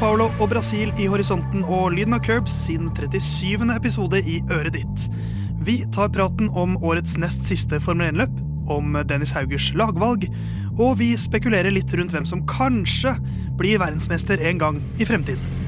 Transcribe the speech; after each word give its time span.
Sao 0.00 0.14
Paulo 0.14 0.30
og 0.40 0.48
Brasil 0.48 0.94
i 0.96 1.04
horisonten 1.12 1.60
og 1.68 1.90
lyden 1.92 2.14
av 2.16 2.22
Curbs 2.24 2.54
sin 2.64 2.86
37. 2.96 3.66
episode 3.74 4.22
i 4.24 4.38
øret 4.48 4.72
ditt. 4.78 5.02
Vi 5.60 5.74
tar 5.92 6.08
praten 6.08 6.48
om 6.56 6.78
årets 6.80 7.18
nest 7.20 7.44
siste 7.44 7.76
Formel 7.84 8.08
1-løp, 8.14 8.40
om 8.72 8.96
Dennis 9.04 9.34
Haugers 9.36 9.68
lagvalg, 9.76 10.24
og 10.80 10.96
vi 11.02 11.10
spekulerer 11.20 11.68
litt 11.76 11.92
rundt 11.92 12.16
hvem 12.16 12.24
som 12.24 12.46
kanskje 12.48 13.12
blir 13.60 13.82
verdensmester 13.84 14.40
en 14.40 14.62
gang 14.62 14.80
i 14.96 15.04
fremtiden. 15.04 15.59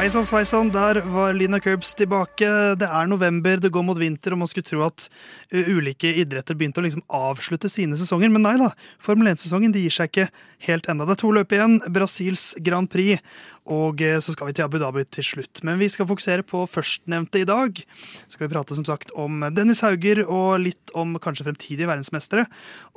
Hei 0.00 0.06
sann 0.08 0.24
sveisann, 0.24 0.70
der 0.72 1.02
var 1.12 1.34
Lina 1.36 1.58
Curbs 1.60 1.90
tilbake. 1.92 2.46
Det 2.80 2.86
er 2.88 3.08
november, 3.10 3.58
det 3.60 3.68
går 3.68 3.82
mot 3.84 3.98
vinter, 4.00 4.32
og 4.32 4.40
man 4.40 4.48
skulle 4.48 4.64
tro 4.64 4.80
at 4.86 5.10
uh, 5.52 5.68
ulike 5.76 6.08
idretter 6.22 6.56
begynte 6.56 6.80
å 6.80 6.84
liksom 6.86 7.02
avslutte 7.12 7.68
sine 7.68 7.98
sesonger. 8.00 8.32
Men 8.32 8.46
nei 8.46 8.54
da, 8.62 8.70
Formel 8.96 9.28
1-sesongen 9.34 9.76
gir 9.76 9.92
seg 9.92 10.08
ikke 10.08 10.30
helt 10.70 10.88
ennå. 10.88 11.04
Det 11.04 11.18
er 11.18 11.20
to 11.20 11.34
løp 11.36 11.52
igjen. 11.52 11.76
Brasils 11.92 12.46
Grand 12.64 12.88
Prix 12.88 13.20
og 13.68 14.00
eh, 14.02 14.18
så 14.22 14.32
skal 14.34 14.48
vi 14.48 14.54
til 14.56 14.64
Abu 14.64 14.78
Dhabi 14.80 15.04
til 15.12 15.26
slutt. 15.26 15.60
Men 15.66 15.78
vi 15.80 15.88
skal 15.92 16.08
fokusere 16.08 16.44
på 16.46 16.64
førstnevnte 16.70 17.42
i 17.42 17.48
dag. 17.48 17.76
Så 18.26 18.36
skal 18.36 18.48
vi 18.48 18.54
prate 18.54 18.76
som 18.76 18.86
sagt 18.88 19.12
om 19.12 19.44
Dennis 19.54 19.82
Hauger 19.84 20.22
og 20.24 20.62
litt 20.64 20.94
om 20.98 21.14
kanskje 21.22 21.46
fremtidige 21.46 21.88
verdensmestere. 21.90 22.46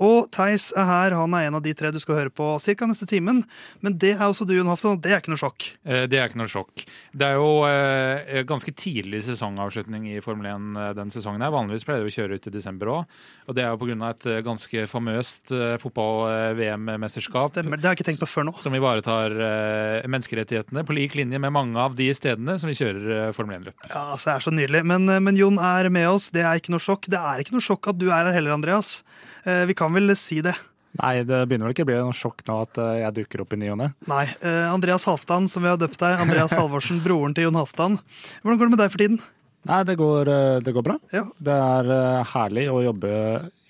Og 0.02 0.32
Theis 0.34 0.72
er 0.80 0.88
her. 0.88 1.18
Han 1.20 1.36
er 1.38 1.50
en 1.50 1.60
av 1.60 1.66
de 1.66 1.76
tre 1.78 1.92
du 1.94 2.00
skal 2.02 2.22
høre 2.22 2.34
på 2.34 2.56
ca. 2.64 2.88
neste 2.90 3.08
timen. 3.10 3.44
Men 3.86 3.98
det 4.02 4.16
er 4.16 4.26
også 4.26 4.48
du, 4.50 4.56
Jon 4.56 4.72
Hafton, 4.72 5.02
det 5.04 5.14
er 5.14 5.22
ikke 5.22 5.34
noe 5.36 5.42
sjokk? 5.44 5.68
Eh, 5.86 6.06
det 6.10 6.20
er 6.20 6.32
ikke 6.32 6.42
noe 6.42 6.52
sjokk. 6.52 6.86
Det 7.14 7.30
er 7.30 7.38
jo 7.38 7.52
eh, 7.68 8.42
ganske 8.50 8.74
tidlig 8.74 9.24
sesongavslutning 9.28 10.10
i 10.16 10.18
Formel 10.26 10.50
1 10.54 10.98
den 10.98 11.14
sesongen. 11.14 11.44
her. 11.44 11.54
Vanligvis 11.54 11.86
pleier 11.88 12.08
vi 12.08 12.14
å 12.14 12.18
kjøre 12.18 12.40
ut 12.40 12.50
i 12.50 12.56
desember 12.56 12.94
òg. 12.96 13.22
Og 13.48 13.58
det 13.58 13.68
er 13.68 13.74
jo 13.74 13.82
pga. 13.84 14.10
et 14.10 14.26
ganske 14.46 14.88
famøst 14.90 15.54
fotball-VM-mesterskap. 15.84 17.52
Stemmer, 17.54 17.78
det 17.78 17.86
har 17.86 17.94
jeg 17.94 18.02
ikke 18.02 18.10
tenkt 18.10 18.24
på 18.24 18.32
før 18.32 18.50
nå. 18.50 18.56
Som 18.58 18.74
ivaretar 18.78 19.36
menneskerettigheter 20.10 20.63
rettighetene 20.64 20.86
på 20.86 20.96
lik 20.96 21.16
linje 21.16 21.40
med 21.40 21.52
mange 21.52 21.80
av 21.80 21.96
de 21.96 22.08
stedene 22.14 22.58
som 22.60 22.70
vi 22.70 22.76
kjører 22.78 23.28
eh, 23.28 23.32
Formel 23.34 23.60
1-løp. 23.60 23.76
Ja, 23.90 24.14
altså, 24.14 24.30
det 24.30 24.36
er 24.36 24.46
så 24.46 24.54
nydelig. 24.54 24.84
Men, 24.86 25.10
eh, 25.10 25.20
men, 25.20 25.38
Jon 25.38 25.60
er 25.60 25.90
med 25.90 26.10
oss. 26.10 26.32
Det 26.32 26.44
er 26.44 26.60
ikke 26.60 26.74
noe 26.74 26.84
sjokk. 26.84 27.08
Det 27.08 27.20
er 27.20 27.42
ikke 27.42 27.56
noe 27.56 27.64
sjokk 27.64 27.90
at 27.92 28.00
du 28.00 28.10
er 28.10 28.26
her 28.26 28.34
heller, 28.34 28.56
Andreas. 28.56 29.04
Eh, 29.46 29.66
vi 29.66 29.76
kan 29.76 29.94
vel 29.94 30.16
si 30.16 30.42
det. 30.42 30.56
Nei, 31.02 31.24
det 31.26 31.48
begynner 31.50 31.66
vel 31.66 31.74
ikke 31.74 31.88
å 31.88 31.90
bli 31.90 31.98
noe 31.98 32.14
sjokk 32.14 32.44
nå 32.46 32.60
at 32.68 32.78
jeg 32.78 33.16
dukker 33.16 33.42
opp 33.42 33.56
i 33.56 33.58
ny 33.58 33.72
og 33.74 33.80
ne. 33.80 33.88
Nei. 34.06 34.28
Andreas 34.70 35.08
Halvdan, 35.10 35.48
som 35.50 35.66
vi 35.66 35.72
har 35.72 35.80
døpt 35.82 35.98
deg. 35.98 36.22
Andreas 36.22 36.54
Halvorsen, 36.60 37.02
broren 37.02 37.34
til 37.34 37.48
Jon 37.48 37.58
Halvdan. 37.58 37.98
Hvordan 38.44 38.60
går 38.60 38.70
det 38.70 38.76
med 38.76 38.84
deg 38.84 38.94
for 38.94 39.02
tiden? 39.02 39.18
Nei, 39.70 39.82
det 39.88 39.96
går, 40.00 40.30
det 40.64 40.74
går 40.76 40.86
bra. 40.86 40.98
Ja. 41.14 41.24
Det 41.40 41.56
er 41.56 41.92
herlig 42.34 42.68
å 42.72 42.82
jobbe 42.84 43.12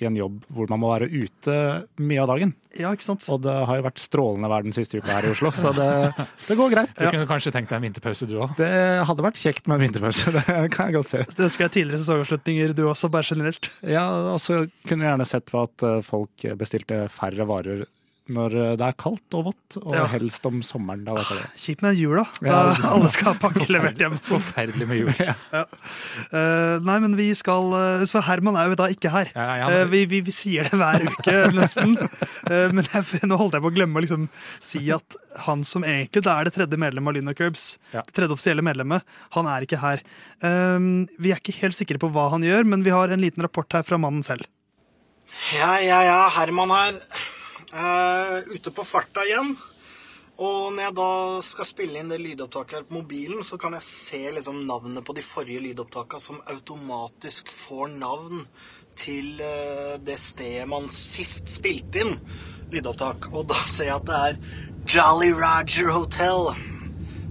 i 0.04 0.08
en 0.08 0.18
jobb 0.18 0.42
hvor 0.54 0.70
man 0.72 0.82
må 0.82 0.92
være 0.92 1.10
ute 1.12 1.56
mye 2.02 2.22
av 2.24 2.32
dagen. 2.34 2.54
Ja, 2.74 2.92
ikke 2.96 3.06
sant? 3.06 3.26
Og 3.32 3.44
det 3.46 3.54
har 3.54 3.80
jo 3.80 3.86
vært 3.86 4.02
strålende 4.02 4.50
vær 4.50 4.66
den 4.66 4.76
siste 4.76 4.98
uka 4.98 5.14
her 5.14 5.28
i 5.28 5.32
Oslo, 5.34 5.52
så 5.54 5.74
det, 5.78 5.90
det 6.50 6.58
går 6.60 6.74
greit. 6.74 6.94
Du 6.98 7.06
kunne 7.06 7.30
kanskje 7.30 7.54
tenkt 7.54 7.72
deg 7.72 7.80
en 7.80 7.88
vinterpause, 7.88 8.28
du 8.30 8.38
òg? 8.42 8.56
Det 8.58 8.72
hadde 9.08 9.28
vært 9.28 9.42
kjekt 9.42 9.70
med 9.70 9.78
en 9.78 9.86
vinterpause, 9.88 10.34
det 10.38 10.46
kan 10.74 10.90
jeg 10.90 10.98
godt 10.98 11.12
se. 11.14 11.26
Du 11.38 11.44
ønsker 11.48 11.68
deg 11.68 11.76
tidligere 11.78 12.04
sesongavslutninger 12.04 12.78
du 12.78 12.86
også, 12.90 13.12
bare 13.14 13.30
generelt? 13.30 13.70
Ja, 13.86 14.08
og 14.34 14.42
så 14.44 14.64
kunne 14.88 15.06
jeg 15.06 15.12
gjerne 15.14 15.30
sett 15.30 15.52
på 15.54 15.66
at 15.68 15.86
folk 16.08 16.48
bestilte 16.60 17.06
færre 17.14 17.48
varer 17.50 17.86
når 18.32 18.54
eh, 18.56 18.74
det 18.80 18.86
er 18.88 18.96
kaldt 18.96 19.36
og 19.36 19.50
vått, 19.50 19.78
og 19.82 19.96
ja. 19.98 20.06
helst 20.14 20.46
om 20.48 20.62
sommeren. 20.64 21.04
Da 21.04 21.16
vet 21.18 21.32
jeg 21.34 21.64
Kjipt 21.64 21.84
med 21.84 21.98
jula, 22.00 22.24
da 22.40 22.48
ja, 22.48 22.60
alle 22.94 23.10
skal 23.12 23.34
ha 23.34 23.36
pakke 23.42 23.68
levert 23.68 24.00
hjem. 24.00 24.16
Forferdelig 24.24 24.88
med 24.88 25.02
jul. 25.02 25.12
ja. 25.28 25.36
uh, 26.32 26.78
nei, 26.86 26.98
men 27.04 27.18
vi 27.20 27.28
skal 27.36 27.68
uh, 27.74 28.06
For 28.08 28.24
Herman 28.24 28.58
er 28.60 28.72
jo 28.72 28.80
da 28.80 28.88
ikke 28.94 29.12
her. 29.12 29.34
Uh, 29.36 29.84
vi, 29.92 30.06
vi, 30.10 30.24
vi, 30.24 30.36
sier 30.36 30.70
det 30.70 30.80
hver 30.80 31.04
uke, 31.10 31.36
nesten. 31.60 31.98
men 32.48 32.88
jeg, 32.88 33.24
nå 33.28 33.38
holdt 33.40 33.58
jeg 33.58 33.66
på 33.66 33.72
å 33.74 33.76
glemme 33.76 34.00
å 34.00 34.06
liksom, 34.06 34.30
si 34.64 34.86
at 34.94 35.20
han 35.44 35.64
som 35.68 35.84
egentlig 35.88 36.24
da 36.24 36.38
er 36.40 36.48
det 36.48 36.56
tredje 36.56 36.80
medlemmet 36.80 37.12
av 37.12 37.18
Lina 37.18 37.36
Curbs, 37.36 37.78
det 37.92 38.06
tredje 38.16 38.36
offisielle 38.36 38.64
medlemmet, 38.66 39.04
han 39.36 39.50
er 39.50 39.66
ikke 39.66 39.82
her. 39.82 40.04
vi 40.44 41.34
er 41.34 41.40
ikke 41.42 41.56
helt 41.60 41.78
sikre 41.78 42.00
på 42.00 42.12
hva 42.14 42.30
han 42.34 42.46
gjør, 42.46 42.68
men 42.70 42.86
vi 42.86 42.94
har 42.94 43.12
en 43.12 43.24
liten 43.24 43.44
rapport 43.44 43.68
her 43.74 43.86
fra 43.88 44.00
mannen 44.00 44.24
selv. 44.26 44.48
Ja, 45.58 45.80
ja, 45.82 46.04
ja. 46.06 46.20
Herman 46.38 46.72
her. 46.74 47.00
Uh, 47.74 48.38
ute 48.54 48.70
på 48.70 48.86
farta 48.86 49.24
igjen. 49.26 49.56
Og 50.44 50.74
når 50.74 50.88
jeg 50.88 50.96
da 50.98 51.10
skal 51.46 51.68
spille 51.70 52.02
inn 52.02 52.12
det 52.12 52.20
lydopptaket 52.22 52.80
her 52.80 52.86
på 52.86 53.00
mobilen, 53.00 53.42
så 53.46 53.58
kan 53.62 53.74
jeg 53.78 53.86
se 53.86 54.22
liksom 54.34 54.64
navnet 54.70 55.06
på 55.06 55.14
de 55.18 55.26
forrige 55.26 55.62
lydopptakene 55.62 56.22
som 56.22 56.42
automatisk 56.54 57.50
får 57.54 57.96
navn 57.96 58.44
til 58.98 59.42
uh, 59.42 59.96
det 60.06 60.20
stedet 60.22 60.68
man 60.70 60.86
sist 60.94 61.50
spilte 61.50 62.04
inn 62.04 62.14
lydopptak. 62.74 63.32
Og 63.34 63.48
da 63.50 63.58
ser 63.70 63.90
jeg 63.90 63.98
at 63.98 64.10
det 64.10 64.22
er 64.28 64.38
Jolly 64.94 65.32
Roger 65.38 65.90
Hotel 65.94 66.54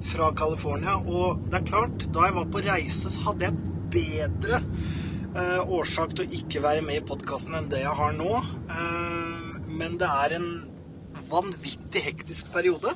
fra 0.03 0.33
California. 0.39 0.99
Og 0.99 1.43
det 1.51 1.61
er 1.61 1.71
klart, 1.71 2.09
da 2.15 2.27
jeg 2.27 2.39
var 2.39 2.51
på 2.51 2.65
reise, 2.67 3.15
så 3.15 3.29
hadde 3.29 3.47
jeg 3.47 3.71
bedre 3.95 4.63
uh, 5.37 5.63
årsak 5.67 6.17
til 6.17 6.27
å 6.27 6.41
ikke 6.43 6.67
være 6.67 6.83
med 6.87 6.99
i 6.99 7.07
podkasten 7.13 7.59
enn 7.59 7.71
det 7.71 7.83
jeg 7.85 7.99
har 7.99 8.19
nå. 8.19 8.43
Uh, 8.71 9.42
men 9.73 9.97
det 10.01 10.09
er 10.09 10.37
en 10.39 10.49
vanvittig 11.31 12.05
hektisk 12.05 12.53
periode. 12.55 12.95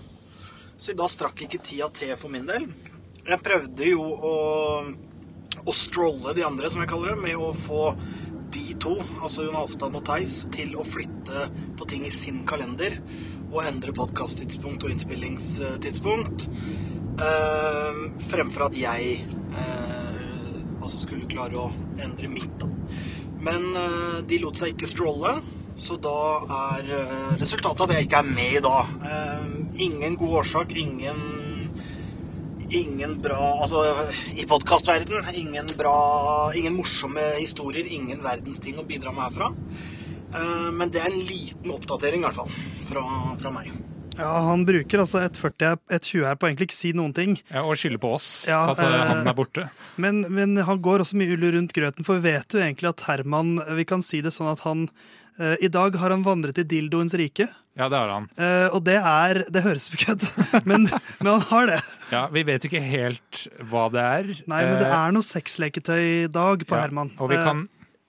Så 0.76 0.92
da 0.96 1.08
strakk 1.08 1.40
ikke 1.46 1.62
tida 1.64 1.88
til 1.96 2.12
for 2.20 2.32
min 2.32 2.46
del. 2.48 2.68
Jeg 3.26 3.42
prøvde 3.42 3.88
jo 3.88 4.02
å, 4.04 4.34
å 5.64 5.74
strolle 5.74 6.34
de 6.36 6.44
andre, 6.46 6.70
som 6.70 6.82
jeg 6.84 6.90
kaller 6.92 7.14
det, 7.14 7.22
med 7.24 7.40
å 7.40 7.50
få 7.56 7.88
de 8.54 8.66
to, 8.80 8.94
altså 9.24 9.46
Jon 9.46 9.56
Halvdan 9.58 9.96
og 9.98 10.04
Theis, 10.06 10.42
til 10.54 10.76
å 10.78 10.84
flytte 10.86 11.48
på 11.78 11.88
ting 11.90 12.04
i 12.06 12.12
sin 12.14 12.44
kalender 12.48 13.00
og 13.50 13.64
endre 13.64 13.94
podkast-tidspunkt 13.96 14.84
og 14.84 14.92
innspillingstidspunkt. 14.92 16.46
Eh, 17.16 18.00
fremfor 18.28 18.66
at 18.68 18.78
jeg 18.78 19.18
eh, 19.24 20.56
altså 20.82 21.00
skulle 21.00 21.28
klare 21.30 21.58
å 21.58 21.70
endre 22.04 22.28
mitt, 22.30 22.52
da. 22.60 22.68
Men 23.46 23.70
eh, 23.80 24.18
de 24.28 24.40
lot 24.42 24.58
seg 24.60 24.74
ikke 24.74 24.90
strolle. 24.90 25.38
Så 25.76 25.98
da 26.00 26.18
er 26.72 26.92
eh, 26.96 27.32
resultatet 27.36 27.84
at 27.84 27.90
jeg 27.92 28.06
ikke 28.06 28.22
er 28.22 28.28
med 28.30 28.54
i 28.56 28.62
dag. 28.64 28.92
Eh, 29.04 29.48
ingen 29.86 30.16
god 30.16 30.38
årsak, 30.42 30.76
ingen 30.76 31.18
Ingen 32.66 33.20
bra 33.22 33.60
Altså, 33.62 33.84
i 34.34 34.42
podkastverden, 34.48 35.28
ingen 35.38 35.68
bra 35.78 36.50
Ingen 36.58 36.74
morsomme 36.74 37.22
historier, 37.38 37.86
ingen 37.86 38.24
verdensting 38.24 38.80
å 38.80 38.86
bidra 38.88 39.12
med 39.14 39.28
herfra. 39.28 39.52
Eh, 40.34 40.70
men 40.74 40.90
det 40.90 41.04
er 41.04 41.12
en 41.12 41.28
liten 41.28 41.74
oppdatering, 41.76 42.24
i 42.24 42.26
hvert 42.26 42.40
fall, 42.40 42.56
fra, 42.88 43.04
fra 43.38 43.52
meg. 43.54 43.70
Ja, 44.16 44.30
Han 44.48 44.64
bruker 44.64 45.02
altså 45.02 45.20
et 45.26 45.36
40, 45.36 45.76
et 45.92 46.08
20 46.08 46.24
her 46.24 46.40
på 46.40 46.48
egentlig 46.48 46.70
ikke 46.70 46.78
si 46.78 46.94
noen 46.96 47.12
ting. 47.14 47.36
Ja, 47.52 47.66
Og 47.68 47.76
skylder 47.76 48.00
på 48.00 48.14
oss 48.16 48.30
ja, 48.48 48.62
at 48.72 48.80
han 48.80 49.28
er 49.28 49.36
borte. 49.36 49.68
Men, 50.00 50.24
men, 50.32 50.56
han 50.56 50.80
går 50.82 51.04
også 51.04 51.20
mye 51.20 51.36
ull 51.36 51.44
rundt 51.52 51.76
grøten, 51.76 52.08
for 52.08 52.24
vet 52.24 52.48
du 52.48 52.58
egentlig 52.62 52.94
at 52.94 53.04
Herman 53.10 53.58
Vi 53.76 53.84
kan 53.88 54.02
si 54.04 54.22
det 54.24 54.32
sånn 54.34 54.50
at 54.54 54.64
han 54.64 54.88
I 55.36 55.68
dag 55.68 55.96
har 56.00 56.14
han 56.14 56.22
vandret 56.24 56.62
i 56.62 56.64
dildoens 56.64 57.12
rike. 57.18 57.44
Ja, 57.76 57.90
det 57.92 57.98
har 57.98 58.08
han. 58.08 58.26
Uh, 58.40 58.72
og 58.72 58.80
det 58.86 58.96
er 58.96 59.42
Det 59.52 59.60
høres 59.66 59.90
ut 59.90 59.92
som 59.92 60.00
kødd, 60.00 60.26
men, 60.68 60.88
men, 60.88 61.28
han 61.28 61.44
har 61.50 61.72
det. 61.74 61.80
Ja, 62.08 62.22
Vi 62.32 62.44
vet 62.48 62.64
ikke 62.64 62.80
helt 62.80 63.42
hva 63.68 63.86
det 63.92 64.04
er. 64.04 64.30
Nei, 64.48 64.62
men 64.64 64.78
det 64.80 64.88
eh, 64.88 64.96
er 64.96 65.12
noe 65.12 65.26
sexleketøy 65.26 66.00
i 66.00 66.28
dag 66.32 66.64
på 66.64 66.76
ja, 66.76 66.86
Herman. 66.86 67.12
Og 67.20 67.28
vi 67.32 67.36
kan 67.36 67.66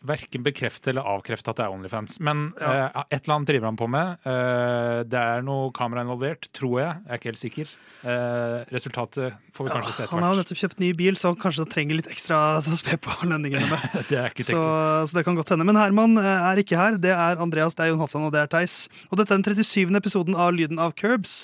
verken 0.08 0.44
bekrefte 0.46 0.92
eller 0.92 1.08
avkrefte 1.08 1.52
at 1.52 1.60
det 1.60 1.66
er 1.66 1.74
Onlyfans. 1.74 2.18
Men 2.24 2.50
ja. 2.60 2.88
uh, 2.88 3.04
et 3.06 3.20
eller 3.20 3.36
annet 3.36 3.52
driver 3.52 3.70
han 3.70 3.80
på 3.80 3.90
med. 3.92 4.24
Uh, 4.26 5.04
det 5.08 5.20
er 5.20 5.46
noe 5.46 5.70
kamera 5.76 6.04
involvert, 6.06 6.50
tror 6.56 6.80
jeg. 6.82 6.96
Jeg 7.04 7.12
er 7.12 7.22
ikke 7.22 7.32
helt 7.32 7.42
sikker. 7.42 7.76
Uh, 8.04 8.58
resultatet 8.74 9.38
får 9.58 9.68
vi 9.68 9.74
kanskje 9.74 9.94
se 9.94 10.06
etter 10.06 10.08
hvert. 10.08 10.16
Han 10.16 10.28
har 10.28 10.36
jo 10.36 10.42
nettopp 10.42 10.62
kjøpt 10.64 10.82
ny 10.84 10.92
bil, 11.02 11.20
så 11.20 11.32
han 11.32 11.40
kanskje 11.44 11.68
trenger 11.74 12.00
litt 12.00 12.10
ekstra 12.14 12.42
å 12.60 12.80
spe 12.80 13.00
på 13.04 13.16
lønningene 13.28 13.70
med. 13.72 13.86
det 14.12 14.22
er 14.22 14.34
ikke 14.34 14.48
så, 14.48 14.64
så, 15.06 15.20
det 15.20 15.26
kan 15.28 15.38
godt 15.40 15.56
hende. 15.56 15.68
Men 15.68 15.80
Herman 15.82 16.18
er 16.24 16.64
ikke 16.64 16.80
her. 16.80 17.00
Det 17.02 17.14
er 17.14 17.44
Andreas, 17.44 17.78
det 17.78 17.88
er 17.88 17.94
Jon 17.94 18.04
Hoftan 18.04 18.28
og 18.28 18.36
det 18.36 18.44
er 18.46 18.52
Theis. 18.58 18.86
Og 19.12 19.22
dette 19.22 19.34
er 19.34 19.44
den 19.44 19.64
37. 19.66 19.96
episoden 20.02 20.38
av 20.38 20.56
Lyden 20.56 20.82
av 20.82 20.96
Curbs. 20.98 21.40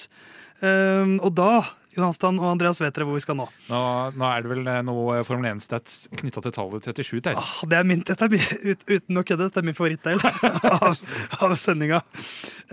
og 0.63 1.31
da 1.35 1.53
Jon 1.93 2.07
Halvdan 2.07 2.39
og 2.41 2.47
Andreas, 2.49 2.79
vet 2.81 2.95
dere 2.95 3.05
hvor 3.05 3.17
vi 3.17 3.21
skal 3.21 3.37
nå? 3.37 3.45
Nå, 3.69 3.79
nå 4.17 4.25
er 4.29 4.43
det 4.43 4.49
vel 4.49 4.69
eh, 4.69 4.79
noe 4.85 5.19
Formel 5.27 5.51
1-stats 5.51 6.07
knytta 6.17 6.41
til 6.45 6.55
tallet 6.55 6.89
37, 6.89 7.21
Theis? 7.27 7.37
Ah, 7.37 7.67
det 7.69 7.77
er 7.77 7.87
min, 7.89 8.01
dette 8.07 8.25
er 8.25 8.33
min, 8.33 8.47
ut, 8.65 8.85
uten 8.89 9.21
å 9.21 9.23
kødde, 9.27 9.47
dette 9.49 9.61
er 9.61 9.67
min 9.67 9.77
favorittdel 9.77 10.23
av, 10.73 10.97
av 11.45 11.55
sendinga. 11.61 12.01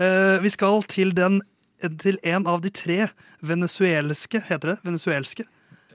Uh, 0.01 0.41
vi 0.41 0.53
skal 0.53 0.81
til, 0.89 1.13
den, 1.17 1.41
til 2.01 2.17
en 2.33 2.49
av 2.49 2.63
de 2.65 2.73
tre 2.73 2.99
venezuelske 3.45 4.41
Heter 4.47 4.73
det 4.73 4.77
venezuelske? 4.87 5.45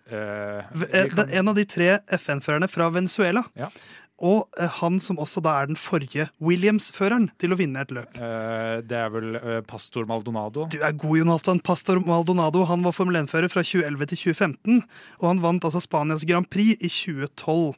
Uh, 0.06 0.62
kan... 1.10 1.26
En 1.26 1.50
av 1.50 1.58
de 1.58 1.66
tre 1.66 1.96
FN-førerne 2.14 2.70
fra 2.70 2.92
Venezuela. 2.94 3.42
Ja. 3.58 3.72
Og 4.16 4.46
eh, 4.56 4.70
han 4.78 4.96
som 5.02 5.18
også 5.20 5.42
da 5.44 5.52
er 5.60 5.68
den 5.68 5.76
forrige 5.76 6.28
Williams-føreren 6.40 7.28
til 7.40 7.52
å 7.52 7.58
vinne 7.60 7.82
et 7.84 7.92
løp. 7.92 8.16
Uh, 8.16 8.80
det 8.88 8.96
er 8.96 9.10
vel 9.12 9.36
uh, 9.36 9.58
Pastor 9.68 10.08
Maldonado. 10.08 10.64
Du 10.72 10.78
er 10.80 10.96
god, 10.96 11.18
Jonathan. 11.20 11.60
Pastor 11.60 12.00
Maldonado 12.00 12.64
han 12.68 12.84
var 12.86 12.96
Formel 12.96 13.20
1-fører 13.20 13.52
fra 13.52 13.64
2011 13.66 14.12
til 14.14 14.22
2015, 14.32 14.80
og 15.20 15.28
han 15.28 15.42
vant 15.44 15.68
altså 15.68 15.84
Spanias 15.84 16.24
Grand 16.28 16.48
Prix 16.48 16.80
i 16.80 16.88
2012. 16.88 17.76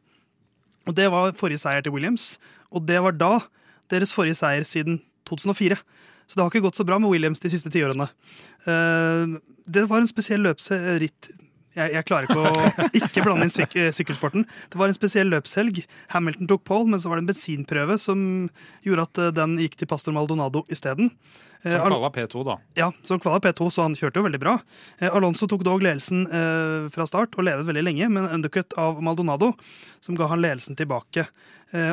Og 0.89 0.97
Det 0.97 1.11
var 1.13 1.35
forrige 1.37 1.61
seier 1.65 1.83
til 1.85 1.93
Williams, 1.93 2.37
og 2.71 2.87
det 2.87 3.03
var 3.03 3.19
da 3.19 3.33
deres 3.91 4.15
forrige 4.15 4.39
seier 4.39 4.65
siden 4.65 5.03
2004. 5.29 5.77
Så 6.29 6.37
det 6.37 6.45
har 6.45 6.53
ikke 6.53 6.69
gått 6.69 6.79
så 6.79 6.87
bra 6.87 7.01
med 7.01 7.11
Williams 7.11 7.43
de 7.43 7.51
siste 7.51 7.73
tiårene. 7.73 8.07
Uh, 8.63 9.41
det 9.67 9.89
var 9.91 10.05
en 10.05 10.11
spesiell 10.11 10.47
løpsritt 10.47 11.33
jeg, 11.79 11.95
jeg, 11.95 12.07
klarer 12.09 12.29
ikke 12.29 12.43
å 12.43 12.89
ikke 13.01 13.25
blande 13.25 13.49
inn 13.49 13.55
syk 13.55 13.77
sykkelsporten. 13.97 14.47
Det 14.71 14.81
var 14.81 14.91
en 14.91 14.97
spesiell 14.97 15.31
løpshelg. 15.33 15.83
Hamilton 16.15 16.51
tok 16.51 16.65
pole, 16.69 16.91
men 16.93 17.03
så 17.03 17.11
var 17.11 17.19
det 17.19 17.27
en 17.27 17.31
bensinprøve 17.33 17.99
som 18.03 18.21
gjorde 18.87 19.07
at 19.09 19.23
eh, 19.23 19.35
den 19.39 19.59
gikk 19.63 19.79
til 19.81 19.91
Pastor 19.91 20.17
Maldonado 20.17 20.65
isteden. 20.73 21.13
Som 21.63 21.73
eh, 21.73 21.87
kvala 21.87 22.11
P2, 22.15 22.45
da. 22.47 22.57
Ja, 22.79 22.93
som 23.03 23.21
kvala 23.21 23.41
P2, 23.43 23.71
så 23.71 23.87
han 23.87 23.97
kjørte 23.99 24.21
jo 24.21 24.27
veldig 24.29 24.41
bra. 24.43 24.57
Eh, 25.01 25.11
Alonso 25.11 25.49
tok 25.51 25.65
dog 25.67 25.83
ledelsen 25.83 26.27
fra 26.93 27.07
start 27.09 27.37
og 27.39 27.47
ledet 27.47 27.67
veldig 27.67 27.85
lenge, 27.85 28.09
men 28.13 28.27
en 28.27 28.39
undercut 28.39 28.75
av 28.79 29.01
Maldonado, 29.03 29.53
som 30.05 30.19
ga 30.19 30.29
han 30.31 30.43
ledelsen 30.43 30.79
tilbake. 30.79 31.27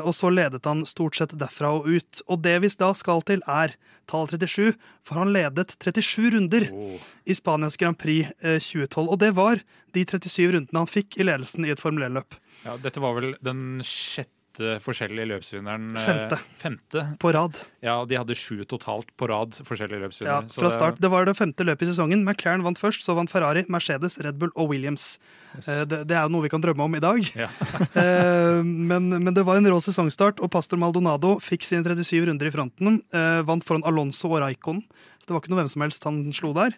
Og 0.08 0.14
så 0.16 0.30
ledet 0.32 0.64
han 0.70 0.86
stort 0.88 1.18
sett 1.18 1.34
derfra 1.36 1.74
og 1.76 1.88
ut. 1.90 2.22
Og 2.32 2.40
det 2.46 2.54
vi 2.64 2.70
da 2.80 2.94
skal 2.96 3.24
til, 3.28 3.42
er 3.44 3.74
tall 4.08 4.30
37, 4.32 4.76
for 5.04 5.20
han 5.20 5.34
ledet 5.36 5.76
37 5.82 6.30
runder 6.36 6.70
oh. 6.72 7.10
i 7.28 7.36
Spanias 7.36 7.76
Grand 7.82 7.98
Prix 8.00 8.32
2012. 8.40 9.04
Og 9.04 9.20
det 9.20 9.34
var 9.36 9.60
de 9.96 10.06
37 10.06 10.56
rundene 10.56 10.84
han 10.86 10.92
fikk 10.92 11.20
i 11.20 11.28
ledelsen 11.28 11.68
i 11.68 11.74
et 11.74 11.82
Formel 11.82 12.08
1-løp. 12.08 12.38
Ja, 12.66 12.78
dette 12.82 13.04
var 13.04 13.18
vel 13.18 13.36
den 13.46 13.84
sjette 13.86 14.35
forskjellige 14.84 15.28
løpsvinneren. 15.30 15.96
Eh, 15.98 16.06
femte. 16.06 16.38
femte. 16.62 17.04
På 17.22 17.32
rad. 17.36 17.58
Ja, 17.86 17.98
de 18.06 18.18
hadde 18.18 18.36
sju 18.38 18.64
totalt 18.66 19.10
på 19.20 19.30
rad 19.32 19.58
forskjellige 19.66 20.02
løpsvinnere. 20.04 20.48
Ja, 20.48 20.56
fra 20.56 20.72
start. 20.74 21.00
Det 21.02 21.12
var 21.12 21.28
det 21.28 21.36
femte 21.38 21.66
løpet 21.68 21.88
i 21.88 21.92
sesongen. 21.92 22.24
McLaren 22.26 22.66
vant 22.66 22.80
først, 22.80 23.06
så 23.06 23.16
vant 23.18 23.32
Ferrari, 23.32 23.66
Mercedes, 23.72 24.20
Red 24.24 24.40
Bull 24.42 24.54
og 24.56 24.70
Williams. 24.74 25.18
Yes. 25.56 25.70
Eh, 25.70 25.84
det, 25.86 26.02
det, 26.10 26.18
er 26.18 26.28
jo 26.28 26.34
noe 26.36 26.46
vi 26.46 26.52
kan 26.54 26.64
drømme 26.64 26.88
om 26.88 26.98
i 26.98 27.04
dag. 27.04 27.22
Ja. 27.36 27.50
Eh, 27.96 28.60
men, 28.66 29.08
men, 29.10 29.32
det 29.34 29.46
var 29.48 29.58
en 29.58 29.68
rå 29.70 29.78
sesongstart, 29.82 30.42
og 30.44 30.50
Pastor 30.52 30.80
Maldonado 30.80 31.36
fikk 31.44 31.64
sine 31.64 31.86
37 31.86 32.28
runder 32.28 32.50
i 32.50 32.52
fronten. 32.52 33.00
Vant 33.48 33.64
foran 33.66 33.86
Alonso 33.88 34.28
og 34.30 34.42
Raikon. 34.44 34.82
Så 35.22 35.30
det 35.30 35.36
var 35.36 35.42
ikke 35.42 35.54
noe 35.54 35.62
hvem 35.62 35.72
som 35.72 35.84
helst 35.86 36.08
han 36.08 36.20
slo 36.36 36.52
der. 36.58 36.76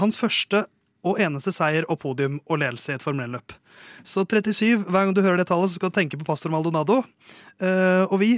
Hans 0.00 0.18
første 0.20 0.64
og 1.06 1.20
eneste 1.22 1.52
seier 1.54 1.86
og 1.88 2.00
podium 2.02 2.38
og 2.46 2.60
ledelse 2.60 2.92
i 2.92 2.98
et 2.98 3.04
Formel 3.04 3.26
1-løp. 3.28 3.54
Så 4.04 4.24
37, 4.28 4.84
hver 4.84 5.06
gang 5.06 5.14
du 5.16 5.22
hører 5.24 5.40
det 5.40 5.48
tallet, 5.50 5.72
så 5.72 5.80
skal 5.80 5.92
du 5.92 5.98
tenke 6.00 6.20
på 6.20 6.28
pastor 6.28 6.52
Maldonado. 6.52 7.00
Uh, 7.62 8.04
og 8.10 8.18
vi 8.22 8.34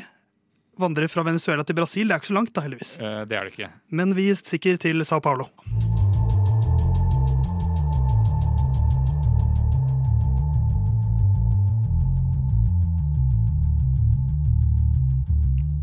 vandrer 0.80 1.10
fra 1.10 1.26
Venezuela 1.26 1.66
til 1.66 1.78
Brasil. 1.78 2.06
Det 2.06 2.14
er 2.14 2.22
ikke 2.22 2.32
så 2.32 2.38
langt, 2.38 2.54
da, 2.54 2.66
heldigvis. 2.66 2.96
Uh, 3.02 3.22
det 3.26 3.38
er 3.38 3.48
det 3.48 3.56
ikke. 3.56 3.72
Men 3.90 4.14
vi 4.18 4.30
stikker 4.38 4.78
til 4.82 5.04
Sao 5.06 5.22
Paulo. 5.24 5.50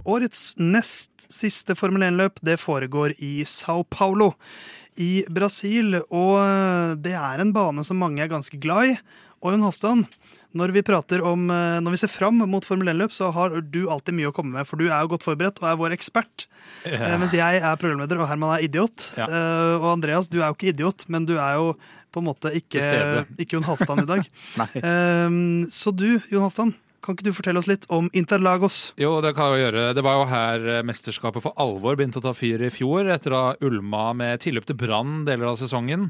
Årets 0.10 0.56
nest 0.58 1.28
siste 1.30 1.76
Formel 1.78 2.08
1-løp 2.08 2.40
det 2.42 2.56
foregår 2.58 3.14
i 3.22 3.44
Sao 3.46 3.84
Paulo 3.84 4.32
i 5.00 5.12
Brasil. 5.32 6.02
Og 6.06 6.36
eh, 6.44 6.96
det 7.00 7.16
er 7.18 7.42
en 7.42 7.54
bane 7.56 7.86
som 7.88 8.00
mange 8.02 8.24
er 8.24 8.32
ganske 8.32 8.60
glad 8.62 8.94
i. 8.94 8.98
Og 9.40 9.54
Jon 9.54 9.64
Hoftan, 9.64 10.02
når 10.58 10.74
vi, 10.76 10.84
om, 11.24 11.46
eh, 11.54 11.78
når 11.80 11.96
vi 11.96 12.02
ser 12.02 12.12
fram 12.12 12.42
mot 12.52 12.66
Formel 12.66 12.92
1-løp, 12.92 13.14
så 13.16 13.30
har 13.32 13.56
du 13.62 13.86
alltid 13.88 14.18
mye 14.18 14.32
å 14.32 14.36
komme 14.36 14.58
med. 14.58 14.68
For 14.68 14.80
du 14.80 14.90
er 14.90 15.06
jo 15.06 15.14
godt 15.14 15.28
forberedt 15.28 15.62
og 15.64 15.70
er 15.72 15.80
vår 15.80 15.96
ekspert. 15.96 16.50
Ja. 16.84 17.14
Eh, 17.14 17.16
mens 17.22 17.38
jeg 17.38 17.64
er 17.64 17.80
programleder, 17.80 18.20
og 18.20 18.30
Herman 18.32 18.58
er 18.58 18.68
idiot. 18.68 19.14
Ja. 19.20 19.30
Og 19.80 19.88
Andreas, 19.96 20.28
du 20.32 20.42
er 20.42 20.50
jo 20.50 20.58
ikke 20.58 20.74
idiot, 20.74 21.08
men 21.08 21.28
du 21.30 21.38
er 21.40 21.58
jo 21.62 21.74
på 22.10 22.24
en 22.24 22.26
måte 22.26 22.52
ikke, 22.58 22.82
ikke 23.38 23.60
Jon 23.60 23.68
Halvdan 23.68 24.04
i 24.04 24.10
dag. 24.10 24.30
så 25.80 25.94
du, 25.94 26.08
Jon 26.34 26.48
Halvdan, 26.48 26.74
kan 27.04 27.16
ikke 27.16 27.30
du 27.30 27.36
fortelle 27.36 27.62
oss 27.62 27.70
litt 27.70 27.88
om 27.94 28.10
Interlagos? 28.18 28.92
Jo, 29.00 29.18
det 29.24 29.34
kan 29.38 29.54
jeg 29.54 29.68
gjøre. 29.68 29.88
Det 29.98 30.04
var 30.06 30.20
jo 30.20 30.28
her 30.32 30.68
eh, 30.76 30.84
mesterskapet 30.88 31.46
for 31.46 31.56
alvor 31.62 31.98
begynte 32.00 32.22
å 32.22 32.26
ta 32.28 32.36
fyr 32.36 32.66
i 32.68 32.74
fjor, 32.74 33.10
etter 33.14 33.36
ha 33.36 33.46
ulma 33.66 34.12
med 34.18 34.44
tilløp 34.44 34.68
til 34.70 34.78
brann 34.80 35.24
deler 35.28 35.52
av 35.52 35.60
sesongen. 35.62 36.10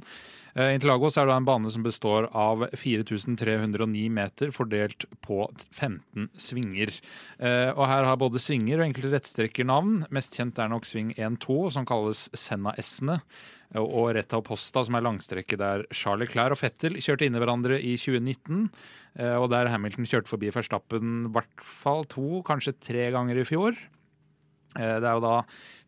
Eh, 0.56 0.74
Interlagos 0.74 1.18
er 1.19 1.30
da 1.30 1.38
en 1.38 1.45
bane 1.47 1.69
som 1.71 1.86
består 1.86 2.30
av 2.33 2.65
4309 2.74 4.09
meter 4.13 4.53
fordelt 4.56 5.06
på 5.25 5.44
15 5.69 6.30
svinger. 6.39 6.92
Eh, 7.38 7.69
og 7.75 7.85
her 7.92 8.09
har 8.09 8.19
både 8.19 8.42
svinger 8.42 8.81
og 8.81 8.89
enkelte 8.89 9.13
rettstrekkernavn. 9.13 10.03
Mest 10.15 10.39
kjent 10.39 10.59
er 10.59 10.71
nok 10.74 10.89
sving 10.89 11.13
1-2, 11.18 11.62
som 11.75 11.88
kalles 11.89 12.27
Senna-S-ene 12.33 13.21
og 13.77 14.16
Retta 14.18 14.39
Posta, 14.42 14.81
som 14.86 14.98
er 14.98 15.06
langstrekket 15.06 15.62
der 15.62 15.83
Charlie 15.94 16.30
Clair 16.30 16.56
og 16.56 16.57
Fettel 16.57 16.98
kjørte 16.98 17.27
inn 17.27 17.38
i 17.38 17.42
hverandre 17.42 17.77
i 17.77 17.94
2019. 18.00 18.66
Eh, 19.19 19.36
og 19.38 19.50
der 19.54 19.69
Hamilton 19.69 20.10
kjørte 20.10 20.31
forbi 20.31 20.50
Verstappen 20.56 21.27
i 21.27 21.33
hvert 21.36 21.62
fall 21.62 22.07
to, 22.10 22.42
kanskje 22.48 22.77
tre 22.81 23.10
ganger 23.13 23.38
i 23.38 23.45
fjor. 23.45 23.77
Eh, 24.77 24.98
det 25.01 25.07
er 25.07 25.18
jo 25.18 25.24
da 25.24 25.36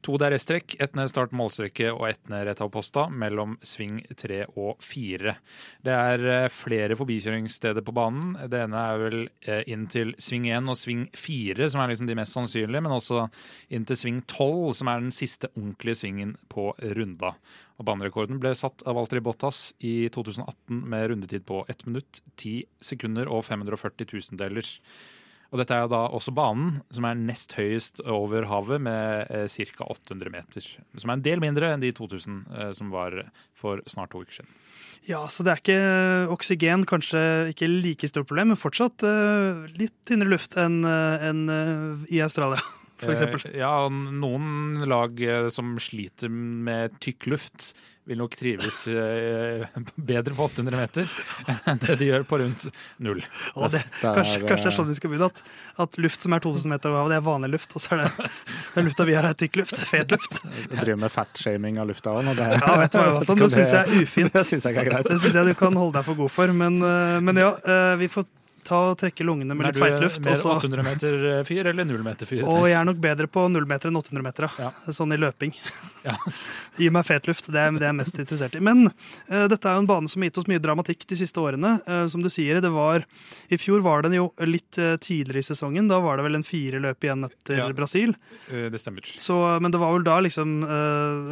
to 0.01 0.15
DRS-trekk, 0.17 0.75
ett 0.81 0.95
ned 0.97 1.11
start 1.11 1.33
målstreke 1.37 1.91
og 1.93 2.07
ett 2.07 2.29
ned 2.31 2.47
rett 2.47 2.61
av 2.63 2.71
posta 2.73 3.03
mellom 3.13 3.53
sving 3.61 3.99
tre 4.17 4.39
og 4.57 4.81
fire. 4.81 5.35
Det 5.85 5.93
er 5.93 6.25
eh, 6.25 6.47
flere 6.53 6.97
forbikjøringssteder 6.97 7.85
på 7.85 7.93
banen. 7.93 8.33
Det 8.49 8.63
ene 8.65 8.81
er 8.81 9.03
vel 9.03 9.19
eh, 9.45 9.61
inn 9.69 9.85
til 9.91 10.15
sving 10.17 10.49
én 10.49 10.71
og 10.71 10.79
sving 10.79 11.05
fire, 11.13 11.69
som 11.69 11.83
er 11.83 11.93
liksom 11.93 12.09
de 12.09 12.17
mest 12.17 12.37
sannsynlige, 12.37 12.81
men 12.81 12.97
også 12.97 13.27
inn 13.69 13.85
til 13.85 14.01
sving 14.01 14.23
tolv, 14.31 14.71
som 14.77 14.89
er 14.89 15.05
den 15.05 15.13
siste 15.13 15.51
ordentlige 15.53 16.01
svingen 16.01 16.35
på 16.49 16.71
runda. 16.97 17.35
Og 17.77 17.85
Banerekorden 17.85 18.41
ble 18.41 18.55
satt 18.57 18.81
av 18.89 18.97
Walter 18.97 19.21
Bottas 19.25 19.71
i 19.85 20.09
2018 20.13 20.81
med 20.89 21.07
rundetid 21.11 21.45
på 21.49 21.63
1 21.69 21.85
minutt, 21.89 22.25
10 22.41 22.65
sekunder 22.91 23.29
og 23.29 23.45
540 23.45 24.09
tusendeler. 24.15 24.69
Og 25.51 25.59
dette 25.59 25.75
er 25.75 25.83
jo 25.83 25.91
da 25.91 26.05
også 26.15 26.31
banen, 26.31 26.79
som 26.95 27.05
er 27.07 27.19
nest 27.19 27.57
høyest 27.57 27.99
over 28.07 28.47
havet 28.47 28.79
med 28.87 29.27
eh, 29.27 29.47
ca. 29.75 29.87
800 29.91 30.31
meter. 30.31 30.67
Som 30.95 31.11
er 31.11 31.19
en 31.19 31.25
del 31.25 31.43
mindre 31.43 31.73
enn 31.73 31.83
de 31.83 31.91
2000 31.95 32.41
eh, 32.55 32.71
som 32.77 32.93
var 32.93 33.17
for 33.57 33.83
snart 33.91 34.13
to 34.15 34.23
uker 34.23 34.39
siden. 34.39 34.57
Ja, 35.09 35.23
så 35.27 35.41
det 35.41 35.53
er 35.53 35.61
ikke 35.61 36.33
oksygen, 36.35 36.83
kanskje 36.85 37.21
ikke 37.51 37.69
like 37.69 38.09
stort 38.09 38.29
problem, 38.29 38.53
men 38.53 38.59
fortsatt 38.59 39.01
eh, 39.07 39.63
litt 39.79 39.95
tynnere 40.05 40.35
luft 40.35 40.57
enn 40.61 40.83
eh, 40.85 41.25
en, 41.31 41.41
uh, 41.49 42.05
i 42.13 42.21
Australia. 42.21 42.61
For 43.01 43.13
eksempel. 43.15 43.41
Eh, 43.51 43.61
ja, 43.61 43.73
noen 43.89 44.83
lag 44.89 45.23
eh, 45.25 45.47
som 45.53 45.73
sliter 45.81 46.29
med 46.31 46.93
tykk 47.01 47.31
luft, 47.33 47.71
vil 48.09 48.17
nok 48.17 48.33
trives 48.33 48.79
eh, 48.89 49.63
bedre 50.11 50.33
på 50.37 50.47
800 50.49 50.77
meter 50.79 51.11
enn 51.69 51.81
det 51.83 51.97
de 51.99 52.09
gjør 52.09 52.25
på 52.29 52.39
rundt 52.41 52.65
null. 53.01 53.21
Og 53.55 53.69
det, 53.73 53.83
kanskje, 54.01 54.41
kanskje, 54.45 54.65
det 54.65 54.71
er 54.71 54.77
sånn 54.77 54.89
vi 54.89 54.97
skal 54.97 55.13
begynne, 55.13 55.29
at, 55.29 55.43
at, 55.85 55.97
luft 56.01 56.25
som 56.25 56.35
er 56.35 56.43
2000 56.43 56.73
meter 56.73 56.93
over 56.93 57.13
det 57.13 57.19
er 57.21 57.25
vanlig 57.29 57.51
luft, 57.55 57.77
og 57.77 57.85
så 57.85 57.95
er 57.95 58.03
det 58.03 58.29
den 58.75 58.89
lufta 58.89 59.07
vi 59.09 59.17
har, 59.17 59.29
er 59.29 59.37
tykk 59.37 59.61
luft. 59.61 59.81
Fet 59.91 60.13
luft. 60.13 60.41
Du 60.41 60.75
driver 60.75 61.01
med 61.05 61.13
fatshaming 61.13 61.81
av 61.81 61.89
lufta 61.89 62.17
òg? 62.17 62.33
Ja, 62.33 62.75
vet 62.81 62.97
du 62.97 63.01
hva, 63.01 63.23
det 63.25 63.49
syns 63.53 63.73
jeg 63.77 63.81
er 63.81 64.05
ufint. 64.05 64.33
Det 64.41 64.45
syns 64.47 64.65
jeg 64.65 64.77
jeg 64.77 65.47
du 65.51 65.57
kan 65.57 65.75
holde 65.77 65.97
deg 65.97 66.05
for 66.05 66.17
god 66.17 66.31
for, 66.33 66.53
men, 66.55 66.77
men 67.25 67.39
ja, 67.39 67.51
vi 67.99 68.09
får 68.11 68.29
ta 68.71 68.79
og 68.91 68.97
trekke 69.01 69.25
lungene 69.27 69.55
med 69.57 69.67
litt 69.67 69.79
feitluft. 69.81 70.21
Er 70.21 70.37
du 70.37 70.47
mer 70.47 70.55
800 70.55 70.85
meter 70.87 71.25
eh, 71.31 71.41
fyr 71.47 71.69
eller 71.71 71.87
0 71.87 72.03
meter 72.05 72.29
fyr? 72.29 72.43
Og 72.47 72.67
jeg 72.69 72.77
er 72.79 72.87
nok 72.87 72.99
bedre 73.03 73.27
på 73.31 73.43
0 73.51 73.67
meter 73.69 73.91
enn 73.91 73.99
800 73.99 74.25
meter, 74.25 74.47
ja. 74.61 74.71
sånn 74.95 75.15
i 75.15 75.19
løping. 75.21 75.55
Ja. 76.01 76.15
Gi 76.81 76.87
meg 76.89 77.05
fetluft, 77.05 77.45
det 77.53 77.59
er 77.61 77.75
det 77.75 77.83
jeg 77.83 77.91
er 77.91 77.93
mest 77.93 78.15
interessert 78.17 78.55
i. 78.57 78.61
Men 78.65 78.87
uh, 78.87 79.43
dette 79.51 79.69
er 79.69 79.75
jo 79.77 79.83
en 79.83 79.89
bane 79.91 80.09
som 80.09 80.23
har 80.23 80.31
gitt 80.31 80.39
oss 80.41 80.47
mye 80.49 80.61
dramatikk 80.63 81.03
de 81.11 81.17
siste 81.19 81.37
årene. 81.37 81.75
Uh, 81.85 82.07
som 82.09 82.23
du 82.25 82.29
sier, 82.33 82.57
det 82.57 82.71
var 82.73 83.05
I 83.53 83.59
fjor 83.61 83.83
var 83.85 84.01
den 84.07 84.15
jo 84.17 84.31
litt 84.49 84.79
uh, 84.81 84.95
tidligere 84.97 85.43
i 85.43 85.45
sesongen. 85.45 85.91
Da 85.91 85.99
var 86.01 86.17
det 86.17 86.25
vel 86.25 86.39
en 86.39 86.47
fire 86.47 86.81
løp 86.81 87.05
igjen 87.05 87.27
etter 87.29 87.61
ja. 87.61 87.69
Brasil. 87.77 88.15
det 88.49 88.81
stemmer. 88.81 89.13
Så, 89.21 89.37
men 89.61 89.69
det 89.69 89.83
var 89.83 89.93
vel 89.93 90.07
da 90.07 90.17
liksom 90.25 90.57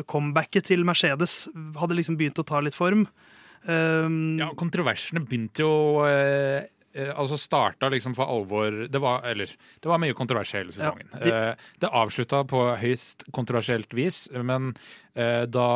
comebacket 0.06 0.70
til 0.70 0.86
Mercedes 0.86 1.40
hadde 1.82 1.98
liksom 1.98 2.20
begynt 2.22 2.38
å 2.38 2.46
ta 2.46 2.62
litt 2.62 2.78
form. 2.78 3.08
ja, 3.66 4.54
kontroversene 4.58 5.26
begynte 5.26 5.66
jo 5.66 5.74
Eh, 6.06 6.70
altså 6.94 7.38
starta 7.38 7.90
liksom 7.94 8.16
for 8.18 8.30
alvor 8.30 8.88
det 8.90 9.02
var, 9.02 9.22
Eller 9.28 9.52
det 9.80 9.90
var 9.90 10.02
mye 10.02 10.16
kontrovers 10.18 10.54
hele 10.58 10.74
sesongen. 10.74 11.10
Ja, 11.14 11.22
de... 11.24 11.34
Eh, 11.34 11.70
det 11.80 11.92
avslutta 12.02 12.44
på 12.50 12.64
høyst 12.82 13.28
kontroversielt 13.36 13.94
vis, 13.94 14.26
men 14.34 14.74
eh, 15.14 15.46
da 15.46 15.70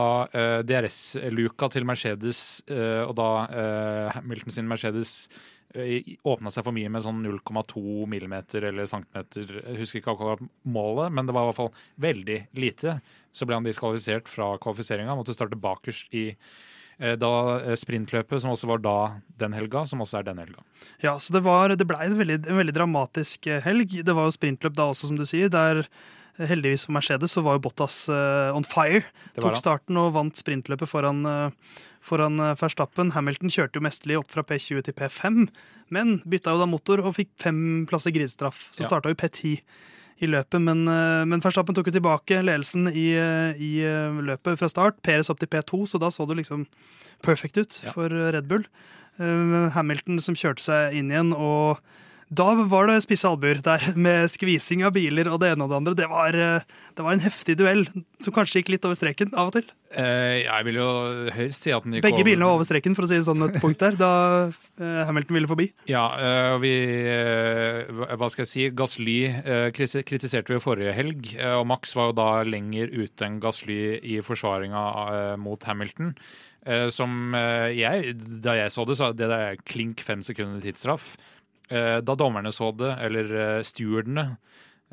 DRS-luka 0.65 1.69
til 1.73 1.85
Mercedes 1.87 2.63
og 2.67 3.13
da 3.17 3.29
Hamilton 4.15 4.55
sin 4.55 4.69
Mercedes 4.69 5.27
åpna 5.73 6.51
seg 6.53 6.65
for 6.65 6.75
mye 6.75 6.89
med 6.93 7.01
sånn 7.01 7.23
0,2 7.25 8.05
millimeter 8.09 8.67
eller 8.69 8.85
centimeter. 8.89 9.55
Jeg 9.63 9.79
husker 9.79 10.01
ikke 10.01 10.13
akkurat 10.13 10.43
målet, 10.69 11.13
men 11.13 11.25
det 11.25 11.33
var 11.33 11.47
i 11.47 11.49
hvert 11.49 11.59
fall 11.61 11.71
veldig 12.03 12.37
lite. 12.61 12.99
Så 13.33 13.47
ble 13.49 13.57
han 13.57 13.65
diskvalifisert 13.65 14.29
fra 14.29 14.51
kvalifiseringa, 14.61 15.15
måtte 15.17 15.33
starte 15.33 15.57
bakerst 15.57 16.13
i 16.13 16.27
da 17.19 17.29
sprintløpet, 17.79 18.41
som 18.43 18.53
også 18.53 18.69
var 18.69 18.81
da 18.83 18.97
den 19.41 19.55
helga, 19.57 19.85
som 19.89 20.03
også 20.03 20.19
er 20.19 20.27
den 20.27 20.41
helga. 20.41 20.61
Ja, 21.03 21.15
så 21.19 21.33
det, 21.35 21.43
var, 21.45 21.73
det 21.75 21.87
ble 21.89 21.99
en 21.99 22.17
veldig, 22.19 22.43
en 22.47 22.59
veldig 22.61 22.75
dramatisk 22.75 23.49
helg. 23.65 23.95
Det 24.05 24.15
var 24.15 24.29
jo 24.29 24.35
sprintløp 24.35 24.75
da 24.77 24.89
også, 24.91 25.09
som 25.09 25.19
du 25.19 25.25
sier. 25.29 25.51
der 25.53 25.83
Heldigvis 26.33 26.87
for 26.87 26.95
Mercedes 26.95 27.35
så 27.35 27.43
var 27.45 27.57
jo 27.57 27.63
Bottas 27.67 28.07
on 28.09 28.65
fire. 28.65 29.03
Tok 29.37 29.57
starten 29.59 29.99
og 30.01 30.15
vant 30.15 30.39
sprintløpet 30.39 30.89
foran, 30.89 31.21
foran 32.01 32.41
Verstappen. 32.57 33.13
Hamilton 33.13 33.53
kjørte 33.53 33.77
jo 33.77 33.85
mesterlig 33.85 34.17
opp 34.21 34.33
fra 34.33 34.45
P20 34.47 34.81
til 34.87 34.97
P5, 34.97 35.43
men 35.93 36.15
bytta 36.25 36.55
jo 36.55 36.63
da 36.63 36.69
motor 36.69 37.03
og 37.05 37.13
fikk 37.19 37.35
fem 37.43 37.59
plasser 37.89 38.15
gridstraff. 38.15 38.69
Så 38.73 38.85
ja. 38.85 38.89
starta 38.89 39.13
jo 39.13 39.19
P10 39.19 39.59
i 40.21 40.29
løpet, 40.29 40.61
men, 40.61 40.85
eh, 40.87 41.23
men 41.25 41.41
Verstappen 41.41 41.75
tok 41.75 41.89
jo 41.89 41.95
tilbake 41.97 42.41
ledelsen 42.43 42.87
i, 42.91 43.13
eh, 43.17 43.57
i, 43.57 43.71
eh, 43.83 44.21
løpet 44.21 44.59
fra 44.59 44.69
start. 44.69 45.01
Peres 45.01 45.29
opp 45.29 45.39
til 45.39 45.49
P2, 45.49 45.85
så 45.87 45.99
da 45.99 46.09
så 46.09 46.27
det 46.27 46.37
liksom 46.37 46.67
perfekt 47.23 47.57
ut 47.57 47.81
for 47.93 48.09
Red 48.09 48.47
Bull. 48.47 48.65
Hamilton 49.19 50.19
som 50.19 50.33
kjørte 50.33 50.59
seg 50.59 50.95
inn 50.97 51.11
igjen 51.11 51.33
og 51.37 51.77
da 52.33 52.49
var 52.69 52.89
det 52.89 53.01
spisse 53.05 53.29
albuer 53.29 53.59
der, 53.63 53.83
med 53.99 54.31
skvising 54.31 54.83
av 54.87 54.93
biler 54.95 55.29
og 55.31 55.39
det 55.43 55.53
ene 55.53 55.65
og 55.65 55.71
det 55.71 55.77
andre. 55.79 55.93
Det 55.97 56.09
var, 56.09 56.35
eh, 56.35 56.65
det 56.97 57.05
var 57.05 57.15
en 57.15 57.23
heftig 57.23 57.55
duell 57.59 57.85
som 58.23 58.33
kanskje 58.35 58.61
gikk 58.61 58.73
litt 58.73 58.85
over 58.87 58.97
streken 58.97 59.33
av 59.33 59.51
og 59.51 59.57
til. 59.57 59.67
Eh, 59.93 60.41
jeg 60.41 60.67
vil 60.67 60.79
jo 60.79 60.87
høyst 61.35 61.67
si 61.67 61.73
at 61.75 61.85
den 61.85 61.97
gikk 61.97 62.05
Begge 62.07 62.21
over... 62.21 62.29
bilene 62.29 62.49
var 62.49 62.57
over 62.57 62.67
streken, 62.67 62.95
for 62.97 63.05
å 63.05 63.09
si 63.11 63.19
det 63.19 63.27
sånn 63.27 63.45
et 63.47 63.59
punkt 63.61 63.83
der, 63.83 63.97
da 63.99 64.13
eh, 64.49 65.01
Hamilton 65.09 65.37
ville 65.37 65.51
forbi. 65.51 65.67
Ja, 65.89 66.05
og 66.55 66.63
vi 66.63 66.73
Hva 67.93 68.31
skal 68.31 68.45
jeg 68.45 68.51
si? 68.53 68.69
Gasly 68.73 69.19
kritiserte 69.75 70.53
vi 70.53 70.63
forrige 70.63 70.95
helg, 70.97 71.35
og 71.59 71.67
Max 71.69 71.93
var 71.97 72.09
jo 72.11 72.17
da 72.17 72.31
lenger 72.47 72.89
ute 72.93 73.27
enn 73.27 73.37
Gasly 73.43 73.99
i 73.99 74.17
forsvaringa 74.25 75.37
mot 75.41 75.69
Hamilton. 75.69 76.15
Som 76.95 77.35
jeg, 77.35 78.13
da 78.39 78.53
jeg 78.55 78.71
så 78.71 78.85
det, 78.87 78.95
så 78.95 79.09
det 79.11 79.27
er 79.27 79.57
klink 79.67 79.99
fem 80.05 80.23
sekunder 80.23 80.63
tidsstraff. 80.63 81.11
Eh, 81.69 81.99
da 82.03 82.15
dommerne 82.19 82.51
så 82.51 82.71
det, 82.75 82.91
eller 83.05 83.33
eh, 83.33 83.59
stewardene 83.65 84.35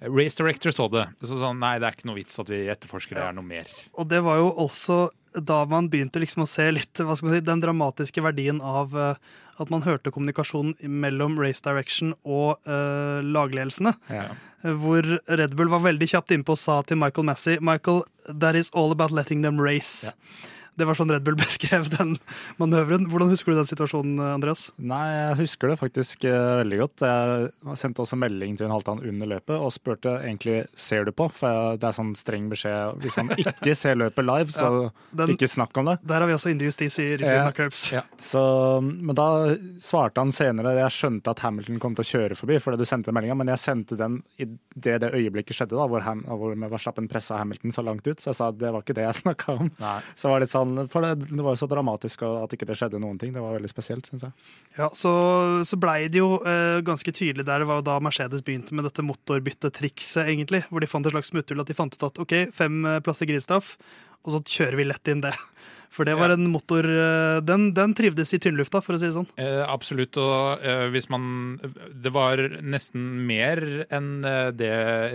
Race 0.00 0.38
Director 0.38 0.72
så 0.72 0.88
det. 0.88 1.06
Så 1.20 1.36
sa 1.40 1.50
nei, 1.52 1.74
det 1.80 1.88
er 1.88 1.96
ikke 1.96 2.08
noe 2.08 2.20
vits 2.20 2.38
at 2.40 2.48
vi 2.48 2.62
etterforsker 2.72 3.18
det 3.18 3.24
er 3.26 3.34
noe 3.36 3.44
mer. 3.44 3.68
Og 4.00 4.08
det 4.08 4.22
var 4.24 4.40
jo 4.40 4.52
også 4.64 5.08
da 5.36 5.60
man 5.68 5.90
begynte 5.92 6.18
liksom 6.22 6.42
å 6.42 6.48
se 6.48 6.64
litt 6.72 7.02
hva 7.04 7.14
skal 7.14 7.28
man 7.28 7.36
si, 7.36 7.42
den 7.46 7.60
dramatiske 7.62 8.22
verdien 8.24 8.62
av 8.64 8.96
at 9.60 9.70
man 9.70 9.84
hørte 9.84 10.10
kommunikasjonen 10.10 10.74
mellom 11.02 11.36
Race 11.38 11.62
Direction 11.62 12.14
og 12.24 12.56
uh, 12.66 13.20
lagledelsene. 13.22 13.92
Ja. 14.10 14.24
Hvor 14.64 15.06
Red 15.28 15.54
Bull 15.54 15.70
var 15.70 15.84
veldig 15.84 16.08
kjapt 16.14 16.34
innpå 16.34 16.56
og 16.56 16.60
sa 16.60 16.80
til 16.82 16.98
Michael 16.98 17.28
Massey 17.28 17.60
Michael, 17.62 18.02
that 18.26 18.58
is 18.58 18.72
all 18.74 18.90
about 18.90 19.14
letting 19.14 19.44
them 19.46 19.60
race. 19.62 20.08
Ja. 20.08 20.16
Det 20.80 20.88
var 20.88 20.98
sånn 20.98 21.12
Red 21.12 21.26
Bull 21.26 21.38
beskrev 21.40 21.90
den 21.92 22.16
manøveren. 22.60 23.08
Hvordan 23.12 23.32
husker 23.32 23.52
du 23.52 23.60
den 23.60 23.68
situasjonen, 23.68 24.20
Andreas? 24.32 24.68
Nei, 24.80 25.04
Jeg 25.10 25.38
husker 25.42 25.72
det 25.72 25.78
faktisk 25.80 26.24
uh, 26.28 26.60
veldig 26.62 26.80
godt. 26.82 27.04
Jeg 27.06 27.78
sendte 27.80 28.04
også 28.04 28.18
melding 28.20 28.56
til 28.58 28.68
en 28.68 28.74
Halvdan 28.74 29.02
under 29.06 29.32
løpet 29.36 29.56
og 29.56 29.72
spurte 29.74 30.16
egentlig 30.22 30.62
ser 30.78 31.06
du 31.06 31.12
på, 31.16 31.28
for 31.34 31.76
det 31.80 31.88
er 31.88 31.96
sånn 31.96 32.14
streng 32.18 32.48
beskjed 32.50 33.00
hvis 33.04 33.18
han 33.20 33.32
ikke 33.36 33.74
ser 33.78 33.98
løpet 34.00 34.26
live, 34.26 34.54
så 34.56 34.70
ja, 34.70 34.90
den, 35.22 35.34
ikke 35.34 35.50
snakk 35.50 35.76
om 35.80 35.90
det. 35.92 35.96
Der 36.06 36.22
har 36.22 36.30
vi 36.30 36.36
også 36.36 36.52
indre 36.52 36.70
justis 36.70 36.98
i 37.02 37.08
Rubina 37.20 37.52
Curbs. 37.56 37.84
Ja. 37.94 38.04
Så, 38.18 38.42
men 38.80 39.16
da 39.18 39.28
svarte 39.82 40.22
han 40.22 40.32
senere 40.34 40.74
Jeg 40.78 40.94
skjønte 40.94 41.32
at 41.32 41.42
Hamilton 41.44 41.80
kom 41.82 41.96
til 41.96 42.06
å 42.06 42.10
kjøre 42.10 42.38
forbi 42.38 42.58
fordi 42.62 42.80
du 42.80 42.88
sendte 42.88 43.14
meldinga, 43.14 43.36
men 43.40 43.52
jeg 43.52 43.62
sendte 43.62 43.98
den 43.98 44.20
i 44.40 44.46
det, 44.74 45.00
det 45.02 45.12
øyeblikket 45.16 45.56
skjedde, 45.56 45.76
da, 45.76 45.86
hvor, 45.90 46.04
Ham, 46.06 46.22
hvor 46.26 46.54
Verstappen 46.70 47.08
pressa 47.10 47.40
Hamilton 47.40 47.74
så 47.74 47.84
langt 47.84 48.06
ut. 48.06 48.20
Så 48.20 48.30
jeg 48.30 48.38
sa 48.38 48.50
at 48.52 48.58
det 48.60 48.72
var 48.72 48.84
ikke 48.84 48.96
det 48.96 49.06
jeg 49.06 49.20
snakka 49.24 49.56
om. 49.56 49.70
Nei. 49.80 49.96
Så 50.18 50.30
var 50.30 50.40
det 50.40 50.48
litt 50.48 50.54
sånn 50.54 50.69
sånn, 50.70 50.90
for 50.92 51.04
det, 51.04 51.26
det, 51.28 51.40
var 51.44 51.56
jo 51.56 51.60
så 51.60 51.68
dramatisk 51.70 52.22
at 52.26 52.54
ikke 52.56 52.68
det 52.68 52.76
skjedde 52.78 53.00
noen 53.02 53.18
ting. 53.20 53.32
Det 53.34 53.42
var 53.42 53.56
veldig 53.56 53.70
spesielt, 53.70 54.08
syns 54.08 54.26
jeg. 54.26 54.46
Ja, 54.78 54.90
Så, 54.96 55.12
så 55.66 55.78
blei 55.80 56.04
det 56.12 56.22
jo 56.22 56.38
eh, 56.46 56.78
ganske 56.86 57.12
tydelig 57.12 57.46
der. 57.48 57.64
Det 57.64 57.70
var 57.70 57.80
jo 57.80 57.88
da 57.90 57.98
Mercedes 58.04 58.44
begynte 58.46 58.76
med 58.76 58.88
dette 58.88 59.04
motorbyttetrikset, 59.06 60.24
egentlig. 60.26 60.62
Hvor 60.70 60.82
de 60.82 60.90
fant 60.90 61.06
et 61.06 61.14
slags 61.14 61.32
smutthull. 61.32 61.62
At 61.62 61.70
de 61.70 61.78
fant 61.78 61.96
ut 61.96 62.08
at 62.08 62.22
OK, 62.22 62.36
fem 62.56 62.80
eh, 62.86 63.02
plasser 63.04 63.28
grisstaff, 63.30 63.74
og 64.24 64.36
så 64.36 64.42
kjører 64.56 64.80
vi 64.80 64.88
lett 64.90 65.12
inn 65.12 65.24
det. 65.24 65.34
For 65.90 66.06
det 66.06 66.14
var 66.14 66.30
en 66.30 66.46
motor 66.52 66.86
eh, 66.86 67.40
Den, 67.42 67.70
den 67.74 67.94
trivdes 67.98 68.30
i 68.36 68.38
tynnlufta, 68.42 68.78
for 68.84 68.94
å 68.94 69.00
si 69.00 69.08
det 69.08 69.16
sånn. 69.16 69.26
Eh, 69.40 69.62
absolutt. 69.66 70.14
Og 70.22 70.62
eh, 70.62 70.86
hvis 70.94 71.08
man 71.10 71.24
Det 71.90 72.12
var 72.14 72.42
nesten 72.62 73.08
mer 73.26 73.62
enn 73.90 74.12
eh, 74.26 74.52
det 74.54 74.70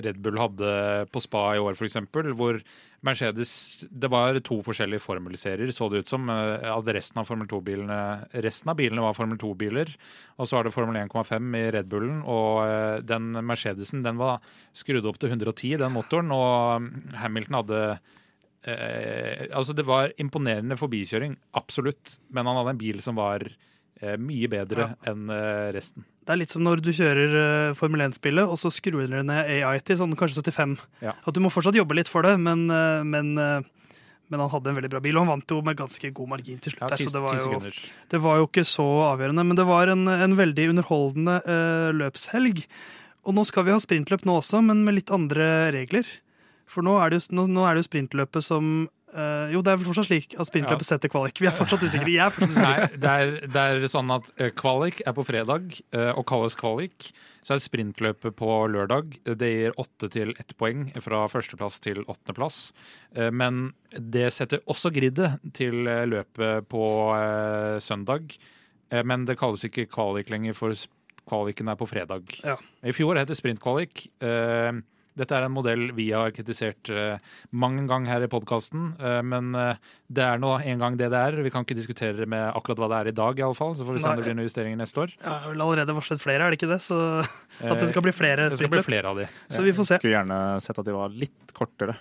Red 0.05 0.19
Bull 0.23 0.39
hadde 0.41 0.73
på 1.11 1.23
spa 1.23 1.47
i 1.55 1.61
år, 1.63 1.79
f.eks. 1.79 1.95
Hvor 2.35 2.59
Mercedes 3.05 3.53
Det 3.87 4.09
var 4.11 4.41
to 4.43 4.59
forskjellige 4.65 5.03
formelserier, 5.03 5.71
så 5.71 5.87
det 5.91 6.03
ut 6.03 6.11
som. 6.11 6.27
Eh, 6.33 6.67
at 6.73 6.91
resten 6.97 7.23
av 7.23 7.29
Formel 7.29 7.47
2-bilene 7.51 8.01
Resten 8.43 8.73
av 8.73 8.79
bilene 8.81 9.05
var 9.05 9.15
Formel 9.15 9.39
2-biler. 9.39 9.95
Og 10.35 10.49
så 10.49 10.59
var 10.59 10.67
det 10.67 10.75
Formel 10.75 10.99
1,5 11.05 11.55
i 11.61 11.63
Red 11.77 11.87
Bullen. 11.91 12.19
Og 12.27 13.07
den 13.07 13.31
Mercedesen 13.47 14.03
den 14.03 14.19
var 14.19 14.43
skrudd 14.75 15.07
opp 15.07 15.23
til 15.23 15.31
110, 15.31 15.79
den 15.85 15.95
motoren. 15.95 16.35
Og 16.35 16.83
mm, 16.83 16.93
Hamilton 17.23 17.59
hadde 17.61 17.81
eh, 18.67 19.45
Altså, 19.51 19.75
det 19.77 19.85
var 19.87 20.13
imponerende 20.21 20.77
forbikjøring, 20.79 21.37
absolutt, 21.57 22.19
men 22.33 22.49
han 22.49 22.59
hadde 22.59 22.75
en 22.75 22.81
bil 22.81 23.01
som 23.03 23.17
var 23.19 23.45
eh, 23.45 24.17
mye 24.21 24.49
bedre 24.51 24.89
ja. 24.89 24.97
enn 25.11 25.29
eh, 25.33 25.69
resten. 25.75 26.05
Det 26.25 26.33
er 26.33 26.41
litt 26.41 26.53
som 26.55 26.63
når 26.65 26.81
du 26.81 26.89
kjører 26.95 27.33
uh, 27.37 27.75
Formel 27.77 28.01
1-spillet, 28.07 28.49
og 28.49 28.57
så 28.57 28.71
skrur 28.73 29.03
du 29.05 29.13
ned 29.13 29.45
AI 29.45 29.77
til 29.85 29.99
sånn 29.99 30.15
kanskje 30.17 30.41
75. 30.41 30.79
Ja. 31.05 31.13
At 31.21 31.37
du 31.37 31.41
må 31.43 31.51
fortsatt 31.53 31.77
jobbe 31.77 31.99
litt 31.99 32.09
for 32.09 32.25
det, 32.25 32.33
men, 32.41 32.63
uh, 32.73 33.05
men, 33.05 33.35
uh, 33.37 33.61
men, 34.31 34.41
han 34.41 34.49
hadde 34.49 34.71
en 34.71 34.79
veldig 34.79 34.89
bra 34.95 35.03
bil. 35.05 35.19
Og 35.19 35.27
han 35.27 35.35
vant 35.35 35.53
jo 35.53 35.59
med 35.61 35.77
ganske 35.77 36.09
god 36.17 36.31
margin 36.33 36.57
til 36.57 36.73
slutt. 36.73 36.87
Ja, 36.87 36.97
10, 36.97 37.11
så 37.11 37.13
det 37.13 37.23
var, 37.27 37.37
jo, 37.37 37.61
det 38.15 38.21
var, 38.25 38.41
jo, 38.41 38.49
ikke 38.49 38.65
så 38.65 38.87
avgjørende. 39.11 39.45
Men 39.51 39.61
det 39.61 39.67
var 39.69 39.93
en, 39.93 40.09
en 40.09 40.37
veldig 40.41 40.69
underholdende 40.73 41.37
løpshelg. 42.01 42.65
Og 43.29 43.37
nå 43.37 43.45
skal 43.45 43.69
vi 43.69 43.75
ha 43.75 43.81
sprintløp 43.81 44.25
nå 44.25 44.39
også, 44.41 44.65
men 44.65 44.81
med 44.85 44.97
litt 44.97 45.13
andre 45.13 45.69
regler. 45.77 46.09
For 46.69 46.85
nå 46.85 46.97
er 47.01 47.13
det 47.13 47.21
jo, 47.21 47.35
nå, 47.37 47.47
nå 47.51 47.65
er 47.65 47.75
det 47.75 47.83
jo 47.83 47.89
sprintløpet 47.89 48.45
som 48.45 48.71
uh, 49.15 49.45
Jo, 49.53 49.61
det 49.65 49.73
er 49.73 49.79
vel 49.79 49.87
fortsatt 49.89 50.09
slik 50.09 50.35
at 50.37 50.49
sprintløpet 50.49 50.85
ja. 50.85 50.89
setter 50.93 51.11
kvalik. 51.11 51.39
Vi 51.41 51.49
er 51.49 51.55
fortsatt 51.55 51.85
usikre. 51.85 52.09
Jeg 52.11 52.25
er 52.25 52.33
fortsatt 52.33 52.55
usikre. 52.55 52.73
Nei, 52.89 52.89
det 53.03 53.13
er, 53.13 53.35
det 53.53 53.63
er, 53.63 53.87
sånn 53.91 54.11
at 54.15 54.31
eh, 54.39 54.51
kvalik 54.57 55.03
er 55.05 55.15
på 55.17 55.25
fredag 55.27 55.69
uh, 55.95 56.11
og 56.15 56.25
kalles 56.29 56.57
kvalik. 56.59 57.11
Så 57.45 57.53
er 57.53 57.61
sprintløpet 57.61 58.33
på 58.39 58.49
lørdag. 58.73 59.19
Det 59.37 59.51
gir 59.51 59.77
åtte 59.81 60.09
til 60.13 60.33
ett 60.41 60.55
poeng 60.57 60.87
fra 61.05 61.21
førsteplass 61.29 61.77
til 61.85 62.01
åttendeplass. 62.01 62.59
Uh, 63.17 63.29
men 63.29 63.69
det 63.93 64.31
setter 64.33 64.65
også 64.65 64.91
gridet 64.95 65.35
til 65.55 65.85
løpet 65.85 66.65
på 66.71 66.83
søndag. 67.81 68.35
Men 69.07 69.23
det 69.25 69.37
kalles 69.39 69.63
ikke 69.65 69.87
kvalik 69.89 70.27
lenger, 70.29 70.53
for 70.53 70.75
kvaliken 71.25 71.69
er 71.71 71.77
på 71.79 71.87
fredag. 71.89 72.35
Ja. 72.45 72.57
I 72.85 72.93
fjor 72.95 73.17
het 73.17 73.31
det 73.31 73.37
sprintkvalik. 73.39 74.05
Uh, 74.23 74.83
dette 75.15 75.35
er 75.37 75.45
en 75.47 75.53
modell 75.55 75.89
vi 75.95 76.09
har 76.11 76.33
kritisert 76.35 76.89
uh, 76.91 77.15
mange 77.55 77.85
ganger 77.89 78.11
her 78.11 78.25
i 78.25 78.29
podkasten, 78.31 78.89
eh, 78.99 79.21
men 79.25 79.53
uh, 79.55 79.77
det 80.11 80.25
er 80.25 80.41
nå 80.41 80.51
en 80.57 80.81
gang 80.81 80.97
det 80.99 81.09
det 81.13 81.21
er. 81.29 81.37
Vi 81.45 81.51
kan 81.53 81.65
ikke 81.65 81.77
diskutere 81.77 82.27
med 82.29 82.49
akkurat 82.51 82.81
hva 82.81 82.89
det 82.91 82.97
er 82.99 83.11
i 83.11 83.15
dag, 83.15 83.39
i 83.39 83.45
alle 83.45 83.57
fall, 83.57 83.75
så 83.77 83.87
får 83.87 83.97
vi 83.97 84.03
se 84.03 84.11
om 84.11 84.19
det 84.19 84.25
blir 84.27 84.35
noen 84.37 84.49
justeringer 84.49 84.81
neste 84.81 85.05
år. 85.05 85.13
Ja, 85.21 85.29
jeg 85.29 85.45
har 85.45 85.61
allerede 85.67 85.95
varslet 85.97 86.23
flere, 86.23 86.47
er 86.47 86.53
det 86.53 86.59
ikke 86.59 86.73
det? 86.73 86.81
Så 86.83 86.97
at 87.21 87.79
det 87.79 87.91
skal 87.91 88.05
bli 88.05 88.15
flere 88.15 88.49
det 88.49 88.59
skal 88.59 88.73
bli 88.73 88.83
flere 88.85 89.13
av 89.13 89.23
de. 89.23 89.29
Så 89.47 89.63
vi 89.65 89.73
får 89.75 89.87
se. 89.87 89.97
Jeg 89.97 90.03
skulle 90.03 90.17
gjerne 90.17 90.41
sett 90.65 90.83
at 90.83 90.89
de 90.89 90.97
var 90.97 91.15
litt 91.23 91.55
kortere. 91.55 91.97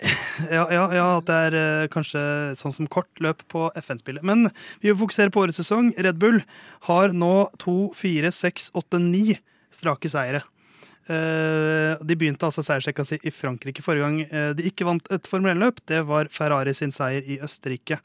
Ja, 0.48 0.64
ja, 0.72 0.86
ja, 0.96 1.06
at 1.18 1.26
det 1.28 1.34
er 1.50 1.54
uh, 1.58 1.88
kanskje 1.92 2.20
sånn 2.56 2.72
som 2.72 2.86
kort 2.88 3.10
løp 3.20 3.42
på 3.52 3.66
FN-spillet. 3.76 4.24
Men 4.24 4.48
vi 4.80 4.94
fokuserer 4.96 5.28
på 5.34 5.42
årets 5.44 5.60
sesong. 5.60 5.90
Red 6.00 6.16
Bull 6.22 6.40
har 6.88 7.12
nå 7.12 7.50
to, 7.60 7.90
fire, 7.98 8.32
seks, 8.32 8.70
åtte, 8.72 9.02
ni 9.02 9.36
strake 9.74 10.08
seire. 10.08 10.40
Eh, 11.08 11.96
de 12.06 12.14
begynte 12.14 12.44
altså 12.46 12.62
seiersrekka 12.62 13.02
si 13.08 13.16
i 13.26 13.32
Frankrike 13.34 13.82
forrige 13.82 14.04
gang 14.04 14.18
eh, 14.28 14.50
de 14.54 14.66
ikke 14.68 14.86
vant 14.86 15.08
et 15.10 15.26
Formel 15.30 15.56
1-løp. 15.56 15.80
Det 15.90 16.02
var 16.06 16.28
Ferrari 16.30 16.74
sin 16.76 16.92
seier 16.94 17.24
i 17.26 17.40
Østerrike. 17.42 17.98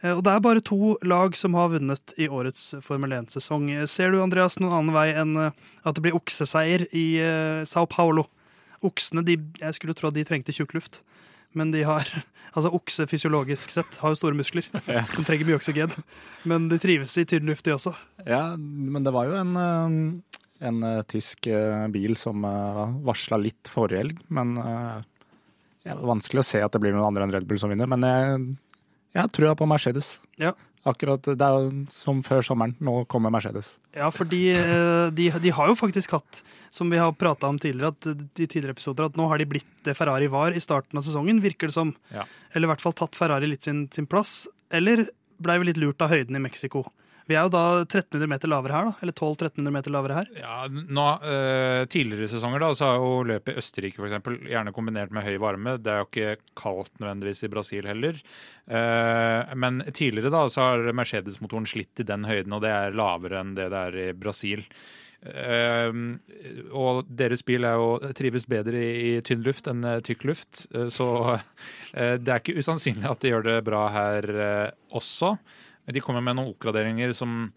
Eh, 0.00 0.14
og 0.14 0.24
det 0.26 0.32
er 0.32 0.42
bare 0.44 0.64
to 0.64 0.96
lag 1.06 1.36
som 1.38 1.54
har 1.58 1.70
vunnet 1.76 2.16
i 2.18 2.26
årets 2.26 2.72
Formel 2.84 3.14
1-sesong. 3.20 3.70
Ser 3.90 4.14
du, 4.14 4.22
Andreas, 4.24 4.58
noen 4.58 4.74
annen 4.80 4.96
vei 4.96 5.10
enn 5.12 5.36
at 5.38 5.94
det 5.94 6.02
blir 6.02 6.16
okseseier 6.18 6.88
i 6.96 7.06
Sao 7.68 7.86
Paulo? 7.90 8.26
Oksene, 8.86 9.24
de, 9.26 9.38
jeg 9.60 9.76
skulle 9.76 9.94
tro 9.98 10.10
at 10.10 10.16
de 10.16 10.26
trengte 10.26 10.54
tjukk 10.54 10.74
luft. 10.78 11.02
Men 11.56 11.72
de 11.74 11.84
har 11.86 12.08
Altså 12.56 12.70
Okse 12.72 13.04
fysiologisk 13.06 13.70
sett 13.70 13.98
har 14.00 14.14
jo 14.14 14.16
store 14.18 14.34
muskler. 14.34 14.64
Ja. 14.88 15.02
De 15.04 15.22
trenger 15.22 15.46
mye 15.46 15.58
oksygen. 15.60 15.92
Men 16.48 16.70
de 16.72 16.78
trives 16.80 17.12
i 17.20 17.26
tynn 17.28 17.46
luft, 17.46 17.62
de 17.68 17.74
også. 17.76 17.92
Ja, 18.24 18.56
men 18.56 19.04
det 19.04 19.12
var 19.14 19.28
jo 19.28 19.36
en 19.36 19.52
en 20.58 20.82
uh, 20.82 21.02
tysk 21.08 21.48
uh, 21.52 21.86
bil 21.92 22.16
som 22.18 22.44
uh, 22.44 22.84
eh, 22.84 22.94
varsla 23.06 23.38
litt 23.40 23.70
forrige 23.70 24.02
helg. 24.02 24.22
Men 24.34 24.56
det 24.58 25.92
er 25.92 26.00
vanskelig 26.02 26.42
å 26.42 26.48
se 26.48 26.62
at 26.64 26.74
det 26.74 26.80
blir 26.82 26.94
noen 26.94 27.08
andre 27.08 27.26
enn 27.26 27.34
Red 27.34 27.46
Bull 27.48 27.60
som 27.60 27.70
vinner. 27.72 27.88
Men 27.90 28.04
jeg, 28.06 28.40
jeg 29.16 29.34
tror 29.36 29.54
på 29.58 29.68
Mercedes. 29.70 30.18
Ja. 30.40 30.54
Akkurat, 30.88 31.26
Det 31.26 31.44
er 31.44 31.70
som 31.92 32.20
før 32.24 32.44
sommeren. 32.44 32.74
Nå 32.84 33.02
kommer 33.10 33.32
Mercedes. 33.34 33.74
Ja, 33.96 34.10
for 34.14 34.28
de, 34.28 34.42
de, 35.16 35.28
de 35.42 35.52
har 35.52 35.68
jo 35.68 35.76
faktisk 35.76 36.14
hatt, 36.16 36.42
som 36.72 36.88
vi 36.92 37.00
har 37.00 37.12
prata 37.18 37.50
om 37.50 37.58
tidligere, 37.60 37.92
at 37.92 38.08
de 38.08 38.46
tidligere 38.46 38.76
episoder, 38.76 39.08
at 39.08 39.18
nå 39.18 39.26
har 39.28 39.40
de 39.40 39.48
blitt 39.50 39.68
det 39.84 39.96
Ferrari 39.98 40.30
var 40.32 40.56
i 40.56 40.62
starten 40.64 41.00
av 41.00 41.04
sesongen, 41.04 41.42
virker 41.44 41.68
det 41.68 41.76
som. 41.76 41.92
Ja. 42.14 42.24
Eller 42.52 42.68
i 42.68 42.72
hvert 42.72 42.84
fall 42.84 42.96
tatt 42.96 43.18
Ferrari 43.18 43.50
litt 43.50 43.68
sin, 43.68 43.86
sin 43.92 44.08
plass. 44.08 44.46
Eller 44.74 45.06
blei 45.42 45.58
vi 45.60 45.70
litt 45.70 45.82
lurt 45.82 46.02
av 46.04 46.14
høyden 46.14 46.36
i 46.38 46.44
Mexico. 46.44 46.86
Vi 47.28 47.36
er 47.36 47.44
jo 47.44 47.52
da 47.52 47.62
1300 47.82 48.30
meter 48.30 48.50
lavere 48.50 48.76
her, 48.76 48.88
da. 48.88 48.94
Eller 49.04 49.14
1200-1300 49.14 49.74
meter 49.74 49.94
lavere 49.94 50.18
her. 50.18 50.30
Ja, 50.40 50.58
nå, 50.68 51.06
eh, 51.28 51.82
Tidligere 51.92 52.30
sesonger 52.32 52.64
da, 52.64 52.70
så 52.76 52.88
har 52.88 53.02
jo 53.02 53.24
løpet 53.28 53.52
i 53.52 53.62
Østerrike 53.62 54.00
for 54.00 54.08
eksempel, 54.08 54.38
gjerne 54.48 54.72
kombinert 54.76 55.12
med 55.14 55.26
høy 55.26 55.36
varme. 55.42 55.76
Det 55.82 55.92
er 55.92 56.00
jo 56.00 56.08
ikke 56.08 56.54
kaldt 56.58 56.94
nødvendigvis 57.02 57.44
i 57.44 57.52
Brasil 57.52 57.88
heller. 57.88 58.22
Eh, 58.66 59.56
men 59.60 59.82
tidligere 59.92 60.32
da, 60.32 60.46
så 60.48 60.70
har 60.70 60.88
Mercedes-motoren 60.96 61.68
slitt 61.68 62.00
i 62.00 62.08
den 62.08 62.24
høyden, 62.28 62.56
og 62.56 62.64
det 62.64 62.72
er 62.72 62.96
lavere 62.96 63.42
enn 63.42 63.52
det 63.58 63.68
det 63.74 63.84
er 63.90 64.00
i 64.08 64.08
Brasil. 64.16 64.64
Uh, 65.18 66.14
og 66.70 67.08
deres 67.10 67.42
bil 67.42 67.66
er 67.66 67.74
jo, 67.74 68.12
trives 68.14 68.46
bedre 68.46 68.78
i, 68.78 68.90
i 69.18 69.22
tynn 69.26 69.42
luft 69.42 69.66
enn 69.66 69.82
eh, 69.82 69.98
tykk 70.06 70.28
luft, 70.30 70.60
uh, 70.76 70.86
så 70.94 71.08
uh, 71.34 71.40
det 72.22 72.30
er 72.30 72.38
ikke 72.38 72.54
usannsynlig 72.62 73.08
at 73.10 73.24
de 73.24 73.32
gjør 73.32 73.48
det 73.48 73.56
bra 73.66 73.88
her 73.90 74.30
også. 74.94 75.34
De 75.92 76.00
kommer 76.04 76.20
med 76.24 76.36
noen 76.36 76.52
oppgraderinger 76.52 77.12
som 77.16 77.48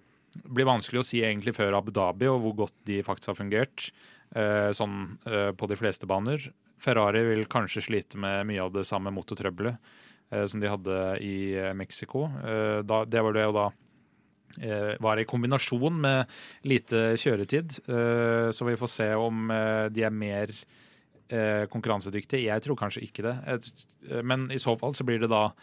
blir 0.47 0.67
vanskelig 0.69 1.01
å 1.01 1.05
si 1.05 1.19
egentlig 1.25 1.53
før 1.57 1.75
Abu 1.75 1.91
Dhabi, 1.91 2.29
og 2.31 2.39
hvor 2.45 2.53
godt 2.63 2.75
de 2.87 3.01
faktisk 3.03 3.33
har 3.33 3.39
fungert 3.41 3.89
eh, 4.35 4.69
sånn 4.75 5.17
eh, 5.27 5.49
på 5.57 5.67
de 5.67 5.75
fleste 5.79 6.07
baner. 6.07 6.45
Ferrari 6.81 7.25
vil 7.27 7.43
kanskje 7.51 7.83
slite 7.83 8.17
med 8.21 8.47
mye 8.49 8.63
av 8.63 8.71
det 8.73 8.85
samme 8.87 9.11
motortrøbbelet 9.13 9.75
eh, 10.31 10.45
som 10.47 10.63
de 10.63 10.71
hadde 10.71 10.95
i 11.19 11.35
Mexico. 11.77 12.29
Det 12.87 13.23
var 13.25 13.35
det 13.35 13.43
jo 13.49 13.55
da 13.59 13.69
var 14.99 15.15
i 15.15 15.23
kombinasjon 15.23 15.95
med 16.03 16.27
lite 16.67 17.13
kjøretid, 17.15 17.77
så 17.87 18.65
vi 18.67 18.73
får 18.75 18.89
se 18.91 19.05
om 19.15 19.45
de 19.95 20.03
er 20.03 20.11
mer 20.11 20.51
konkurransedyktige. 21.71 22.49
Jeg 22.49 22.63
tror 22.65 22.75
kanskje 22.81 23.03
ikke 23.05 23.23
det, 23.23 23.35
Et- 23.47 24.23
men 24.27 24.49
i 24.51 24.59
så 24.59 24.75
fall 24.77 24.91
så 24.93 25.05
blir 25.07 25.19
det 25.23 25.29
da 25.31 25.53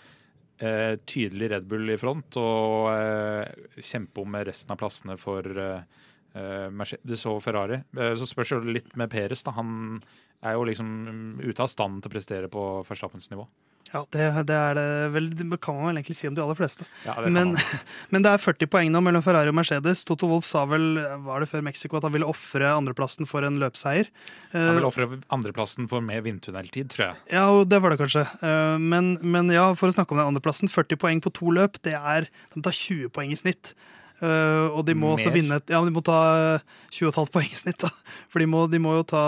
eh, 0.59 0.95
tydelig 1.09 1.51
Red 1.53 1.69
Bull 1.71 1.91
i 1.93 1.99
front 2.01 2.39
og 2.41 2.91
eh, 2.93 3.67
kjempe 3.79 4.23
om 4.25 4.39
resten 4.49 4.75
av 4.75 4.81
plassene 4.81 5.19
for 5.21 5.47
eh, 5.47 6.05
eh, 6.35 6.69
Mercedes 6.75 7.25
og 7.31 7.41
Ferrari. 7.45 7.81
Eh, 7.97 8.15
så 8.19 8.29
spørs 8.29 8.57
det 8.59 8.77
litt 8.79 8.95
med 8.99 9.11
Peres. 9.13 9.45
Da. 9.47 9.55
Han 9.59 10.01
er 10.45 10.55
jo 10.55 10.67
liksom 10.69 11.41
ute 11.43 11.65
av 11.65 11.73
stand 11.73 12.03
til 12.03 12.11
å 12.11 12.15
prestere 12.15 12.53
på 12.53 12.69
Verstappens 12.89 13.31
nivå. 13.33 13.49
Ja, 13.89 14.03
det, 14.13 14.25
det 14.49 14.57
er 14.57 14.77
det 14.77 14.87
vel, 15.15 15.29
det 15.33 15.47
kan 15.65 15.79
man 15.79 15.89
vel 15.89 16.01
egentlig 16.01 16.17
si 16.19 16.29
om 16.29 16.35
de 16.37 16.43
aller 16.45 16.59
fleste. 16.59 16.85
Ja, 17.07 17.15
Men, 17.25 17.55
men 18.13 18.25
det 18.25 18.33
er 18.35 18.43
40 18.43 18.69
poeng 18.71 18.91
nå 18.93 19.01
mellom 19.05 19.25
Ferrari 19.25 19.49
og 19.49 19.57
Mercedes. 19.57 20.03
Toto 20.09 20.29
Wolff 20.29 20.49
sa 20.49 20.67
vel 20.69 20.99
var 21.25 21.41
det 21.41 21.49
før 21.53 21.65
Mexico 21.65 21.97
at 21.97 22.05
han 22.05 22.13
ville 22.13 22.29
ofre 22.29 22.69
andreplassen 22.75 23.29
for 23.29 23.47
en 23.49 23.57
løpseier. 23.63 24.11
Han 24.53 24.67
ville 24.75 24.83
vil 24.83 24.89
ofre 24.91 25.21
andreplassen 25.35 25.89
for 25.91 26.05
mer 26.05 26.21
vindtunneltid, 26.27 26.91
tror 26.93 27.07
jeg. 27.09 27.23
Ja, 27.39 27.47
det 27.65 27.81
var 27.85 27.95
det 27.95 28.01
kanskje. 28.03 28.27
Eh, 28.45 28.77
Men, 28.79 29.15
men 29.23 29.53
ja, 29.55 29.71
for 29.79 29.89
å 29.89 29.97
snakke 29.97 30.13
om 30.15 30.21
den 30.21 30.33
andreplassen. 30.35 30.69
40 30.73 31.01
poeng 31.01 31.23
på 31.25 31.33
to 31.35 31.53
løp, 31.55 31.81
det 31.87 31.97
er 31.97 32.29
De 32.55 32.63
tar 32.65 32.77
20 32.77 33.09
poeng 33.15 33.33
i 33.33 33.39
snitt. 33.41 33.73
Eh, 34.21 34.67
og 34.75 34.83
de 34.89 34.97
må 34.99 35.13
også 35.15 35.31
vinne 35.31 35.61
Ja, 35.71 35.79
de 35.85 35.95
må 35.95 36.03
ta 36.05 36.59
20,5 36.91 37.31
poeng 37.35 37.49
i 37.49 37.59
snitt, 37.61 37.81
da. 37.85 37.91
For 38.33 38.43
de 38.43 38.49
må, 38.51 38.67
de 38.71 38.81
må 38.83 38.97
jo 38.99 39.07
ta 39.07 39.25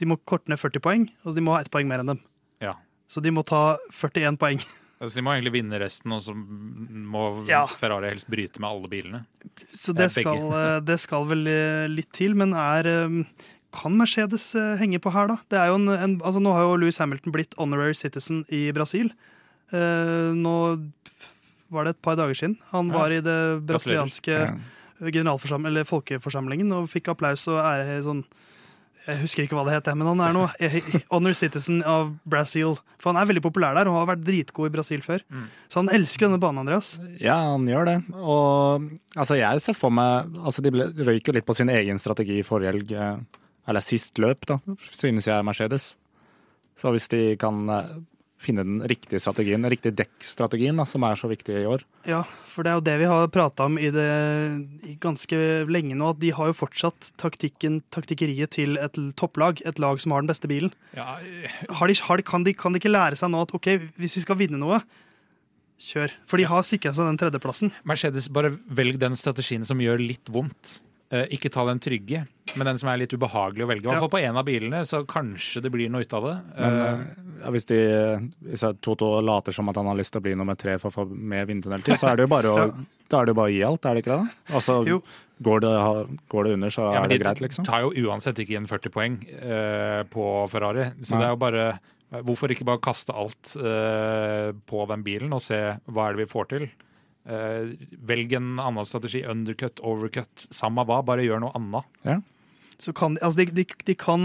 De 0.00 0.08
må 0.10 0.18
korte 0.26 0.50
ned 0.50 0.58
40 0.60 0.82
poeng, 0.82 1.08
og 1.24 1.36
de 1.36 1.44
må 1.44 1.54
ha 1.54 1.62
ett 1.62 1.70
poeng 1.72 1.86
mer 1.88 2.02
enn 2.02 2.12
dem. 2.14 2.22
Så 3.12 3.20
de 3.20 3.32
må 3.34 3.44
ta 3.44 3.76
41 3.92 4.38
poeng. 4.40 4.62
Altså, 5.02 5.18
de 5.18 5.22
må 5.26 5.32
egentlig 5.34 5.50
vinne 5.56 5.78
resten, 5.82 6.12
og 6.14 6.20
så 6.22 6.30
må 6.32 7.22
Ja. 7.48 7.64
Ferrari 7.66 8.12
helst 8.12 8.28
bryte 8.30 8.60
med 8.62 8.68
alle 8.68 8.86
bilene. 8.86 9.18
Så 9.74 9.90
det 9.98 10.04
er 10.04 10.12
skal, 10.14 10.44
eh, 10.54 10.76
det 10.86 10.94
skal 11.02 11.24
vel 11.26 11.42
eh, 11.50 11.88
litt 11.90 12.12
til, 12.14 12.36
men 12.38 12.52
er 12.54 12.86
eh, 12.86 13.16
Kan 13.74 13.96
Mercedes 13.98 14.44
eh, 14.54 14.76
henge 14.78 15.00
på 15.02 15.10
her, 15.10 15.26
da? 15.32 15.36
Det 15.50 15.58
er 15.58 15.72
jo 15.72 15.80
en, 15.80 15.88
en, 15.90 16.14
altså 16.22 16.38
nå 16.44 16.52
har 16.54 16.68
jo 16.68 16.76
Louis 16.84 17.00
Hamilton 17.02 17.34
blitt 17.34 17.58
honorary 17.58 17.98
citizen 17.98 18.44
i 18.54 18.68
Brasil. 18.76 19.10
Eh, 19.74 20.30
nå 20.38 20.54
var 21.74 21.88
det 21.90 21.96
et 21.96 22.02
par 22.06 22.14
dager 22.22 22.38
siden. 22.38 22.54
Han 22.70 22.94
var 22.94 23.10
i 23.10 23.18
det 23.26 23.38
brasilianske 23.66 24.38
Ja. 24.38 24.54
generalforsam- 25.02 25.66
eller 25.66 25.82
folkeforsamlingen 25.88 26.70
og 26.78 26.86
fikk 26.94 27.10
applaus 27.10 27.48
og 27.50 27.58
ære 27.58 27.98
sånn 28.06 28.22
Jeg 29.02 29.18
husker 29.18 29.42
ikke 29.46 29.56
hva 29.58 29.64
det 29.66 29.74
het, 29.74 29.88
men 29.98 30.06
han 30.12 30.20
er 30.22 30.34
nå 30.36 30.44
eh, 30.62 30.76
honor 31.10 31.34
citizen 31.34 31.80
av 31.88 32.12
Brasil. 32.28 32.76
For 33.02 33.10
han 33.10 33.18
er 33.18 33.26
veldig 33.32 33.42
populær 33.42 33.74
der 33.74 33.88
og 33.90 33.96
har 33.98 34.10
vært 34.12 34.22
dritgod 34.26 34.68
i 34.70 34.74
Brasil 34.76 35.02
før. 35.02 35.24
Mm. 35.26 35.48
Så 35.72 35.80
han 35.80 35.90
elsker 35.96 36.28
denne 36.28 36.38
banen, 36.42 36.62
Andreas. 36.62 36.92
Ja, 37.18 37.40
han 37.50 37.66
gjør 37.66 37.88
det. 37.90 37.96
Og 38.14 38.86
altså, 39.18 39.38
jeg 39.40 39.64
ser 39.64 39.74
for 39.78 39.90
meg 39.94 40.30
Altså, 40.44 40.62
de 40.62 40.70
røyk 41.02 41.26
jo 41.26 41.34
litt 41.34 41.48
på 41.48 41.56
sin 41.58 41.72
egen 41.72 41.98
strategi 41.98 42.38
i 42.38 42.46
forrige 42.46 42.70
helg. 42.76 42.92
eh, 42.94 43.42
Eller 43.66 43.82
sist 43.84 44.18
løp, 44.22 44.46
da, 44.46 44.60
synes 44.94 45.26
jeg, 45.26 45.44
Mercedes. 45.46 45.96
Så 46.78 46.90
hvis 46.94 47.08
de 47.10 47.24
kan 47.42 47.58
eh, 47.70 47.92
finne 48.42 48.64
den 48.66 48.82
riktige 48.90 49.20
strategien, 49.22 49.62
den 49.64 49.72
riktige 49.72 49.94
dekkstrategien, 49.96 50.78
da, 50.80 50.86
som 50.88 51.04
er 51.06 51.18
så 51.18 51.30
viktig 51.30 51.54
i 51.62 51.68
år 51.68 51.84
Ja, 52.08 52.22
for 52.52 52.66
det 52.66 52.72
er 52.72 52.80
jo 52.80 52.84
det 52.88 52.96
vi 53.02 53.10
har 53.10 53.30
prata 53.32 53.68
om 53.70 53.78
i 53.80 53.90
det 53.94 54.08
i 54.88 54.96
ganske 55.02 55.38
lenge 55.70 55.96
nå, 55.98 56.10
at 56.14 56.20
de 56.22 56.32
har 56.34 56.50
jo 56.50 56.58
fortsatt 56.58 57.12
taktikken, 57.22 57.80
taktikkeriet 57.94 58.54
til 58.58 58.76
et 58.82 58.98
topplag, 59.18 59.62
et 59.68 59.80
lag 59.82 60.02
som 60.02 60.14
har 60.14 60.24
den 60.24 60.30
beste 60.32 60.50
bilen. 60.50 60.74
Ja, 60.96 61.16
Har 61.78 61.88
de, 61.88 61.96
har 62.08 62.20
de, 62.20 62.26
kan, 62.26 62.44
de, 62.44 62.54
kan 62.58 62.74
de 62.74 62.82
ikke 62.82 62.92
lære 62.92 63.18
seg 63.18 63.32
nå 63.32 63.46
at 63.46 63.54
ok, 63.56 63.72
hvis 63.96 64.18
vi 64.18 64.24
skal 64.26 64.40
vinne 64.40 64.60
noe, 64.60 64.82
kjør. 65.82 66.14
For 66.30 66.38
de 66.40 66.46
har 66.50 66.64
sikra 66.66 66.92
seg 66.94 67.08
den 67.08 67.18
tredjeplassen. 67.20 67.72
Mercedes, 67.88 68.28
bare 68.32 68.54
velg 68.70 69.00
den 69.02 69.16
strategien 69.18 69.66
som 69.66 69.80
gjør 69.82 70.02
litt 70.02 70.30
vondt. 70.32 70.80
Eh, 71.12 71.26
ikke 71.36 71.50
ta 71.52 71.66
den 71.68 71.80
trygge, 71.82 72.22
men 72.56 72.68
den 72.70 72.78
som 72.80 72.88
er 72.88 73.02
litt 73.02 73.12
ubehagelig 73.12 73.66
å 73.66 73.68
velge. 73.68 73.84
I 73.84 73.90
hvert 73.90 74.00
fall 74.00 74.12
på 74.14 74.20
en 74.22 74.38
av 74.40 74.46
bilene, 74.48 74.78
så 74.88 75.02
kanskje 75.04 75.60
det 75.60 75.68
blir 75.74 75.90
noe 75.92 76.06
ut 76.06 76.14
av 76.16 76.24
det. 76.24 76.36
Men 76.56 76.78
Eh, 76.78 76.84
eh, 76.86 77.02
ja, 77.42 77.50
hvis, 77.52 77.66
de, 77.68 77.80
hvis 78.48 78.64
Toto 78.80 79.10
later 79.20 79.52
som 79.52 79.68
at 79.68 79.76
han 79.76 79.90
har 79.90 79.98
lyst 79.98 80.14
til 80.14 80.22
å 80.22 80.24
bli 80.24 80.32
nummer 80.38 80.56
tre 80.56 80.78
for 80.80 80.88
å 80.88 81.02
få 81.02 81.04
mer 81.12 81.44
vindtunneltid, 81.50 81.98
så 82.00 82.08
er 82.08 82.16
det 82.16 82.24
jo 82.24 82.30
bare 82.32 82.54
å, 82.54 82.64
da 83.12 83.20
er 83.20 83.28
det 83.28 83.34
bare 83.36 83.52
å 83.52 83.52
gi 83.52 83.60
alt, 83.66 83.84
er 83.84 83.98
det 83.98 84.04
ikke 84.06 84.16
det? 84.16 84.36
Altså, 84.56 84.78
Jo. 84.88 85.02
går 85.44 85.64
det, 85.66 85.72
går 86.32 86.48
det 86.48 86.54
under, 86.56 86.72
så 86.72 86.86
ja, 86.86 87.02
er 87.02 87.10
det 87.10 87.18
de 87.18 87.24
greit, 87.26 87.42
liksom. 87.44 87.66
tar 87.68 87.84
jo 87.84 88.06
uansett 88.06 88.40
ikke 88.40 88.56
inn 88.56 88.70
40 88.70 88.94
poeng 88.94 89.18
uh, 89.42 90.00
på 90.08 90.28
Ferrari. 90.54 90.94
Så 91.02 91.18
Nei. 91.18 91.20
det 91.20 91.26
er 91.28 91.34
jo 91.36 91.42
bare 91.48 91.72
Hvorfor 92.12 92.52
ikke 92.52 92.66
bare 92.68 92.76
kaste 92.84 93.14
alt 93.16 93.54
uh, 93.56 94.52
på 94.68 94.82
den 94.90 95.00
bilen 95.00 95.30
og 95.32 95.40
se 95.40 95.56
hva 95.88 96.10
er 96.10 96.12
det 96.12 96.26
vi 96.26 96.28
får 96.28 96.48
til? 96.50 96.66
Eh, 97.24 97.74
velg 98.02 98.32
en 98.38 98.56
annen 98.58 98.86
strategi. 98.88 99.22
Undercut, 99.28 99.82
overcut, 99.86 100.46
samme 100.50 100.84
hva. 100.88 101.02
Bare 101.06 101.26
gjør 101.26 101.44
noe 101.44 101.54
annet. 101.58 101.90
Ja. 102.08 102.18
Så 102.82 102.90
kan, 102.96 103.14
altså 103.22 103.38
de, 103.38 103.46
de, 103.54 103.64
de 103.86 103.94
kan 103.94 104.22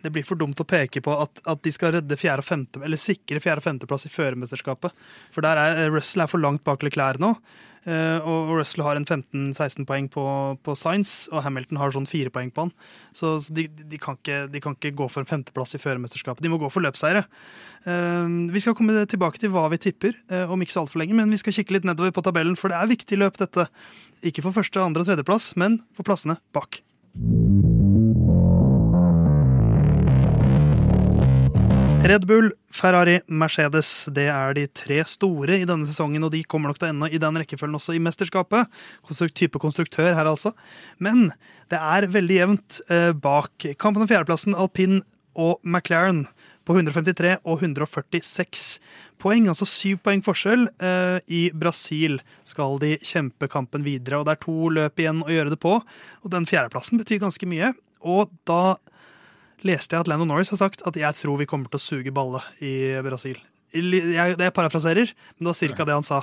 Det 0.00 0.12
blir 0.14 0.24
for 0.24 0.40
dumt 0.40 0.60
å 0.62 0.68
peke 0.68 1.02
på 1.04 1.12
at, 1.12 1.42
at 1.48 1.60
de 1.64 1.72
skal 1.74 1.98
redde 1.98 2.16
fjerde 2.16 2.40
og 2.40 2.48
femte, 2.48 2.80
eller 2.80 3.00
sikre 3.00 3.42
fjerde- 3.42 3.60
og 3.60 3.66
femteplass 3.66 4.08
i 4.08 4.12
førermesterskapet. 4.12 4.96
For 5.34 5.44
der 5.44 5.60
er 5.60 5.92
Russell 5.92 6.24
er 6.24 6.30
for 6.30 6.40
langt 6.40 6.64
bak 6.64 6.82
Leclerc 6.86 7.20
nå. 7.20 7.34
eh, 7.84 8.24
og 8.24 8.54
Russell 8.56 8.84
har 8.86 8.96
en 8.96 9.04
15-16 9.04 9.84
poeng 9.88 10.08
på, 10.08 10.24
på 10.64 10.76
Science, 10.78 11.28
og 11.34 11.44
Hamilton 11.44 11.80
har 11.82 11.92
sånn 11.92 12.08
fire 12.08 12.32
poeng 12.32 12.52
på 12.54 12.64
han. 12.64 12.72
Så, 13.12 13.34
så 13.44 13.56
de, 13.58 13.66
de, 13.68 14.00
kan 14.00 14.16
ikke, 14.16 14.46
de 14.52 14.62
kan 14.64 14.78
ikke 14.78 14.94
gå 15.02 15.08
for 15.12 15.24
en 15.24 15.28
femteplass 15.28 15.76
i 15.76 15.82
førermesterskapet. 15.82 16.40
De 16.44 16.52
må 16.52 16.60
gå 16.62 16.70
for 16.72 16.84
løpseiere. 16.84 17.26
Eh, 17.84 18.38
vi 18.54 18.62
skal 18.64 18.78
komme 18.78 19.04
tilbake 19.10 19.42
til 19.42 19.52
hva 19.52 19.66
vi 19.74 19.82
tipper 19.82 20.16
eh, 20.32 20.48
om 20.48 20.64
ikke 20.64 20.78
så 20.78 20.86
altfor 20.86 21.02
lenge, 21.04 21.18
men 21.18 21.32
vi 21.34 21.42
skal 21.42 21.58
kikke 21.58 21.76
litt 21.76 21.90
nedover 21.90 22.14
på 22.16 22.24
tabellen, 22.24 22.56
for 22.56 22.72
det 22.72 22.80
er 22.80 22.94
viktig 22.94 23.20
løp, 23.20 23.36
dette. 23.42 23.68
Ikke 24.24 24.46
for 24.46 24.56
første, 24.56 24.80
andre 24.80 25.04
og 25.04 25.12
tredjeplass, 25.12 25.52
men 25.60 25.82
for 25.92 26.08
plassene 26.08 26.38
bak. 26.56 26.80
Red 32.02 32.24
Bull, 32.26 32.48
Ferrari, 32.74 33.20
Mercedes 33.30 34.08
det 34.10 34.24
er 34.26 34.56
de 34.58 34.64
tre 34.74 34.96
store 35.06 35.60
i 35.62 35.66
denne 35.68 35.86
sesongen, 35.86 36.24
og 36.26 36.32
de 36.34 36.40
kommer 36.42 36.72
nok 36.72 36.80
til 36.80 36.88
å 36.88 36.90
ende 36.90 37.08
i 37.14 37.20
den 37.22 37.38
rekkefølgen 37.38 37.78
også 37.78 37.94
i 37.94 38.00
mesterskapet. 38.02 38.66
Konstrukt, 39.06 39.36
type 39.38 39.60
konstruktør 39.62 40.10
her, 40.18 40.26
altså. 40.26 40.50
Men 40.98 41.28
det 41.70 41.78
er 41.78 42.08
veldig 42.10 42.40
jevnt 42.40 42.80
eh, 42.90 43.12
bak 43.14 43.68
kampen 43.78 44.02
om 44.02 44.10
fjerdeplassen, 44.10 44.58
alpin 44.58 44.98
og 45.38 45.62
McLaren 45.62 46.24
på 46.66 46.74
153 46.74 47.36
og 47.38 47.62
146 47.62 48.66
poeng. 49.22 49.46
Altså 49.52 49.70
syv 49.70 50.02
poeng 50.02 50.26
forskjell. 50.26 50.66
Eh, 50.82 51.18
I 51.30 51.42
Brasil 51.54 52.18
skal 52.42 52.82
de 52.82 52.96
kjempe 52.98 53.46
kampen 53.52 53.86
videre, 53.86 54.18
og 54.18 54.26
det 54.26 54.34
er 54.34 54.42
to 54.42 54.72
løp 54.74 54.98
igjen 54.98 55.22
å 55.22 55.30
gjøre 55.30 55.54
det 55.54 55.62
på. 55.62 55.78
Og 55.78 56.34
den 56.34 56.50
fjerdeplassen 56.50 56.98
betyr 56.98 57.22
ganske 57.22 57.46
mye. 57.46 57.76
Og 58.02 58.34
da 58.50 58.74
leste 59.64 59.94
jeg 59.96 60.00
at 60.04 60.08
Lando 60.10 60.24
Norris 60.28 60.50
har 60.54 60.58
sagt 60.60 60.82
at 60.86 60.96
jeg 60.98 61.14
tror 61.18 61.38
vi 61.40 61.46
kommer 61.46 61.68
til 61.72 61.78
å 61.80 61.84
suge 61.84 62.12
balle 62.14 62.40
i 62.60 62.72
Brasil. 63.04 63.38
Jeg, 63.72 64.34
jeg 64.36 64.52
parafraserer, 64.52 65.12
men 65.38 65.46
det 65.46 65.48
var 65.48 65.56
cirka 65.56 65.84
det 65.88 65.94
han 65.96 66.04
sa. 66.04 66.18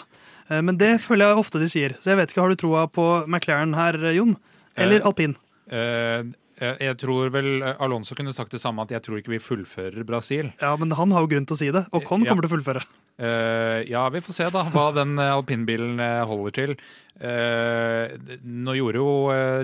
Eh, 0.50 0.62
Men 0.62 0.78
det 0.78 1.00
føler 1.02 1.32
jeg 1.32 1.40
ofte 1.42 1.58
de 1.62 1.70
sier. 1.72 1.96
Så 1.98 2.12
jeg 2.12 2.20
vet 2.20 2.30
ikke, 2.30 2.42
Har 2.46 2.50
du 2.54 2.60
troa 2.62 2.84
på 2.88 3.06
McLaren 3.26 3.74
her, 3.74 3.98
Jon? 4.14 4.36
Eller 4.78 5.00
Eh, 5.02 5.08
alpin? 5.08 5.34
Eh, 5.72 6.24
jeg 6.60 6.78
jeg 6.84 6.98
tror 7.00 7.30
vel 7.32 7.64
Alonso 7.80 8.14
kunne 8.16 8.34
sagt 8.36 8.52
det 8.52 8.60
samme, 8.62 8.84
at 8.84 8.90
jeg 8.92 9.02
tror 9.02 9.18
ikke 9.22 9.32
vi 9.32 9.40
fullfører 9.40 10.04
Brasil. 10.06 10.52
Ja, 10.62 10.76
men 10.76 10.92
han 10.92 11.10
har 11.16 11.22
jo 11.24 11.28
grunn 11.32 11.46
til 11.48 11.56
å 11.56 11.58
si 11.58 11.72
det. 11.72 11.86
Og 11.94 12.04
Con 12.04 12.22
Ja. 12.22 12.30
kommer 12.34 12.44
til 12.46 12.52
å 12.52 12.56
fullføre. 12.60 12.84
Uh, 13.20 13.82
ja, 13.90 14.08
vi 14.10 14.20
får 14.22 14.34
se 14.36 14.50
da 14.52 14.64
hva 14.70 14.94
den 15.00 15.18
eh, 15.18 15.32
alpinbilen 15.34 16.00
eh, 16.00 16.22
holder 16.28 16.52
til. 16.56 16.76
Uh, 17.20 18.14
nå 18.44 18.76
gjorde 18.78 19.00
jo 19.02 19.10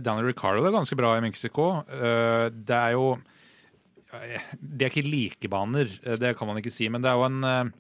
Daniel 0.04 0.28
Ricardo 0.32 0.64
det 0.66 0.74
ganske 0.76 0.98
bra 1.00 1.14
i 1.18 1.24
Mexico. 1.24 1.84
Uh, 1.88 2.50
det 2.52 2.76
er 2.76 2.96
jo 2.98 3.14
eh, 3.16 3.24
Det 4.60 4.88
er 4.88 4.92
ikke 4.92 5.08
likebaner, 5.08 5.92
eh, 6.04 6.20
det 6.22 6.36
kan 6.38 6.50
man 6.50 6.62
ikke 6.62 6.74
si, 6.74 6.90
men 6.92 7.04
det 7.04 7.12
er 7.12 7.20
jo 7.20 7.28
en 7.28 7.50
eh, 7.50 7.74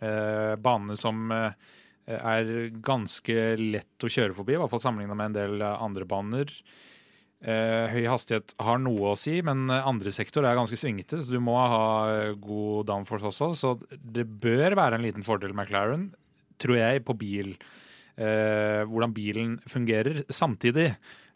eh, 0.00 0.54
bane 0.60 0.96
som 0.98 1.30
eh, 1.34 1.52
er 2.14 2.50
ganske 2.84 3.54
lett 3.60 4.04
å 4.04 4.10
kjøre 4.10 4.36
forbi, 4.36 4.56
i 4.56 4.60
hvert 4.60 4.72
fall 4.72 4.82
sammenligna 4.82 5.16
med 5.18 5.32
en 5.32 5.38
del 5.38 5.64
andre 5.68 6.08
baner. 6.08 6.52
Eh, 7.44 7.92
høy 7.92 8.06
hastighet 8.08 8.54
har 8.64 8.78
noe 8.80 9.12
å 9.12 9.18
si, 9.20 9.38
men 9.44 9.68
andre 9.74 10.12
sektor 10.16 10.46
er 10.48 10.56
ganske 10.56 10.78
svingete, 10.80 11.20
så 11.20 11.34
du 11.34 11.40
må 11.44 11.56
ha 11.60 12.34
god 12.40 12.88
downforce 12.88 13.28
også. 13.30 13.50
Så 13.56 13.72
det 13.92 14.26
bør 14.40 14.76
være 14.80 15.00
en 15.00 15.04
liten 15.04 15.26
fordel 15.26 15.56
McLaren, 15.56 16.10
tror 16.60 16.78
jeg, 16.80 17.04
på 17.04 17.16
bil. 17.20 17.56
Eh, 18.14 18.84
hvordan 18.86 19.12
bilen 19.14 19.58
fungerer. 19.66 20.22
Samtidig, 20.30 20.94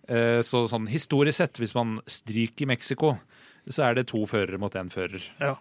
eh, 0.08 0.40
så 0.46 0.62
sånn 0.70 0.86
historisk 0.88 1.42
sett, 1.42 1.58
hvis 1.58 1.74
man 1.74 1.98
stryker 2.06 2.64
i 2.64 2.70
Mexico, 2.70 3.16
så 3.70 3.88
er 3.88 3.98
det 3.98 4.08
to 4.12 4.24
førere 4.26 4.58
mot 4.60 4.74
én 4.78 4.90
fører. 4.92 5.24
Ja. 5.40 5.54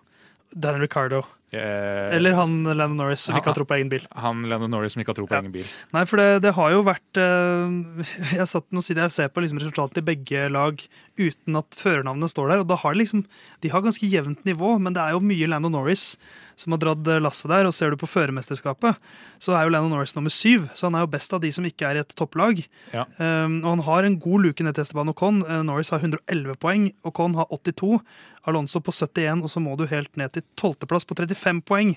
Dan 0.56 0.80
Ricardo. 0.82 1.24
Eh, 1.48 2.16
Eller 2.18 2.34
han 2.36 2.58
Landon 2.66 2.98
Norris 3.00 3.22
som 3.24 3.38
ikke 3.38 3.54
har 3.54 3.56
tro 3.56 3.64
på 3.64 3.76
egen 3.78 3.88
bil. 3.88 4.04
han 4.12 4.42
Lennon 4.44 4.70
Norris 4.70 4.94
som 4.98 5.02
ikke 5.02 5.14
har 5.14 5.20
tro 5.22 5.28
på 5.30 5.32
Ja. 5.38 5.40
egen 5.40 5.54
bil. 5.54 5.66
Nei, 5.94 6.04
for 6.04 6.18
det, 6.20 6.42
det 6.44 6.52
har 6.58 6.72
jo 6.74 6.82
vært 6.84 7.16
eh, 7.16 8.04
Jeg 8.42 8.48
satt 8.52 8.68
nå 8.76 8.84
sitter 8.84 9.06
jeg 9.06 9.12
og 9.14 9.16
ser 9.16 9.30
på 9.32 9.44
liksom 9.46 9.62
resultatet 9.64 10.02
i 10.02 10.08
begge 10.10 10.50
lag 10.52 10.76
uten 11.18 11.56
at 11.56 11.72
førernavnet 11.80 12.30
står 12.34 12.50
der. 12.52 12.60
og 12.60 12.68
da 12.68 12.76
har 12.76 12.94
De 12.94 13.00
liksom, 13.00 13.24
de 13.64 13.70
har 13.72 13.82
ganske 13.82 14.06
jevnt 14.12 14.44
nivå, 14.46 14.76
men 14.80 14.92
det 14.94 15.02
er 15.02 15.16
jo 15.16 15.24
mye 15.24 15.48
Landon 15.48 15.72
Norris 15.72 16.18
som 16.58 16.74
har 16.74 16.80
dratt 16.84 17.08
eh, 17.08 17.20
lasset 17.24 17.48
der. 17.50 17.66
og 17.66 17.74
Ser 17.74 17.92
du 17.92 17.98
på 17.98 18.10
førermesterskapet, 18.12 18.98
så 19.40 19.56
er 19.56 19.64
jo 19.68 19.70
Landon 19.72 19.92
Norris 19.96 20.16
nummer 20.18 20.34
syv. 20.34 20.68
Så 20.76 20.88
han 20.90 20.96
er 21.00 21.06
jo 21.06 21.14
best 21.16 21.32
av 21.34 21.40
de 21.42 21.52
som 21.54 21.64
ikke 21.64 21.88
er 21.88 21.96
i 21.96 22.04
et 22.04 22.16
topplag. 22.18 22.60
Ja. 22.92 23.06
Eh, 23.18 23.48
og 23.64 23.70
han 23.78 23.86
har 23.88 24.04
en 24.04 24.20
god 24.20 24.44
luke 24.50 24.66
ned 24.68 24.76
til 24.76 24.84
Esteban 24.84 25.10
Ocon. 25.14 25.44
Uh, 25.48 25.62
Norris 25.64 25.94
har 25.94 26.02
111 26.04 26.58
poeng, 26.60 26.90
Ocon 27.08 27.36
har 27.40 27.48
82. 27.54 28.02
Alonso 28.48 28.80
på 28.80 28.92
71, 28.96 29.44
og 29.44 29.50
så 29.52 29.60
må 29.62 29.76
du 29.78 29.86
helt 29.92 30.16
ned 30.18 30.32
til 30.34 30.44
tolvteplass 30.58 31.04
på 31.06 31.18
35 31.20 31.37
poeng. 31.66 31.96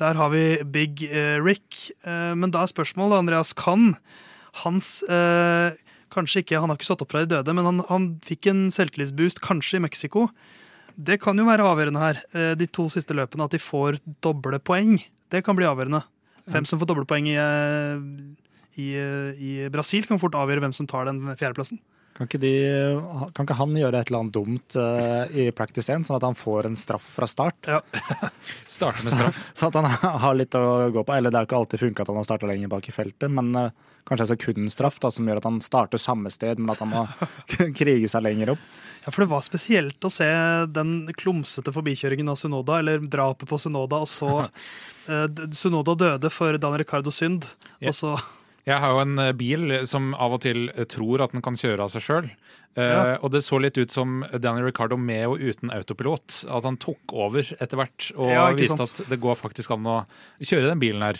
Der 0.00 0.16
har 0.18 0.30
vi 0.32 0.62
Big 0.64 1.02
eh, 1.08 1.40
Rick. 1.40 1.90
Eh, 2.04 2.34
men 2.36 2.52
da 2.52 2.64
er 2.64 2.72
spørsmålet, 2.72 3.22
Andreas, 3.24 3.54
kan 3.56 3.96
hans 4.64 5.02
eh, 5.08 5.76
Kanskje 6.16 6.44
ikke, 6.44 6.60
han 6.62 6.70
har 6.70 6.78
ikke 6.78 6.86
stått 6.86 7.02
opp 7.02 7.10
fra 7.12 7.24
de 7.24 7.34
døde, 7.34 7.52
men 7.52 7.66
han, 7.66 7.80
han 7.90 8.04
fikk 8.24 8.46
en 8.48 8.60
selvtillitsboost, 8.72 9.40
kanskje 9.44 9.80
i 9.80 9.82
Mexico. 9.82 10.28
Det 10.94 11.18
kan 11.20 11.36
jo 11.36 11.44
være 11.44 11.66
avgjørende 11.66 12.00
her, 12.00 12.20
de 12.56 12.68
to 12.70 12.86
siste 12.94 13.12
løpene, 13.12 13.44
at 13.44 13.52
de 13.52 13.60
får 13.60 13.98
doble 14.24 14.60
poeng. 14.62 14.94
Det 15.34 15.42
kan 15.44 15.58
bli 15.58 15.66
avgjørende. 15.66 16.00
Hvem 16.54 16.68
som 16.70 16.80
får 16.80 16.88
doble 16.88 17.04
poeng 17.10 17.26
i, 17.28 17.34
i, 18.80 18.88
i 18.94 19.50
Brasil, 19.74 20.06
kan 20.08 20.22
fort 20.22 20.38
avgjøre 20.38 20.62
hvem 20.64 20.76
som 20.78 20.88
tar 20.88 21.10
den 21.10 21.20
fjerdeplassen. 21.34 21.82
Kan 22.16 22.30
ikke, 22.30 22.38
de, 22.40 22.50
kan 23.36 23.44
ikke 23.44 23.58
han 23.58 23.74
gjøre 23.76 23.98
et 24.00 24.08
eller 24.08 24.22
annet 24.22 24.32
dumt 24.32 24.76
uh, 24.80 25.26
i 25.36 25.50
practice 25.52 25.92
1, 25.92 26.06
sånn 26.08 26.16
at 26.16 26.24
han 26.24 26.36
får 26.38 26.70
en 26.70 26.78
straff 26.80 27.10
fra 27.18 27.28
start? 27.28 27.68
Ja. 27.68 27.82
Starte 28.76 29.04
med 29.04 29.12
straff. 29.12 29.40
Så 29.52 29.68
at 29.68 29.76
han 29.76 29.88
har 30.24 30.38
litt 30.38 30.56
å 30.56 30.88
gå 30.94 31.04
på. 31.04 31.12
Eller 31.12 31.34
det 31.34 31.42
har 31.42 31.48
ikke 31.48 31.58
alltid 31.60 31.82
funka 31.82 32.06
at 32.06 32.12
han 32.12 32.16
har 32.16 32.24
starta 32.24 32.48
lenger 32.48 32.72
bak 32.72 32.88
i 32.88 32.94
feltet, 32.94 33.28
men 33.36 33.50
uh, 33.52 33.68
kanskje 34.08 34.24
en 34.24 34.30
sekundstraff 34.32 34.96
da, 35.02 35.10
som 35.12 35.28
gjør 35.28 35.42
at 35.42 35.48
han 35.50 35.60
starter 35.60 36.00
samme 36.00 36.32
sted, 36.32 36.62
men 36.62 36.72
at 36.72 36.80
han 36.80 36.94
må 36.94 37.04
krige 37.82 38.08
seg 38.08 38.24
lenger 38.24 38.54
opp. 38.54 38.64
Ja, 39.04 39.12
for 39.12 39.26
det 39.26 39.28
var 39.34 39.44
spesielt 39.44 40.08
å 40.08 40.12
se 40.12 40.30
den 40.72 40.96
klumsete 41.20 41.74
forbikjøringen 41.76 42.32
av 42.32 42.40
Sunoda, 42.40 42.80
eller 42.80 43.04
drapet 43.04 43.50
på 43.50 43.60
Sunoda, 43.60 44.00
og 44.06 44.08
så 44.08 44.32
uh, 44.46 45.28
Sunoda 45.52 45.98
døde 46.00 46.32
for 46.32 46.56
Dan 46.56 46.80
Ricardo 46.80 47.12
synd, 47.12 47.44
yeah. 47.76 47.92
og 47.92 48.00
så 48.00 48.16
Jeg 48.66 48.82
har 48.82 48.94
jo 48.94 49.02
en 49.04 49.18
eh, 49.22 49.32
bil 49.38 49.72
som 49.86 50.10
av 50.14 50.36
og 50.36 50.42
til 50.42 50.68
eh, 50.72 50.86
tror 50.90 51.22
at 51.22 51.34
den 51.36 51.44
kan 51.44 51.58
kjøre 51.58 51.86
av 51.86 51.92
seg 51.94 52.06
sjøl. 52.06 52.30
Ja. 52.76 53.14
og 53.24 53.30
det 53.32 53.40
så 53.40 53.56
litt 53.56 53.78
ut 53.80 53.88
som 53.88 54.18
Daniel 54.36 54.66
Ricardo 54.66 54.98
med 55.00 55.22
og 55.30 55.40
uten 55.40 55.70
autopilot. 55.72 56.42
At 56.52 56.66
han 56.68 56.76
tok 56.76 57.14
over 57.16 57.46
etter 57.56 57.78
hvert 57.80 58.10
og 58.12 58.28
Ja, 58.28 58.50
viste 58.52 58.76
sant. 58.76 59.00
at 59.00 59.08
det 59.08 59.16
går 59.22 59.38
faktisk 59.40 59.72
an 59.72 59.88
å 59.88 59.94
kjøre 60.44 60.68
den 60.74 60.82
bilen 60.82 61.06
her. 61.06 61.16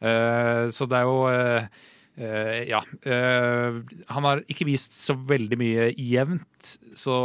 Uh, 0.00 0.70
så 0.72 0.88
det 0.88 1.02
er 1.02 1.04
jo 1.04 1.18
eh, 1.28 1.68
eh, 2.16 2.62
ja. 2.70 2.80
Uh, 3.06 3.80
han 4.08 4.26
har 4.28 4.42
ikke 4.50 4.66
vist 4.68 4.94
så 4.96 5.16
veldig 5.16 5.58
mye 5.60 5.88
jevnt, 5.98 6.70
så 6.96 7.16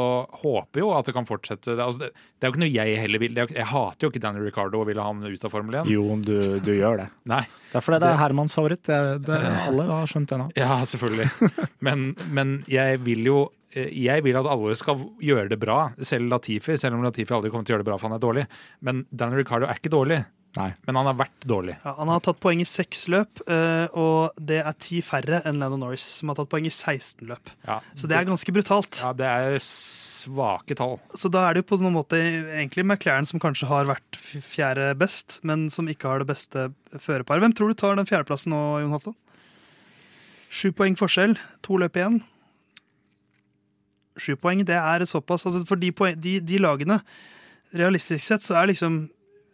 håper 0.41 0.83
jo 0.83 0.89
at 0.97 1.09
det 1.09 1.15
kan 1.15 1.27
fortsette. 1.29 1.75
Det, 1.75 1.83
altså 1.83 2.05
det, 2.05 2.09
det 2.13 2.47
er 2.47 2.51
jo 2.51 2.55
ikke 2.55 2.63
noe 2.65 2.73
jeg 2.73 2.97
heller 3.03 3.23
vil. 3.23 3.35
Det 3.35 3.43
er, 3.43 3.51
jo 3.51 3.59
jeg 3.59 3.69
hater 3.73 4.07
jo 4.07 4.11
ikke 4.13 4.23
Daniel 4.23 4.47
Ricardo 4.49 4.81
og 4.81 4.89
vil 4.89 5.01
ha 5.01 5.07
han 5.11 5.21
ut 5.25 5.45
av 5.45 5.53
Formel 5.53 5.79
1. 5.83 5.91
Jo, 5.93 6.07
du, 6.25 6.35
du 6.65 6.73
gjør 6.73 7.03
det. 7.03 7.07
Nei. 7.33 7.43
Det 7.69 7.77
er 7.77 7.85
fordi 7.85 8.01
det 8.01 8.09
er 8.09 8.19
Hermans 8.23 8.57
favoritt. 8.57 8.83
Det, 8.89 8.99
det, 9.27 9.39
alle 9.67 9.85
har 9.91 10.09
skjønt 10.09 10.33
det 10.33 10.41
nå. 10.41 10.49
Ja, 10.57 10.81
selvfølgelig. 10.89 11.29
Men, 11.85 12.09
men 12.33 12.59
jeg 12.69 13.03
vil 13.05 13.27
jo 13.29 13.37
eh, 13.75 13.91
jeg 13.93 14.25
vil 14.25 14.39
at 14.39 14.49
alle 14.49 14.73
skal 14.79 15.05
gjøre 15.21 15.51
det 15.53 15.59
bra, 15.61 15.83
selv 16.01 16.33
Latifi. 16.33 16.79
Selv 16.81 16.97
om 16.97 17.05
Latifi 17.05 17.35
aldri 17.37 17.53
kommer 17.53 17.67
til 17.67 17.75
å 17.75 17.77
gjøre 17.77 17.85
det 17.85 17.91
bra 17.91 17.99
for 18.01 18.09
han 18.09 18.17
er 18.17 18.25
dårlig. 18.25 18.49
Men 18.85 19.05
Daniel 19.13 19.43
Ricardo 19.43 19.69
er 19.69 19.77
ikke 19.77 19.93
dårlig, 19.93 20.23
Nei. 20.57 20.71
men 20.87 20.97
han 20.97 21.05
har 21.05 21.13
vært 21.13 21.45
dårlig. 21.45 21.75
ja, 21.85 21.91
Han 21.99 22.09
har 22.09 22.19
tatt 22.25 22.39
poeng 22.41 22.59
i 22.59 22.65
seks 22.65 23.03
løp, 23.13 23.41
eh, 23.47 23.85
og 23.93 24.33
det 24.41 24.57
er 24.65 24.73
ti 24.81 24.97
færre 25.05 25.43
enn 25.45 25.59
Lennon 25.61 25.79
Norris, 25.83 26.01
som 26.19 26.31
har 26.31 26.39
tatt 26.39 26.49
poeng 26.49 26.65
i 26.65 26.71
16 26.73 27.27
løp. 27.29 27.51
Ja, 27.67 27.79
Så 27.93 28.07
det 28.09 28.17
er 28.17 28.25
ganske 28.25 28.51
brutalt. 28.55 29.01
ja, 29.03 29.11
det 29.13 29.27
er 29.29 29.59
svake 29.61 30.75
tall. 30.75 30.97
Så 31.13 31.29
da 31.29 31.45
er 31.49 31.53
det 31.53 31.63
jo 31.63 31.75
på 31.75 31.81
noen 31.83 31.93
måte 31.93 32.17
egentlig 32.17 32.83
McLaren 32.83 33.27
som 33.29 33.39
kanskje 33.39 33.67
har 33.69 33.85
vært 33.85 34.17
fjerde 34.17 34.97
best, 34.97 35.39
men 35.43 35.69
som 35.69 35.85
ikke 35.87 36.09
har 36.09 36.19
det 36.23 36.27
beste 36.33 36.73
førerparet. 36.97 37.41
Hvem 37.45 37.53
tror 37.55 37.69
du 37.69 37.75
tar 37.75 37.95
den 37.95 38.09
fjerdeplassen 38.09 38.49
nå, 38.49 38.79
Jon 38.81 38.91
Halvdan? 38.97 39.15
Sju 40.49 40.71
poeng 40.73 40.97
forskjell, 40.97 41.37
to 41.61 41.77
løp 41.77 41.93
igjen. 41.95 42.23
Sju 44.19 44.33
poeng, 44.35 44.65
det 44.65 44.75
er 44.75 45.05
såpass. 45.07 45.45
Altså 45.45 45.61
for 45.69 45.79
de, 45.79 45.91
poeng, 45.95 46.17
de, 46.19 46.39
de 46.43 46.57
lagene, 46.59 46.97
realistisk 47.77 48.25
sett, 48.25 48.41
så 48.43 48.57
er 48.59 48.71
liksom 48.73 49.03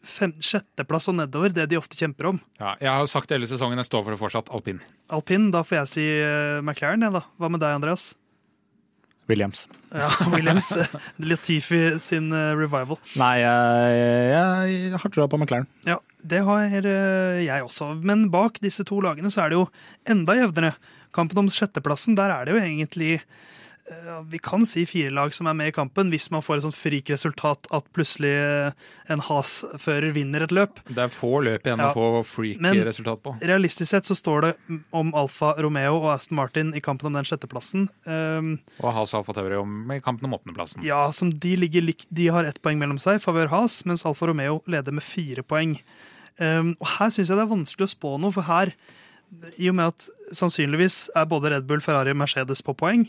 sjetteplass 0.05 1.09
og 1.11 1.17
nedover 1.19 1.53
det 1.53 1.67
de 1.71 1.79
ofte 1.79 1.97
kjemper 1.99 2.31
om. 2.33 2.41
Ja, 2.59 2.75
jeg 2.81 2.91
har 2.91 3.09
sagt 3.11 3.33
hele 3.33 3.49
sesongen, 3.49 3.79
jeg 3.81 3.89
står 3.89 4.05
for 4.05 4.15
det 4.15 4.21
fortsatt, 4.21 4.51
alpin. 4.53 4.83
Alpin, 5.13 5.49
da 5.53 5.63
får 5.65 5.81
jeg 5.81 5.91
si 5.91 6.05
eh, 6.19 6.61
McLaren, 6.61 7.05
jeg, 7.05 7.15
da. 7.15 7.25
Hva 7.41 7.51
med 7.51 7.63
deg, 7.63 7.79
Andreas? 7.79 8.13
Williams. 9.29 9.65
Ja, 9.93 10.09
Williams. 10.33 10.71
Latifi 11.17 11.99
sin 12.03 12.31
eh, 12.33 12.51
revival. 12.57 12.99
Nei, 13.17 13.33
jeg, 13.41 14.03
jeg 14.33 15.01
har 15.01 15.13
trua 15.13 15.29
på 15.31 15.39
McLaren. 15.41 15.67
Ja, 15.87 15.97
det 16.21 16.43
har 16.45 16.69
eh, 16.69 17.41
jeg 17.45 17.65
også. 17.65 17.93
Men 18.05 18.29
bak 18.33 18.61
disse 18.63 18.85
to 18.87 19.01
lagene 19.03 19.33
så 19.33 19.45
er 19.45 19.53
det 19.53 19.59
jo 19.59 19.67
enda 20.09 20.37
jevnere. 20.37 20.75
Kampen 21.15 21.45
om 21.45 21.51
sjetteplassen, 21.51 22.17
der 22.17 22.33
er 22.33 22.45
det 22.45 22.55
jo 22.55 22.61
egentlig 22.61 23.11
Vi 24.31 24.39
kan 24.41 24.63
si 24.65 24.81
fire 24.89 25.11
lag 25.13 25.33
som 25.35 25.45
er 25.45 25.53
med 25.53 25.67
i 25.69 25.73
kampen, 25.75 26.09
hvis 26.09 26.31
man 26.33 26.41
får 26.41 26.55
et 26.57 26.63
sånt 26.65 26.73
freak-resultat 26.77 27.67
at 27.75 27.85
plutselig 27.93 28.31
eh, 28.33 28.71
en 29.13 29.21
Has-fører 29.27 30.09
vinner 30.15 30.41
et 30.41 30.53
løp. 30.55 30.79
Det 30.89 31.03
er 31.03 31.11
få 31.13 31.43
løp 31.45 31.67
igjen 31.69 31.83
Ja. 31.83 31.91
å 31.91 31.93
få 31.93 32.07
Men- 32.59 32.73
freak-resultat 32.73 33.21
på. 33.21 33.35
Realistisk 33.45 33.91
sett 33.91 34.05
så 34.09 34.15
står 34.17 34.41
det 34.41 34.53
om 34.91 35.13
Alfa 35.13 35.53
Romeo 35.61 35.99
og 36.01 36.15
Aston 36.15 36.35
Martin 36.39 36.73
i 36.73 36.79
kampen 36.81 37.05
om 37.11 37.13
den 37.13 37.23
sjetteplassen. 37.29 37.87
Um, 38.07 38.59
Og 38.81 38.91
Has 38.93 39.13
Alfa 39.13 39.33
Tauri 39.33 39.55
om 39.61 39.91
i 39.91 39.99
kampen 39.99 40.25
om 40.25 40.33
åttendeplassen. 40.39 40.83
Ja, 40.83 41.11
som 41.11 41.29
de 41.29 41.55
ligger 41.55 41.81
likt. 41.85 42.07
De 42.11 42.25
har 42.33 42.43
ett 42.43 42.61
poeng 42.63 42.79
mellom 42.79 42.97
seg, 42.97 43.21
favør 43.21 43.49
Has, 43.49 43.83
mens 43.85 44.03
Alfa 44.03 44.25
Romeo 44.25 44.63
leder 44.65 44.91
med 44.93 45.03
fire 45.03 45.43
poeng. 45.43 45.77
Um, 46.39 46.75
og 46.81 46.87
her 46.97 47.09
syns 47.13 47.29
jeg 47.29 47.37
det 47.37 47.45
er 47.45 47.53
vanskelig 47.53 47.85
å 47.85 47.93
spå 47.95 48.19
noe, 48.19 48.31
for 48.33 48.41
her, 48.49 48.73
i 49.59 49.69
og 49.69 49.75
med 49.75 49.87
at 49.93 50.09
sannsynligvis 50.33 51.11
er 51.15 51.25
både 51.29 51.51
Red 51.51 51.67
Bull, 51.67 51.79
Ferrari 51.81 52.09
og 52.09 52.17
Mercedes 52.17 52.61
på 52.65 52.75
poeng, 52.75 53.05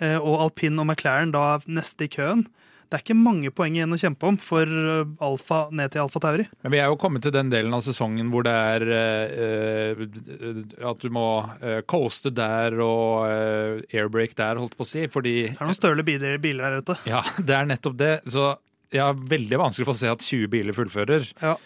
og 0.00 0.40
alpin 0.48 0.78
og 0.82 0.86
McLaren 0.90 1.30
da 1.34 1.58
neste 1.70 2.08
i 2.08 2.12
køen, 2.12 2.46
det 2.92 2.98
er 2.98 3.02
ikke 3.06 3.14
mange 3.16 3.48
poeng 3.50 3.74
igjen 3.74 3.94
å 3.94 3.98
kjempe 3.98 4.26
om 4.28 4.36
for 4.38 4.68
eh, 4.70 5.06
Alfa 5.24 5.64
ned 5.74 5.90
til 5.94 6.02
Alfa 6.04 6.20
Tauri. 6.22 6.44
Men 6.62 6.74
vi 6.74 6.78
er 6.78 6.90
jo 6.92 6.98
kommet 7.00 7.24
til 7.24 7.32
den 7.34 7.48
delen 7.50 7.72
av 7.74 7.80
sesongen 7.82 8.28
hvor 8.30 8.44
det 8.46 8.52
er 8.54 8.84
eh, 8.94 10.02
eh, 10.04 10.60
at 10.90 11.00
du 11.02 11.08
må 11.14 11.24
eh, 11.64 11.80
coaste 11.90 12.30
der 12.36 12.76
og 12.84 13.24
eh, 13.26 13.80
airbreak 13.98 14.36
der, 14.38 14.60
holdt 14.60 14.76
på 14.78 14.84
å 14.86 14.90
si. 14.92 15.06
Fordi 15.10 15.34
Det 15.48 15.56
er 15.56 15.66
noen 15.70 15.78
støle 15.80 16.04
biler, 16.06 16.36
biler 16.44 16.68
her 16.68 16.84
ute. 16.84 16.98
ja, 17.08 17.24
det 17.48 17.56
er 17.56 17.70
nettopp 17.72 17.96
det. 17.98 18.12
Så 18.30 18.50
jeg 18.94 19.02
har 19.02 19.18
veldig 19.34 19.58
vanskelig 19.64 19.88
for 19.88 19.96
å 19.96 20.02
se 20.04 20.12
at 20.12 20.22
20 20.28 20.52
biler 20.52 20.76
fullfører. 20.76 21.26
Ja. 21.42 21.56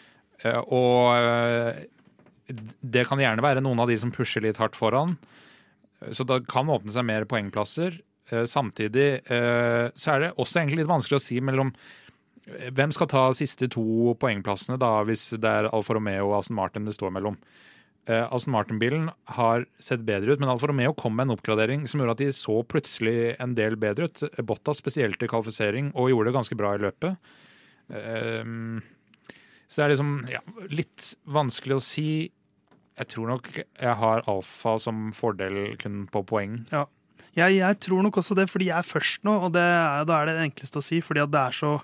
Eh, 0.47 0.61
og 0.65 1.13
eh, 1.19 1.85
det 2.81 3.05
kan 3.11 3.21
gjerne 3.21 3.45
være 3.45 3.61
noen 3.67 3.83
av 3.85 3.91
de 3.91 3.99
som 4.01 4.15
pusher 4.15 4.47
litt 4.47 4.63
hardt 4.63 4.79
foran. 4.79 5.19
Så 6.15 6.25
det 6.25 6.45
kan 6.49 6.71
åpne 6.73 6.95
seg 6.95 7.05
mer 7.05 7.27
poengplasser. 7.29 7.99
Eh, 8.31 8.45
Samtidig 8.49 9.09
eh, 9.31 9.87
så 9.95 10.13
er 10.15 10.21
det 10.25 10.35
også 10.37 10.61
egentlig 10.61 10.83
litt 10.83 10.93
vanskelig 10.93 11.19
å 11.21 11.25
si 11.25 11.41
mellom 11.45 11.73
eh, 12.47 12.69
hvem 12.77 12.93
skal 12.95 13.11
ta 13.11 13.25
siste 13.37 13.71
to 13.73 14.15
poengplassene, 14.21 14.79
da, 14.81 14.99
hvis 15.09 15.31
det 15.41 15.49
er 15.49 15.71
Alfa 15.73 15.97
Romeo 15.97 16.31
og 16.31 16.39
Aston 16.43 16.59
Martin 16.59 16.89
det 16.89 16.97
står 16.97 17.15
mellom. 17.17 17.39
Eh, 18.09 18.25
Aston 18.33 18.55
Martin-bilen 18.55 19.11
har 19.37 19.67
sett 19.83 20.05
bedre 20.09 20.33
ut, 20.33 20.41
men 20.41 20.49
Alfa 20.49 20.71
Romeo 20.71 20.95
kom 20.97 21.17
med 21.17 21.29
en 21.29 21.37
oppgradering 21.37 21.85
som 21.89 22.01
gjorde 22.01 22.17
at 22.17 22.23
de 22.23 22.31
så 22.33 22.61
plutselig 22.65 23.35
en 23.37 23.57
del 23.59 23.77
bedre 23.81 24.09
ut. 24.09 24.25
Bottas 24.49 24.81
spesielt 24.81 25.21
i 25.23 25.29
kvalifisering, 25.29 25.93
og 25.95 26.09
gjorde 26.13 26.31
det 26.31 26.39
ganske 26.39 26.57
bra 26.57 26.73
i 26.77 26.81
løpet. 26.87 27.35
Eh, 27.93 28.55
så 29.69 29.83
det 29.83 29.85
er 29.85 29.93
liksom 29.93 30.13
ja, 30.33 30.41
litt 30.73 31.11
vanskelig 31.29 31.77
å 31.77 31.85
si. 31.85 32.09
Jeg 32.99 33.11
tror 33.13 33.29
nok 33.35 33.51
jeg 33.61 33.97
har 34.01 34.25
Alfa 34.27 34.79
som 34.83 35.11
fordel 35.15 35.77
kun 35.79 36.07
på 36.11 36.25
poeng. 36.27 36.63
Jeg, 37.39 37.59
jeg 37.61 37.81
tror 37.85 38.03
nok 38.07 38.17
også 38.23 38.35
det, 38.39 38.49
fordi 38.51 38.71
jeg 38.71 38.79
er 38.79 38.87
først 38.87 39.25
nå, 39.29 39.35
og 39.47 39.53
det 39.55 39.63
er, 39.63 40.05
da 40.09 40.21
er 40.23 40.31
det 40.33 40.37
enkleste 40.49 40.81
å 40.81 40.85
si, 40.85 41.01
fordi 41.05 41.23
at 41.23 41.31
det 41.35 41.41
er 41.47 41.59
så 41.59 41.75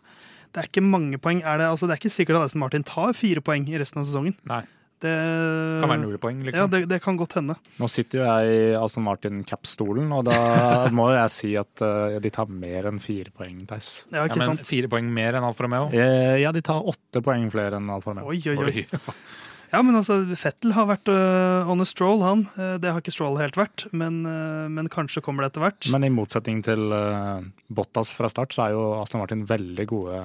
Det 0.55 0.62
er 0.62 0.68
ikke 0.70 0.83
mange 0.87 1.18
poeng. 1.18 1.42
Er 1.42 1.59
det, 1.59 1.66
altså, 1.66 1.87
det 1.90 1.97
er 1.97 2.01
ikke 2.03 2.14
sikkert 2.14 2.37
at 2.38 2.44
Aston 2.49 2.61
Martin 2.62 2.85
tar 2.87 3.12
fire 3.18 3.40
poeng 3.42 3.66
i 3.68 3.79
resten 3.79 3.99
av 3.99 4.07
sesongen. 4.07 4.37
Nei. 4.47 4.62
Det 5.05 5.11
Kan 5.83 5.90
være 5.90 6.01
null 6.01 6.14
poeng, 6.23 6.38
Ja, 6.40 6.47
liksom. 6.47 6.68
det, 6.70 6.79
det 6.88 7.01
kan 7.03 7.16
godt 7.18 7.35
hende. 7.37 7.57
Nå 7.83 7.88
sitter 7.90 8.20
jo 8.23 8.25
jeg 8.25 8.53
i 8.55 8.61
Aston 8.79 9.03
Martin-cap-stolen, 9.05 10.07
og 10.14 10.23
da 10.31 10.37
må 10.97 11.09
jeg 11.12 11.33
si 11.35 11.51
at 11.61 11.83
uh, 11.85 12.14
de 12.23 12.31
tar 12.33 12.47
mer 12.49 12.87
enn 12.88 13.01
fire 13.03 13.35
poeng, 13.35 13.59
Theis. 13.68 14.07
Ja, 14.14 14.23
Ja, 14.25 14.31
men 14.38 14.55
sant? 14.55 14.64
fire 14.70 14.88
poeng 14.88 15.11
mer 15.12 15.35
enn 15.37 15.44
Alfa 15.44 15.66
Romeo. 15.66 15.90
Eh, 15.92 16.38
Ja, 16.44 16.53
de 16.55 16.62
tar 16.64 16.81
åtte 16.87 17.20
poeng 17.27 17.51
flere 17.53 17.83
enn 17.83 17.90
Alfa 17.90 18.14
Romeo. 18.14 18.31
Oi, 18.31 18.38
oi, 18.55 18.57
oi. 18.57 18.87
Oi. 18.87 19.12
Ja, 19.74 19.80
men 19.82 19.98
altså, 19.98 20.20
Fettel 20.38 20.72
har 20.76 20.87
vært 20.87 21.10
uh, 21.10 21.66
on 21.72 21.82
a 21.82 21.87
stroll, 21.88 22.22
han. 22.22 22.46
Eh, 22.54 22.76
Det 22.82 22.92
har 22.94 23.02
ikke 23.02 23.14
Stroll 23.14 23.40
helt 23.40 23.56
vært, 23.58 23.88
men, 23.90 24.20
uh, 24.28 24.68
men 24.70 24.87
kanskje 24.92 25.22
kommer 25.24 25.42
det 25.42 25.52
etter 25.52 25.64
hvert. 25.66 25.88
Men 25.94 26.06
i 26.06 26.12
motsetning 26.14 26.60
til 26.62 26.94
uh, 26.94 27.42
Bottas 27.74 28.12
fra 28.14 28.30
start, 28.30 28.54
så 28.54 28.68
er 28.68 28.74
jo 28.76 28.84
Aston 29.00 29.22
Martin 29.24 29.42
veldig 29.48 29.87
gode 29.90 30.20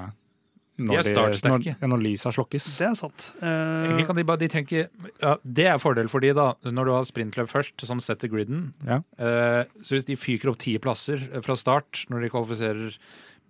De 0.79 0.85
når, 0.87 0.99
er 1.01 1.07
startsterke. 1.09 1.73
når, 1.81 1.89
når 1.95 2.03
lysa 2.05 2.31
slokkes. 2.31 2.67
Det 2.77 2.85
er 2.87 2.93
sant. 2.99 3.25
Eh, 3.41 3.47
Egentlig 3.87 4.05
kan 4.07 4.15
de 4.19 4.23
bare, 4.29 4.39
de 4.39 4.47
trenger 4.53 4.85
ja, 5.19 5.33
Det 5.43 5.65
er 5.67 5.81
fordel 5.81 6.07
for 6.11 6.23
de 6.23 6.29
da, 6.37 6.45
når 6.69 6.87
du 6.87 6.93
har 6.95 7.07
sprintløp 7.09 7.49
først, 7.51 7.83
som 7.89 7.99
setter 8.05 8.31
griden. 8.31 8.69
Ja. 8.87 9.01
Eh, 9.19 9.63
så 9.83 9.97
hvis 9.97 10.07
de 10.07 10.15
fyker 10.19 10.53
opp 10.53 10.61
ti 10.63 10.77
plasser 10.79 11.25
fra 11.43 11.57
start 11.59 12.05
når 12.13 12.23
de 12.23 12.31
kvalifiserer 12.31 12.95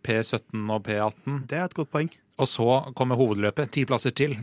P17 0.08 0.64
og 0.74 0.82
P18, 0.88 1.44
det 1.52 1.60
er 1.60 1.68
et 1.68 1.76
godt 1.78 1.92
poeng. 1.94 2.10
og 2.40 2.48
så 2.50 2.70
kommer 2.98 3.20
hovedløpet, 3.20 3.70
ti 3.76 3.84
plasser 3.86 4.16
til, 4.16 4.38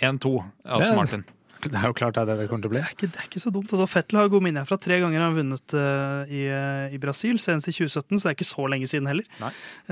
1-2, 0.00 0.32
Aston 0.64 0.98
Martin. 0.98 1.28
Det 1.60 1.76
er 1.76 1.90
jo 1.90 1.96
klart 1.96 2.16
det 2.16 2.22
er 2.22 2.28
det 2.30 2.36
det 2.40 2.46
kommer 2.48 2.64
til 2.64 2.70
å 2.70 2.72
bli. 2.72 2.80
Det 2.80 2.88
er 2.88 2.94
ikke, 2.94 3.08
det 3.12 3.20
er 3.20 3.26
ikke 3.28 3.42
så 3.42 3.50
dumt. 3.52 3.72
Altså, 3.74 3.86
Fettel 3.90 4.16
har 4.16 4.30
gode 4.32 4.46
minner 4.46 4.64
fra 4.68 4.78
tre 4.80 4.96
ganger 5.02 5.20
han 5.20 5.26
har 5.26 5.36
vunnet 5.36 5.74
uh, 5.76 6.32
i, 6.32 6.46
øh, 6.48 6.94
i 6.96 7.00
Brasil, 7.02 7.36
senest 7.42 7.68
i 7.68 7.74
2017, 7.76 8.16
så 8.16 8.22
det 8.22 8.30
er 8.30 8.36
ikke 8.38 8.48
så 8.48 8.64
lenge 8.72 8.88
siden 8.88 9.10
heller. 9.10 9.26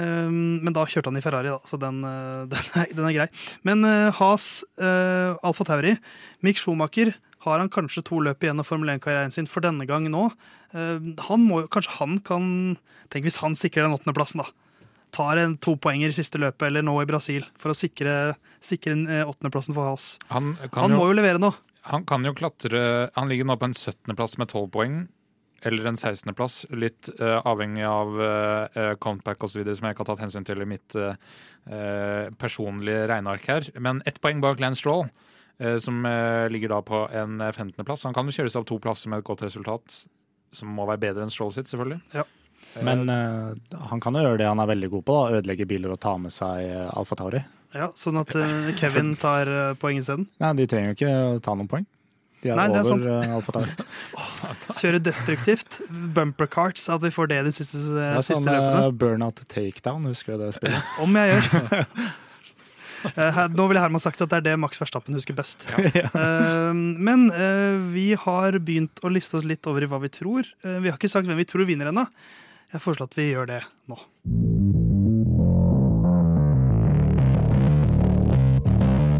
Um, 0.00 0.38
men 0.64 0.76
da 0.76 0.86
kjørte 0.88 1.12
han 1.12 1.20
i 1.20 1.24
Ferrari, 1.24 1.52
da, 1.52 1.58
så 1.68 1.76
den, 1.82 2.00
øh, 2.08 2.46
den, 2.54 2.70
er, 2.80 2.92
den 2.96 3.08
er 3.10 3.16
grei. 3.18 3.28
Men 3.68 3.84
uh, 3.84 4.08
Has, 4.16 4.48
uh, 4.80 5.36
Alfa 5.44 5.68
Tauri, 5.68 5.98
Mick 6.46 6.60
Schumacher 6.62 7.12
har 7.44 7.60
han 7.62 7.70
kanskje 7.72 8.06
to 8.08 8.22
løp 8.24 8.42
igjen 8.42 8.64
av 8.64 8.66
Formel 8.68 8.94
1-karrieren 8.96 9.34
sin 9.34 9.50
for 9.50 9.64
denne 9.64 9.84
gang 9.88 10.08
nå. 10.08 10.30
Uh, 10.72 10.96
han 11.28 11.44
må, 11.44 11.66
jo- 11.66 11.72
kanskje 11.74 11.98
han 12.00 12.22
kan 12.24 12.48
Tenk 13.08 13.24
hvis 13.24 13.38
han 13.40 13.54
sikrer 13.56 13.86
den 13.86 13.94
åttendeplassen, 13.96 14.42
da. 14.42 14.50
Tar 15.14 15.40
en 15.42 15.56
to 15.62 15.76
poenger 15.80 16.12
i 16.12 16.16
siste 16.16 16.40
løpet, 16.40 16.68
eller 16.68 16.84
nå 16.86 16.94
i 17.02 17.08
Brasil, 17.08 17.46
for 17.60 17.72
å 17.72 17.76
sikre, 17.76 18.36
sikre 18.64 18.96
eh, 19.06 19.24
åttendeplassen 19.28 19.76
for 19.76 19.90
Haas. 19.90 20.16
Han 20.32 20.54
kan, 20.68 20.84
Han 20.84 20.96
må 20.98 21.08
jo 21.10 21.18
levere 21.18 21.42
nå. 21.42 21.52
han 21.88 22.04
kan 22.04 22.24
jo 22.24 22.34
klatre 22.36 23.10
Han 23.16 23.28
ligger 23.28 23.48
nå 23.48 23.56
på 23.56 23.70
en 23.70 23.76
17.-plass 23.76 24.38
med 24.38 24.50
12 24.50 24.68
poeng. 24.74 24.98
Eller 25.66 25.88
en 25.90 25.96
16.-plass, 25.98 26.68
litt 26.70 27.08
uh, 27.18 27.40
avhengig 27.42 27.82
av 27.82 28.12
uh, 28.14 28.92
comeback 29.02 29.42
osv., 29.42 29.64
som 29.74 29.88
jeg 29.88 29.96
ikke 29.96 30.04
har 30.04 30.10
tatt 30.12 30.22
hensyn 30.22 30.46
til 30.46 30.62
i 30.62 30.68
mitt 30.70 30.94
eh, 30.94 32.28
personlige 32.38 33.08
regneark 33.10 33.48
her. 33.50 33.66
Men 33.82 33.98
ett 34.06 34.20
poeng 34.22 34.38
bak 34.44 34.62
Lance 34.62 34.84
Stroll, 34.84 35.08
uh, 35.58 35.74
som 35.82 36.06
ligger 36.54 36.76
da 36.76 36.78
på 36.86 37.02
en 37.10 37.42
15.-plass. 37.42 38.06
Han 38.06 38.14
kan 38.14 38.30
jo 38.30 38.36
kjøre 38.38 38.54
seg 38.54 38.62
opp 38.62 38.70
to 38.70 38.78
plasser 38.86 39.10
med 39.10 39.24
et 39.24 39.26
godt 39.26 39.42
resultat, 39.48 40.04
som 40.54 40.70
må 40.78 40.86
være 40.86 41.08
bedre 41.08 41.26
enn 41.26 41.34
Stroll 41.34 41.50
sitt, 41.56 41.66
selvfølgelig. 41.72 42.04
Ja. 42.14 42.28
Men 42.84 43.08
uh, 43.10 43.54
han 43.90 44.00
kan 44.04 44.14
jo 44.14 44.22
gjøre 44.22 44.38
det 44.42 44.46
han 44.50 44.60
er 44.62 44.68
veldig 44.70 44.90
god 44.92 45.04
på, 45.08 45.14
da, 45.18 45.38
ødelegge 45.40 45.66
biler 45.70 45.94
og 45.94 46.00
ta 46.02 46.16
med 46.20 46.34
seg 46.34 46.68
uh, 46.70 46.88
Alfa 46.98 47.16
Tauri. 47.18 47.40
Ja, 47.76 47.90
Sånn 47.98 48.16
at 48.20 48.32
uh, 48.38 48.70
Kevin 48.78 49.14
tar 49.20 49.48
uh, 49.50 49.72
poeng 49.80 49.98
isteden. 50.00 50.28
Nei, 50.40 50.52
de 50.60 50.66
trenger 50.70 50.92
jo 50.92 50.98
ikke 50.98 51.14
å 51.14 51.40
ta 51.44 51.56
noen 51.58 51.70
poeng. 51.70 51.88
De 52.38 52.52
er 52.52 52.54
Nei, 52.60 52.68
det 52.70 52.78
er 52.84 52.92
over 52.94 53.08
uh, 53.18 53.34
Alfa 53.40 53.56
Tauri. 53.56 53.88
Kjøre 54.80 55.00
destruktivt. 55.02 55.80
Bumper 56.14 56.46
carts, 56.46 56.86
at 56.92 57.02
vi 57.02 57.10
får 57.10 57.32
det 57.32 57.40
de 57.48 57.52
siste, 57.56 57.80
eh, 57.82 57.98
Det 57.98 58.06
er 58.12 58.22
siste 58.22 58.38
sånn 58.38 58.48
løpene. 58.52 58.94
burnout 59.02 59.42
takedown, 59.50 60.06
husker 60.12 60.36
du 60.38 60.44
det 60.46 60.54
spillet? 60.60 60.94
Om 61.04 61.18
jeg 61.18 61.34
gjør. 61.34 61.84
Eh, 63.14 63.36
Nå 63.54 63.68
ville 63.70 63.78
Herman 63.78 64.02
sagt 64.02 64.18
at 64.24 64.30
det 64.32 64.40
er 64.40 64.42
det 64.42 64.52
Max 64.58 64.80
Verstappen 64.80 65.14
husker 65.14 65.36
best. 65.38 65.68
Ja. 65.94 66.08
men 66.74 67.28
eh, 67.30 67.76
vi 67.94 68.08
har 68.18 68.58
begynt 68.58 68.98
å 69.06 69.12
liste 69.14 69.38
oss 69.38 69.46
litt 69.46 69.68
over 69.70 69.86
i 69.86 69.88
hva 69.90 70.00
vi 70.02 70.10
tror. 70.10 70.48
Eh, 70.66 70.80
vi 70.82 70.90
har 70.90 70.98
ikke 70.98 71.10
sagt 71.12 71.30
hvem 71.30 71.38
vi 71.38 71.46
tror 71.46 71.62
vinner 71.68 71.92
ennå. 71.92 72.02
Jeg 72.72 72.82
foreslår 72.84 73.08
at 73.08 73.16
vi 73.16 73.30
gjør 73.32 73.48
det 73.48 73.62
nå. 73.88 73.96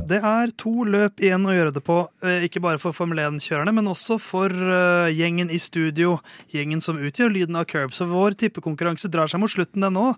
Det 0.09 0.23
er 0.25 0.53
to 0.57 0.71
løp 0.89 1.21
igjen 1.21 1.45
å 1.45 1.53
gjøre 1.53 1.73
det 1.77 1.83
på, 1.85 1.99
eh, 2.25 2.45
ikke 2.47 2.63
bare 2.65 2.81
for 2.81 2.97
Formel 2.97 3.19
1-kjørerne, 3.27 3.75
men 3.77 3.91
også 3.91 4.17
for 4.23 4.49
eh, 4.49 5.11
gjengen 5.13 5.51
i 5.53 5.59
studio, 5.61 6.15
gjengen 6.49 6.81
som 6.85 6.97
utgjør 6.97 7.35
lyden 7.35 7.59
av 7.61 7.67
curb. 7.69 7.93
Så 7.93 8.07
vår 8.09 8.39
tippekonkurranse 8.41 9.11
drar 9.13 9.29
seg 9.29 9.43
mot 9.43 9.53
slutten, 9.53 9.85
den 9.85 9.99
nå. 9.99 10.15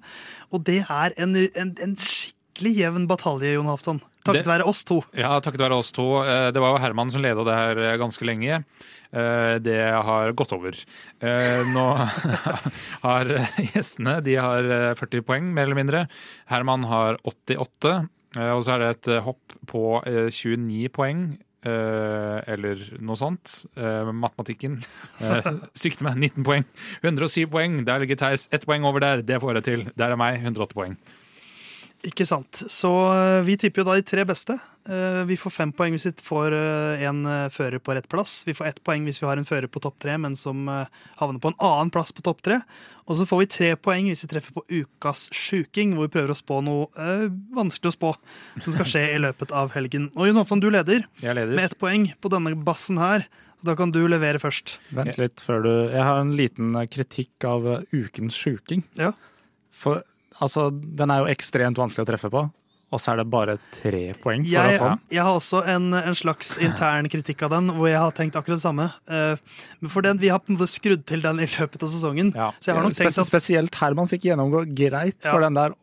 Og 0.55 0.63
det 0.69 0.85
er 0.87 1.17
en, 1.19 1.35
en, 1.35 1.75
en 1.83 1.97
skikkelig 1.99 2.77
jevn 2.85 3.09
batalje, 3.11 3.51
Jon 3.57 3.67
Halvdan. 3.73 3.99
Takket 4.23 4.47
være 4.53 4.69
oss 4.69 4.85
to. 4.87 5.01
Ja, 5.17 5.33
takket 5.43 5.65
være 5.65 5.81
oss 5.83 5.91
to. 5.97 6.07
Eh, 6.23 6.53
Det 6.55 6.63
var 6.63 6.77
jo 6.77 6.83
Herman 6.85 7.11
som 7.11 7.25
leda 7.27 7.43
det 7.49 7.59
her 7.59 7.83
ganske 7.99 8.31
lenge. 8.31 8.63
Eh, 9.13 9.57
Det 9.59 9.79
har 10.07 10.33
gått 10.39 10.53
over. 10.55 10.77
Eh, 11.21 11.63
Nå 11.75 11.87
har 13.07 13.31
gjestene 13.73 14.21
de 14.25 14.37
har 14.39 14.65
eh, 14.71 14.95
40 14.99 15.25
poeng, 15.27 15.53
mer 15.55 15.67
eller 15.69 15.79
mindre. 15.81 16.03
Herman 16.51 16.85
har 16.91 17.19
88. 17.27 17.95
eh, 18.37 18.51
Og 18.55 18.65
så 18.67 18.77
er 18.77 18.85
det 18.85 18.91
et 18.97 19.09
eh, 19.17 19.23
hopp 19.27 19.57
på 19.71 19.85
eh, 20.07 20.29
29 20.31 20.89
poeng. 20.95 21.25
eh, 21.61 22.39
eller 22.49 22.81
noe 23.05 23.19
sånt. 23.21 23.67
Eh, 23.77 24.09
matematikken 24.17 24.79
uh, 25.21 25.51
svikter 25.77 26.07
meg. 26.07 26.17
19 26.31 26.47
poeng. 26.47 26.65
107 27.05 27.51
poeng. 27.53 27.83
Der 27.85 28.01
ligger 28.01 28.17
Theis. 28.17 28.47
Ett 28.51 28.65
poeng 28.65 28.87
over 28.89 29.01
der. 29.05 29.21
Det 29.23 29.41
får 29.43 29.59
jeg 29.61 29.67
til. 29.67 29.83
Der 30.01 30.15
er 30.15 30.17
meg. 30.17 30.39
108 30.41 30.73
poeng. 30.79 30.97
Ikke 32.09 32.25
sant. 32.25 32.63
Så 32.73 32.89
eh, 33.13 33.43
vi 33.45 33.59
tipper 33.61 33.83
jo 33.83 33.91
da 33.91 33.95
de 33.99 34.05
tre 34.09 34.23
beste. 34.25 34.55
Eh, 34.89 35.19
Vi 35.29 35.37
får 35.37 35.53
fem 35.53 35.73
poeng 35.77 35.93
hvis 35.93 36.07
vi 36.09 36.13
får 36.25 36.55
eh, 36.57 37.03
en 37.11 37.19
fører 37.53 37.77
på 37.85 37.93
rett 37.93 38.09
plass. 38.09 38.39
Vi 38.49 38.55
får 38.57 38.71
ett 38.71 38.81
poeng 38.87 39.05
hvis 39.05 39.21
vi 39.21 39.27
har 39.29 39.37
en 39.37 39.45
fører 39.45 39.69
på 39.69 39.83
topp 39.85 39.99
tre, 40.01 40.15
men 40.17 40.33
som 40.39 40.63
havner 41.21 41.43
på 41.45 41.51
en 41.53 41.59
annen 41.61 41.93
plass 41.93 42.13
på 42.17 42.25
topp 42.25 42.41
tre. 42.47 42.57
Og 43.05 43.19
så 43.19 43.27
får 43.29 43.43
vi 43.43 43.51
tre 43.53 43.71
poeng 43.77 44.09
hvis 44.09 44.25
vi 44.25 44.31
treffer 44.33 44.57
på 44.57 44.65
ukas 44.71 45.27
sjuking, 45.37 45.93
hvor 45.93 46.09
vi 46.09 46.15
prøver 46.17 46.33
å 46.33 46.39
spå 46.41 46.63
noe 46.65 46.89
øh, 46.97 47.27
vanskelig 47.59 47.93
å 47.93 47.97
spå 47.99 48.15
som 48.65 48.73
skal 48.79 48.89
skje 48.95 49.05
i 49.13 49.21
løpet 49.21 49.53
av 49.53 49.77
helgen. 49.77 50.09
Og 50.17 50.31
Jon 50.31 50.41
Hoffmann, 50.41 50.65
du 50.65 50.71
leder 50.73 51.05
Jeg 51.21 51.37
leder. 51.37 51.53
med 51.53 51.69
ett 51.69 51.77
poeng 51.81 52.09
på 52.17 52.33
denne 52.33 52.55
bassen 52.65 52.97
her. 53.03 53.27
Da 53.61 53.75
kan 53.77 53.93
du 53.93 54.01
levere 54.09 54.41
først. 54.41 54.79
Vent 54.97 55.19
litt 55.21 55.43
før 55.45 55.61
du 55.67 55.73
Jeg 55.93 56.01
har 56.07 56.23
en 56.23 56.33
liten 56.33 56.73
kritikk 56.89 57.45
av 57.45 57.67
ukens 57.93 58.33
sjuking. 58.41 58.87
Ja. 58.97 59.13
For 59.77 60.01
altså, 60.41 60.71
den 60.73 61.11
er 61.15 61.23
jo 61.25 61.31
ekstremt 61.33 61.79
vanskelig 61.81 62.07
å 62.07 62.11
treffe 62.11 62.31
på, 62.33 62.43
og 62.91 62.99
så 62.99 63.13
er 63.13 63.21
det 63.21 63.27
bare 63.31 63.55
tre 63.77 64.01
poeng 64.19 64.43
for 64.43 64.51
Jeg, 64.51 64.79
å 64.79 64.81
få 64.83 64.89
den. 64.91 65.01
jeg 65.15 65.23
har 65.23 65.37
også 65.39 65.61
en, 65.71 65.85
en 65.95 66.17
slags 66.19 66.57
intern 66.59 67.07
kritikk 67.13 67.45
av 67.47 67.53
den, 67.55 67.69
hvor 67.77 67.87
jeg 67.87 68.01
har 68.03 68.11
tenkt 68.19 68.35
akkurat 68.41 68.59
det 68.59 68.65
samme. 68.65 68.89
Eh, 69.07 69.37
For 69.87 70.03
den, 70.03 70.19
Vi 70.19 70.29
har 70.33 70.41
på 70.43 70.51
en 70.51 70.59
måte 70.59 70.67
skrudd 70.73 71.05
til 71.07 71.23
den 71.23 71.39
i 71.39 71.47
løpet 71.47 71.85
av 71.87 71.89
sesongen. 71.93 72.33
Ja. 72.35 72.49
Så 72.59 72.73
jeg 72.73 72.81
har 72.81 72.83
nok 72.89 72.97
tenkt 72.99 73.21
at 73.23 73.29
Spesielt 73.31 73.79
Herman 73.79 74.11
fikk 74.11 74.27
gjennomgå 74.27 74.65
greit 74.75 75.21
Ja. 75.23 75.31
for 75.31 75.41
den 75.47 75.55
der, 75.55 75.77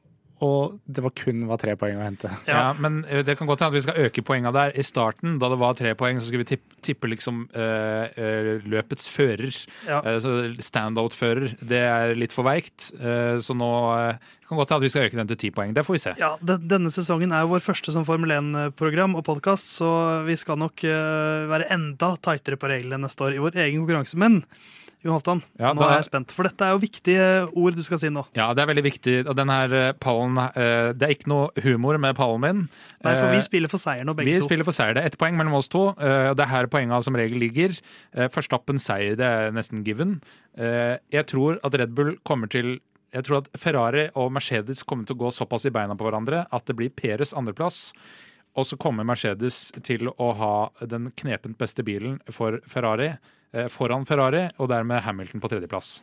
og 0.43 0.77
det 0.85 1.01
var 1.01 1.13
kun 1.17 1.45
var 1.49 1.57
tre 1.61 1.73
poeng 1.79 1.97
å 1.97 2.03
hente. 2.05 2.29
Ja. 2.45 2.57
Ja. 2.57 2.65
men 2.77 2.99
eh, 3.09 3.23
det 3.25 3.37
kan 3.39 3.49
godt 3.49 3.63
hende 3.63 3.73
at 3.73 3.77
vi 3.79 3.85
skal 3.87 4.05
øke 4.05 4.23
poengene 4.25 4.53
der. 4.53 4.73
I 4.77 4.85
starten, 4.85 5.39
da 5.41 5.49
det 5.49 5.57
var 5.61 5.77
tre 5.79 5.93
poeng, 5.97 6.19
så 6.21 6.29
skulle 6.29 6.43
vi 6.43 6.51
tippe, 6.53 6.77
tippe 6.85 7.09
liksom 7.09 7.47
eh, 7.57 8.13
eh, 8.13 8.51
løpets 8.69 9.09
fører. 9.09 9.57
Ja. 9.89 10.03
Standout-fører. 10.61 11.55
Det 11.57 11.81
er 11.81 12.13
litt 12.17 12.35
for 12.35 12.45
veikt. 12.47 12.91
Eh, 13.01 13.41
så 13.41 13.57
nå 13.57 13.71
det 13.97 14.47
kan 14.47 14.61
godt 14.61 14.71
hende 14.71 14.79
at 14.79 14.85
vi 14.85 14.93
skal 14.93 15.09
øke 15.09 15.19
den 15.19 15.33
til 15.33 15.41
ti 15.41 15.49
poeng. 15.51 15.73
Det 15.75 15.83
får 15.83 15.97
vi 15.97 16.03
se. 16.05 16.15
Ja, 16.21 16.31
Denne 16.39 16.93
sesongen 16.93 17.33
er 17.35 17.43
jo 17.43 17.51
vår 17.55 17.65
første 17.65 17.91
som 17.91 18.05
Formel 18.07 18.31
1-program 18.37 19.17
og 19.19 19.25
podkast, 19.27 19.73
så 19.81 19.89
vi 20.23 20.37
skal 20.39 20.61
nok 20.61 20.85
være 20.85 21.67
enda 21.73 22.13
tightere 22.23 22.55
på 22.61 22.69
reglene 22.71 23.03
neste 23.03 23.25
år 23.27 23.35
i 23.35 23.41
vår 23.43 23.59
egen 23.65 23.81
konkurranse. 23.81 24.15
Men 24.21 24.39
Jon 25.05 25.13
Halvdan, 25.13 25.41
Ja, 25.59 25.73
nå 25.73 25.79
da- 25.79 25.91
er 25.93 25.97
jeg 26.01 26.05
spent, 26.09 26.31
for 26.33 26.43
dette 26.43 26.65
er 26.65 26.71
jo 26.73 26.79
viktige 26.81 27.25
ord 27.55 27.75
du 27.77 27.83
skal 27.85 27.99
si 28.01 28.09
nå. 28.09 28.25
Ja, 28.35 28.47
det 28.53 28.63
er 28.63 28.73
veldig 28.73 28.83
viktig. 28.83 29.27
Og 29.29 29.35
den 29.37 29.47
her 29.53 29.73
eh, 29.73 29.91
pallen 29.93 30.37
eh, 30.39 30.91
Det 30.97 31.03
er 31.05 31.13
ikke 31.13 31.27
noe 31.29 31.51
humor 31.63 31.97
med 32.01 32.15
pallen 32.17 32.41
min. 32.41 32.63
Nei, 33.05 33.13
for 33.15 33.29
vi 33.29 33.37
Eh, 33.37 33.45
spiller 33.45 33.69
for 33.69 33.77
seier 33.77 34.03
nå, 34.03 34.15
Vi 34.17 34.25
begge 34.25 34.41
to. 34.41 34.47
spiller 34.49 34.65
for 34.65 34.71
seier. 34.73 34.93
Det 34.97 35.03
er 35.03 35.07
ett 35.11 35.17
poeng 35.21 35.37
mellom 35.37 35.53
oss 35.53 35.69
to. 35.69 35.89
og 35.93 35.95
Det 36.35 36.39
er 36.43 36.49
her 36.49 36.65
poengene 36.67 37.03
som 37.03 37.13
regel 37.15 37.37
ligger. 37.39 37.77
Førstappen 38.33 38.79
seier, 38.81 39.15
det 39.15 39.25
er 39.25 39.51
nesten 39.51 39.83
given. 39.85 40.21
Jeg 40.57 41.25
tror 41.27 41.59
at 41.63 41.73
Red 41.77 41.93
Bull 41.93 42.17
kommer 42.25 42.49
til 42.49 42.79
jeg 43.13 43.23
tror 43.23 43.37
at 43.37 43.47
Ferrari 43.57 44.09
og 44.19 44.33
Mercedes 44.33 44.83
kommer 44.83 45.05
til 45.07 45.15
å 45.15 45.19
gå 45.19 45.29
såpass 45.31 45.65
i 45.65 45.69
beina 45.71 45.95
på 45.95 46.03
hverandre 46.03 46.45
at 46.51 46.65
det 46.65 46.75
blir 46.75 46.89
Peres 46.89 47.31
andreplass. 47.33 47.93
Og 48.57 48.65
så 48.65 48.77
kommer 48.77 49.05
Mercedes 49.05 49.71
til 49.81 50.09
å 50.09 50.35
ha 50.35 50.69
den 50.85 51.11
knepent 51.15 51.57
beste 51.57 51.83
bilen 51.85 52.19
for 52.29 52.59
Ferrari, 52.67 53.17
foran 53.71 54.05
Ferrari, 54.05 54.47
og 54.57 54.69
dermed 54.71 55.01
Hamilton 55.05 55.43
på 55.43 55.49
tredjeplass. 55.51 56.01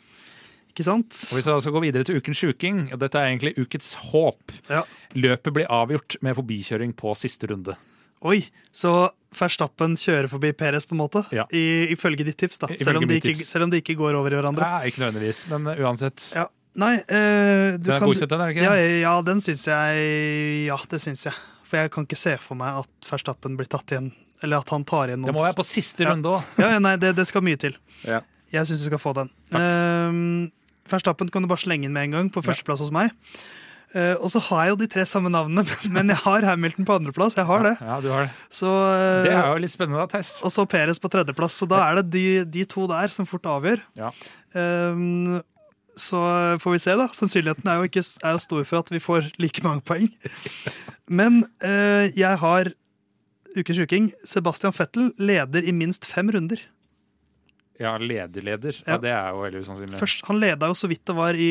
Ikke 0.75 0.87
sant? 0.89 1.15
Og 1.31 1.39
Hvis 1.39 1.47
vi 1.47 1.57
skal 1.63 1.75
gå 1.77 1.83
videre 1.85 2.07
til 2.07 2.19
ukens 2.19 2.41
sjuking, 2.43 2.79
og 2.91 2.99
dette 2.99 3.21
er 3.21 3.31
egentlig 3.31 3.53
ukets 3.61 3.93
håp 4.11 4.57
Ja. 4.73 4.83
Løpet 5.15 5.55
blir 5.55 5.71
avgjort 5.71 6.17
med 6.21 6.35
forbikjøring 6.35 6.97
på 6.99 7.15
siste 7.15 7.47
runde. 7.47 7.77
Oi, 8.25 8.41
så 8.75 9.13
Verstappen 9.35 9.95
kjører 10.01 10.31
forbi 10.33 10.51
Perez, 10.57 10.87
på 10.89 10.97
en 10.97 11.03
måte? 11.05 11.23
Ja. 11.35 11.45
I, 11.55 11.93
ifølge 11.95 12.27
ditt 12.27 12.39
tips, 12.41 12.59
da. 12.63 12.71
Selv 12.81 12.99
om, 12.99 13.07
de 13.07 13.21
ikke, 13.21 13.35
tips. 13.35 13.47
selv 13.53 13.69
om 13.69 13.71
de 13.71 13.83
ikke 13.83 13.95
går 13.99 14.17
over 14.19 14.35
i 14.35 14.39
hverandre. 14.41 14.67
Nei, 14.67 14.91
ikke 14.91 15.05
nødvendigvis, 15.05 15.45
men 15.53 15.69
uh, 15.71 15.83
uansett. 15.85 16.27
Ja. 16.35 16.49
Nei, 16.75 16.95
øh, 16.99 17.77
du 17.79 17.85
Den 17.87 17.93
er 17.95 18.01
kan 18.01 18.09
godkjent, 18.09 18.31
den, 18.33 18.41
er 18.41 18.49
det 18.51 18.57
ikke? 18.57 18.65
Ja, 18.67 18.87
ja, 19.05 19.11
den 19.23 19.43
syns 19.45 19.63
jeg 19.71 20.07
Ja, 20.67 20.79
det 20.91 20.99
syns 21.05 21.23
jeg. 21.29 21.37
For 21.75 21.83
jeg 21.83 21.91
kan 21.91 22.07
ikke 22.07 22.19
se 22.21 22.37
for 22.39 22.55
meg 22.61 22.85
at 22.85 23.09
Verstappen 23.11 23.57
blir 23.59 23.67
tatt 23.67 23.91
igjen 23.91 24.13
Eller 24.45 24.63
at 24.63 24.71
han 24.71 24.85
tar 24.87 25.11
igjen 25.11 25.25
noen 25.25 25.33
Det 25.33 25.35
må 25.35 25.43
være 25.43 25.59
på 25.59 25.67
siste 25.67 26.05
Ja. 26.07 26.13
runde 26.13 26.31
òg. 26.37 26.55
Ja, 26.61 26.69
ja, 26.77 26.79
nei, 26.83 26.95
det, 27.03 27.15
det 27.19 27.25
skal 27.27 27.43
mye 27.43 27.59
til. 27.59 27.75
Ja. 28.07 28.21
Jeg 28.55 28.69
syns 28.69 28.85
du 28.85 28.87
skal 28.87 29.01
få 29.03 29.11
den. 29.17 29.31
Uh, 29.51 30.47
Verstappen 30.91 31.31
kan 31.33 31.43
du 31.43 31.49
bare 31.51 31.63
slenge 31.65 31.89
inn 31.89 31.95
med 31.97 32.07
en 32.11 32.15
gang, 32.19 32.29
på 32.31 32.43
førsteplass 32.45 32.85
hos 32.85 32.93
meg. 32.95 33.11
Uh, 33.95 34.15
og 34.21 34.29
så 34.31 34.43
har 34.51 34.67
jeg 34.67 34.75
jo 34.75 34.79
de 34.83 34.89
tre 34.91 35.07
samme 35.09 35.33
navnene, 35.33 35.65
men 35.97 36.13
jeg 36.13 36.21
har 36.23 36.47
Hamilton 36.51 36.87
på 36.87 36.99
andreplass. 37.01 37.39
Jeg 37.41 37.49
har 37.49 37.65
det. 37.67 37.73
Ja, 37.81 37.97
du 38.05 38.11
har 38.13 38.27
det. 38.29 38.37
Så, 38.53 38.69
uh, 38.69 39.25
Det 39.25 39.33
er 39.33 39.49
jo 39.49 39.65
litt 39.65 39.75
spennende, 39.75 40.05
da, 40.05 40.11
Theis. 40.13 40.37
Og 40.45 40.53
så 40.55 40.67
Peres 40.71 41.03
på 41.03 41.11
tredjeplass. 41.11 41.57
Så 41.63 41.67
da 41.71 41.81
er 41.89 42.03
det 42.03 42.07
de, 42.15 42.27
de 42.59 42.69
to 42.71 42.87
der 42.91 43.11
som 43.15 43.27
fort 43.27 43.49
avgjør. 43.49 43.83
Ja. 43.99 44.13
Um, 44.55 45.41
så 45.99 46.21
får 46.59 46.75
vi 46.75 46.83
se, 46.83 46.95
da. 46.99 47.07
Sannsynligheten 47.15 47.71
er 47.71 47.79
jo, 47.81 47.89
ikke, 47.91 48.03
er 48.23 48.35
jo 48.37 48.43
stor 48.43 48.65
for 48.67 48.83
at 48.83 48.91
vi 48.91 49.03
får 49.03 49.31
like 49.43 49.63
mange 49.67 49.83
poeng. 49.87 50.11
Men 51.11 51.45
eh, 51.63 52.11
jeg 52.17 52.41
har 52.41 52.73
ukens 53.55 53.81
uking. 53.81 54.13
Sebastian 54.27 54.75
Fettel 54.75 55.13
leder 55.21 55.67
i 55.67 55.75
minst 55.77 56.07
fem 56.09 56.31
runder. 56.33 56.63
Ja, 57.81 57.97
lederleder. 57.99 58.77
Ja. 58.85 58.95
Ja, 58.95 58.99
det 59.03 59.11
er 59.11 59.33
jo 59.35 59.41
veldig 59.43 59.61
usannsynlig. 59.65 59.99
Først, 59.99 60.23
Han 60.29 60.39
leda 60.39 60.69
jo 60.71 60.77
så 60.79 60.87
vidt 60.91 61.03
det 61.11 61.17
var 61.19 61.35
i 61.35 61.49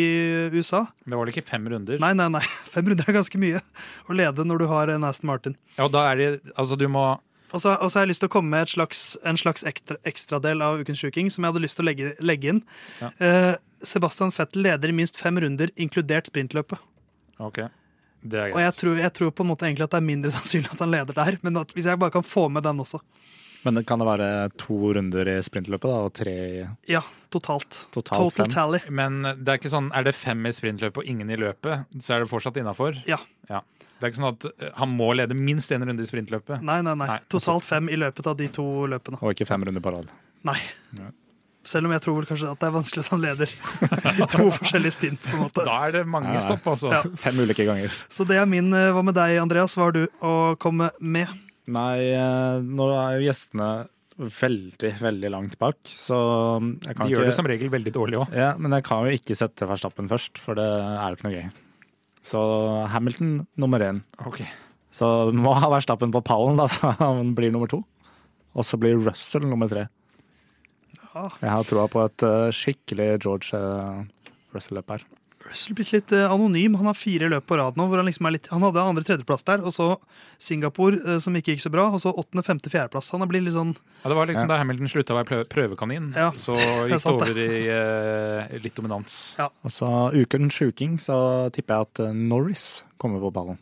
USA. 0.56 0.86
Det 1.04 1.12
var 1.12 1.26
vel 1.26 1.34
ikke 1.34 1.44
fem 1.46 1.68
runder? 1.68 2.00
Nei, 2.00 2.13
nei, 2.16 2.30
nei. 2.38 2.44
Fem 2.74 2.88
runder 2.88 3.10
er 3.12 3.18
ganske 3.20 3.42
mye 3.42 3.60
å 4.08 4.16
lede 4.16 4.46
når 4.48 4.63
du 4.63 4.68
har 4.72 4.94
en 4.94 5.04
Aston 5.08 5.28
Martin. 5.28 5.58
Ja, 5.76 5.89
og 5.89 5.94
da 5.96 6.06
er 6.12 6.22
det 6.22 6.30
Altså, 6.56 6.80
du 6.80 6.88
må 6.88 7.04
Og 7.52 7.60
så, 7.60 7.76
og 7.76 7.92
så 7.92 8.00
har 8.00 8.08
jeg 8.08 8.13
lyst 8.13 8.24
til 8.24 8.32
å 8.32 8.36
komme 8.38 8.56
med 8.56 8.72
slags, 8.72 9.04
en 9.28 9.38
slags 9.38 9.68
ekstra, 9.68 10.00
ekstradel 10.08 10.63
av 10.63 10.80
ukens 10.82 11.04
sjuking 11.04 11.30
som 11.30 11.44
jeg 11.44 11.54
hadde 11.54 11.66
lyst 11.66 11.78
til 11.78 11.86
å 11.86 11.89
legge, 11.92 12.16
legge 12.24 12.50
inn. 12.56 12.63
Ja. 13.04 13.12
Eh, 13.20 13.54
Sebastian 13.84 14.32
Fettel 14.34 14.63
leder 14.66 14.89
i 14.89 14.96
minst 14.96 15.20
fem 15.20 15.38
runder, 15.44 15.70
inkludert 15.76 16.32
sprintløpet. 16.32 16.80
OK. 17.44 17.66
Det 18.23 18.39
er 18.39 18.47
greit. 18.49 18.55
Og 18.55 18.62
jeg 18.63 18.75
tror, 18.79 19.01
jeg 19.03 19.13
tror 19.19 19.33
på 19.36 19.43
en 19.43 19.51
måte 19.51 19.67
egentlig 19.67 19.86
at 19.88 19.91
det 19.95 19.99
er 19.99 20.07
mindre 20.07 20.31
sannsynlig 20.38 20.71
at 20.71 20.79
han 20.86 20.93
leder 20.93 21.17
der, 21.19 21.38
men 21.43 21.59
at 21.62 21.75
hvis 21.75 21.89
jeg 21.91 21.99
bare 22.01 22.15
kan 22.15 22.25
få 22.25 22.47
med 22.49 22.63
den 22.63 22.79
også. 22.83 23.01
Men 23.63 23.79
kan 23.88 24.01
det 24.01 24.07
være 24.09 24.29
to 24.59 24.75
runder 24.97 25.29
i 25.31 25.38
sprintløpet 25.43 25.88
da, 25.88 25.99
og 26.03 26.12
tre 26.19 26.31
i 26.36 26.63
Ja, 26.91 26.99
totalt. 27.31 27.86
Totalt 27.95 28.19
Total 28.19 28.31
fem. 28.41 28.49
tally. 28.51 28.81
Men 28.91 29.21
det 29.23 29.53
er 29.53 29.59
ikke 29.62 29.71
sånn, 29.71 29.88
er 29.95 30.03
det 30.03 30.15
fem 30.19 30.43
i 30.49 30.51
sprintløpet 30.51 30.99
og 30.99 31.07
ingen 31.07 31.31
i 31.31 31.38
løpet, 31.39 31.86
så 32.03 32.17
er 32.17 32.25
det 32.25 32.31
fortsatt 32.31 32.59
innafor? 32.59 32.99
Ja. 33.07 33.21
Det 33.47 34.09
er 34.09 34.12
ikke 34.12 34.19
sånn 34.19 34.33
at 34.33 34.45
eh, 34.51 34.71
han 34.75 34.91
må 34.91 35.13
lede 35.15 35.38
minst 35.38 35.71
én 35.71 35.86
runde 35.88 36.03
i 36.03 36.09
sprintløpet? 36.09 36.59
Nei, 36.59 36.81
nei, 36.83 36.91
nei. 36.99 37.07
Nei, 37.07 37.19
Totalt 37.31 37.63
fem 37.63 37.88
i 37.88 37.95
løpet 37.95 38.27
av 38.27 38.36
de 38.36 38.49
to 38.51 38.65
løpene. 38.91 39.21
Og 39.23 39.31
ikke 39.31 39.47
fem 39.47 39.63
runder 39.63 39.83
på 39.86 39.93
rad. 39.95 40.12
Nei. 40.43 40.57
Nei. 40.99 41.07
Selv 41.63 41.88
om 41.88 41.93
jeg 41.95 42.02
tror 42.04 42.17
vel 42.17 42.26
kanskje 42.28 42.49
at 42.52 42.60
det 42.60 42.67
er 42.67 42.73
vanskelig 42.76 43.04
at 43.06 43.12
han 43.13 43.21
leder 43.23 43.52
i 44.19 44.26
to 44.34 44.49
forskjellige 44.60 44.95
stint. 44.97 45.21
på 45.23 45.38
en 45.38 45.43
måte. 45.45 45.63
Da 45.63 45.78
er 45.88 45.93
det 45.95 46.02
mange 46.12 46.41
stopp, 46.43 46.65
altså. 46.73 46.91
Ja. 46.91 47.02
Fem 47.23 47.39
ulike 47.39 47.63
ganger. 47.69 47.93
Så 48.12 48.26
det 48.28 48.36
er 48.41 48.45
min. 48.52 48.67
eh, 48.76 48.89
Hva 48.91 49.04
med 49.08 49.15
deg, 49.15 49.38
Andreas? 49.39 49.78
Hva 49.80 49.88
har 49.88 49.95
du 49.95 50.02
å 50.19 50.34
komme 50.60 50.89
med? 50.99 51.32
Nei, 51.71 52.10
eh, 52.12 52.60
nå 52.67 52.89
er 52.91 53.15
jo 53.21 53.30
gjestene 53.30 53.69
veldig, 54.19 54.91
veldig 54.99 55.30
langt 55.34 55.56
bak, 55.58 55.80
så 55.89 56.17
jeg 56.84 56.93
kan 56.99 57.08
De 57.08 57.13
gjør 57.15 57.23
ikke 57.23 57.30
det 57.32 57.38
som 57.39 57.47
regel 57.49 57.71
veldig 57.73 57.93
dårlig 57.95 58.19
òg. 58.21 58.36
Ja, 58.38 58.52
men 58.62 58.76
jeg 58.76 58.84
kan 58.86 59.08
jo 59.08 59.15
ikke 59.15 59.34
sette 59.39 59.65
Verstappen 59.65 60.12
først, 60.12 60.38
for 60.43 60.60
det 60.60 60.67
er 60.67 61.08
jo 61.08 61.17
ikke 61.17 61.30
noe 61.32 61.39
gøy. 61.39 61.47
Så 62.23 62.43
Hamilton 62.93 63.32
nummer 63.58 63.82
én. 63.82 64.04
Okay. 64.28 64.45
Så 64.93 65.08
må 65.34 65.56
ha 65.58 65.71
Verstappen 65.73 66.12
på 66.13 66.21
pallen, 66.28 66.60
da, 66.60 66.67
så 66.76 66.91
han 66.99 67.32
blir 67.34 67.56
nummer 67.56 67.71
to. 67.71 67.82
Og 68.54 68.67
så 68.67 68.78
blir 68.78 68.99
Russell 69.02 69.47
nummer 69.49 69.71
tre. 69.71 69.88
Ja, 71.13 71.28
Jeg 71.41 71.49
har 71.54 71.63
troa 71.69 71.88
på 71.91 72.04
et 72.06 72.23
eh, 72.26 72.52
skikkelig 72.56 73.10
George 73.23 73.54
eh, 73.58 73.99
Russell-løp 74.56 74.89
her. 74.95 75.04
Russell 75.43 75.76
blitt 75.76 75.91
litt 75.91 76.12
eh, 76.15 76.23
anonym. 76.32 76.78
Han 76.80 76.88
har 76.88 76.95
fire 76.97 77.28
løp 77.30 77.45
på 77.49 77.58
rad 77.60 77.76
nå. 77.78 77.86
hvor 77.91 77.99
Han 77.99 78.08
liksom 78.08 78.26
er 78.30 78.36
litt, 78.38 78.47
han 78.49 78.63
hadde 78.63 78.82
andre 78.82 79.04
tredjeplass 79.06 79.43
der, 79.45 79.62
og 79.67 79.73
så 79.76 79.89
Singapore, 80.41 81.19
som 81.21 81.36
ikke 81.36 81.54
gikk 81.54 81.62
så 81.65 81.71
bra, 81.73 81.89
og 81.93 81.99
så 82.02 82.13
åttende, 82.15 82.45
femte, 82.47 82.71
fjerdeplass. 82.73 83.12
Han 83.13 83.21
har 83.26 83.30
blitt 83.32 83.43
litt 83.45 83.54
sånn 83.58 83.76
Ja, 83.76 84.10
det 84.10 84.17
var 84.17 84.30
liksom 84.32 84.47
Ja. 84.47 84.54
da 84.56 84.60
Hamilton 84.62 84.89
slutta 84.93 85.13
å 85.13 85.19
være 85.19 85.43
prøvekanin, 85.52 86.10
Ja, 86.15 86.32
så 86.39 86.56
gikk 86.88 86.95
det 86.95 87.02
sant, 87.04 87.21
over 87.21 87.43
i 87.43 87.49
eh, 87.67 88.58
litt 88.63 88.76
dominans. 88.80 89.19
Og 89.43 89.69
så 89.76 89.91
ukens 90.15 90.56
sjuking, 90.58 90.97
så 91.04 91.52
tipper 91.54 91.76
jeg 91.76 91.89
at 91.91 92.15
Norris 92.15 92.84
kommer 92.97 93.19
på 93.23 93.34
ballen. 93.36 93.60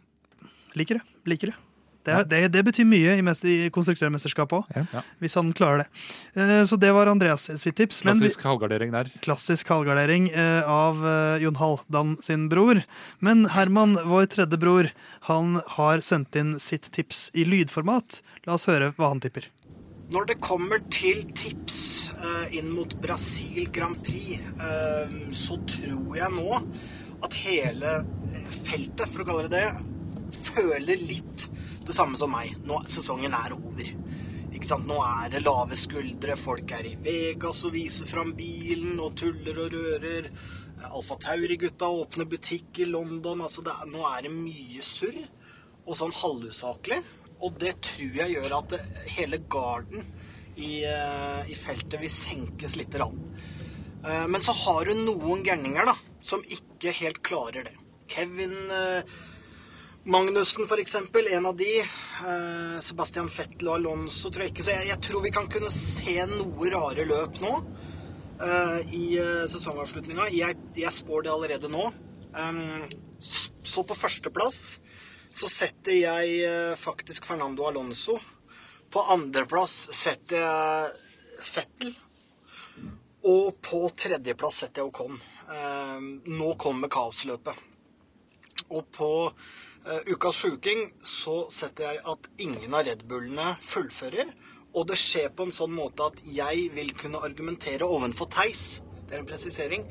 Liker 0.78 1.02
det. 1.02 1.04
Liker 1.28 1.52
det. 1.52 1.58
Det, 2.04 2.16
det, 2.32 2.40
det 2.54 2.64
betyr 2.66 2.86
mye 2.90 3.16
i, 3.20 3.22
mest- 3.26 3.46
i 3.46 3.70
konstruktørmesterskapet 3.74 4.58
òg, 4.58 4.88
Ja. 4.94 5.02
Hvis 5.22 5.36
han 5.38 5.52
klarer 5.54 5.84
det. 5.84 5.88
Eh, 6.36 6.64
Så 6.66 6.80
det 6.82 6.92
var 6.96 7.08
Andreas 7.12 7.46
sitt 7.62 7.76
tips. 7.78 8.02
Vi- 8.02 8.10
Klassisk 8.10 8.42
halvgardering 8.48 8.92
der. 8.92 9.12
klassisk 9.22 9.68
halvgardering 9.70 10.30
eh, 10.34 10.64
av 10.68 11.06
eh, 11.06 11.44
Jon 11.44 11.56
Halvdan 11.62 12.18
sin 12.24 12.50
bror. 12.50 12.84
Men 13.20 13.46
Herman, 13.54 13.98
vår 14.06 14.26
tredje 14.34 14.58
bror, 14.58 14.90
han 15.30 15.62
har 15.78 16.02
sendt 16.02 16.36
inn 16.36 16.58
sitt 16.60 16.90
tips 16.92 17.30
i 17.34 17.46
lydformat. 17.46 18.22
La 18.48 18.54
oss 18.58 18.66
høre 18.66 18.94
hva 18.98 19.10
han 19.14 19.22
tipper. 19.22 19.46
Når 20.12 20.26
det 20.28 20.40
kommer 20.44 20.82
til 20.92 21.22
tips 21.32 22.12
inn 22.52 22.68
mot 22.76 22.92
Brasil 23.02 23.70
Grand 23.72 23.96
Prix, 24.04 24.42
så 25.32 25.56
tror 25.72 26.18
jeg 26.20 26.34
nå 26.36 26.58
at 27.24 27.38
hele 27.46 27.94
feltet, 28.52 29.06
for 29.08 29.24
å 29.24 29.28
kalle 29.30 29.46
det 29.48 29.62
det, 29.62 29.70
føler 30.36 31.00
litt 31.08 31.31
det 31.86 31.96
samme 31.98 32.18
som 32.20 32.32
meg. 32.32 32.56
Nå, 32.68 32.82
sesongen 32.90 33.34
er 33.34 33.56
over. 33.58 33.94
Nå 34.62 34.98
er 35.02 35.32
det 35.34 35.40
lave 35.42 35.74
skuldre, 35.80 36.36
folk 36.38 36.72
er 36.78 36.86
i 36.86 36.98
Vegas 37.02 37.64
og 37.66 37.74
viser 37.74 38.06
fram 38.06 38.36
bilen 38.38 39.00
og 39.02 39.16
tuller 39.18 39.58
og 39.64 39.74
rører. 39.74 40.28
Alfa 40.92 41.16
Tauri-gutta 41.24 41.88
åpner 41.90 42.30
butikk 42.30 42.80
i 42.84 42.86
London. 42.86 43.42
Altså 43.42 43.64
er- 43.66 43.90
nå 43.90 44.06
er 44.06 44.22
det 44.24 44.32
mye 44.32 44.82
surr 44.82 45.18
og 45.88 45.96
sånn 45.96 46.14
halvusaklig. 46.14 47.02
Og 47.42 47.58
det 47.58 47.82
tror 47.82 48.14
jeg 48.16 48.36
gjør 48.36 48.58
at 48.60 48.70
det, 48.70 48.82
hele 49.18 49.38
garden 49.50 50.06
i, 50.58 50.84
eh, 50.84 51.50
i 51.50 51.56
feltet 51.56 52.00
vil 52.00 52.10
senkes 52.10 52.76
litt. 52.76 52.94
Rann. 52.94 53.18
Eh, 54.06 54.28
Men 54.28 54.42
så 54.42 54.54
har 54.54 54.86
du 54.86 54.94
noen 54.94 55.44
gærninger 55.44 55.86
da, 55.86 55.96
som 56.22 56.44
ikke 56.44 56.92
helt 56.94 57.24
klarer 57.24 57.64
det. 57.64 57.76
Kevin 58.08 58.54
eh, 58.70 59.02
Magnussen, 60.04 60.68
for 60.68 60.80
eksempel, 60.80 61.28
en 61.28 61.46
av 61.46 61.56
de. 61.56 61.80
Eh, 61.80 62.80
Sebastian 62.82 63.30
Fettel 63.30 63.68
og 63.68 63.76
Alonso 63.76 64.32
tror 64.34 64.48
jeg 64.48 64.54
ikke. 64.56 64.64
Så 64.66 64.74
jeg, 64.74 64.88
jeg 64.90 65.02
tror 65.06 65.22
vi 65.22 65.34
kan 65.36 65.50
kunne 65.52 65.70
se 65.74 66.16
noe 66.26 66.72
rare 66.74 67.06
løp 67.06 67.38
nå 67.44 67.52
eh, 68.42 68.80
i 68.98 69.04
uh, 69.22 69.44
sesongavslutninga. 69.46 70.26
Jeg, 70.34 70.58
jeg 70.74 70.96
spår 70.96 71.28
det 71.28 71.34
allerede 71.36 71.70
nå. 71.70 71.86
Så 73.22 73.84
på 73.86 73.98
førsteplass 73.98 74.60
så 75.30 75.48
setter 75.52 75.94
jeg 75.94 76.38
eh, 76.48 76.74
faktisk 76.80 77.30
Fernando 77.30 77.70
Alonso. 77.70 78.18
På 78.90 79.06
andreplass 79.14 79.92
setter 79.94 80.42
jeg 80.42 81.46
Fettel. 81.46 81.94
Og 83.30 83.54
på 83.62 83.86
tredjeplass 83.94 84.64
setter 84.64 84.82
jeg 84.82 84.90
Ocon. 84.90 85.22
Nå 86.26 86.56
kommer 86.58 86.90
kaosløpet. 86.90 87.68
Og 88.72 88.88
på 88.96 89.12
eh, 89.28 89.71
ukas 90.12 90.38
sjuking 90.44 90.88
så 91.04 91.46
setter 91.50 91.88
jeg 91.88 92.02
at 92.14 92.30
ingen 92.44 92.74
av 92.74 92.86
Red 92.88 93.06
Bullene 93.10 93.56
fullfører. 93.66 94.32
Og 94.78 94.88
det 94.88 94.98
skjer 95.00 95.32
på 95.36 95.48
en 95.48 95.56
sånn 95.56 95.74
måte 95.76 96.06
at 96.08 96.22
jeg 96.32 96.70
vil 96.76 96.94
kunne 96.96 97.22
argumentere 97.26 97.88
ovenfor 97.88 98.30
Theis, 98.32 98.82
det 99.08 99.18
er 99.18 99.24
en 99.24 99.28
presisering, 99.28 99.84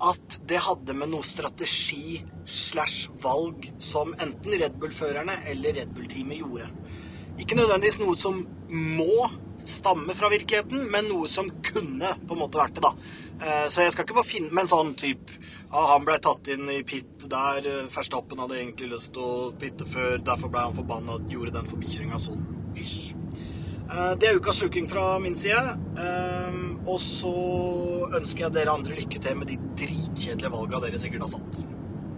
at 0.00 0.38
det 0.48 0.60
hadde 0.64 0.94
med 0.96 1.10
noe 1.12 1.24
strategi 1.24 2.22
slash 2.44 3.10
valg 3.22 3.66
som 3.80 4.14
enten 4.20 4.56
Red 4.60 4.78
Bull-førerne 4.80 5.38
eller 5.52 5.76
Red 5.80 5.92
Bull-teamet 5.96 6.40
gjorde. 6.40 6.68
Ikke 7.40 7.58
nødvendigvis 7.58 8.00
noe 8.00 8.16
som 8.16 8.40
må 8.72 9.28
stamme 9.66 10.14
fra 10.16 10.30
virkeligheten, 10.32 10.86
men 10.92 11.08
noe 11.10 11.28
som 11.28 11.48
kunne 11.64 12.12
på 12.22 12.36
en 12.36 12.40
måte 12.40 12.60
vært 12.60 12.78
det, 12.78 12.84
da. 12.84 12.92
Eh, 13.40 13.68
Så 13.68 13.82
jeg 13.82 13.92
skal 13.92 14.06
ikke 14.06 14.16
bare 14.20 14.28
finne 14.28 14.52
med 14.52 14.64
en 14.64 14.72
sånn 14.72 14.94
type 14.96 15.40
ja, 15.72 15.82
han 15.92 16.04
ble 16.06 16.18
tatt 16.22 16.48
inn 16.54 16.68
i 16.70 16.82
pit 16.86 17.26
der. 17.30 17.66
Verstappen 17.92 18.38
hadde 18.42 18.58
egentlig 18.60 18.90
lyst 18.92 19.12
til 19.16 19.22
å 19.22 19.52
pitte 19.58 19.84
før, 19.88 20.18
derfor 20.24 20.52
ble 20.52 20.64
han 20.68 20.76
forbanna 20.76 21.18
og 21.18 21.30
gjorde 21.32 21.56
den 21.58 21.70
forbikjøringa 21.70 22.20
sånn 22.22 22.44
ish. 22.76 23.14
Eh, 23.90 24.14
Det 24.18 24.28
er 24.28 24.36
ukas 24.40 24.60
sjuking 24.62 24.88
fra 24.90 25.18
min 25.18 25.36
side. 25.36 25.78
Eh, 25.98 26.62
Og 26.86 27.00
så 27.02 27.32
ønsker 28.14 28.44
jeg 28.44 28.52
dere 28.54 28.70
andre 28.70 28.94
lykke 28.94 29.18
til 29.20 29.34
med 29.36 29.48
de 29.50 29.56
dritkjedelige 29.74 30.52
valga 30.52 30.78
dere 30.84 30.98
sikkert 31.02 31.22
har 31.26 31.32
satt. 31.32 31.64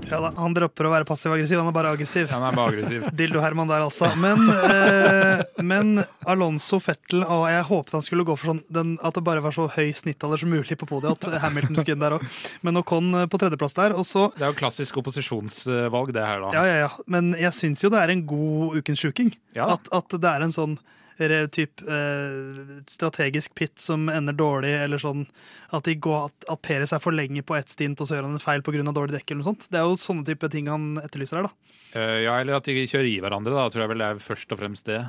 Ja, 0.08 0.20
da, 0.22 0.30
han 0.36 0.54
dropper 0.56 0.88
å 0.88 0.92
være 0.92 1.06
passiv-aggressiv, 1.08 1.60
han 1.60 1.68
er 1.70 1.74
bare 1.76 1.92
aggressiv. 1.92 2.28
Han 2.32 2.44
er 2.48 2.56
bare 2.56 2.72
aggressiv. 2.72 3.06
Dildo-Herman 3.18 3.68
der, 3.70 3.84
altså. 3.84 4.08
Men, 4.20 4.44
eh, 4.64 5.42
men 5.64 6.02
Alonso 6.28 6.80
Fettel 6.82 7.24
og 7.26 7.44
Jeg 7.50 7.66
håpet 7.68 7.96
han 7.98 8.04
skulle 8.06 8.26
gå 8.28 8.36
for 8.38 8.54
sånn 8.54 8.62
den, 8.72 8.94
at 9.04 9.18
det 9.18 9.24
bare 9.26 9.44
var 9.44 9.56
så 9.56 9.68
høy 9.74 9.92
snittalder 9.96 10.40
som 10.40 10.52
mulig 10.52 10.78
på 10.80 10.88
podiet. 10.88 11.28
At 11.28 11.42
Hamilton 11.44 11.80
skulle 11.80 11.98
inn 11.98 12.04
der 12.04 12.18
òg. 12.18 12.26
Men 12.66 12.80
Ocon 12.80 13.12
eh, 13.22 13.28
på 13.30 13.40
tredjeplass 13.42 13.76
der. 13.78 13.96
Og 13.98 14.06
så 14.08 14.28
Det 14.36 14.46
er 14.46 14.52
jo 14.54 14.60
klassisk 14.60 15.00
opposisjonsvalg, 15.02 16.14
det 16.16 16.24
her, 16.24 16.44
da. 16.46 16.52
Ja, 16.56 16.66
ja, 16.68 16.78
ja. 16.86 16.92
Men 17.10 17.34
jeg 17.38 17.52
syns 17.56 17.84
jo 17.84 17.92
det 17.92 18.00
er 18.02 18.14
en 18.14 18.24
god 18.28 18.80
ukens 18.80 19.04
sjuking. 19.04 19.34
Ja. 19.56 19.74
At, 19.76 19.90
at 19.94 20.16
det 20.16 20.30
er 20.32 20.46
en 20.46 20.54
sånn 20.54 20.78
typ, 21.18 21.82
eh, 21.82 22.82
strategisk 22.86 23.54
pit 23.54 23.78
som 23.78 24.08
ender 24.08 24.32
dårlig, 24.32 24.70
eller 24.84 24.98
sånn 25.02 25.26
at, 25.70 25.84
de 25.84 25.94
går, 25.94 26.30
at, 26.30 26.48
at 26.54 26.62
Peres 26.62 26.92
er 26.92 27.02
for 27.02 27.12
lenge 27.12 27.42
på 27.42 27.56
ett 27.58 27.68
stint, 27.68 28.00
og 28.00 28.08
så 28.08 28.16
gjør 28.16 28.28
han 28.28 28.36
en 28.38 28.42
feil 28.42 28.62
pga. 28.62 28.84
dårlig 28.92 29.16
dekk. 29.16 29.30
eller 29.30 29.42
noe 29.42 29.50
sånt. 29.50 29.68
Det 29.70 29.80
er 29.80 29.86
jo 29.86 29.98
sånne 29.98 30.26
type 30.28 30.50
ting 30.50 30.68
han 30.70 30.98
etterlyser 31.02 31.40
her, 31.40 31.48
da. 31.48 31.74
Uh, 31.96 32.18
ja, 32.22 32.36
eller 32.38 32.58
at 32.58 32.68
de 32.68 32.86
kjører 32.86 33.08
i 33.08 33.20
hverandre, 33.20 33.54
da, 33.56 33.68
tror 33.72 33.84
jeg 33.84 33.92
vel 33.94 34.04
det 34.04 34.10
er 34.12 34.22
først 34.22 34.52
og 34.52 34.60
fremst 34.60 34.86
det. 34.86 35.02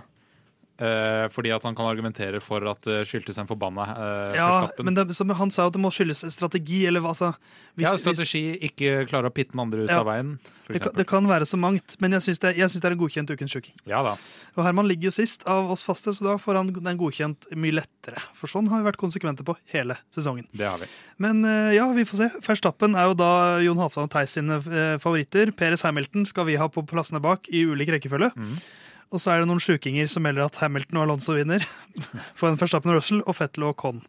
Eh, 0.79 1.25
fordi 1.33 1.51
at 1.55 1.65
han 1.67 1.75
kan 1.77 1.89
argumentere 1.89 2.39
for 2.43 2.63
at 2.71 2.81
det 2.87 3.01
skyldtes 3.09 3.37
en 3.41 3.49
forbanna 3.49 3.85
eh, 3.93 4.37
Ja, 4.39 4.51
men 4.83 4.95
det, 4.97 5.07
som 5.17 5.29
han 5.35 5.51
sa 5.51 5.65
jo 5.67 5.73
at 5.73 5.77
det 5.77 5.83
må 5.83 5.91
skyldes 5.93 6.25
strategi, 6.33 6.85
eller 6.89 7.03
altså, 7.05 7.33
hvis, 7.75 7.85
ja, 7.87 7.93
hvis, 7.95 8.05
strategi, 8.07 8.43
ikke 8.69 9.03
klare 9.09 9.29
å 9.31 9.35
pitte 9.35 9.53
den 9.55 9.63
andre 9.65 9.85
ut 9.85 9.91
Ja. 9.91 9.99
av 10.01 10.09
veien, 10.09 10.37
det, 10.69 10.79
kan, 10.83 10.93
det 10.93 11.05
kan 11.09 11.25
være 11.25 11.47
så 11.49 11.57
mangt, 11.57 11.95
men 11.99 12.13
jeg 12.13 12.27
syns 12.27 12.41
det, 12.43 12.53
jeg 12.59 12.69
synes 12.69 12.83
det 12.83 12.89
er 12.91 12.95
en 12.95 13.01
godkjent 13.01 13.31
ukens 13.33 13.53
sjuking. 13.55 13.73
Ja 13.89 14.03
da. 14.05 14.11
Og 14.53 14.61
Herman 14.67 14.85
ligger 14.89 15.09
jo 15.09 15.15
sist 15.15 15.45
av 15.49 15.71
oss 15.73 15.81
faste, 15.85 16.13
så 16.13 16.27
da 16.27 16.35
får 16.37 16.59
han 16.59 16.69
den 16.75 16.99
godkjent 16.99 17.47
mye 17.57 17.73
lettere. 17.79 18.21
For 18.37 18.51
sånn 18.51 18.69
har 18.69 18.83
vi 18.83 18.89
vært 18.91 18.99
konsekvente 19.01 19.45
på 19.47 19.55
hele 19.73 19.97
sesongen. 20.13 20.45
Det 20.53 20.67
har 20.69 20.77
vi. 20.77 20.85
Men 21.17 21.41
eh, 21.47 21.71
ja, 21.79 21.87
vi 21.97 22.05
får 22.05 22.21
se. 22.21 22.27
Verstappen 22.45 22.93
er 22.99 23.09
jo 23.09 23.17
da 23.17 23.31
Jon 23.65 23.81
Halvdan 23.81 24.05
og 24.05 24.13
Theis 24.13 24.35
sine 24.37 24.59
eh, 24.61 24.93
favoritter. 25.01 25.49
Peres 25.57 25.81
Hamilton 25.87 26.29
skal 26.29 26.45
vi 26.51 26.59
ha 26.61 26.69
på 26.69 26.85
plassene 26.85 27.21
bak 27.23 27.49
i 27.49 27.65
ulik 27.65 27.89
rekkefølge. 27.97 28.29
Mhm. 28.37 28.61
Og 29.09 29.21
så 29.21 29.33
er 29.33 29.41
det 29.41 29.49
noen 29.49 29.61
sjukinger 29.63 30.09
som 30.11 30.25
melder 30.25 30.45
at 30.45 30.59
Hamilton 30.61 31.01
og 31.01 31.07
Alonso 31.07 31.35
vinner. 31.37 31.65
For 32.39 32.49
en 32.49 32.59
Verstappen 32.61 32.93
og 32.93 32.99
Russell 32.99 33.23
og 33.25 33.37
Fettel 33.37 33.65
og 33.69 33.77
Con. 33.81 34.03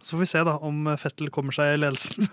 Så 0.00 0.14
får 0.14 0.22
vi 0.22 0.32
se 0.32 0.42
da 0.46 0.58
om 0.62 0.84
Fettel 1.00 1.32
kommer 1.34 1.56
seg 1.56 1.74
i 1.74 1.80
ledelsen. 1.80 2.28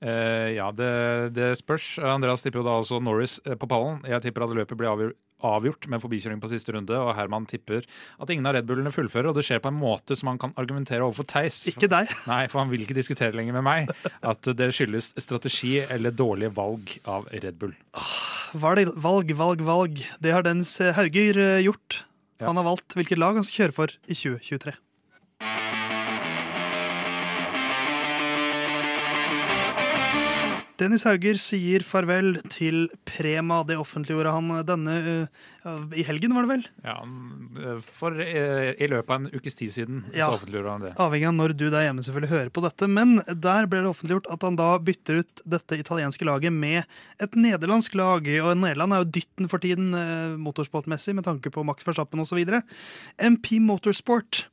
Uh, 0.00 0.48
ja, 0.58 0.70
det, 0.72 0.92
det 1.36 1.52
spørs. 1.60 1.98
Andreas 2.00 2.44
tipper 2.44 2.62
jo 2.62 2.68
da 2.68 2.78
også 2.80 3.02
Norris 3.04 3.38
eh, 3.44 3.58
på 3.60 3.68
pallen. 3.68 4.00
Jeg 4.08 4.24
tipper 4.24 4.46
at 4.46 4.56
løpet 4.56 4.80
blir 4.80 5.12
avgjort, 5.40 5.88
med 5.88 6.02
forbikjøring 6.02 6.40
på 6.40 6.50
siste 6.52 6.74
runde, 6.74 6.96
og 6.96 7.14
Herman 7.16 7.46
tipper 7.48 7.84
at 8.20 8.32
ingen 8.32 8.48
av 8.48 8.56
Red 8.56 8.66
Bullene 8.68 8.92
fullfører, 8.92 9.30
og 9.30 9.38
det 9.38 9.46
skjer 9.46 9.62
på 9.64 9.70
en 9.72 9.78
måte 9.80 10.16
som 10.18 10.32
han 10.32 10.40
kan 10.40 10.52
argumentere 10.60 11.04
overfor 11.04 11.28
Theis. 11.28 11.62
Ikke 11.70 11.88
deg. 11.90 12.12
Nei, 12.30 12.42
for 12.52 12.62
han 12.62 12.72
vil 12.72 12.84
ikke 12.84 12.96
diskutere 12.98 13.36
lenger 13.36 13.56
med 13.56 13.66
meg 13.66 13.92
at 14.20 14.52
det 14.56 14.72
skyldes 14.76 15.14
strategi 15.20 15.78
eller 15.86 16.12
dårlige 16.16 16.52
valg 16.56 16.96
av 17.08 17.28
Red 17.32 17.56
Bull. 17.60 17.76
Valg, 18.54 18.90
valg, 18.98 19.34
valg. 19.38 19.60
valg. 19.62 20.04
Det 20.18 20.32
har 20.34 20.46
dens 20.46 20.78
Hauger 20.96 21.38
eh, 21.38 21.64
gjort. 21.64 22.04
Ja. 22.40 22.48
Han 22.48 22.58
har 22.58 22.66
valgt 22.66 22.96
hvilket 22.96 23.20
lag 23.20 23.36
han 23.36 23.44
skal 23.46 23.66
kjøre 23.66 23.76
for 23.76 23.98
i 24.08 24.16
2023. 24.16 24.74
Dennis 30.80 31.02
Hauger 31.04 31.36
sier 31.36 31.82
farvel 31.84 32.38
til 32.48 32.86
Prema. 33.04 33.58
Det 33.68 33.76
offentliggjorde 33.76 34.30
han 34.32 34.48
denne 34.64 34.94
uh, 35.66 35.82
i 35.92 36.04
helgen, 36.08 36.32
var 36.32 36.46
det 36.46 36.50
vel? 36.54 36.62
Ja, 36.86 36.94
for 37.84 38.16
uh, 38.16 38.70
i 38.72 38.88
løpet 38.88 39.12
av 39.12 39.18
en 39.18 39.28
ukes 39.34 39.58
tid 39.58 39.74
siden 39.74 39.98
Ja. 40.14 40.30
så 40.30 40.38
offentliggjorde 40.38 40.72
han 40.72 40.86
det. 40.86 40.92
Avhengig 41.04 41.28
av 41.28 41.34
når 41.36 41.54
du 41.60 41.66
der 41.68 41.84
hjemme 41.84 42.04
selvfølgelig 42.06 42.32
hører 42.32 42.52
på 42.56 42.64
dette. 42.64 42.88
Men 42.88 43.18
der 43.28 43.68
ble 43.68 43.82
det 43.84 43.90
offentliggjort 43.92 44.30
at 44.32 44.46
han 44.46 44.56
da 44.56 44.70
bytter 44.80 45.20
ut 45.20 45.42
dette 45.56 45.80
italienske 45.82 46.28
laget 46.28 46.56
med 46.56 46.88
et 47.20 47.36
nederlandsk 47.36 47.98
lag. 48.00 48.32
Og 48.40 48.56
Nederland 48.62 48.96
er 48.96 49.04
jo 49.04 49.10
dytten 49.18 49.52
for 49.52 49.60
tiden 49.60 49.92
uh, 49.92 50.38
motorsportmessig 50.40 51.16
med 51.18 51.28
tanke 51.28 51.52
på 51.52 51.66
Max 51.66 51.84
Verstappen 51.84 52.24
osv. 52.24 52.40
MP 53.20 53.52
Motorsport, 53.60 54.46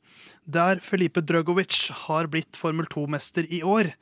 der 0.44 0.84
Felipe 0.84 1.24
Drugovic 1.24 1.88
har 2.04 2.28
blitt 2.28 2.60
Formel 2.60 2.84
2-mester 2.92 3.48
i 3.48 3.64
år. 3.64 3.94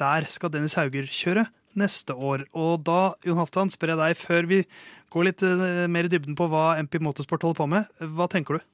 Der 0.00 0.24
skal 0.32 0.52
Dennis 0.52 0.80
Hauger 0.80 1.04
kjøre 1.08 1.46
neste 1.80 2.14
år. 2.14 2.46
Og 2.56 2.80
da, 2.86 3.16
Jon 3.26 3.40
Halvdan, 3.40 3.72
spør 3.72 3.94
jeg 3.94 4.02
deg, 4.02 4.20
før 4.20 4.48
vi 4.50 4.62
går 5.14 5.28
litt 5.28 5.44
eh, 5.46 5.84
mer 5.90 6.08
i 6.08 6.12
dybden 6.12 6.36
på 6.38 6.48
hva 6.52 6.72
MP 6.82 6.98
Motorsport 7.04 7.46
holder 7.46 7.60
på 7.60 7.68
med, 7.72 8.00
hva 8.16 8.28
tenker 8.32 8.58
du? 8.58 8.64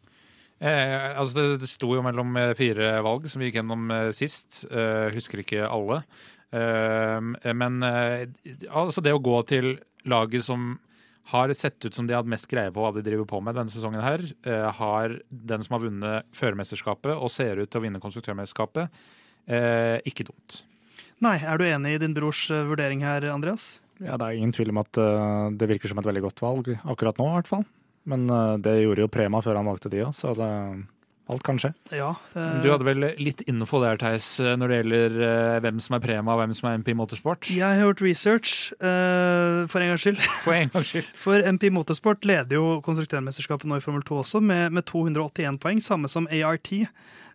Eh, 0.63 1.19
altså 1.19 1.41
det, 1.41 1.63
det 1.65 1.71
sto 1.73 1.91
jo 1.97 2.05
mellom 2.07 2.37
eh, 2.39 2.53
fire 2.55 2.95
valg 3.03 3.27
som 3.31 3.43
vi 3.43 3.49
gikk 3.49 3.59
gjennom 3.59 3.91
eh, 3.91 4.11
sist. 4.15 4.63
Eh, 4.71 5.11
husker 5.15 5.43
ikke 5.43 5.67
alle. 5.67 6.03
Eh, 6.55 7.19
men 7.51 7.83
altså 7.83 9.03
det 9.03 9.15
å 9.17 9.23
gå 9.23 9.37
til 9.51 9.75
laget 10.07 10.47
som 10.47 10.77
har 11.33 11.53
sett 11.55 11.83
ut 11.87 11.95
som 11.95 12.07
de 12.07 12.15
hadde 12.15 12.31
mest 12.31 12.49
greie 12.51 12.71
på 12.75 12.83
hva 12.83 12.91
de 12.95 13.03
driver 13.07 13.27
på 13.31 13.39
med 13.43 13.55
denne 13.55 13.71
sesongen, 13.71 14.03
her, 14.03 14.25
har 14.75 15.15
den 15.31 15.63
som 15.63 15.77
har 15.77 15.85
vunnet 15.85 16.27
førermesterskapet 16.35 17.15
og 17.15 17.31
ser 17.31 17.63
ut 17.63 17.71
til 17.71 17.79
å 17.79 17.85
vinne 17.85 18.01
konstruktørmesterskapet, 18.03 18.91
ikke 20.11 20.27
dumt. 20.27 20.65
Nei, 21.23 21.37
er 21.47 21.61
du 21.61 21.65
enig 21.69 21.95
i 21.97 22.01
din 22.03 22.15
brors 22.17 22.49
eh, 22.51 22.65
vurdering 22.67 23.05
her, 23.07 23.25
Andreas? 23.31 23.77
Ja, 24.03 24.17
Det 24.19 24.27
er 24.27 24.39
ingen 24.41 24.53
tvil 24.55 24.73
om 24.75 24.81
at 24.83 24.99
eh, 24.99 25.51
det 25.61 25.69
virker 25.71 25.93
som 25.93 26.01
et 26.03 26.09
veldig 26.09 26.25
godt 26.25 26.43
valg 26.43 26.73
akkurat 26.83 27.21
nå, 27.23 27.29
i 27.31 27.37
hvert 27.39 27.51
fall. 27.53 27.63
Men 28.11 28.27
eh, 28.31 28.57
det 28.65 28.81
gjorde 28.83 29.05
jo 29.07 29.13
Prema 29.15 29.39
før 29.45 29.61
han 29.61 29.69
valgte 29.71 29.93
de 29.93 30.01
òg, 30.03 30.11
så 30.19 30.33
det, 30.35 30.49
alt 31.31 31.45
kan 31.47 31.61
skje. 31.63 31.71
Ja. 31.95 32.09
eh, 32.35 32.57
Du 32.65 32.67
hadde 32.73 32.89
vel 32.89 33.05
litt 33.23 33.45
info 33.47 33.79
der, 33.85 34.01
Theis, 34.03 34.27
når 34.43 34.73
det 34.75 34.81
gjelder 34.81 35.15
hvem 35.63 35.79
som 35.87 35.95
er 35.95 36.03
Prema 36.03 36.35
og 36.35 36.43
hvem 36.43 36.57
som 36.59 36.73
er 36.73 36.81
MP 36.83 36.91
Motorsport? 36.99 37.47
Jeg 37.55 37.63
har 37.63 37.79
gjort 37.87 38.03
research, 38.03 38.57
eh, 38.83 39.63
for 39.71 39.79
en 39.87 39.93
gangs 39.95 40.03
skyld. 40.03 40.19
For 40.49 40.59
en 40.59 40.75
gangs 40.75 40.91
skyld. 40.91 41.15
For 41.29 41.47
MP 41.55 41.69
Motorsport 41.79 42.27
leder 42.27 42.59
jo 42.59 42.81
konstruktørmesterskapet 42.83 43.71
nå 43.71 43.79
i 43.79 43.85
Formel 43.87 44.03
2 44.11 44.19
også, 44.27 44.43
med, 44.43 44.75
med 44.75 44.91
281 44.91 45.63
poeng, 45.63 45.79
samme 45.87 46.11
som 46.11 46.27
ART. 46.27 46.75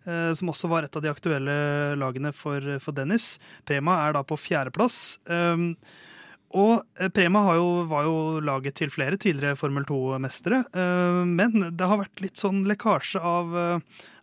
Eh, 0.08 0.32
Som 0.38 0.50
også 0.52 0.70
var 0.72 0.86
et 0.86 0.96
av 0.96 1.04
de 1.04 1.10
aktuelle 1.12 1.54
lagene 2.00 2.32
for, 2.34 2.64
for 2.82 2.96
Dennis. 2.96 3.34
Prema 3.68 4.00
er 4.06 4.16
da 4.16 4.24
på 4.26 4.38
fjerdeplass. 4.40 5.18
Um, 5.28 5.74
og 6.56 6.80
eh, 6.96 7.10
Prema 7.12 7.42
har 7.44 7.58
jo, 7.60 7.68
var 7.90 8.08
jo 8.08 8.16
laget 8.40 8.78
til 8.80 8.88
flere 8.94 9.18
tidligere 9.20 9.58
Formel 9.60 9.84
2-mestere. 9.88 10.62
eh, 10.72 11.20
Men 11.28 11.68
det 11.76 11.90
har 11.90 12.00
vært 12.00 12.24
litt 12.24 12.40
sånn 12.40 12.64
lekkasje 12.70 13.20
av, 13.20 13.52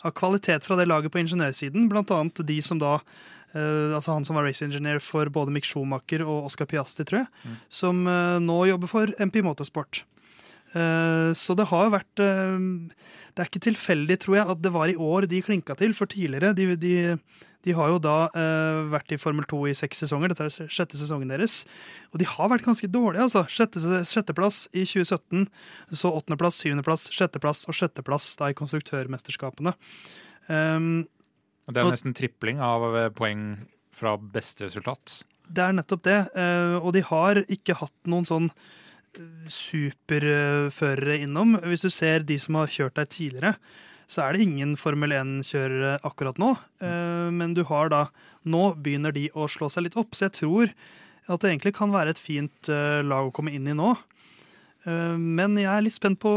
av 0.05 0.15
kvalitet 0.17 0.65
fra 0.65 0.79
det 0.79 0.89
laget 0.89 1.13
på 1.13 1.21
ingeniørsiden. 1.21 1.85
Blant 1.93 2.11
annet 2.15 2.41
de 2.49 2.59
som 2.65 2.81
da 2.81 2.97
altså 3.55 4.11
Han 4.11 4.25
som 4.27 4.35
var 4.35 4.43
race 4.43 4.65
engineer 4.65 4.97
for 4.99 5.29
både 5.31 5.53
Mick 5.55 5.63
Schumacher 5.63 6.25
og 6.25 6.49
Oscar 6.49 6.67
Piasti, 6.67 7.05
tror 7.07 7.21
jeg. 7.21 7.53
Som 7.71 8.01
eh, 8.03 8.35
nå 8.43 8.57
jobber 8.67 8.91
for 8.91 9.13
MP 9.23 9.37
Motorsport. 9.45 10.01
Eh, 10.75 11.31
Så 11.37 11.55
det 11.55 11.67
har 11.71 11.89
vært 11.93 12.19
eh, 12.19 12.59
Det 13.35 13.39
er 13.43 13.47
ikke 13.49 13.63
tilfeldig, 13.71 14.17
tror 14.19 14.35
jeg, 14.41 14.47
at 14.51 14.61
det 14.63 14.71
var 14.75 14.91
i 14.91 14.95
år 14.99 15.27
de 15.31 15.41
klinka 15.45 15.75
til. 15.79 15.93
For 15.95 16.05
tidligere 16.11 16.53
De, 16.57 16.75
de, 16.75 16.95
de 17.65 17.73
har 17.75 17.89
jo 17.93 17.99
da 18.03 18.15
eh, 18.35 18.81
vært 18.91 19.15
i 19.15 19.19
Formel 19.21 19.47
2 19.49 19.61
i 19.71 19.75
seks 19.77 20.03
sesonger. 20.03 20.29
Dette 20.33 20.45
er 20.49 20.69
sjette 20.69 20.99
sesongen 20.99 21.31
deres. 21.31 21.63
Og 22.13 22.19
de 22.21 22.27
har 22.29 22.51
vært 22.51 22.67
ganske 22.67 22.89
dårlige, 22.91 23.23
altså. 23.25 23.45
Sjette, 23.49 23.81
sjetteplass 24.05 24.65
i 24.75 24.83
2017, 24.85 25.47
så 25.95 26.11
åttendeplass, 26.13 26.59
syvendeplass, 26.61 27.07
sjetteplass 27.15 27.65
og 27.71 27.73
sjetteplass 27.79 28.27
da 28.37 28.51
i 28.51 28.57
konstruktørmesterskapene. 28.59 29.73
Um, 30.47 31.07
Det 31.67 31.77
er 31.81 31.85
Og- 31.87 31.95
nesten 31.95 32.13
tripling 32.13 32.59
av 32.61 32.83
poeng 33.15 33.57
fra 33.91 34.17
beste 34.17 34.67
resultat. 34.67 35.23
Det 35.49 35.63
er 35.63 35.73
nettopp 35.73 36.03
det. 36.03 36.19
Og 36.83 36.91
de 36.93 37.01
har 37.01 37.35
ikke 37.49 37.73
hatt 37.79 37.95
noen 38.05 38.25
sånn 38.27 38.51
superførere 39.51 41.19
innom. 41.23 41.55
Hvis 41.65 41.85
du 41.85 41.91
ser 41.93 42.23
de 42.27 42.37
som 42.41 42.57
har 42.59 42.71
kjørt 42.71 42.97
der 42.99 43.09
tidligere, 43.09 43.55
så 44.07 44.21
er 44.27 44.35
det 44.35 44.45
ingen 44.45 44.75
Formel 44.77 45.15
1-kjørere 45.17 45.95
akkurat 46.05 46.37
nå. 46.41 46.51
Eh, 46.83 47.29
Men 47.33 47.53
du 47.57 47.63
har 47.65 47.89
da 47.89 48.03
Nå 48.45 48.75
begynner 48.77 49.09
de 49.11 49.23
å 49.33 49.47
slå 49.49 49.65
seg 49.73 49.87
litt 49.87 49.95
opp, 49.97 50.13
så 50.13 50.27
jeg 50.27 50.35
tror 50.37 50.69
at 51.25 51.41
det 51.41 51.49
egentlig 51.49 51.73
kan 51.73 51.89
være 51.89 52.11
et 52.13 52.19
fint 52.21 52.69
eh, 52.69 53.01
lag 53.01 53.25
å 53.25 53.33
komme 53.33 53.49
inn 53.55 53.65
i 53.65 53.73
nå. 53.73 53.95
Eh, 54.85 55.15
Men 55.17 55.57
jeg 55.57 55.71
er 55.71 55.81
litt 55.81 55.97
spent 55.97 56.19
på 56.21 56.33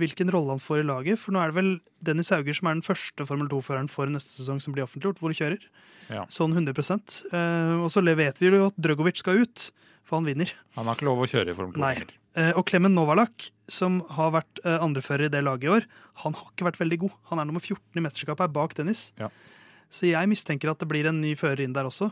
hvilken 0.00 0.32
rolle 0.34 0.56
han 0.56 0.62
får 0.64 0.82
i 0.82 0.88
laget. 0.88 1.20
For 1.22 1.30
nå 1.30 1.38
er 1.38 1.52
det 1.52 1.58
vel 1.60 1.70
Dennis 2.02 2.32
Hauger 2.34 2.58
som 2.58 2.66
er 2.72 2.74
den 2.80 2.82
første 2.82 3.28
Formel 3.28 3.46
2-føreren 3.52 3.88
for 3.92 4.10
neste 4.10 4.34
sesong 4.40 4.58
som 4.58 4.74
blir 4.74 4.82
offentliggjort, 4.88 5.22
hvor 5.22 5.30
han 5.30 5.38
kjører. 5.38 5.62
Ja. 6.10 6.26
Sånn 6.26 6.50
100 6.56 6.74
Eh, 7.30 7.78
Og 7.78 7.90
så 7.94 8.02
vet 8.02 8.42
vi 8.42 8.50
jo 8.50 8.66
at 8.66 8.74
Drøgovic 8.82 9.22
skal 9.22 9.44
ut, 9.46 9.70
for 10.08 10.18
han 10.20 10.26
vinner. 10.28 10.50
Han 10.76 10.88
har 10.88 10.98
ikke 10.98 11.08
lov 11.08 11.22
å 11.24 11.28
kjøre 11.30 11.52
i 11.52 11.56
Formel 11.58 11.76
2 11.78 11.82
Nei. 11.84 11.94
lenger. 12.00 12.18
Eh, 12.34 12.52
Og 12.56 12.64
Clemen 12.68 12.94
Novalak, 12.96 13.50
som 13.68 14.00
har 14.16 14.30
vært 14.32 14.60
eh, 14.64 14.78
andrefører 14.80 15.26
i 15.28 15.32
det 15.32 15.42
laget 15.44 15.68
i 15.68 15.72
år, 15.78 15.86
han 16.24 16.36
har 16.38 16.50
ikke 16.52 16.68
vært 16.70 16.80
veldig 16.80 16.98
god. 17.04 17.16
Han 17.30 17.42
er 17.42 17.48
nummer 17.50 17.60
14 17.64 18.00
i 18.00 18.04
mesterskapet, 18.04 18.46
er 18.46 18.54
bak 18.56 18.74
Dennis. 18.78 19.10
Ja. 19.20 19.28
Så 19.92 20.08
jeg 20.08 20.30
mistenker 20.30 20.72
at 20.72 20.80
det 20.80 20.88
blir 20.88 21.06
en 21.10 21.20
ny 21.20 21.34
fører 21.36 21.60
inn 21.66 21.74
der 21.76 21.84
også. 21.90 22.08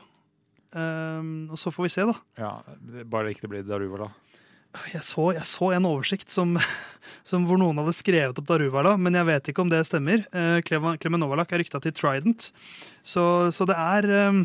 Um, 0.70 1.48
og 1.50 1.58
så 1.58 1.72
får 1.74 1.86
vi 1.88 1.92
se, 1.96 2.04
da. 2.06 2.14
Ja, 2.38 2.50
bare 3.10 3.26
det 3.30 3.38
ikke 3.38 3.48
blir 3.50 3.64
Daruvala. 3.66 4.10
Jeg 4.92 5.02
så, 5.02 5.24
jeg 5.34 5.42
så 5.50 5.72
en 5.74 5.88
oversikt 5.88 6.30
som, 6.30 6.52
som 7.26 7.46
hvor 7.48 7.58
noen 7.58 7.80
hadde 7.80 7.96
skrevet 7.96 8.38
opp 8.38 8.46
Daruvala, 8.46 8.92
men 9.00 9.16
jeg 9.18 9.26
vet 9.26 9.50
ikke 9.50 9.64
om 9.64 9.72
det 9.72 9.80
stemmer. 9.88 10.22
Clemen 10.68 11.18
Novalak 11.24 11.50
er 11.56 11.64
rykta 11.64 11.80
til 11.82 11.96
Trident, 11.96 12.52
så, 13.02 13.24
så 13.50 13.66
det 13.66 13.74
er 13.80 14.06
um, 14.30 14.44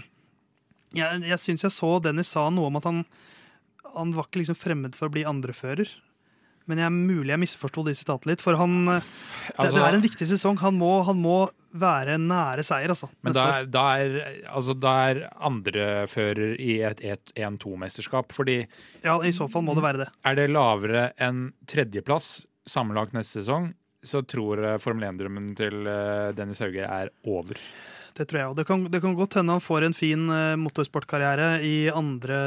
Jeg, 0.95 1.21
jeg 1.27 1.41
syns 1.43 1.67
jeg 1.67 1.75
så 1.75 1.91
Dennis 2.01 2.31
sa 2.33 2.47
noe 2.49 2.71
om 2.71 2.79
at 2.79 2.87
han, 2.89 3.03
han 3.95 4.11
var 4.15 4.27
ikke 4.29 4.41
liksom 4.43 4.57
fremmed 4.59 4.95
for 4.97 5.07
å 5.09 5.13
bli 5.15 5.23
andrefører. 5.27 5.89
Men 6.65 6.79
jeg, 6.81 6.87
er 6.89 6.95
mulig 6.97 7.29
jeg 7.29 7.41
misforsto 7.43 7.83
de 7.85 7.93
sitatene 7.93 8.31
litt, 8.33 8.41
for 8.41 8.57
han 8.57 8.87
eh, 8.89 9.03
det, 9.05 9.53
Altså- 9.61 9.75
det 9.77 9.83
er 9.85 9.97
en 9.99 10.01
viktig 10.01 10.27
sesong. 10.31 10.57
Han 10.63 10.79
må, 10.79 11.03
han 11.05 11.19
må 11.21 11.35
være 11.77 12.15
nære 12.17 12.63
seier, 12.65 12.89
altså. 12.89 13.09
Men 13.21 13.35
da 13.37 13.43
er, 13.59 13.67
da 13.69 13.83
er, 14.01 14.15
altså, 14.49 14.73
da 14.79 14.93
er 15.11 15.19
andrefører 15.45 16.55
i 16.57 16.79
et 16.87 17.03
1-2-mesterskap. 17.35 18.33
Fordi 18.33 18.57
Ja, 19.03 19.19
I 19.21 19.29
så 19.35 19.45
fall 19.51 19.61
må 19.67 19.75
det 19.77 19.83
være 19.85 20.03
det. 20.05 20.09
er 20.25 20.35
det 20.39 20.47
lavere 20.49 21.11
enn 21.21 21.51
tredjeplass 21.69 22.45
sammenlagt 22.65 23.13
neste 23.13 23.43
sesong, 23.43 23.73
så 24.05 24.23
tror 24.25 24.79
Formel 24.81 25.05
1-drømmen 25.11 25.53
til 25.57 25.85
eh, 25.85 26.31
Dennis 26.37 26.59
Hauge 26.65 26.81
er 26.85 27.09
over. 27.29 27.57
Det 28.15 28.23
tror 28.29 28.39
jeg 28.39 28.47
òg. 28.47 28.55
Det, 28.55 28.63
kan- 28.69 28.85
det 28.91 29.01
kan 29.03 29.15
godt 29.17 29.33
hende 29.35 29.51
han 29.57 29.63
får 29.63 29.83
en 29.89 29.95
fin 29.97 30.21
eh, 30.31 30.53
motorsportkarriere 30.55 31.47
i 31.67 31.73
andre 31.91 32.37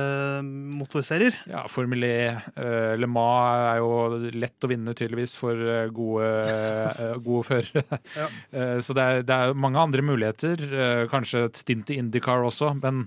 motorserier. 0.79 1.35
Ja, 1.51 1.67
Formel 1.69 2.05
E, 2.09 2.15
Uh, 2.59 2.97
Le 2.99 3.07
Mans 3.07 3.69
er 3.69 3.79
jo 3.83 4.31
lett 4.41 4.65
å 4.65 4.71
vinne, 4.71 4.95
tydeligvis, 4.97 5.37
for 5.39 5.55
eh, 5.61 5.89
gode, 5.95 6.27
uh, 6.99 7.15
gode 7.27 7.45
førere. 7.47 7.85
Ja. 8.17 8.27
uh, 8.57 8.79
Så 8.83 8.97
det 8.97 9.05
er, 9.05 9.23
det 9.29 9.37
er 9.37 9.53
mange 9.59 9.79
andre 9.83 10.03
muligheter. 10.05 10.57
eh, 10.69 11.05
Kanskje 11.13 11.45
et 11.51 11.61
stint 11.61 11.91
i 11.93 11.99
Indycar 12.01 12.43
også, 12.49 12.73
men 12.83 13.05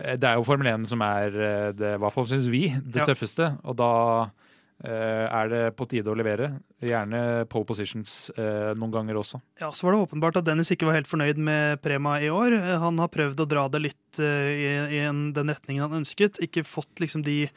eh, 0.00 0.16
det 0.16 0.24
er 0.32 0.40
jo 0.40 0.46
Formel 0.48 0.72
1 0.72 0.88
som 0.90 1.04
er 1.06 1.28
eh, 1.38 1.70
det, 1.76 1.94
i 1.96 2.02
hvert 2.02 2.14
fall 2.16 2.26
syns 2.32 2.48
vi, 2.50 2.64
det 2.80 3.02
Ja. 3.04 3.08
tøffeste. 3.12 3.52
Og 3.68 3.76
da 3.78 3.92
eh, 4.24 4.34
er 4.86 5.48
det 5.50 5.62
på 5.74 5.86
tide 5.90 6.06
å 6.12 6.14
levere. 6.14 6.52
Gjerne 6.78 7.46
pole 7.50 7.66
positions 7.66 8.30
eh, 8.38 8.70
noen 8.78 8.92
ganger 8.94 9.16
også. 9.18 9.40
Ja, 9.58 9.72
Så 9.74 9.88
var 9.88 9.96
det 9.96 10.04
åpenbart 10.06 10.36
at 10.38 10.46
Dennis 10.46 10.70
ikke 10.70 10.86
var 10.86 10.94
helt 11.00 11.10
fornøyd 11.10 11.36
med 11.42 11.80
Prema 11.82 12.20
i 12.22 12.28
år. 12.30 12.54
Eh, 12.54 12.78
Han 12.78 12.98
har 13.02 13.10
prøvd 13.10 13.42
å 13.42 13.48
dra 13.50 13.64
det 13.74 13.80
litt 13.88 14.20
eh, 14.22 14.52
i, 14.54 14.68
i 14.94 15.02
en, 15.08 15.32
den 15.34 15.50
retningen 15.50 15.82
han 15.88 15.98
ønsket. 16.04 16.38
Ikke 16.46 16.62
fått 16.62 17.02
liksom 17.02 17.24
de 17.26 17.48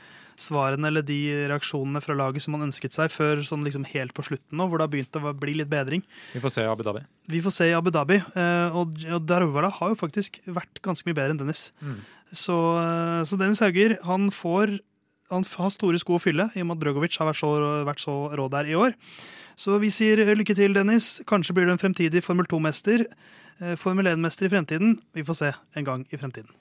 svarene 0.41 0.87
eller 0.89 1.05
de 1.05 1.19
reaksjonene 1.51 2.01
fra 2.01 2.15
laget 2.17 2.41
som 2.41 2.55
han 2.57 2.65
ønsket 2.65 2.95
seg, 2.97 3.11
før 3.13 3.43
sånn 3.45 3.61
liksom 3.67 3.85
helt 3.91 4.15
på 4.17 4.23
slutten 4.25 4.57
nå, 4.57 4.65
hvor 4.71 4.81
det 4.81 4.87
har 4.87 4.93
begynt 4.95 5.19
å 5.21 5.33
bli 5.37 5.53
litt 5.59 5.69
bedring. 5.69 6.01
Vi 6.33 6.41
får 6.41 6.55
se 6.55 6.63
i 6.65 6.69
Abu 6.71 6.81
Dhabi. 6.87 7.03
Vi 7.29 7.43
får 7.45 7.53
se 7.53 7.67
i 7.69 7.75
Abu 7.77 7.91
Dhabi. 7.93 8.17
eh, 8.17 8.73
Og 8.81 8.97
Daruvala 9.29 9.69
har 9.77 9.93
jo 9.93 9.99
faktisk 10.01 10.41
vært 10.49 10.81
ganske 10.81 11.05
mye 11.05 11.19
bedre 11.21 11.35
enn 11.35 11.43
Dennis. 11.43 11.67
Mm. 11.85 11.99
Så, 12.33 12.57
eh, 12.81 13.21
så 13.29 13.37
Dennis 13.37 13.61
Hauger 13.61 13.99
han 14.07 14.31
får 14.33 14.79
han 15.31 15.45
har 15.47 15.71
store 15.71 15.99
sko 16.01 16.17
å 16.17 16.21
fylle, 16.21 16.49
i 16.55 16.63
og 16.63 16.67
med 16.67 16.77
at 16.77 16.83
Drogovic 16.83 17.15
har 17.21 17.29
vært 17.29 17.39
så, 17.39 17.51
vært 17.87 18.03
så 18.03 18.15
rå 18.35 18.47
der 18.51 18.67
i 18.67 18.75
år. 18.75 18.97
Så 19.59 19.77
vi 19.79 19.91
sier 19.93 20.19
eh, 20.23 20.33
lykke 20.35 20.55
til, 20.57 20.75
Dennis. 20.75 21.21
Kanskje 21.27 21.55
blir 21.55 21.69
du 21.69 21.75
en 21.75 21.81
fremtidig 21.81 22.23
Formel 22.25 22.47
2-mester. 22.51 23.05
eh, 23.61 23.75
Formel 23.79 24.11
1-mester 24.11 24.47
i 24.47 24.51
fremtiden. 24.51 24.97
Vi 25.15 25.23
får 25.23 25.39
se 25.39 25.53
en 25.75 25.87
gang 25.87 26.03
i 26.11 26.19
fremtiden. 26.19 26.51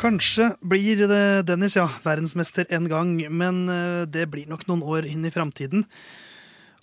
Kanskje 0.00 0.50
blir 0.60 1.06
det 1.08 1.46
Dennis, 1.48 1.76
ja, 1.76 1.86
verdensmester 2.04 2.68
en 2.76 2.88
gang, 2.88 3.16
men 3.32 3.68
eh, 3.72 4.04
det 4.04 4.28
blir 4.32 4.48
nok 4.48 4.66
noen 4.68 4.84
år 4.84 5.08
inn 5.08 5.24
i 5.24 5.32
framtiden. 5.32 5.86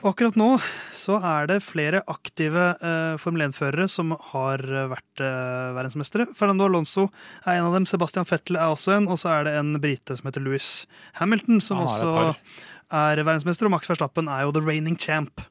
Akkurat 0.01 0.33
nå 0.39 0.55
så 0.97 1.19
er 1.21 1.45
det 1.51 1.59
flere 1.61 1.99
aktive 2.09 2.71
eh, 2.81 3.17
Formel 3.21 3.43
1-førere 3.45 3.85
som 3.91 4.15
har 4.31 4.63
eh, 4.65 4.87
vært 4.89 5.21
eh, 5.21 5.73
verdensmestere. 5.75 6.25
Fernando 6.37 6.65
Alonso 6.65 7.03
er 7.43 7.59
en 7.59 7.67
av 7.67 7.75
dem, 7.77 7.85
Sebastian 7.85 8.25
Fettel 8.25 8.57
er 8.57 8.73
også 8.73 8.95
en, 8.95 9.09
og 9.11 9.19
så 9.21 9.29
er 9.35 9.45
det 9.45 9.53
en 9.59 9.75
brite 9.83 10.17
som 10.17 10.25
heter 10.29 10.41
Louis 10.41 10.69
Hamilton, 11.19 11.61
som 11.61 11.83
også 11.85 12.09
er 12.91 13.21
verdensmester, 13.21 13.69
og 13.69 13.75
Max 13.75 13.91
Verstappen 13.91 14.31
er 14.31 14.47
jo 14.47 14.55
the 14.57 14.63
reigning 14.65 14.97
champ. 14.97 15.43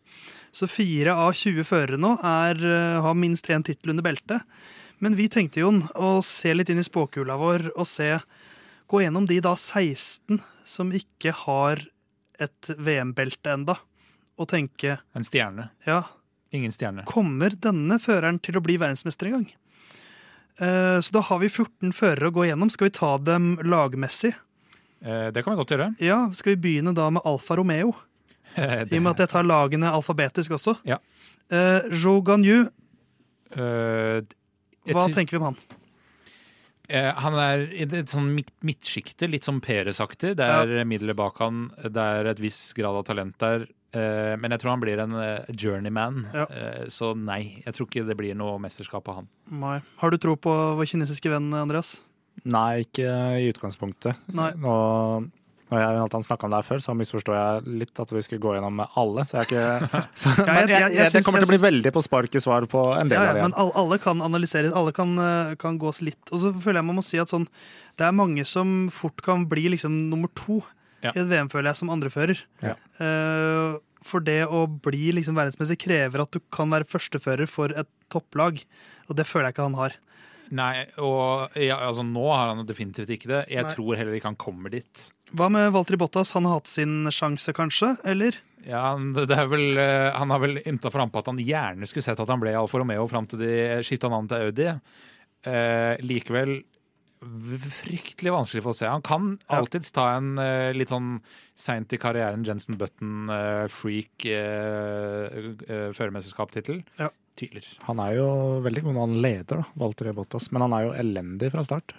Så 0.51 0.67
fire 0.67 1.15
av 1.15 1.31
20 1.39 1.63
førere 1.69 2.01
nå 2.03 2.17
er, 2.27 2.59
eh, 2.59 2.99
har 3.07 3.15
minst 3.15 3.47
én 3.55 3.63
tittel 3.67 3.95
under 3.95 4.07
beltet. 4.07 4.43
Men 4.99 5.15
vi 5.15 5.29
tenkte 5.31 5.63
jo 5.63 5.71
å 5.95 6.11
se 6.27 6.53
litt 6.57 6.75
inn 6.75 6.83
i 6.83 6.87
spåkula 6.87 7.39
vår 7.39 7.71
og 7.77 7.87
se 7.89 8.17
Gå 8.91 9.05
gjennom 9.05 9.23
de 9.31 9.37
da 9.39 9.53
16 9.55 10.41
som 10.67 10.89
ikke 10.91 11.31
har 11.45 11.79
et 12.43 12.71
VM-belte 12.75 13.53
enda, 13.53 13.77
og 14.41 14.49
tenke 14.49 14.97
En 15.15 15.27
stjerne. 15.27 15.69
ja, 15.87 16.03
Ingen 16.53 16.73
stjerne. 16.75 17.05
kommer 17.07 17.53
denne 17.55 18.01
føreren 18.03 18.41
til 18.43 18.57
å 18.59 18.63
bli 18.65 18.75
verdensmester 18.81 19.29
en 19.29 19.33
gang? 19.37 19.49
Eh, 20.61 20.99
Så 21.01 21.13
da 21.13 21.21
har 21.29 21.39
vi 21.39 21.49
14 21.49 21.93
førere 21.95 22.29
å 22.31 22.35
gå 22.35 22.47
gjennom. 22.49 22.71
Skal 22.73 22.89
vi 22.89 22.97
ta 22.99 23.17
dem 23.19 23.57
lagmessig? 23.63 24.35
Eh, 25.03 25.31
Det 25.31 25.45
kan 25.45 25.55
vi 25.55 25.61
godt 25.63 25.71
gjøre. 25.77 25.91
Ja, 26.01 26.31
Skal 26.33 26.57
vi 26.57 26.63
begynne 26.81 26.95
da 26.95 27.09
med 27.11 27.23
Alfa 27.25 27.57
Romeo? 27.57 27.95
I 28.57 28.83
og 28.83 29.03
med 29.05 29.13
at 29.15 29.19
jeg 29.23 29.29
tar 29.31 29.45
lagene 29.47 29.93
alfabetisk 29.95 30.51
også. 30.57 30.75
Ja. 30.85 30.99
Eh, 31.51 31.83
Joe 31.95 32.21
Ganyu, 32.23 32.69
Eh, 33.51 34.23
hva 34.95 35.09
tenker 35.11 35.33
vi 35.35 35.37
om 35.41 35.47
han? 35.49 35.57
Eh, 36.89 37.13
han 37.15 37.35
er 37.35 37.65
i 37.75 37.83
et 37.83 38.07
sånn 38.11 38.29
midtsjikte, 38.63 39.29
litt 39.31 39.43
sånn 39.47 39.61
Peres-aktig. 39.63 40.37
Det 40.39 40.47
er 40.47 40.85
middelet 40.87 41.17
bak 41.19 41.39
han, 41.43 41.69
det 41.83 41.97
er 42.03 42.27
et 42.31 42.39
viss 42.43 42.73
grad 42.75 42.95
av 43.01 43.05
talent 43.09 43.37
der. 43.43 43.67
Eh, 43.93 44.37
men 44.39 44.53
jeg 44.55 44.61
tror 44.63 44.71
han 44.77 44.83
blir 44.85 45.01
en 45.03 45.17
eh, 45.19 45.49
journeyman. 45.59 46.21
Ja. 46.35 46.45
Eh, 46.47 46.85
så 46.93 47.13
nei, 47.19 47.63
jeg 47.65 47.75
tror 47.75 47.89
ikke 47.91 48.05
det 48.07 48.17
blir 48.21 48.37
noe 48.39 48.61
mesterskap 48.63 49.09
av 49.11 49.23
han. 49.23 49.29
Nei. 49.51 49.81
Har 49.99 50.11
du 50.15 50.19
tro 50.23 50.37
på 50.39 50.55
vår 50.79 50.87
kinesiske 50.93 51.33
venn, 51.33 51.51
Andreas? 51.59 51.97
Nei, 52.47 52.85
ikke 52.87 53.11
i 53.43 53.49
utgangspunktet. 53.51 54.15
Nei. 54.33 54.53
Nå, 54.63 54.75
når 55.71 55.83
jeg 55.83 55.97
Jonathan 55.99 56.25
snakka 56.27 56.47
om 56.47 56.51
det 56.55 56.61
her 56.63 56.67
før, 56.71 56.81
så 56.83 56.95
misforstår 56.99 57.37
jeg 57.37 57.75
litt 57.83 58.01
at 58.03 58.11
vi 58.15 58.23
skulle 58.27 58.43
gå 58.43 58.55
gjennom 58.57 58.81
alle. 58.99 59.27
Så 59.29 59.37
jeg 59.37 59.43
er 59.43 59.51
ikke 59.51 60.01
så, 60.23 60.33
jeg- 60.39 60.47
jeg, 60.47 60.71
jeg- 60.71 60.81
jeg 60.81 60.97
jeg, 61.03 61.13
det 61.19 61.25
kommer 61.27 61.45
til 61.45 61.51
å 61.51 61.53
bli 61.53 61.61
veldig 61.67 61.93
på 61.99 62.03
spark 62.07 62.35
i 62.39 62.43
svar 62.43 62.67
på 62.71 62.87
en 62.97 63.11
del 63.11 63.19
Ja, 63.19 63.23
av 63.23 63.29
ja, 63.29 63.35
det. 63.37 63.45
men 63.49 63.59
alle, 63.59 63.75
alle 63.85 63.99
kan 64.07 64.23
analyseres, 64.23 64.73
alle 64.75 64.95
kan, 64.97 65.15
kan 65.63 65.79
gås 65.83 66.01
litt. 66.07 66.23
Og 66.31 66.39
så 66.43 66.55
føler 66.55 66.81
jeg 66.81 66.89
man 66.95 66.99
må 67.03 67.05
si 67.07 67.19
at 67.23 67.31
sånn, 67.31 67.47
det 67.99 68.07
er 68.09 68.15
mange 68.17 68.47
som 68.47 68.87
fort 68.95 69.19
kan 69.27 69.45
bli 69.51 69.67
liksom 69.75 70.07
nummer 70.11 70.31
to 70.39 70.63
Ja. 71.05 71.15
i 71.15 71.23
et 71.23 71.31
VM, 71.31 71.49
føler 71.53 71.71
jeg, 71.71 71.81
som 71.81 71.93
andrefører. 71.93 72.43
Ja. 72.65 72.77
Uh, 73.01 73.79
for 74.05 74.25
det 74.25 74.43
å 74.49 74.65
bli 74.67 75.11
liksom 75.17 75.37
verdensmester 75.37 75.77
krever 75.81 76.23
at 76.25 76.33
du 76.33 76.41
kan 76.53 76.73
være 76.73 76.89
førstefører 76.89 77.49
for 77.51 77.73
et 77.77 77.89
topplag. 78.13 78.63
Og 79.09 79.19
det 79.19 79.27
føler 79.29 79.51
jeg 79.51 79.57
ikke 79.59 79.69
han 79.69 79.81
har. 79.81 79.97
Nei, 80.51 80.83
og 80.99 81.55
ja, 81.55 81.77
altså 81.87 82.03
Nå 82.03 82.25
har 82.33 82.51
han 82.51 82.67
definitivt 82.67 83.13
ikke 83.15 83.31
det. 83.31 83.43
Jeg 83.53 83.67
Nei. 83.67 83.75
tror 83.75 83.99
heller 83.99 84.17
ikke 84.17 84.33
han 84.33 84.41
kommer 84.41 84.73
dit. 84.73 85.05
Hva 85.37 85.47
med 85.53 85.69
Valtteri 85.75 85.99
Bottas? 86.01 86.33
Han 86.35 86.49
har 86.49 86.59
hatt 86.59 86.71
sin 86.71 87.05
sjanse, 87.15 87.55
kanskje? 87.55 87.93
Eller? 88.09 88.41
Ja, 88.67 88.97
det 88.99 89.31
er 89.31 89.47
vel, 89.49 89.79
eh, 89.79 90.11
Han 90.17 90.31
har 90.35 90.41
vel 90.43 90.59
ymta 90.67 90.91
frampå 90.93 91.23
at 91.23 91.31
han 91.31 91.39
gjerne 91.39 91.87
skulle 91.87 92.05
sett 92.05 92.21
at 92.21 92.29
han 92.29 92.43
ble 92.43 92.53
Alfa 92.59 92.81
Romeo 92.83 93.07
fram 93.09 93.29
til 93.31 93.39
de 93.41 93.53
skifta 93.87 94.11
navn 94.11 94.29
til 94.29 94.49
Audi. 94.49 94.67
Eh, 95.47 95.95
likevel 96.03 96.59
fryktelig 97.21 98.33
vanskelig 98.33 98.63
for 98.65 98.73
å 98.73 98.79
se. 98.81 98.89
Han 98.89 99.03
kan 99.05 99.39
Ja. 99.49 99.59
alltids 99.61 99.93
ta 99.93 100.17
en 100.17 100.39
uh, 100.39 100.73
litt 100.73 100.89
sånn 100.93 101.21
seint 101.55 101.93
i 101.93 101.99
karrieren 102.01 102.45
Jensen 102.45 102.79
Button-freak 102.81 104.29
uh, 104.33 105.91
førermesterskapstittel. 105.93 106.83
Ja. 106.99 107.11
Tviler. 107.41 107.65
Han 107.87 108.01
er 108.03 108.17
jo 108.19 108.27
veldig 108.65 108.83
god 108.85 108.95
når 108.97 109.05
han 109.07 109.21
leder, 109.25 109.61
da, 109.63 109.67
Walter 109.81 110.11
Bottas, 110.17 110.51
men 110.53 110.65
han 110.67 110.75
er 110.77 110.83
jo 110.85 110.95
elendig 110.99 111.51
fra 111.55 111.63
start. 111.65 111.95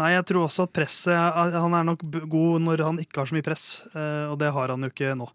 Nei, 0.00 0.08
jeg 0.14 0.24
tror 0.26 0.46
også 0.48 0.64
at 0.66 0.72
presset 0.74 1.54
Han 1.54 1.74
er 1.76 1.84
nok 1.86 2.02
god 2.32 2.64
når 2.64 2.82
han 2.82 2.98
ikke 2.98 3.20
har 3.20 3.28
så 3.30 3.36
mye 3.36 3.46
press, 3.46 3.66
eh, 3.92 4.26
og 4.32 4.38
det 4.40 4.48
har 4.56 4.72
han 4.72 4.86
jo 4.86 4.90
ikke 4.90 5.12
nå. 5.18 5.28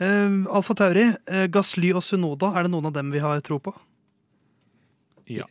Uh, 0.00 0.48
Alfa 0.56 0.74
Tauri, 0.80 1.04
eh, 1.30 1.46
Gasly 1.52 1.92
og 1.94 2.02
Sunoda, 2.02 2.50
er 2.56 2.66
det 2.66 2.72
noen 2.74 2.88
av 2.90 2.96
dem 2.96 3.12
vi 3.14 3.22
har 3.22 3.38
tro 3.46 3.60
på? 3.62 3.74
Ja. 5.30 5.46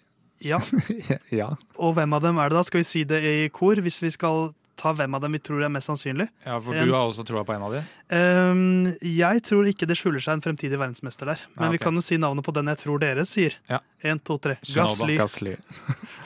Ja. 0.46 0.60
ja. 1.42 1.50
Og 1.82 1.96
hvem 1.98 2.14
av 2.16 2.22
dem 2.26 2.38
er 2.42 2.52
det 2.52 2.60
da? 2.60 2.64
Skal 2.68 2.84
vi 2.84 2.88
si 2.88 3.04
det 3.08 3.22
i 3.26 3.50
kor, 3.54 3.82
hvis 3.82 4.02
vi 4.04 4.12
skal 4.14 4.52
ta 4.76 4.92
hvem 4.92 5.16
av 5.16 5.24
dem 5.24 5.36
vi 5.38 5.40
tror 5.40 5.64
er 5.64 5.72
mest 5.72 5.88
sannsynlig? 5.88 6.28
ja, 6.44 6.58
for 6.60 6.76
du 6.76 6.92
har 6.92 7.08
også 7.08 7.24
troa 7.28 7.46
på 7.48 7.56
en 7.56 7.64
av 7.64 7.78
dem? 7.78 7.86
Um, 8.12 8.90
jeg 9.08 9.44
tror 9.48 9.70
ikke 9.72 9.88
det 9.88 9.96
skjuler 10.00 10.24
seg 10.24 10.38
en 10.38 10.44
fremtidig 10.44 10.78
verdensmester 10.78 11.32
der. 11.32 11.46
Men 11.56 11.70
Ah, 11.70 11.74
vi 11.74 11.80
kan 11.82 11.96
jo 11.96 12.04
si 12.04 12.20
navnet 12.22 12.46
på 12.46 12.54
den 12.56 12.70
jeg 12.74 12.84
tror 12.84 13.02
dere 13.02 13.24
sier. 13.30 13.56
Ja. 13.72 13.80
En, 14.04 14.20
to, 14.20 14.38
tre. 14.42 14.60
Sunoda. 14.62 15.28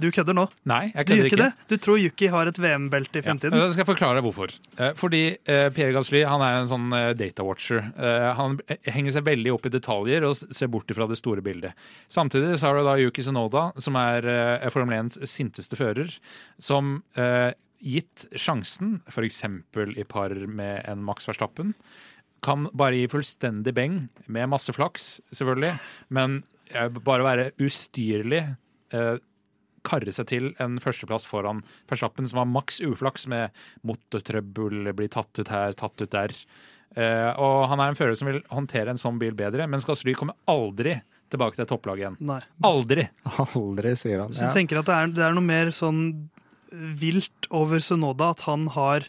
Du 0.00 0.08
kødder 0.10 0.34
nå. 0.34 0.44
Nei, 0.66 0.88
jeg 0.94 1.06
kødder 1.06 1.22
du 1.22 1.28
ikke 1.28 1.38
det? 1.38 1.50
Du 1.70 1.76
tror 1.78 1.98
Yuki 2.02 2.26
har 2.32 2.48
et 2.50 2.58
VM-belte 2.58 3.20
i 3.20 3.22
Ja, 3.22 3.26
fremtiden? 3.28 3.60
skal 3.70 3.82
jeg 3.84 3.86
forklare 3.86 4.16
deg 4.18 4.24
hvorfor. 4.26 4.54
Eh, 4.78 4.92
Fordi 4.98 5.20
eh, 5.46 5.68
Pierre 5.76 5.92
Gasly 5.94 6.24
han 6.26 6.42
er 6.42 6.58
en 6.62 6.70
sånn 6.70 6.88
eh, 6.98 7.12
data 7.14 7.44
watcher. 7.46 7.92
Eh, 7.94 8.28
Han 8.34 8.58
henger 8.90 9.12
seg 9.14 9.24
veldig 9.28 9.52
opp 9.54 9.66
i 9.66 9.72
detaljer 9.76 10.26
og 10.26 10.34
ser 10.36 10.66
bort 10.72 10.90
fra 10.96 11.06
det 11.06 11.18
store 11.20 11.44
bildet. 11.46 11.72
Samtidig 12.10 12.56
så 12.58 12.72
har 12.72 12.80
du 12.80 12.84
da 12.88 12.96
Yuki 12.98 13.22
Sonoda, 13.22 13.68
som 13.78 13.94
er 14.00 14.26
Formel 14.74 14.98
1s 15.04 15.20
sinteste 15.30 15.76
fører, 15.78 16.10
som 16.58 16.98
gitt 17.84 18.24
sjansen, 18.40 18.98
f.eks. 19.12 19.42
i 19.44 20.04
par 20.08 20.32
med 20.48 20.82
en 20.88 21.02
Max 21.04 21.26
Verstappen, 21.28 21.74
kan 22.44 22.66
bare 22.76 22.96
gi 22.98 23.06
fullstendig 23.12 23.72
beng, 23.76 23.98
med 24.26 24.48
masse 24.52 24.72
flaks, 24.76 25.20
selvfølgelig, 25.32 25.72
men 26.12 26.42
bare 27.04 27.24
være 27.24 27.46
ustyrlig. 27.62 28.42
eh, 28.92 29.16
karre 29.84 30.12
seg 30.16 30.26
til 30.30 30.50
en 30.62 30.78
førsteplass 30.82 31.26
foran 31.28 31.62
Verstappen, 31.90 32.26
som 32.30 32.40
har 32.42 32.48
maks 32.50 32.80
uflaks 32.84 33.26
med 33.30 33.50
motortrøbbel, 33.84 34.92
blir 34.96 35.10
tatt 35.12 35.38
ut 35.40 35.50
her, 35.52 35.72
tatt 35.78 36.00
ut 36.02 36.10
der. 36.14 36.34
Eh, 36.96 37.30
og 37.40 37.66
han 37.70 37.80
er 37.82 37.90
en 37.92 37.98
fører 37.98 38.16
som 38.18 38.28
vil 38.30 38.42
håndtere 38.52 38.92
en 38.94 39.00
sånn 39.00 39.18
bil 39.18 39.34
bedre, 39.38 39.66
men 39.70 39.82
Gasly 39.84 40.14
kommer 40.18 40.36
aldri 40.50 40.96
tilbake 41.32 41.58
til 41.58 41.66
topplaget 41.66 42.04
igjen. 42.04 42.18
Nei. 42.28 42.40
Aldri! 42.62 43.08
Aldri, 43.56 43.94
sier 43.98 44.20
han. 44.22 44.32
Så 44.32 44.44
Ja. 44.44 44.52
du 44.52 44.54
tenker 44.60 44.78
at 44.78 44.86
det 44.86 44.94
er, 44.94 45.06
det 45.16 45.24
er 45.26 45.34
noe 45.34 45.46
mer 45.46 45.72
sånn 45.74 46.28
vilt 47.00 47.48
over 47.54 47.78
Sunoda, 47.82 48.30
at 48.34 48.44
han 48.48 48.68
har 48.74 49.06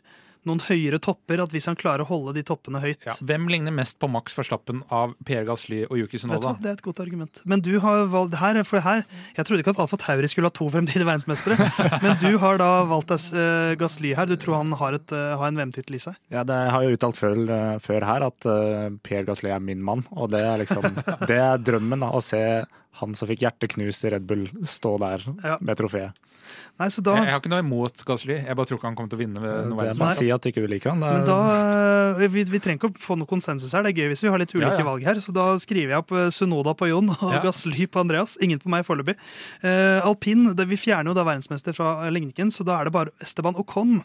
noen 0.49 0.61
høyere 0.65 0.99
topper. 1.03 1.41
At 1.43 1.53
hvis 1.55 1.67
han 1.69 1.77
klarer 1.79 2.05
å 2.05 2.09
holde 2.09 2.33
de 2.37 2.43
toppene 2.45 2.81
høyt 2.83 3.05
Ja. 3.05 3.15
Hvem 3.19 3.47
ligner 3.51 3.73
mest 3.75 3.99
på 4.01 4.09
Max 4.11 4.35
Verstappen 4.37 4.83
av 4.93 5.15
Pierre 5.25 5.45
Gasly 5.47 5.83
og 5.89 5.97
Yuki 5.99 6.19
Sunoda? 6.21 6.55
Det 6.61 6.71
er 6.71 6.77
et 6.77 6.85
godt 6.85 7.01
argument. 7.03 7.41
Men 7.45 7.61
du 7.65 7.79
har 7.83 8.05
valgt 8.11 8.37
her, 8.39 8.61
for 8.63 8.79
her 8.85 9.03
Jeg 9.35 9.45
trodde 9.45 9.63
ikke 9.63 9.73
at 9.75 9.81
Alfa 9.85 9.97
Tauri 10.01 10.29
skulle 10.31 10.49
ha 10.51 10.55
to 10.55 10.69
fremtidige 10.73 11.07
verdensmestere. 11.07 11.69
men 12.05 12.17
du 12.21 12.37
har 12.41 12.57
da 12.61 12.71
valgt 12.89 13.11
uh, 13.33 13.75
Gasly 13.79 14.13
her. 14.17 14.29
Du 14.29 14.35
tror 14.41 14.61
han 14.61 14.71
har, 14.79 14.97
et, 14.97 15.11
uh, 15.11 15.35
har 15.39 15.51
en 15.51 15.59
VM-tittel 15.59 15.97
i 15.99 16.03
seg? 16.07 16.17
Ja, 16.33 16.45
det 16.47 16.57
har 16.71 16.85
jeg 16.85 16.97
uttalt 16.97 17.19
før, 17.19 17.37
uh, 17.49 17.75
før 17.83 18.05
her, 18.07 18.29
at 18.29 18.49
Pierre 19.05 19.25
Gasly 19.27 19.51
er 19.53 19.61
min 19.63 19.83
mann. 19.85 20.05
Og 20.15 20.29
det 20.33 20.41
er 20.45 20.61
liksom 20.61 20.85
Det 21.27 21.37
er 21.37 21.61
drømmen, 21.61 22.01
da. 22.05 22.11
Å 22.15 22.21
se 22.23 22.41
han 23.01 23.15
som 23.17 23.27
fikk 23.29 23.43
hjertet 23.43 23.73
knust 23.75 24.05
i 24.07 24.11
Red 24.13 24.27
Bull, 24.27 24.45
stå 24.63 24.95
der 25.01 25.25
Ja. 25.43 25.57
med 25.59 25.77
trofeet. 25.79 26.15
Nei, 26.79 26.87
så 26.91 27.01
da 27.05 27.13
Jeg, 27.15 27.25
jeg 27.29 27.33
har 27.35 27.39
ikke 27.41 27.51
noe 27.53 27.63
imot 27.63 28.03
Gasly, 28.07 28.35
jeg 28.45 28.55
bare 28.59 28.67
tror 28.69 28.79
ikke 28.79 28.89
han 28.89 28.95
kommer 28.99 29.11
til 29.13 29.19
å 29.19 29.21
vinne. 29.23 29.41
ved 29.43 29.67
noe 29.69 29.79
Det 29.79 29.89
er 29.93 29.99
bare 30.01 30.11
å 30.11 30.17
si 30.17 30.29
at 30.35 30.47
ikke 30.49 30.63
du 30.65 30.67
liker 30.71 30.91
han. 30.91 31.03
Er, 31.07 31.25
da, 31.27 31.37
eh, 32.19 32.27
vi, 32.31 32.43
vi 32.51 32.59
trenger 32.63 32.79
ikke 32.81 32.89
å 32.91 33.03
få 33.05 33.17
noe 33.19 33.29
konsensus 33.29 33.71
her. 33.75 33.83
Det 33.87 33.93
er 33.93 34.01
gøy 34.03 34.11
hvis 34.13 34.23
vi 34.25 34.31
har 34.33 34.41
litt 34.41 34.53
ulike 34.55 34.71
Ja, 34.73 34.81
ja. 34.83 34.87
valg 34.89 35.05
her. 35.07 35.21
Så 35.23 35.33
da 35.35 35.45
skriver 35.61 35.95
jeg 35.95 36.03
opp 36.03 36.11
eh, 36.15 36.29
Sunoda 36.35 36.73
på 36.77 36.89
Jon 36.91 37.09
og 37.15 37.27
Ja. 37.33 37.41
Gasly 37.45 37.87
på 37.87 38.03
Andreas. 38.03 38.37
Ingen 38.43 38.59
på 38.63 38.69
meg 38.73 38.85
foreløpig. 38.87 39.15
Uh, 39.63 40.01
alpin, 40.05 40.49
det, 40.55 40.67
vi 40.69 40.77
fjerner 40.77 41.11
jo 41.11 41.17
da 41.17 41.23
verdensmester 41.27 41.73
fra 41.77 41.95
eh, 42.05 42.11
ligningen, 42.13 42.51
så 42.53 42.65
da 42.67 42.79
er 42.81 42.89
det 42.89 42.95
bare 42.97 43.13
Esteban 43.23 43.55
Ocon. 43.61 44.01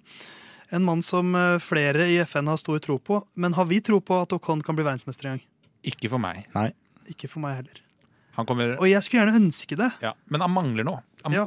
En 0.70 0.84
mann 0.86 1.00
som 1.02 1.34
eh, 1.34 1.56
flere 1.58 2.06
i 2.12 2.20
FN 2.22 2.46
har 2.46 2.58
stor 2.62 2.78
tro 2.78 2.98
på. 3.02 3.18
Men 3.34 3.56
har 3.58 3.66
vi 3.66 3.80
tro 3.82 3.98
på 4.00 4.20
at 4.22 4.32
Ocon 4.36 4.62
kan 4.62 4.76
bli 4.78 4.86
verdensmester 4.86 5.26
en 5.32 5.38
gang? 5.40 5.46
Ikke 5.90 6.10
for 6.12 6.22
meg. 6.22 6.44
nei. 6.54 6.68
Ikke 7.10 7.26
for 7.26 7.42
meg 7.42 7.56
heller. 7.58 7.80
Han 8.36 8.46
kommer 8.46 8.76
Og 8.78 8.86
jeg 8.86 9.02
skulle 9.02 9.24
gjerne 9.24 9.40
ønske 9.40 9.76
det. 9.76 9.88
ja. 10.04 10.12
Men 10.30 10.44
han 10.44 10.52
mangler 10.54 10.86
noe. 10.86 11.00
Han, 11.24 11.32
Ja. 11.34 11.46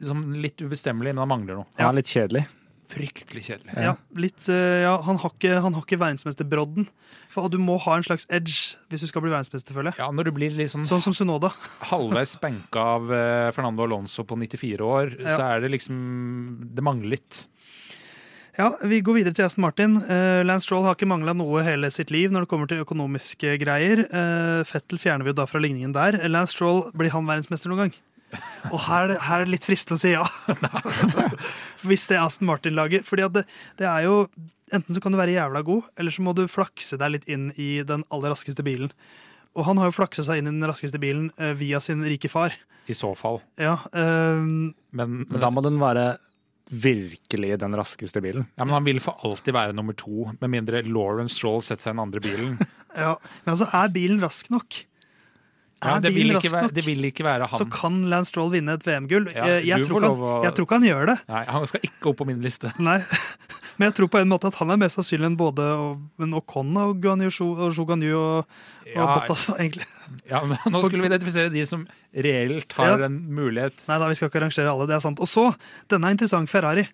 Liksom 0.00 0.22
litt 0.42 0.60
ubestemmelig, 0.62 1.14
men 1.14 1.18
han 1.24 1.28
mangler 1.32 1.60
noe. 1.62 1.66
Er 1.78 1.92
litt 1.96 2.06
kjedelig. 2.12 2.46
Fryktelig 2.88 3.42
kjedelig. 3.44 3.74
Ja, 3.84 3.90
litt, 4.16 4.46
eh, 4.48 4.78
ja, 4.86 4.94
han 5.04 5.18
har 5.20 5.30
ikke, 5.34 5.58
han 5.60 5.74
har 5.76 5.82
ikke 5.84 5.98
verdensmesterbrodden. 6.00 6.86
For 7.34 7.50
du 7.52 7.58
må 7.60 7.74
ha 7.84 7.96
en 7.98 8.02
slags 8.06 8.24
edge 8.32 8.78
hvis 8.88 9.02
du 9.04 9.06
skal 9.10 9.20
bli 9.26 9.30
verdensmester, 9.34 9.74
føler 9.76 9.92
jeg. 9.92 9.98
Ja, 10.00 10.08
Når 10.10 10.24
du 10.24 10.32
blir 10.32 10.50
litt 10.56 10.70
sånn 10.72 10.86
Sånn 10.88 11.02
som 11.04 11.12
Sunoda. 11.12 11.50
halvveis 11.90 12.32
benka 12.40 12.80
av 12.96 13.12
eh, 13.12 13.50
Fernando 13.52 13.84
Alonso 13.84 14.24
på 14.24 14.38
94 14.40 14.80
år, 14.80 15.12
Ja. 15.20 15.36
så 15.36 15.42
er 15.52 15.60
det 15.60 15.70
liksom 15.76 16.72
Det 16.74 16.82
mangler 16.82 17.10
litt. 17.18 17.46
Ja, 18.56 18.72
Vi 18.82 19.02
går 19.02 19.14
videre 19.20 19.34
til 19.36 19.44
Aston 19.44 19.62
Martin. 19.62 19.96
Eh, 20.08 20.42
Lance 20.42 20.64
Stroll 20.64 20.82
har 20.84 20.94
ikke 20.96 21.06
mangla 21.06 21.36
noe 21.36 21.62
hele 21.62 21.90
sitt 21.90 22.10
liv 22.10 22.30
når 22.32 22.40
det 22.46 22.48
kommer 22.48 22.66
til 22.66 22.80
økonomiske 22.82 23.58
greier. 23.60 24.08
Fettel 24.66 24.98
fjerner 24.98 25.22
vi 25.24 25.30
jo 25.30 25.34
da 25.34 25.44
fra 25.46 25.60
ligningen 25.60 25.92
der. 25.92 26.16
Lance 26.26 26.56
Stroll, 26.56 26.90
blir 26.96 27.10
han 27.10 27.26
verdensmester 27.28 27.68
noen 27.68 27.84
gang? 27.84 27.92
Og 28.74 28.78
her, 28.88 29.14
er 29.14 29.22
her 29.24 29.42
er 29.42 29.48
det 29.48 29.54
litt 29.56 29.66
fristende 29.68 29.96
å 29.98 30.02
si 30.02 30.12
ja. 30.12 30.24
Hvis 31.88 32.08
det 32.10 32.18
er 32.18 32.26
Aston 32.26 32.48
Martin-laget. 32.50 33.06
Fordi 33.08 33.24
at 33.26 33.36
det, 33.38 33.44
det 33.80 33.88
er 33.88 34.08
jo 34.08 34.22
Enten 34.68 34.92
så 34.92 35.00
kan 35.00 35.14
du 35.14 35.16
være 35.16 35.32
jævla 35.32 35.62
god, 35.64 35.86
eller 35.96 36.12
så 36.12 36.20
må 36.20 36.34
du 36.36 36.42
flakse 36.44 36.98
deg 37.00 37.14
litt 37.14 37.30
inn 37.32 37.46
i 37.56 37.78
den 37.88 38.02
aller 38.12 38.34
raskeste 38.34 38.60
bilen. 38.60 38.90
Og 39.56 39.64
han 39.64 39.80
har 39.80 39.88
jo 39.88 39.94
flaksa 39.96 40.26
seg 40.26 40.42
inn 40.42 40.50
i 40.50 40.52
den 40.52 40.68
raskeste 40.68 41.00
bilen 41.00 41.30
eh, 41.40 41.54
via 41.56 41.80
sin 41.80 42.04
rike 42.04 42.28
far. 42.28 42.52
I 42.84 42.92
så 42.92 43.14
fall. 43.16 43.40
Ja, 43.56 43.78
eh, 43.96 44.42
Men, 44.44 44.74
Men 45.24 45.40
da 45.40 45.48
må 45.48 45.64
den 45.64 45.80
være 45.80 46.18
virkelig 46.68 47.56
den 47.60 47.76
raskeste 47.80 48.20
bilen. 48.20 48.44
ja, 48.56 48.64
men 48.64 48.76
han 48.76 48.84
vil 48.84 49.00
for 49.00 49.16
alltid 49.24 49.56
være 49.56 49.72
nummer 49.72 49.96
to, 49.96 50.28
med 50.40 50.52
mindre 50.52 50.82
Lawrence 50.84 51.38
Stroll 51.38 51.62
setter 51.64 51.88
seg 51.88 51.94
i 51.94 51.96
den 51.96 52.04
andre 52.04 52.20
bilen. 52.20 52.58
ja. 53.06 53.14
Men 53.44 53.54
altså, 53.54 53.70
er 53.72 53.94
bilen 53.94 54.20
rask 54.20 54.50
nok? 54.52 54.82
Ja, 55.84 55.98
det, 56.02 56.10
vil 56.14 56.32
ikke 56.34 56.50
være, 56.50 56.70
det 56.74 56.82
vil 56.86 57.04
ikke 57.06 57.22
være 57.22 57.46
så 57.54 57.64
kan 57.70 58.00
Lance 58.10 58.32
Stroll 58.32 58.50
vinne 58.50 58.74
et 58.74 58.82
VM-gull. 58.86 59.28
Ja, 59.30 59.44
jeg, 59.46 59.66
jeg, 59.68 59.84
tror 59.86 60.02
han- 60.02 60.42
jeg 60.42 60.54
tror 60.56 60.66
ikke 60.66 60.78
han 60.80 60.86
gjør 60.88 61.06
det. 61.12 61.18
Nei, 61.28 61.44
Han 61.46 61.66
skal 61.70 61.80
ikke 61.86 62.10
opp 62.10 62.16
på 62.18 62.26
min 62.26 62.40
liste. 62.42 62.72
Nei. 62.82 62.98
Men 63.78 63.86
jeg 63.92 63.94
tror 63.94 64.08
på 64.10 64.18
en 64.18 64.26
måte 64.32 64.48
at 64.50 64.56
han 64.58 64.72
er 64.74 64.76
mest 64.80 64.98
sannsynlig 64.98 65.28
enn 65.28 65.36
både 65.38 65.62
en 66.18 66.32
Ocon 66.34 66.72
og 66.82 66.96
Guanyu 67.00 67.28
og 67.30 67.60
og, 67.62 67.78
og 67.78 68.46
Ja, 68.90 69.06
Bottas, 69.14 69.44
egentlig. 69.60 69.86
ja, 70.26 70.40
men 70.42 70.58
Nå 70.66 70.80
skulle 70.82 71.04
vi 71.04 71.10
identifisere 71.12 71.52
de 71.52 71.62
som 71.68 71.84
reelt 72.16 72.72
har 72.74 72.98
Ja. 72.98 73.06
en 73.06 73.20
mulighet. 73.36 73.84
Nei 73.86 73.98
da, 74.02 74.08
vi 74.10 74.14
skal 74.18 74.32
ikke 74.32 74.40
arrangere 74.42 74.72
alle, 74.72 74.88
det 74.90 74.96
er 74.96 75.04
sant. 75.04 75.20
Og 75.22 75.28
så, 75.30 75.54
denne 75.92 76.08
er 76.10 76.16
interessant 76.16 76.50
Ferrari. 76.50 76.88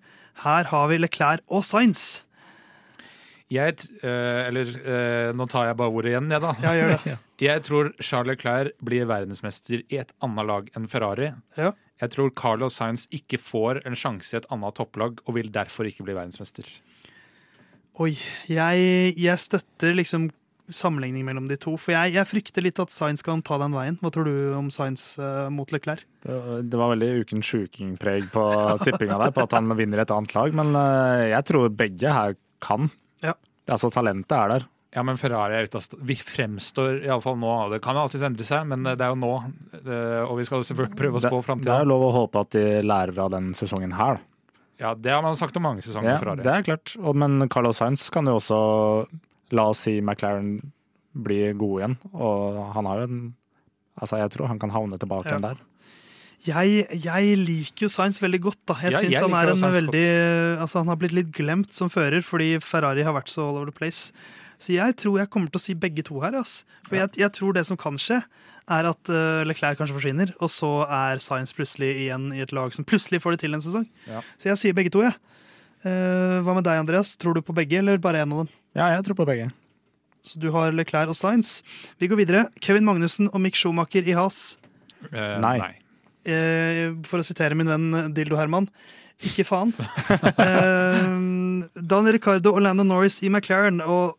Her 0.44 0.64
har 0.68 0.88
vi 0.90 0.98
Leclerc 0.98 1.40
og 1.48 1.64
Sainz. 1.64 2.20
Jeg, 3.52 3.76
eh, 4.00 4.40
eller 4.48 4.70
eh, 4.80 5.30
nå 5.36 5.46
tar 5.52 5.68
jeg 5.68 5.76
bare 5.76 5.92
ordet 5.92 6.14
igjen, 6.14 6.30
jeg, 6.32 6.40
da. 6.40 6.52
Ja, 6.64 6.74
gjør 6.78 6.94
det. 6.94 7.16
Jeg 7.44 7.64
tror 7.66 7.88
Charles 7.98 8.30
Leclerc 8.30 8.76
blir 8.86 9.08
verdensmester 9.10 9.80
i 9.90 9.98
et 9.98 10.12
annet 10.22 10.46
lag 10.46 10.68
enn 10.78 10.86
Ferrari. 10.88 11.32
Ja. 11.58 11.72
Jeg 12.00 12.12
tror 12.14 12.30
Carlos 12.38 12.78
Sainz 12.78 13.08
ikke 13.14 13.40
får 13.42 13.82
en 13.88 13.98
sjanse 13.98 14.32
i 14.32 14.38
et 14.38 14.46
annet 14.54 14.76
topplag, 14.78 15.18
og 15.26 15.36
vil 15.36 15.50
derfor 15.52 15.88
ikke 15.88 16.06
bli 16.06 16.14
verdensmester. 16.14 16.68
Oi, 18.02 18.14
jeg, 18.50 19.12
jeg 19.18 19.42
støtter 19.42 19.98
liksom 19.98 20.30
sammenligning 20.72 21.26
mellom 21.26 21.46
de 21.50 21.58
to. 21.60 21.74
For 21.80 21.94
jeg, 21.94 22.14
jeg 22.16 22.30
frykter 22.30 22.64
litt 22.64 22.80
at 22.82 22.92
Sainz 22.94 23.22
kan 23.26 23.42
ta 23.44 23.58
den 23.60 23.74
veien. 23.76 23.98
Hva 24.00 24.10
tror 24.14 24.30
du 24.30 24.34
om 24.56 24.70
Sainz 24.72 25.18
uh, 25.20 25.50
mot 25.52 25.70
Leclerc? 25.74 26.06
Det 26.24 26.80
var 26.80 26.94
veldig 26.94 27.10
ukens 27.24 27.50
sjukingpreg 27.50 28.30
på 28.32 28.44
tippinga 28.86 29.18
der, 29.20 29.34
på 29.34 29.44
at 29.44 29.58
han 29.58 29.74
vinner 29.78 30.02
et 30.02 30.14
annet 30.14 30.34
lag. 30.38 30.56
Men 30.56 30.74
uh, 30.78 31.26
jeg 31.28 31.50
tror 31.50 31.70
begge 31.74 32.14
her 32.14 32.38
kan. 32.64 32.88
Ja. 33.24 33.34
Altså, 33.72 33.88
talentet 33.94 34.34
er 34.36 34.48
der. 34.54 34.66
Ja, 34.94 35.02
men 35.02 35.16
Ferrari 35.18 35.56
er 35.58 35.66
ute 35.66 35.80
av 35.80 36.04
Vi 36.06 36.14
fremstår 36.14 37.00
iallfall 37.02 37.34
nå, 37.40 37.54
det 37.72 37.80
kan 37.82 37.96
jo 37.96 38.02
alltids 38.04 38.22
endre 38.22 38.44
seg, 38.46 38.66
men 38.70 38.84
det 38.86 39.00
er 39.02 39.10
jo 39.10 39.16
nå. 39.18 39.30
eh, 39.80 40.20
Og 40.28 40.36
vi 40.38 40.44
skal 40.46 40.62
selvfølgelig 40.62 40.98
prøve 41.00 41.18
å 41.18 41.24
spå 41.24 41.40
framtida. 41.42 41.72
det 41.72 41.80
er 41.80 41.86
jo 41.86 41.90
lov 41.94 42.04
å 42.06 42.12
håpe 42.20 42.42
at 42.44 42.50
de 42.54 42.64
lærer 42.86 43.18
av 43.24 43.32
den 43.34 43.50
sesongen 43.58 43.96
her. 43.98 44.20
da. 44.20 44.30
Ja, 44.78 44.92
det 44.94 45.10
har 45.14 45.22
man 45.22 45.34
sagt 45.38 45.56
om 45.56 45.62
mange 45.66 45.82
sesonger 45.82 46.12
Ja, 46.12 46.14
med 46.14 46.22
Ferrari. 46.22 46.42
det 46.46 46.52
er 46.52 46.62
klart. 46.68 46.94
Og, 47.02 47.14
men 47.16 47.48
Carlos 47.48 47.78
Sainz 47.78 48.08
kan 48.10 48.26
jo 48.26 48.36
også, 48.38 48.60
la 49.54 49.66
oss 49.70 49.82
si 49.86 50.00
McLaren 50.00 50.60
blir 51.14 51.54
god 51.58 51.80
igjen. 51.80 51.96
Og 52.14 52.72
han 52.74 52.86
har 52.90 53.02
jo 53.02 53.08
en 53.10 53.34
Altså, 53.94 54.16
jeg 54.18 54.30
tror 54.34 54.48
han 54.50 54.58
kan 54.58 54.70
havne 54.74 54.96
tilbake 54.98 55.26
Ja. 55.30 55.36
igjen 55.38 55.42
der. 55.46 55.58
Jeg, 56.44 56.84
jeg 57.00 57.36
liker 57.40 57.86
jo 57.86 57.88
Sainz 57.92 58.18
veldig 58.20 58.40
godt. 58.44 58.58
da. 58.68 58.74
Jeg 58.82 58.92
Ja, 58.92 58.98
synes 59.00 59.14
jeg 59.16 59.22
han 59.22 59.36
er 59.38 59.52
en 59.54 59.62
veldig, 59.72 60.06
altså 60.60 60.82
han 60.82 60.88
har 60.92 60.98
blitt 61.00 61.14
litt 61.16 61.30
glemt 61.32 61.72
som 61.72 61.88
fører 61.88 62.20
fordi 62.24 62.58
Ferrari 62.60 63.02
har 63.06 63.14
vært 63.16 63.32
så 63.32 63.46
all 63.48 63.56
over 63.62 63.70
the 63.70 63.76
place. 63.76 64.12
Så 64.60 64.74
jeg 64.76 64.96
tror 65.00 65.18
jeg 65.18 65.30
kommer 65.32 65.50
til 65.50 65.58
å 65.58 65.64
si 65.64 65.74
begge 65.74 66.04
to 66.04 66.20
her. 66.20 66.34
ass. 66.36 66.64
For 66.88 66.96
jeg, 66.96 67.16
jeg 67.16 67.32
tror 67.32 67.54
det 67.56 67.64
som 67.66 67.76
kan 67.80 67.96
skje, 68.00 68.20
er 68.70 68.86
at 68.88 69.10
uh, 69.12 69.42
Leclerc 69.44 69.76
kanskje 69.80 69.96
forsvinner, 69.96 70.30
og 70.40 70.48
så 70.52 70.70
er 70.88 71.20
Sainz 71.20 71.52
plutselig 71.56 71.90
igjen 72.06 72.30
i 72.32 72.40
et 72.44 72.52
lag 72.52 72.72
som 72.72 72.84
plutselig 72.84 73.20
får 73.24 73.34
det 73.36 73.40
til 73.44 73.56
en 73.56 73.64
sesong. 73.64 73.84
Ja. 74.08 74.22
Så 74.40 74.48
jeg 74.52 74.60
sier 74.60 74.76
begge 74.76 74.92
to, 74.94 75.02
jeg. 75.04 75.16
Uh, 75.84 76.40
hva 76.44 76.54
med 76.56 76.64
deg, 76.64 76.80
Andreas? 76.80 77.12
Tror 77.20 77.36
du 77.36 77.42
på 77.44 77.56
begge, 77.56 77.80
eller 77.82 78.00
bare 78.00 78.22
én 78.24 78.32
av 78.32 78.44
dem? 78.44 78.52
Ja, 78.76 78.88
jeg 78.94 79.04
tror 79.08 79.18
på 79.20 79.26
begge. 79.28 79.50
Så 80.24 80.40
du 80.40 80.48
har 80.54 80.72
Leclerc 80.72 81.12
og 81.12 81.16
Sainz. 81.18 81.58
Vi 82.00 82.08
går 82.08 82.22
videre. 82.22 82.44
Kevin 82.64 82.86
Magnussen 82.88 83.28
og 83.32 83.42
Mick 83.44 83.56
Schumacher 83.60 84.06
i 84.08 84.16
Haas. 84.16 84.56
Uh, 85.12 85.36
Nei. 85.44 85.58
Eh, 85.60 85.80
for 86.24 87.20
å 87.20 87.26
sitere 87.26 87.56
min 87.58 87.68
venn 87.68 88.12
Dildo 88.16 88.36
Herman. 88.40 88.68
Ikke 89.22 89.44
faen. 89.46 89.70
eh, 90.42 91.00
Daniel 91.78 92.16
Ricardo 92.16 92.54
og 92.56 92.62
Lando 92.64 92.84
Norris 92.86 93.20
i 93.22 93.30
McLaren. 93.30 93.80
Og 93.84 94.16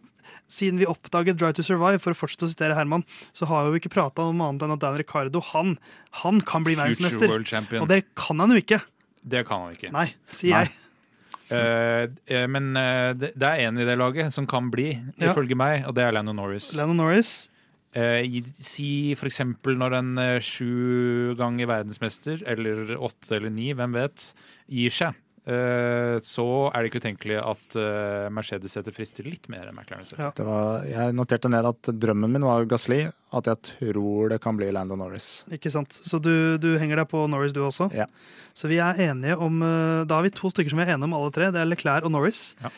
siden 0.51 0.77
vi 0.79 0.85
oppdaget 0.87 1.37
Drive 1.39 1.57
to 1.57 1.65
Survive, 1.65 1.99
for 2.03 2.13
å 2.13 2.17
fortsette 2.17 2.45
å 2.47 2.51
sitere 2.51 2.77
Herman, 2.77 3.03
så 3.35 3.47
har 3.49 3.65
vi 3.65 3.73
jo 3.75 3.81
ikke 3.81 3.93
prata 3.95 4.27
om 4.29 4.41
annet 4.45 4.63
enn 4.65 4.75
at 4.77 4.83
Dan 4.83 4.97
Ricardo 4.99 5.41
han, 5.51 5.75
han 6.21 6.39
kan 6.45 6.63
bli 6.65 6.77
verdensmester. 6.77 7.33
Og 7.81 7.89
det 7.91 8.03
kan 8.15 8.39
han 8.43 8.53
jo 8.53 8.61
ikke. 8.61 8.79
Det 9.25 9.41
kan 9.49 9.65
han 9.65 9.75
ikke. 9.77 9.91
Nei, 9.95 10.11
sier 10.29 10.59
Nei. 10.59 10.65
jeg. 10.67 10.81
Eh, 11.55 12.05
eh, 12.33 12.45
men 12.49 12.71
eh, 12.77 13.11
det, 13.17 13.31
det 13.37 13.49
er 13.51 13.67
en 13.67 13.77
i 13.81 13.85
det 13.85 13.97
laget 14.01 14.33
som 14.33 14.47
kan 14.49 14.71
bli, 14.73 14.91
Ja. 15.17 15.31
ifølge 15.33 15.57
meg, 15.57 15.83
og 15.89 15.93
det 15.97 16.05
er 16.07 16.15
Lando 16.15 16.33
Norris. 16.33 16.71
Lando 16.77 16.95
Norris. 16.97 17.49
Eh, 17.95 18.25
si 18.59 19.15
eksempel 19.31 19.77
når 19.79 19.93
en 20.01 20.09
eh, 20.19 20.39
sju 20.43 21.35
ganger 21.39 21.69
verdensmester, 21.71 22.41
eller 22.45 22.97
åtte 22.99 23.37
eller 23.37 23.53
ni, 23.55 23.69
hvem 23.77 23.95
vet, 23.95 24.33
gir 24.67 24.91
seg. 24.91 25.15
eh, 25.45 26.17
så 26.25 26.45
er 26.73 26.81
det 26.81 26.89
ikke 26.89 27.01
utenkelig 27.03 27.35
at 27.39 27.75
eh, 27.77 28.27
Mercedes 28.33 28.73
setter 28.75 28.91
frister 28.95 29.27
litt 29.29 29.45
mer 29.53 29.67
enn 29.69 29.77
McLaren. 29.77 30.07
Ja. 30.17 30.31
Det 30.35 30.45
var, 30.47 30.83
jeg 30.89 31.13
noterte 31.15 31.51
ned 31.53 31.67
at 31.69 31.91
drømmen 32.01 32.33
min 32.33 32.47
var 32.47 32.65
Gasli, 32.67 33.03
at 33.35 33.49
jeg 33.51 33.61
tror 33.69 34.33
det 34.33 34.41
kan 34.43 34.57
bli 34.57 34.71
Lando 34.73 34.97
Norris. 34.99 35.45
Ikke 35.53 35.71
sant? 35.71 35.93
Så 35.93 36.19
du, 36.19 36.57
du 36.57 36.73
henger 36.81 37.03
deg 37.03 37.07
på 37.11 37.23
Norris, 37.31 37.53
du 37.55 37.61
også? 37.63 37.91
Ja. 37.95 38.09
Så 38.57 38.67
vi 38.71 38.81
er 38.81 38.97
enige 39.11 39.37
om 39.37 39.61
eh, 39.63 40.03
Da 40.07 40.17
har 40.19 40.25
vi 40.25 40.33
to 40.35 40.49
stykker 40.51 40.73
som 40.73 40.81
vi 40.81 40.87
er 40.87 40.95
enige 40.95 41.11
om 41.11 41.15
alle 41.17 41.31
tre. 41.35 41.51
Det 41.53 41.61
er 41.61 41.69
Leclerc 41.69 42.07
og 42.07 42.11
Norris. 42.15 42.55
Ja. 42.63 42.73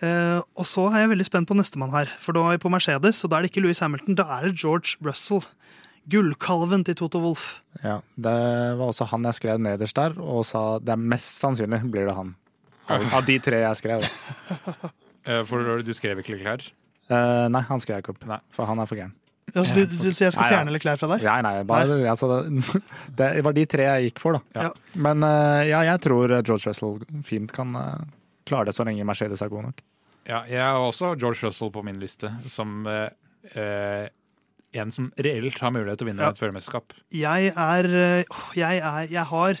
Eh, 0.00 0.40
og 0.56 0.64
så 0.68 0.86
er 0.88 1.02
jeg 1.02 1.12
veldig 1.12 1.26
spent 1.28 1.48
på 1.50 1.56
nestemann 1.58 1.92
her. 1.92 2.10
For 2.22 2.36
da 2.36 2.46
er 2.48 2.56
vi 2.56 2.62
på 2.62 2.72
Mercedes, 2.72 3.20
og 3.24 3.32
da 3.32 3.38
er 3.38 3.44
det 3.44 3.52
ikke 3.52 3.64
Louis 3.66 3.82
Hamilton, 3.84 4.16
da 4.16 4.26
er 4.38 4.48
det 4.48 4.56
George 4.60 4.96
Russell. 5.04 5.44
Gullkalven 6.10 6.82
til 6.88 6.96
Toto 6.96 7.20
Wolff. 7.22 7.60
Ja, 7.84 8.00
Det 8.16 8.32
var 8.80 8.86
også 8.88 9.06
han 9.12 9.26
jeg 9.28 9.36
skrev 9.36 9.60
nederst 9.60 9.98
der, 9.98 10.16
og 10.18 10.46
sa 10.48 10.80
det 10.80 10.94
er 10.94 11.02
mest 11.12 11.38
sannsynlig 11.42 11.82
blir 11.92 12.08
det 12.08 12.16
han. 12.16 12.34
Av, 12.90 13.04
av 13.20 13.26
de 13.28 13.36
tre 13.38 13.62
jeg 13.66 13.82
skrev. 13.82 14.08
Eh, 15.28 15.42
for 15.44 15.82
du 15.84 15.90
skrev 15.92 16.16
ikke 16.22 16.32
Leclerc? 16.32 16.70
Uh, 17.12 17.44
nei, 17.52 17.60
han 17.68 17.82
skrev 17.82 17.98
jeg 17.98 18.06
ikke 18.06 18.14
opp, 18.14 18.22
Nei. 18.24 18.38
for 18.56 18.64
han 18.64 18.80
er 18.80 18.86
for 18.88 18.96
gæren. 18.96 19.10
Så 19.52 19.74
du, 19.76 19.82
du, 19.84 20.06
så 20.16 20.24
jeg 20.24 20.32
skal 20.32 20.40
Nei, 20.40 20.46
ja. 20.48 20.54
fjerne 20.54 20.72
Leclerc 20.72 21.02
fra 21.02 21.10
deg? 21.10 21.26
Nei, 21.28 21.34
nei, 21.44 21.52
bare, 21.68 21.98
altså, 22.08 22.30
det, 22.48 22.80
det 23.18 23.28
var 23.44 23.56
de 23.58 23.66
tre 23.68 23.84
jeg 23.84 24.06
gikk 24.08 24.22
for, 24.24 24.38
da. 24.38 24.40
Ja. 24.56 24.70
Ja. 24.70 24.94
Men 25.04 25.26
ja, 25.68 25.82
jeg 25.90 26.00
tror 26.06 26.32
George 26.38 26.70
Russell 26.70 26.96
fint 27.28 27.52
kan 27.52 27.76
klare 28.48 28.70
det 28.70 28.74
så 28.78 28.88
lenge 28.88 29.04
Mercedes 29.12 29.44
er 29.44 29.52
god 29.52 29.68
nok. 29.68 29.84
Ja, 30.30 30.44
jeg 30.46 30.62
har 30.62 30.78
også 30.78 31.14
George 31.18 31.42
Russell 31.48 31.72
på 31.74 31.82
min 31.86 31.98
liste 32.00 32.30
som 32.50 32.84
eh, 32.86 33.08
eh, 33.58 34.06
en 34.78 34.92
som 34.94 35.08
reelt 35.18 35.58
har 35.58 35.72
mulighet 35.74 35.98
til 35.98 36.06
å 36.06 36.10
vinne 36.12 36.22
Ja. 36.22 36.30
et 36.30 36.38
førermesterskap. 36.38 36.94
Jeg 37.10 37.50
er 37.50 37.88
øh, 37.90 38.36
Jeg 38.54 38.78
er 38.78 39.08
Jeg 39.10 39.24
har 39.32 39.58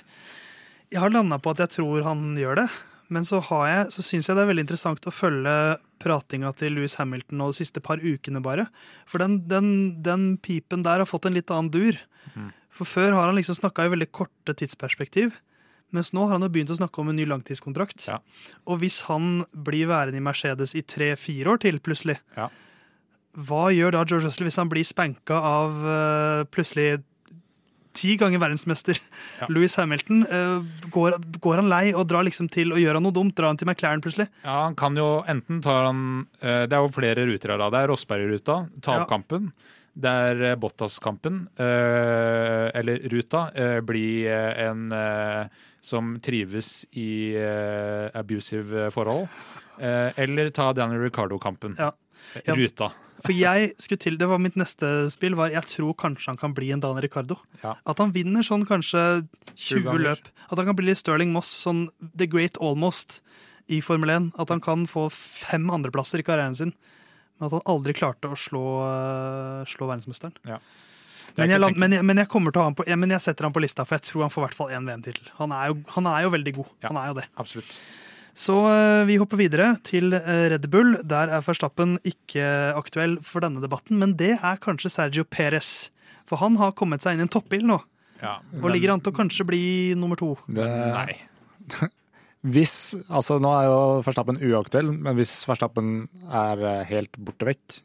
Jeg 0.92 1.00
har 1.02 1.10
landa 1.10 1.38
på 1.42 1.50
at 1.54 1.64
jeg 1.64 1.74
tror 1.80 2.06
han 2.06 2.36
gjør 2.38 2.62
det. 2.62 2.68
Men 3.10 3.24
så, 3.26 3.40
har 3.42 3.64
jeg, 3.66 3.86
så 3.90 4.02
syns 4.06 4.28
jeg 4.28 4.36
det 4.38 4.42
er 4.44 4.48
veldig 4.52 4.62
interessant 4.68 5.06
å 5.06 5.10
følge 5.10 5.54
pratinga 5.98 6.52
til 6.54 6.76
Louis 6.76 6.94
Hamilton 6.94 7.40
nå 7.40 7.48
de 7.50 7.58
siste 7.58 7.82
par 7.82 7.98
ukene, 7.98 8.38
bare. 8.42 8.68
For 9.10 9.18
den, 9.18 9.40
den, 9.50 9.70
den 10.06 10.36
pipen 10.38 10.84
der 10.86 11.02
har 11.02 11.10
fått 11.10 11.26
en 11.26 11.34
litt 11.34 11.50
annen 11.50 11.72
dur. 11.74 11.98
Mm. 12.38 12.52
For 12.70 12.86
før 12.86 13.16
har 13.18 13.26
han 13.26 13.34
liksom 13.34 13.58
snakka 13.58 13.88
i 13.88 13.90
veldig 13.96 14.08
korte 14.14 14.54
tidsperspektiv. 14.54 15.40
Mens 15.92 16.12
nå 16.14 16.24
har 16.26 16.36
han 16.38 16.44
jo 16.46 16.50
begynt 16.54 16.70
å 16.70 16.78
snakke 16.78 17.00
om 17.02 17.08
en 17.10 17.16
ny 17.18 17.24
langtidskontrakt. 17.26 18.06
Ja. 18.08 18.20
Og 18.66 18.78
hvis 18.82 19.00
han 19.08 19.44
blir 19.52 19.88
værende 19.90 20.20
i 20.20 20.24
Mercedes 20.24 20.74
i 20.78 20.82
tre-fire 20.86 21.50
år 21.56 21.60
til, 21.66 21.80
plutselig, 21.82 22.18
Ja. 22.36 22.48
hva 23.34 23.68
gjør 23.74 23.92
da 23.98 24.04
George 24.04 24.26
Russell 24.28 24.46
hvis 24.48 24.56
han 24.60 24.68
blir 24.70 24.84
spanka 24.86 25.34
av 25.34 25.70
uh, 25.86 26.44
plutselig 26.50 27.02
ti 27.92 28.14
ganger 28.16 28.38
verdensmester 28.38 28.94
Ja. 29.40 29.46
Louis 29.52 29.74
Hamilton? 29.76 30.22
Uh, 30.30 30.62
går, 30.94 31.16
går 31.42 31.56
han 31.62 31.68
lei 31.72 31.92
og 31.94 32.06
drar 32.10 32.22
liksom 32.26 32.46
til 32.52 32.70
og 32.74 32.78
gjør 32.78 32.98
han 33.00 33.02
noe 33.06 33.14
dumt? 33.16 33.34
Drar 33.38 33.50
han 33.50 33.58
til 33.58 33.66
McLaren 33.70 34.02
plutselig? 34.04 34.28
Ja, 34.44 34.60
han 34.68 34.76
kan 34.78 34.94
jo 34.98 35.08
enten 35.26 35.58
tar 35.64 35.88
han 35.88 36.04
uh, 36.42 36.66
Det 36.70 36.72
er 36.76 36.80
jo 36.86 36.94
flere 36.94 37.26
ruter 37.26 37.54
her 37.56 37.58
da. 37.64 37.70
Det 37.74 37.82
er 37.82 37.90
Rosberg-ruta, 37.90 38.60
ta 38.82 39.00
opp 39.02 39.10
Ja. 39.10 39.40
Kampen. 39.90 40.02
Det 40.02 40.10
er 40.10 40.42
eh, 40.50 40.56
Bottas-kampen, 40.56 41.48
eh, 41.58 42.70
eller 42.74 43.08
ruta, 43.10 43.50
blir 43.82 44.26
eh, 44.26 44.68
en 44.68 44.92
eh, 44.92 45.48
som 45.80 46.18
trives 46.20 46.86
i 46.92 47.34
abusive 48.14 48.90
forhold. 48.90 49.28
Eller 49.80 50.50
ta 50.50 50.72
Daniel 50.72 51.00
Ricardo-kampen. 51.00 51.76
Ja. 51.78 51.92
Ja. 52.44 52.54
Ruta. 52.54 52.90
For 53.24 53.32
jeg 53.32 53.72
skulle 53.80 54.00
til, 54.00 54.18
det 54.20 54.28
var 54.28 54.38
Mitt 54.40 54.56
neste 54.56 55.08
spill 55.12 55.34
var 55.36 55.50
jeg 55.52 55.64
tror 55.68 55.94
kanskje 55.96 56.30
han 56.30 56.38
kan 56.40 56.54
bli 56.56 56.70
en 56.72 56.80
Daniel 56.80 57.04
Ricardo. 57.04 57.38
Ja. 57.62 57.74
At 57.88 57.98
han 58.00 58.12
vinner 58.12 58.44
sånn 58.44 58.66
kanskje 58.68 59.26
20 59.56 59.98
løp. 60.04 60.28
At 60.50 60.58
han 60.58 60.68
kan 60.68 60.76
bli 60.76 60.94
Sterling 60.96 61.32
Moss, 61.32 61.48
sånn 61.64 61.88
The 62.12 62.28
Great 62.28 62.60
Almost 62.60 63.22
i 63.72 63.80
Formel 63.84 64.12
1. 64.12 64.30
At 64.40 64.52
han 64.52 64.60
kan 64.64 64.86
få 64.90 65.08
fem 65.12 65.68
andreplasser 65.72 66.20
i 66.20 66.26
karrieren 66.26 66.56
sin. 66.56 66.74
Men 67.40 67.48
at 67.48 67.56
han 67.56 67.66
aldri 67.72 67.94
klarte 67.96 68.28
å 68.28 68.36
slå, 68.36 68.62
øh, 68.84 69.64
slå 69.70 69.88
verdensmesteren. 69.88 70.34
Er 70.44 70.60
Men 71.38 71.48
jeg, 71.54 71.60
men, 71.78 71.92
jeg, 71.96 72.04
men, 72.04 72.20
jeg 72.20 72.28
kommer 72.28 72.52
til 72.52 72.60
å 72.60 72.64
ha 72.66 72.68
han 72.68 72.76
på, 72.76 72.84
men 72.98 73.14
jeg 73.14 73.22
setter 73.24 73.46
han 73.46 73.54
på 73.54 73.62
lista, 73.64 73.84
for 73.86 73.96
jeg 73.96 74.10
tror 74.10 74.26
han 74.26 74.32
får 74.34 74.42
i 74.42 74.46
hvert 74.48 74.58
fall 74.58 74.72
én 74.76 74.86
VM-tittel. 74.88 75.30
Han, 75.38 75.52
er 75.56 75.68
jo- 75.72 75.84
han 75.94 76.06
er 76.10 76.22
jo 76.26 76.30
veldig 76.34 76.54
god. 76.56 76.70
Ja. 76.82 76.88
Han 76.90 76.98
er 77.00 77.06
jo 77.12 77.14
det. 77.20 77.26
Absolutt. 77.38 77.76
Så 78.40 78.54
øh, 78.70 79.04
vi 79.08 79.16
hopper 79.18 79.36
videre 79.40 79.70
til 79.86 80.12
øh, 80.14 80.50
Red 80.52 80.68
Bull. 80.70 80.96
Der 81.06 81.28
er 81.34 81.40
Verstappen 81.46 81.98
ikke 82.06 82.44
aktuell 82.78 83.16
for 83.26 83.40
denne 83.40 83.62
debatten, 83.62 83.98
men 83.98 84.14
det 84.16 84.36
er 84.42 84.60
kanskje 84.62 84.90
Sergio 84.92 85.24
Perez. 85.24 85.88
For 86.28 86.36
han 86.42 86.56
har 86.60 86.72
kommet 86.78 87.02
seg 87.02 87.14
inn 87.16 87.24
i 87.24 87.26
en 87.26 87.32
toppbil 87.32 87.64
nå, 87.66 87.80
Ja, 88.22 88.36
og 88.60 88.68
ligger 88.70 88.92
an 88.92 89.00
til 89.00 89.10
å 89.12 89.16
kanskje 89.16 89.46
bli 89.48 89.62
nummer 89.98 90.18
to. 90.20 90.34
Det, 90.46 90.66
Nei. 90.66 91.16
Hvis, 92.40 92.94
altså 93.12 93.36
Nå 93.42 93.50
er 93.52 93.66
jo 93.68 93.78
Verstappen 94.06 94.38
uaktuell, 94.40 94.92
men 94.96 95.16
hvis 95.18 95.34
Verstappen 95.48 96.06
er 96.32 96.62
eh, 96.64 96.84
helt 96.88 97.18
borte 97.20 97.44
vekk 97.50 97.80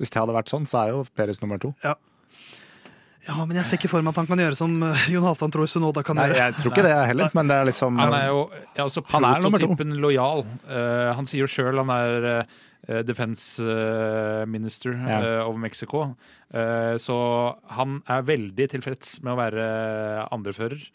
Hvis 0.00 0.14
det 0.14 0.22
hadde 0.22 0.36
vært 0.36 0.48
sånn, 0.48 0.64
så 0.70 0.78
er 0.84 0.94
jo 0.94 1.02
Peres 1.18 1.42
nummer 1.42 1.60
to. 1.60 1.74
Ja, 1.84 1.96
men 3.44 3.58
jeg 3.58 3.68
ser 3.68 3.76
ikke 3.76 3.90
for 3.92 4.00
meg 4.00 4.14
at 4.14 4.22
han 4.22 4.28
kan 4.30 4.40
gjøre 4.40 4.56
som 4.56 4.78
øh, 4.86 5.02
Jon 5.12 5.26
Halvdan 5.26 5.52
tror 5.52 5.68
Sunoda 5.68 6.00
kan 6.06 6.16
gjøre. 6.16 6.32
Nei, 6.32 6.38
jeg 6.46 6.56
tror 6.62 6.72
ikke 6.72 6.86
det 6.86 6.94
heller, 7.10 7.34
men 7.36 7.50
det 7.50 7.58
er 7.60 7.68
liksom 7.68 7.98
Han 8.00 8.14
er 8.16 8.30
jo 8.30 8.38
ja, 8.54 8.86
altså 8.86 9.02
Han 9.12 9.26
er 9.28 9.42
nummer 9.44 9.60
to. 9.60 9.68
prototypen 9.68 9.98
lojal. 10.00 10.46
Uh, 10.64 11.10
han 11.18 11.28
sier 11.28 11.44
jo 11.44 11.50
sjøl 11.52 11.82
han 11.82 11.92
er 11.92 12.28
uh, 12.30 12.56
defense 13.04 13.60
eh, 13.60 14.46
minister 14.48 14.94
Ja. 14.96 15.18
eh, 15.20 15.42
of 15.44 15.56
Mexico. 15.60 16.14
Eh, 16.54 16.96
så 16.96 17.16
han 17.76 17.98
er 18.08 18.22
veldig 18.24 18.68
tilfreds 18.72 19.18
med 19.22 19.34
å 19.34 19.40
være 19.42 19.66
andrefører. 20.32 20.86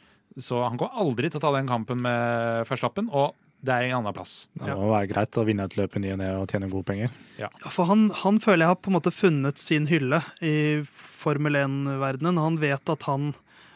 Så 0.42 0.64
han 0.66 0.78
kommer 0.80 1.00
aldri 1.04 1.30
til 1.30 1.42
å 1.42 1.44
ta 1.44 1.54
den 1.56 1.70
kampen 1.70 2.02
med 2.04 2.68
førstappen. 2.70 3.10
og 3.14 3.36
det 3.64 3.72
er 3.72 3.86
en 3.88 4.02
annen 4.02 4.16
plass. 4.16 4.50
Det 4.60 4.74
må 4.76 4.90
være 4.92 5.08
greit 5.14 5.38
å 5.40 5.46
vinne 5.48 5.64
et 5.70 5.78
løp 5.80 5.94
i 5.96 6.02
ny 6.04 6.10
og 6.12 6.18
ne 6.20 6.30
og 6.36 6.52
tjene 6.52 6.68
gode 6.68 6.84
penger. 6.90 7.14
Ja, 7.40 7.48
for 7.72 7.88
han, 7.88 8.10
han 8.20 8.42
føler 8.44 8.66
jeg 8.66 8.72
har 8.74 8.82
på 8.84 8.92
en 8.92 8.98
måte 8.98 9.14
funnet 9.16 9.62
sin 9.62 9.88
hylle 9.88 10.20
i 10.44 10.84
Formel 10.84 11.56
1-verdenen. 11.62 12.42
Han 12.44 12.60
vet 12.60 12.92
at 12.92 13.08
han 13.08 13.32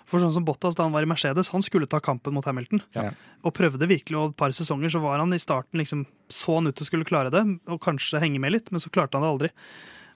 For 0.08 0.24
sånn 0.24 0.32
som 0.32 0.46
Bottas 0.48 0.76
da 0.76 0.86
han 0.86 0.94
var 0.96 1.04
i 1.04 1.10
Mercedes, 1.10 1.50
han 1.52 1.64
skulle 1.64 1.88
ta 1.88 2.00
kampen 2.00 2.36
mot 2.36 2.46
Hamilton. 2.48 2.80
Ja. 2.96 3.10
Og 3.44 3.52
prøvde 3.56 3.90
virkelig, 3.90 4.16
og 4.16 4.30
et 4.32 4.38
par 4.40 4.54
sesonger 4.56 4.92
så 4.92 5.02
var 5.04 5.20
han 5.20 5.36
i 5.36 5.40
starten 5.40 5.82
liksom 5.82 6.06
så 6.32 6.60
han 6.60 6.70
ut 6.70 6.78
til 6.80 6.86
å 6.86 6.88
skulle 6.88 7.08
klare 7.08 7.32
det, 7.34 7.42
og 7.68 7.82
kanskje 7.84 8.22
henge 8.24 8.40
med 8.40 8.56
litt, 8.56 8.72
men 8.72 8.80
så 8.80 8.92
klarte 8.92 9.20
han 9.20 9.26
det 9.26 9.34
aldri. 9.34 9.50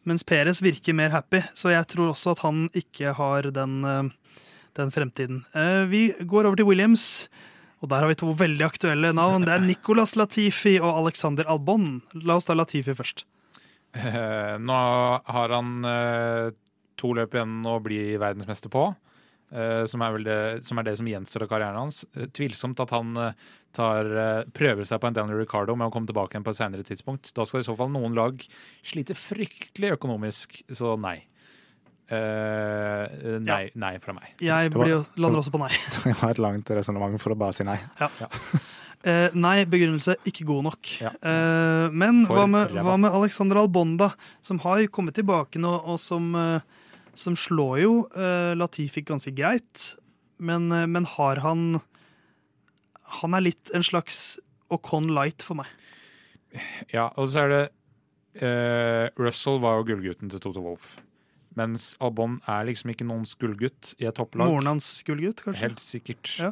Mens 0.08 0.24
Perez 0.24 0.62
virker 0.64 0.96
mer 0.96 1.12
happy, 1.12 1.44
så 1.60 1.74
jeg 1.74 1.90
tror 1.92 2.14
også 2.14 2.38
at 2.38 2.44
han 2.46 2.70
ikke 2.72 3.12
har 3.20 3.52
den, 3.52 3.84
eh, 3.84 4.40
den 4.80 4.92
fremtiden. 4.94 5.42
Eh, 5.56 5.86
Vi 5.92 6.04
går 6.22 6.48
over 6.48 6.56
til 6.60 6.68
Williams. 6.70 7.28
Og 7.82 7.90
der 7.90 8.04
har 8.04 8.12
vi 8.12 8.16
to 8.20 8.30
veldig 8.38 8.62
aktuelle 8.62 9.10
navn. 9.18 9.42
Det 9.42 9.56
er 9.56 9.64
Nicolas 9.66 10.14
Latifi 10.16 10.76
og 10.80 11.00
Alexander 11.00 11.48
Albon. 11.50 12.02
La 12.22 12.36
oss 12.38 12.46
ta 12.46 12.54
Latifi 12.54 12.94
først. 12.94 13.24
Eh, 13.98 14.58
nå 14.62 14.76
har 15.26 15.50
han 15.56 15.84
eh, 15.90 16.52
to 17.02 17.16
løp 17.18 17.34
igjen 17.34 17.66
å 17.66 17.80
bli 17.82 18.18
verdensmester 18.22 18.70
på. 18.70 18.92
som, 19.52 20.00
er 20.06 20.18
det, 20.24 20.64
som 20.64 20.78
er 20.80 20.84
det 20.88 20.94
som 20.96 21.08
gjenstår 21.10 21.44
av 21.44 21.50
karrieren 21.52 21.76
hans. 21.82 22.06
Tvilsomt 22.32 22.80
at 22.80 22.94
han 22.96 23.10
tar, 23.76 24.08
prøver 24.56 24.86
seg 24.88 25.02
på 25.02 25.10
en 25.10 25.18
Daniel 25.18 25.42
Ricardo 25.42 25.76
med 25.76 25.90
å 25.90 25.92
komme 25.92 26.08
tilbake 26.08 26.38
igjen 26.38 26.46
på 26.46 26.54
et 26.54 26.60
senere 26.62 26.86
tidspunkt. 26.88 27.34
Da 27.36 27.44
skal 27.44 27.60
i 27.60 27.68
så 27.68 27.76
fall 27.76 27.92
noen 27.92 28.16
lag 28.16 28.40
slite 28.86 29.18
fryktelig 29.18 29.92
økonomisk, 29.98 30.62
så 30.72 30.94
nei. 30.96 31.18
Eh, 32.12 33.38
nei, 33.40 33.70
nei 33.80 33.94
fra 34.04 34.14
meg. 34.18 34.34
Jeg 34.44 34.72
var- 34.74 34.84
blir, 34.86 35.06
lander 35.22 35.40
også 35.40 35.54
på 35.54 35.62
nei. 35.62 35.72
Det 36.04 36.16
var 36.20 36.34
et 36.34 36.42
langt 36.44 36.72
resonnement 36.76 37.16
for 37.22 37.32
å 37.34 37.38
bare 37.40 37.56
si 37.56 37.64
nei. 37.68 37.78
Eh, 39.08 39.30
nei, 39.34 39.64
begrunnelse 39.66 40.18
ikke 40.30 40.46
god 40.46 40.68
nok. 40.68 40.92
Ja. 41.02 41.14
Eh, 41.24 41.88
men 41.96 42.26
hva 42.28 42.44
med, 42.52 42.76
hva 42.76 42.98
med 43.02 43.16
Alexander 43.16 43.62
Albonda. 43.64 44.12
Som 44.46 44.60
har 44.66 44.82
jo 44.84 44.92
kommet 44.94 45.16
tilbake 45.18 45.62
nå, 45.62 45.72
og 45.88 45.98
som, 46.04 46.28
som 47.18 47.38
slår 47.40 47.80
jo 47.82 47.94
eh, 48.12 48.52
Latifi 48.60 49.02
ganske 49.08 49.34
greit. 49.34 49.94
Men, 50.42 50.68
men 50.90 51.06
har 51.06 51.38
han 51.46 51.80
Han 53.22 53.36
er 53.38 53.44
litt 53.46 53.70
en 53.78 53.84
slags 53.86 54.40
Ocon 54.72 55.10
light 55.14 55.44
for 55.44 55.60
meg. 55.60 55.68
Ja, 56.92 57.10
og 57.20 57.28
så 57.32 57.44
er 57.46 57.52
det 57.52 57.64
eh, 58.44 59.08
Russell 59.20 59.60
var 59.64 59.80
jo 59.80 59.88
gullgutten 59.92 60.32
til 60.32 60.40
Toto 60.44 60.64
Wolff. 60.64 60.98
Mens 61.60 61.92
Albon 62.00 62.40
er 62.50 62.68
liksom 62.70 62.94
ikke 62.94 63.08
noen 63.08 63.26
gullgutt 63.40 63.96
i 64.00 64.08
et 64.08 64.16
topplag. 64.16 64.48
Moren 64.48 64.70
hans 64.76 64.92
gullgutt, 65.08 65.44
kanskje? 65.44 65.68
Helt 65.68 65.84
sikkert. 65.84 66.36
Ja. 66.40 66.52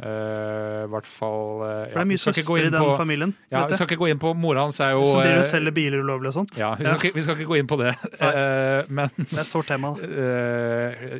Uh, 0.00 0.86
hvert 0.88 1.04
fall 1.04 1.58
uh, 1.60 1.72
For 1.90 1.98
det 1.98 2.00
er 2.00 2.08
mye 2.08 2.16
gå 2.16 2.22
søstre 2.22 2.60
i 2.62 2.70
den 2.72 2.80
på- 2.80 2.94
familien. 2.96 3.34
Ja, 3.52 3.66
vi 3.68 3.76
skal 3.76 3.84
ikke 3.84 3.98
gå 4.00 4.08
inn 4.08 4.22
på 4.22 4.30
Mora 4.32 4.62
hans 4.64 4.78
er 4.80 4.94
jo 4.94 5.02
Som 5.04 5.20
driver 5.20 5.42
og 5.42 5.44
eh, 5.44 5.48
selger 5.50 5.74
biler 5.76 6.00
ulovlig 6.00 6.30
og 6.30 6.36
sånt. 6.38 6.56
Ja, 6.56 6.70
vi 6.78 6.86
skal, 6.86 6.96
Ikke, 6.96 7.10
vi 7.18 7.24
skal 7.26 7.36
ikke 7.36 7.48
gå 7.50 7.58
inn 7.60 7.68
på 7.68 7.76
det. 7.82 7.92
Uh, 8.16 8.88
men 8.96 9.12
Det 9.18 9.28
er 9.36 9.42
et 9.44 9.50
sårt 9.50 9.68
tema. 9.68 9.92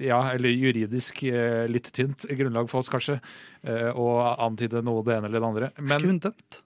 Ja, 0.01 0.23
eller 0.33 0.55
juridisk 0.55 1.21
litt 1.69 1.93
tynt 1.93 2.25
grunnlag 2.25 2.73
for 2.73 2.81
oss, 2.81 2.89
kanskje. 2.93 3.19
Å 3.69 4.09
antyde 4.49 4.81
noe 4.87 5.05
det 5.05 5.19
ene 5.19 5.29
eller 5.29 5.45
det 5.45 5.51
andre. 5.53 5.73
Er 5.77 5.97
ikke 5.99 6.15
hun 6.15 6.25
dømt? 6.31 6.63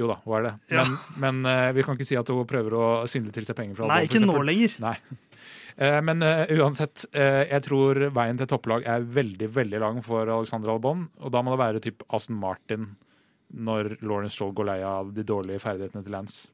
Jo 0.00 0.08
da, 0.08 0.16
hun 0.24 0.38
er 0.38 0.46
det? 0.46 0.52
Ja. 0.72 0.84
Men, 0.84 1.42
men 1.42 1.50
eh, 1.50 1.72
vi 1.76 1.84
kan 1.84 1.98
ikke 1.98 2.08
si 2.08 2.16
at 2.18 2.30
hun 2.32 2.48
prøver 2.48 2.76
å 2.78 2.86
svindle 3.10 3.34
til 3.34 3.44
seg 3.44 3.58
penger 3.58 3.76
fra 3.78 3.90
Nei, 3.90 4.04
ikke 4.08 4.22
nå 4.24 4.38
lenger. 4.48 4.76
Nei. 4.82 4.96
Uh, 5.72 5.98
Men 6.04 6.24
uh, 6.24 6.44
uansett, 6.60 7.06
jeg 7.12 7.64
tror 7.64 7.98
veien 8.12 8.38
til 8.40 8.48
topplag 8.48 8.84
er 8.88 9.04
veldig 9.08 9.48
veldig 9.52 9.80
lang 9.82 10.00
for 10.04 10.28
Alexander 10.28 10.72
Albon. 10.74 11.06
Og 11.20 11.32
da 11.34 11.42
må 11.44 11.52
det 11.52 11.60
være 11.62 11.82
typ 11.84 12.04
Aston 12.12 12.38
Martin 12.40 12.94
når 13.52 13.98
Lawrence 14.00 14.38
Stroll 14.38 14.54
går 14.56 14.68
lei 14.70 14.78
av 14.86 15.12
de 15.12 15.24
dårlige 15.28 15.60
ferdighetene 15.60 16.04
til 16.06 16.14
Lance. 16.16 16.46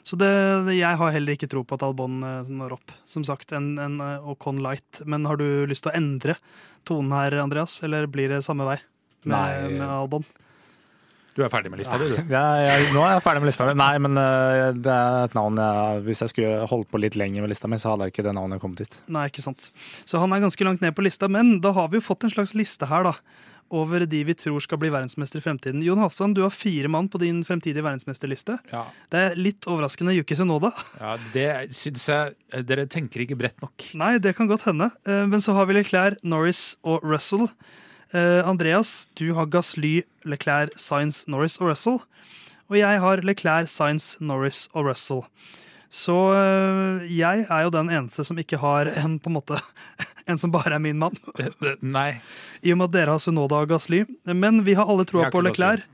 Så 0.00 0.16
det, 0.16 0.30
det, 0.64 0.78
jeg 0.78 0.96
har 0.96 1.12
heller 1.12 1.36
ikke 1.36 1.50
tro 1.52 1.60
på 1.68 1.76
at 1.76 1.84
Albon 1.84 2.22
når 2.48 2.78
opp. 2.78 2.94
Som 3.08 3.26
sagt, 3.28 3.52
en, 3.52 3.74
en 3.76 4.00
Ocon 4.32 4.62
light. 4.64 5.02
Men 5.04 5.28
har 5.28 5.36
du 5.40 5.66
lyst 5.68 5.84
til 5.84 5.92
å 5.92 5.98
endre 5.98 6.38
tonen 6.88 7.12
her, 7.12 7.36
Andreas? 7.42 7.76
Eller 7.84 8.08
blir 8.08 8.32
det 8.32 8.40
samme 8.46 8.64
vei 8.70 8.78
med, 9.28 9.76
med 9.76 9.84
Albon? 9.84 10.24
Du 11.34 11.42
er 11.42 11.50
ferdig 11.50 11.70
med 11.72 11.80
lista, 11.82 11.98
di, 11.98 12.06
du. 12.12 12.18
Ja, 12.30 12.42
jeg, 12.62 12.90
nå 12.94 13.00
er 13.02 13.16
jeg 13.16 13.22
ferdig 13.24 13.40
med 13.42 13.48
lista 13.50 13.66
mi. 13.66 13.72
Nei, 13.80 13.94
men 14.04 14.18
eh, 14.20 14.68
det 14.78 14.92
er 14.94 15.24
et 15.26 15.34
navn 15.34 15.56
jeg, 15.58 16.02
Hvis 16.06 16.20
jeg 16.22 16.30
skulle 16.30 16.68
holdt 16.70 16.90
på 16.92 17.00
litt 17.02 17.16
lenger 17.18 17.42
med 17.42 17.50
lista 17.50 17.66
mi, 17.70 17.78
så 17.82 17.90
hadde 17.94 18.06
jeg 18.06 18.14
ikke 18.14 18.26
det 18.28 18.36
navnet 18.38 18.62
kommet 18.62 18.84
dit. 18.84 18.94
Nei, 19.10 19.24
ikke 19.32 19.42
sant. 19.42 19.72
Så 20.06 20.20
han 20.22 20.30
er 20.36 20.44
ganske 20.44 20.68
langt 20.68 20.84
ned 20.84 20.94
på 20.94 21.02
lista. 21.06 21.26
Men 21.26 21.56
da 21.64 21.72
har 21.74 21.90
vi 21.90 21.98
jo 21.98 22.06
fått 22.06 22.28
en 22.28 22.34
slags 22.36 22.54
liste 22.54 22.86
her, 22.90 23.10
da. 23.10 23.16
Over 23.74 24.04
de 24.06 24.20
vi 24.28 24.34
tror 24.38 24.60
skal 24.62 24.78
bli 24.78 24.90
verdensmester 24.92 25.40
i 25.40 25.42
fremtiden. 25.42 25.80
Jon 25.82 25.98
Halvdan, 25.98 26.34
du 26.36 26.42
har 26.44 26.52
fire 26.54 26.86
mann 26.92 27.08
på 27.10 27.18
din 27.18 27.40
fremtidige 27.48 27.82
verdensmesterliste. 27.82 28.58
Ja, 28.70 28.84
Det 29.10 29.22
er 29.32 29.38
litt 29.40 29.66
overraskende. 29.66 30.14
Yuki 30.14 30.36
Sunoda. 30.38 30.70
ja 31.00 31.16
det 31.32 31.48
syns 31.74 32.04
jeg 32.12 32.34
eh, 32.52 32.62
Dere 32.62 32.84
tenker 32.86 33.24
ikke 33.24 33.40
bredt 33.40 33.58
nok. 33.64 33.88
Nei, 33.98 34.18
det 34.22 34.36
kan 34.38 34.46
godt 34.52 34.68
hende. 34.68 34.92
Eh, 35.08 35.24
Men 35.26 35.42
så 35.42 35.56
har 35.58 35.66
vi 35.66 35.80
Leclerc, 35.80 36.20
Norris 36.22 36.76
og 36.84 37.02
Russell. 37.02 37.48
Eh, 38.14 38.48
Andreas, 38.48 39.10
du 39.18 39.32
har 39.34 39.46
Gasly, 39.50 40.04
Leclerc, 40.22 40.76
Sainz, 40.78 41.24
Norris 41.26 41.58
og 41.58 41.72
Russell. 41.72 41.98
Og 42.70 42.78
jeg 42.78 43.00
har 43.02 43.22
Leclerc, 43.26 43.68
Science, 43.72 44.16
Norris 44.22 44.68
og 44.72 44.86
Russell. 44.86 45.24
Så 45.90 46.14
øh, 46.34 47.02
jeg 47.10 47.44
er 47.46 47.64
jo 47.66 47.72
den 47.74 47.90
eneste 47.90 48.24
som 48.26 48.38
ikke 48.38 48.58
har 48.58 48.88
en 48.98 49.18
på 49.22 49.30
en 49.30 49.36
måte 49.36 49.58
En 50.30 50.38
som 50.40 50.50
bare 50.50 50.78
er 50.78 50.80
min 50.80 50.96
mann. 50.98 51.12
Nei. 51.96 52.14
I 52.64 52.72
og 52.72 52.78
med 52.80 52.86
at 52.88 52.94
dere 52.94 53.12
har 53.12 53.20
Sunoda 53.20 53.58
og 53.60 53.68
Gasly. 53.68 54.06
Men 54.24 54.62
vi 54.64 54.72
har 54.78 54.88
alle 54.88 55.04
troa 55.04 55.28
på. 55.28 55.42
Leclerc. 55.44 55.84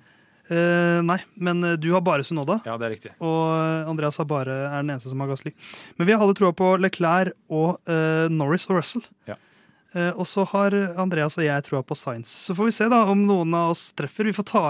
Uh, 0.50 0.98
nei, 1.06 1.18
men 1.38 1.62
eh, 1.62 1.76
du 1.78 1.92
har 1.94 2.02
bare 2.02 2.24
Sunoda. 2.26 2.56
Ja, 2.66 2.74
det 2.78 2.88
er 2.88 2.92
riktig. 2.96 3.10
Og 3.22 3.52
eh, 3.54 3.90
Andreas 3.90 4.16
har 4.18 4.26
bare, 4.30 4.54
er 4.66 4.80
den 4.82 4.90
eneste 4.90 5.10
som 5.12 5.22
har 5.22 5.30
Gasly. 5.30 5.52
Men 5.98 6.08
vi 6.08 6.14
har 6.14 6.22
alle 6.24 6.34
troa 6.38 6.54
på 6.54 6.72
Leclerc 6.82 7.36
og 7.50 7.78
uh, 7.90 8.26
Norris 8.30 8.66
og 8.70 8.80
Russell. 8.80 9.04
Ja. 9.30 9.36
Eh, 9.92 10.10
og 10.14 10.26
så 10.28 10.44
har 10.52 10.74
Andreas 11.00 11.34
og 11.38 11.44
jeg 11.44 11.64
troa 11.66 11.82
på 11.82 11.96
Science. 11.98 12.30
Så 12.46 12.54
får 12.54 12.68
vi 12.68 12.74
se 12.76 12.88
da 12.92 13.02
om 13.10 13.24
noen 13.26 13.54
av 13.58 13.72
oss 13.72 13.88
treffer. 13.98 14.28
Vi 14.30 14.34
får, 14.36 14.46
ta, 14.50 14.64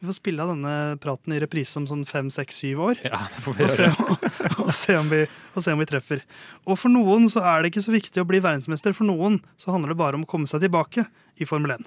vi 0.00 0.08
får 0.08 0.18
spille 0.18 0.42
av 0.42 0.50
denne 0.54 0.74
praten 1.02 1.36
i 1.36 1.40
reprise 1.42 1.78
om 1.78 1.86
sånn 1.90 2.04
fem, 2.08 2.30
seks, 2.34 2.58
syv 2.64 2.82
år. 2.90 3.02
Ja, 3.06 3.22
det 3.36 3.44
får 3.46 3.58
vi 3.58 3.66
Og 3.66 3.74
se, 3.74 3.88
gjøre. 3.88 4.32
og, 4.66 4.72
se 4.74 4.98
om 4.98 5.12
vi, 5.12 5.24
og 5.54 5.66
se 5.66 5.74
om 5.76 5.84
vi 5.84 5.90
treffer. 5.90 6.24
Og 6.66 6.80
for 6.80 6.94
noen 6.94 7.28
så 7.32 7.44
er 7.46 7.62
det 7.62 7.74
ikke 7.74 7.86
så 7.86 7.94
viktig 7.94 8.24
å 8.24 8.28
bli 8.28 8.42
verdensmester. 8.42 8.96
For 8.96 9.06
noen 9.08 9.38
så 9.60 9.74
handler 9.74 9.94
det 9.94 10.00
bare 10.02 10.18
om 10.18 10.26
å 10.26 10.30
komme 10.30 10.50
seg 10.50 10.64
tilbake 10.66 11.06
i 11.38 11.48
Formel 11.48 11.76
1. 11.78 11.86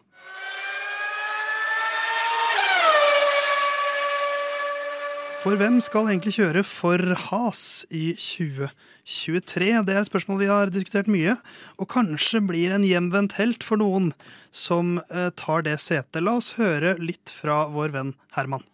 For 5.37 5.53
hvem 5.53 5.75
skal 5.85 6.07
egentlig 6.09 6.31
kjøre 6.39 6.63
for 6.65 7.01
Has 7.27 7.83
i 7.93 8.15
2023? 8.17 9.67
Det 9.85 9.93
er 9.93 9.99
et 10.01 10.09
spørsmål 10.09 10.39
vi 10.41 10.47
har 10.49 10.71
diskutert 10.73 11.11
mye, 11.13 11.35
og 11.77 11.91
kanskje 11.93 12.41
blir 12.41 12.73
en 12.73 12.85
hjemvendt 12.87 13.35
helt 13.37 13.61
for 13.65 13.77
noen 13.77 14.09
som 14.49 14.97
eh, 15.11 15.29
tar 15.37 15.61
det 15.67 15.75
setet. 15.83 16.23
La 16.25 16.39
oss 16.39 16.55
høre 16.57 16.95
litt 16.97 17.29
fra 17.29 17.67
vår 17.69 17.93
venn 17.93 18.11
Herman. 18.33 18.65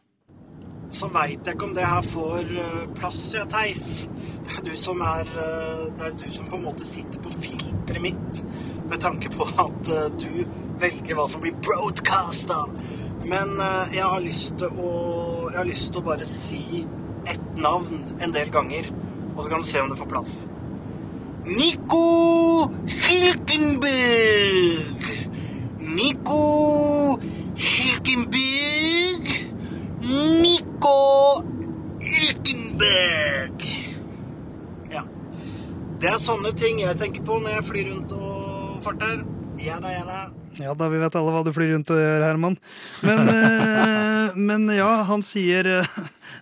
Så 0.96 1.12
veit 1.12 1.44
jeg 1.44 1.58
ikke 1.58 1.68
om 1.68 1.76
det 1.76 1.90
her 1.90 2.08
får 2.08 2.56
øh, 2.56 2.82
plass, 2.96 3.26
ja, 3.36 3.44
Theis. 3.52 4.08
Det 4.48 4.56
er 4.62 4.66
du 4.70 4.74
som 4.80 5.04
er 5.04 5.28
øh, 5.36 5.86
Det 6.00 6.10
er 6.14 6.18
du 6.24 6.28
som 6.32 6.48
på 6.48 6.62
en 6.62 6.68
måte 6.70 6.88
sitter 6.88 7.20
på 7.20 7.34
filteret 7.36 8.04
mitt, 8.08 8.44
med 8.88 9.04
tanke 9.04 9.36
på 9.36 9.52
at 9.68 9.96
du 10.16 10.46
velger 10.80 11.20
hva 11.20 11.28
som 11.28 11.44
blir 11.44 11.60
broadcasta. 11.60 12.64
Men 13.26 13.50
øh, 13.62 13.96
jeg 13.96 14.04
har 14.04 14.20
lyst 14.20 14.58
til 14.60 14.68
å 14.68 14.92
Jeg 15.52 15.58
har 15.60 15.68
lyst 15.70 15.92
til 15.94 16.02
å 16.02 16.06
bare 16.08 16.26
si 16.28 16.88
ett 17.30 17.44
navn 17.56 18.02
en 18.20 18.34
del 18.34 18.50
ganger, 18.52 18.90
og 19.36 19.44
så 19.44 19.50
kan 19.52 19.62
du 19.62 19.68
se 19.68 19.82
om 19.82 19.90
det 19.92 19.98
får 20.00 20.10
plass. 20.12 20.34
Nico 21.46 22.72
Hilkenberg! 22.88 24.28
Nico 25.80 26.42
Hilkenberg! 27.56 29.26
Nico 30.42 30.98
Hilkenberg! 32.02 33.68
Ja. 34.92 35.04
Det 36.02 36.10
er 36.12 36.20
sånne 36.20 36.52
ting 36.60 36.82
jeg 36.84 37.00
tenker 37.00 37.24
på 37.28 37.40
når 37.44 37.60
jeg 37.60 37.68
flyr 37.72 37.92
rundt 37.94 38.12
og 38.20 38.80
farter. 38.84 39.28
Ja 39.64 39.80
da, 39.84 39.90
ja 39.94 40.04
da. 40.10 40.43
Ja 40.62 40.74
da, 40.78 40.90
vi 40.92 41.00
vet 41.02 41.16
alle 41.18 41.32
hva 41.34 41.42
du 41.46 41.54
flyr 41.56 41.72
rundt 41.74 41.92
og 41.94 41.98
gjør, 41.98 42.26
Herman. 42.28 42.58
Men, 43.06 43.30
eh, 43.34 44.36
men 44.38 44.68
ja, 44.76 44.90
han 45.10 45.24
sier, 45.26 45.70
eh, 45.80 45.96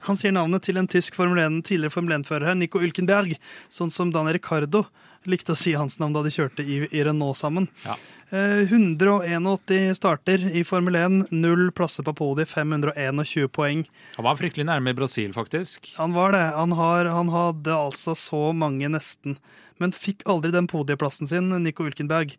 han 0.07 0.19
sier 0.19 0.35
navnet 0.35 0.65
til 0.67 0.79
en 0.81 0.89
tysk 0.91 1.15
Formel 1.19 1.39
1, 1.45 1.61
tidligere 1.69 1.93
Formel 1.93 2.17
1-fører 2.19 2.51
her, 2.51 2.59
Nico 2.59 2.81
Ulkenberg, 2.83 3.37
Sånn 3.71 3.93
som 3.93 4.11
Daniel 4.11 4.39
Ricardo 4.39 4.85
likte 5.29 5.53
å 5.53 5.59
si 5.59 5.75
hans 5.77 5.99
navn 6.01 6.15
da 6.15 6.23
de 6.25 6.33
kjørte 6.33 6.65
i, 6.65 6.83
i 6.89 7.03
Renault 7.05 7.37
sammen. 7.39 7.67
Ja. 7.85 7.97
Eh, 8.31 8.63
181 8.71 9.97
starter 9.97 10.43
i 10.55 10.63
Formel 10.63 10.95
1, 10.95 11.17
null 11.35 11.65
plasser 11.75 12.05
på 12.07 12.13
podiet, 12.15 12.49
521 12.49 13.51
poeng. 13.51 13.83
Han 14.15 14.27
var 14.27 14.39
fryktelig 14.39 14.69
nærme 14.69 14.93
i 14.93 14.97
Brasil, 14.97 15.33
faktisk. 15.35 15.91
Han 15.97 16.15
var 16.15 16.31
det. 16.37 16.45
Han, 16.55 16.77
har, 16.79 17.11
han 17.11 17.33
hadde 17.33 17.75
altså 17.75 18.15
så 18.17 18.49
mange 18.55 18.89
nesten. 18.93 19.35
Men 19.81 19.91
fikk 19.95 20.23
aldri 20.29 20.53
den 20.53 20.69
podieplassen 20.69 21.27
sin, 21.27 21.49
Nico 21.63 21.83
Ulkenberg. 21.87 22.35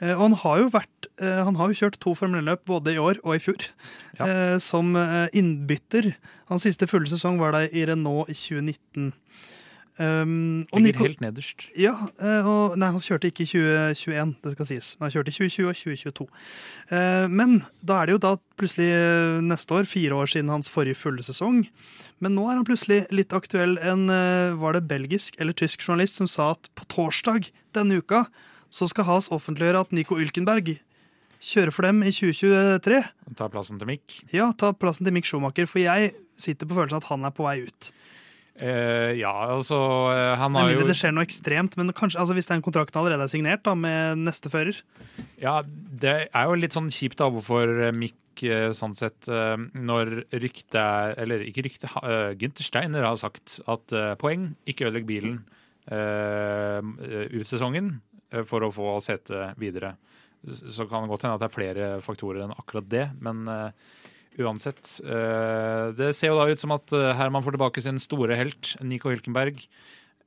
Eh, 0.00 0.14
og 0.14 0.24
han 0.24 0.36
har 0.42 0.60
jo 0.62 0.68
vært 0.72 1.08
eh, 1.20 1.40
Han 1.44 1.58
har 1.58 1.70
jo 1.70 1.78
kjørt 1.82 1.98
to 2.02 2.14
Formel 2.18 2.40
1-løp 2.40 2.64
både 2.70 2.94
i 2.94 3.00
år 3.02 3.20
og 3.24 3.36
i 3.36 3.42
fjor. 3.42 3.70
ja. 4.18 4.58
som 4.58 4.96
eh, 4.98 5.28
innbytter. 5.38 6.12
Hans 6.50 6.64
siste 6.66 6.88
fulle 6.90 7.06
sesong 7.10 7.38
var 7.38 7.54
der 7.54 7.70
i 7.70 7.84
Renault 7.86 8.30
i 8.32 8.34
2019. 8.34 9.12
Um, 9.98 10.66
og 10.70 10.82
Nico, 10.84 11.02
helt 11.02 11.18
nederst. 11.18 11.64
ja, 11.74 11.90
eh, 12.22 12.46
og, 12.46 12.76
nei, 12.78 12.92
han 12.94 13.02
kjørte 13.02 13.32
ikke 13.32 13.42
i 13.42 13.48
2021, 13.50 14.34
det 14.44 14.52
skal 14.54 14.68
sies. 14.70 14.90
Men 14.94 15.08
han 15.08 15.14
kjørte 15.16 15.32
i 15.32 15.38
2020 15.38 15.66
og 15.66 15.80
2022. 15.80 16.26
Uh, 16.92 17.26
men 17.32 17.56
da 17.82 17.96
er 17.98 18.06
det 18.06 18.14
jo 18.14 18.20
da 18.22 18.32
plutselig 18.58 18.88
eh, 18.94 19.38
neste 19.44 19.74
år, 19.74 19.88
fire 19.90 20.18
år 20.18 20.30
siden 20.30 20.52
hans 20.52 20.70
forrige 20.70 20.98
fulle 20.98 21.24
sesong. 21.24 21.64
Men 22.22 22.34
nå 22.34 22.46
er 22.48 22.58
han 22.58 22.66
plutselig 22.66 23.04
litt 23.14 23.34
aktuell. 23.36 23.76
En 23.78 24.06
eh, 24.12 24.54
var 24.58 24.76
det 24.76 24.86
belgisk 24.90 25.38
eller 25.38 25.56
tysk 25.56 25.82
journalist 25.86 26.18
som 26.18 26.30
sa 26.30 26.52
at 26.56 26.70
på 26.78 26.86
torsdag 26.94 27.50
denne 27.76 28.00
uka 28.02 28.26
så 28.74 28.88
skal 28.90 29.06
Has 29.08 29.30
offentliggjøre 29.32 29.86
at 29.86 29.94
Nico 29.96 30.18
Ulkenberg 30.18 30.74
kjører 31.38 31.72
for 31.74 31.86
dem 31.86 32.02
i 32.02 32.12
2023. 32.12 33.02
Ta 33.38 33.48
plassen 33.50 33.78
til 33.80 33.88
Mick. 33.88 34.18
Ja, 34.34 34.50
ta 34.52 34.74
plassen 34.74 35.06
til 35.06 35.14
Mick 35.14 35.28
Schumacher, 35.28 35.68
for 35.70 35.80
jeg 35.80 36.12
sitter 36.38 36.68
på 36.68 36.76
følelsen 36.76 37.00
at 37.00 37.08
han 37.10 37.26
er 37.26 37.34
på 37.34 37.46
vei 37.46 37.62
ut. 37.64 37.92
Eh, 38.58 39.12
ja, 39.20 39.30
altså 39.54 39.76
uh, 40.10 40.34
Han 40.40 40.56
har 40.58 40.72
jo 40.72 40.86
det 40.88 40.96
skjer 40.98 41.12
noe 41.14 41.26
ekstremt, 41.26 41.76
men 41.78 41.92
kanskje, 41.94 42.18
altså 42.18 42.34
hvis 42.34 42.48
den 42.50 42.64
kontrakten 42.64 42.98
allerede 42.98 43.28
er 43.28 43.30
signert 43.30 43.62
da, 43.62 43.76
med 43.78 44.24
neste 44.26 44.50
fører 44.50 44.80
Ja, 45.38 45.60
det 45.66 46.14
er 46.26 46.48
jo 46.48 46.56
litt 46.58 46.74
sånn 46.74 46.90
kjipt 46.90 47.20
da 47.20 47.28
overfor 47.30 47.70
eh, 47.86 47.94
Mick 47.94 48.16
sånn 48.38 48.92
sett, 48.94 49.26
når 49.74 50.12
ryktet 50.30 50.76
er 50.78 51.16
Eller 51.24 51.42
ikke 51.42 51.64
ryktet, 51.66 51.90
uh, 52.02 52.30
Gynter 52.38 52.66
Steiner 52.66 53.06
har 53.06 53.16
sagt 53.18 53.56
at 53.66 53.94
poeng, 54.20 54.52
ikke 54.62 54.86
ødelegg 54.86 55.08
bilen 55.08 55.40
ut 55.88 57.48
sesongen 57.48 57.94
for 58.46 58.62
å 58.62 58.68
få 58.70 58.92
sete 59.00 59.54
videre. 59.58 59.94
Så 60.46 60.86
kan 60.86 61.02
det 61.02 61.10
godt 61.10 61.24
hende 61.26 61.38
at 61.38 61.42
det 61.42 61.48
er 61.48 61.54
flere 61.54 61.86
faktorer 62.04 62.44
enn 62.44 62.54
akkurat 62.54 62.86
det, 62.90 63.06
men 63.24 63.48
eh, 63.50 63.88
uansett. 64.38 65.00
eh, 65.04 65.92
det 65.98 66.12
ser 66.16 66.28
jo 66.32 66.38
da 66.38 66.48
ut 66.50 66.60
som 66.60 66.72
at 66.76 66.92
eh, 66.92 67.12
Herman 67.18 67.42
får 67.42 67.56
tilbake 67.56 67.82
sin 67.84 67.98
store 68.02 68.36
helt, 68.38 68.76
Nico 68.82 69.10
Hylkenberg. 69.10 69.62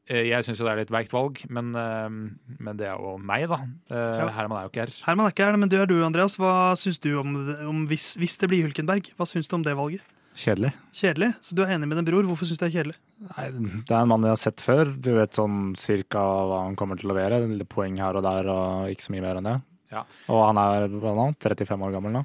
Eh, 0.09 0.25
Jeg 0.31 0.43
syns 0.43 0.59
jo 0.59 0.65
det 0.65 0.71
er 0.73 0.81
litt 0.81 0.91
veikt 0.91 1.13
valg, 1.13 1.39
men, 1.49 1.71
men 1.71 2.77
det 2.79 2.87
er 2.89 2.97
jo 2.97 3.17
meg, 3.21 3.47
da. 3.51 3.61
Eh, 3.91 4.23
Ja. 4.25 4.29
Herman 4.35 4.57
er 4.59 4.65
jo 4.65 4.71
ikke 4.73 4.85
her. 4.87 4.95
Herman 5.05 5.27
er 5.29 5.35
ikke 5.35 5.45
her, 5.45 5.57
men 5.61 5.69
du 5.69 5.77
er 5.79 5.85
du, 5.87 5.99
Andreas. 6.03 6.35
Hva 6.41 6.73
syns 6.79 6.97
du 6.99 7.13
om, 7.19 7.35
om 7.69 7.85
hvis, 7.87 8.15
hvis 8.17 8.35
det 8.41 8.49
blir 8.51 8.65
Hulkenberg? 8.65 9.13
Hva 9.15 9.27
syns 9.29 9.47
du 9.47 9.55
om 9.59 9.63
det 9.63 9.77
valget? 9.77 10.01
Kjedelig. 10.31 10.69
Kjedelig? 10.95 11.27
Så 11.43 11.53
du 11.55 11.61
er 11.61 11.73
enig 11.75 11.87
med 11.91 11.97
din 11.99 12.05
bror. 12.07 12.23
Hvorfor 12.23 12.47
syns 12.47 12.57
du 12.57 12.63
det 12.65 12.69
er 12.71 12.77
kjedelig? 12.79 12.95
Nei, 13.21 13.47
det 13.85 13.91
er 13.93 13.99
en 14.01 14.07
mann 14.09 14.23
vi 14.23 14.29
har 14.31 14.39
sett 14.39 14.61
før. 14.63 14.89
Du 14.95 15.09
vet 15.17 15.35
sånn 15.35 15.73
cirka 15.77 16.21
hva 16.23 16.61
han 16.63 16.77
kommer 16.79 16.97
til 16.97 17.09
å 17.11 17.13
levere. 17.13 17.41
Lille 17.45 17.67
poeng 17.67 17.99
her 17.99 18.15
og 18.17 18.23
der, 18.25 18.47
og 18.49 18.87
ikke 18.93 19.05
så 19.05 19.11
mye 19.13 19.25
mer 19.25 19.41
enn 19.41 19.49
det. 19.49 19.57
Ja. 19.91 20.05
Og 20.31 20.39
han 20.47 20.57
er 20.57 20.87
hva 20.87 21.11
nå, 21.19 21.25
35 21.35 21.83
år 21.83 21.91
gammel 21.97 22.15
nå. 22.15 22.21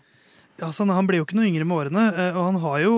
Ja, 0.61 0.72
sånn, 0.72 0.92
han, 0.94 1.09
blir 1.09 1.20
jo 1.20 1.26
ikke 1.26 1.38
noe 1.38 1.48
yngre 1.48 1.66
med 1.68 1.76
årene, 1.76 2.04
eh, 2.12 2.36
og 2.36 2.52
han 2.52 2.62
har 2.64 2.84
jo 2.84 2.94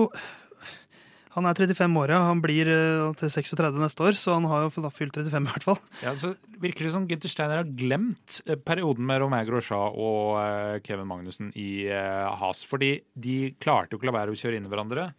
Han 1.35 1.45
er 1.45 1.55
35 1.55 1.97
år, 2.01 2.11
ja. 2.11 2.19
Han 2.25 2.41
blir 2.43 2.67
eh, 2.73 3.03
til 3.19 3.29
36 3.31 3.77
neste 3.79 4.03
år, 4.03 4.17
så 4.17 4.33
han 4.33 4.47
har 4.49 4.65
jo 4.65 4.89
fylt 4.91 5.19
35 5.19 5.29
i 5.29 5.51
hvert 5.51 5.67
fall. 5.67 5.77
Ja, 6.03 6.15
så 6.17 6.33
virker 6.59 6.87
det 6.87 6.93
som 6.95 7.05
Gunther 7.07 7.31
Steiner 7.31 7.61
har 7.61 7.69
glemt 7.79 8.39
eh, 8.49 8.57
perioden 8.57 9.05
med 9.07 9.21
Romain 9.21 9.45
Grosjean 9.47 9.93
og 9.93 10.81
Kevin 10.83 11.07
Magnussen 11.07 11.53
i 11.55 11.85
Has. 12.41 12.65
Fordi 12.67 12.95
de 13.13 13.53
klarte 13.61 13.93
jo 13.93 14.01
ikke 14.01 14.09
å 14.09 14.11
la 14.11 14.17
være 14.17 14.35
å 14.35 14.41
kjøre 14.41 14.59
inn 14.59 14.67
i 14.67 14.73
hverandre. 14.73 15.11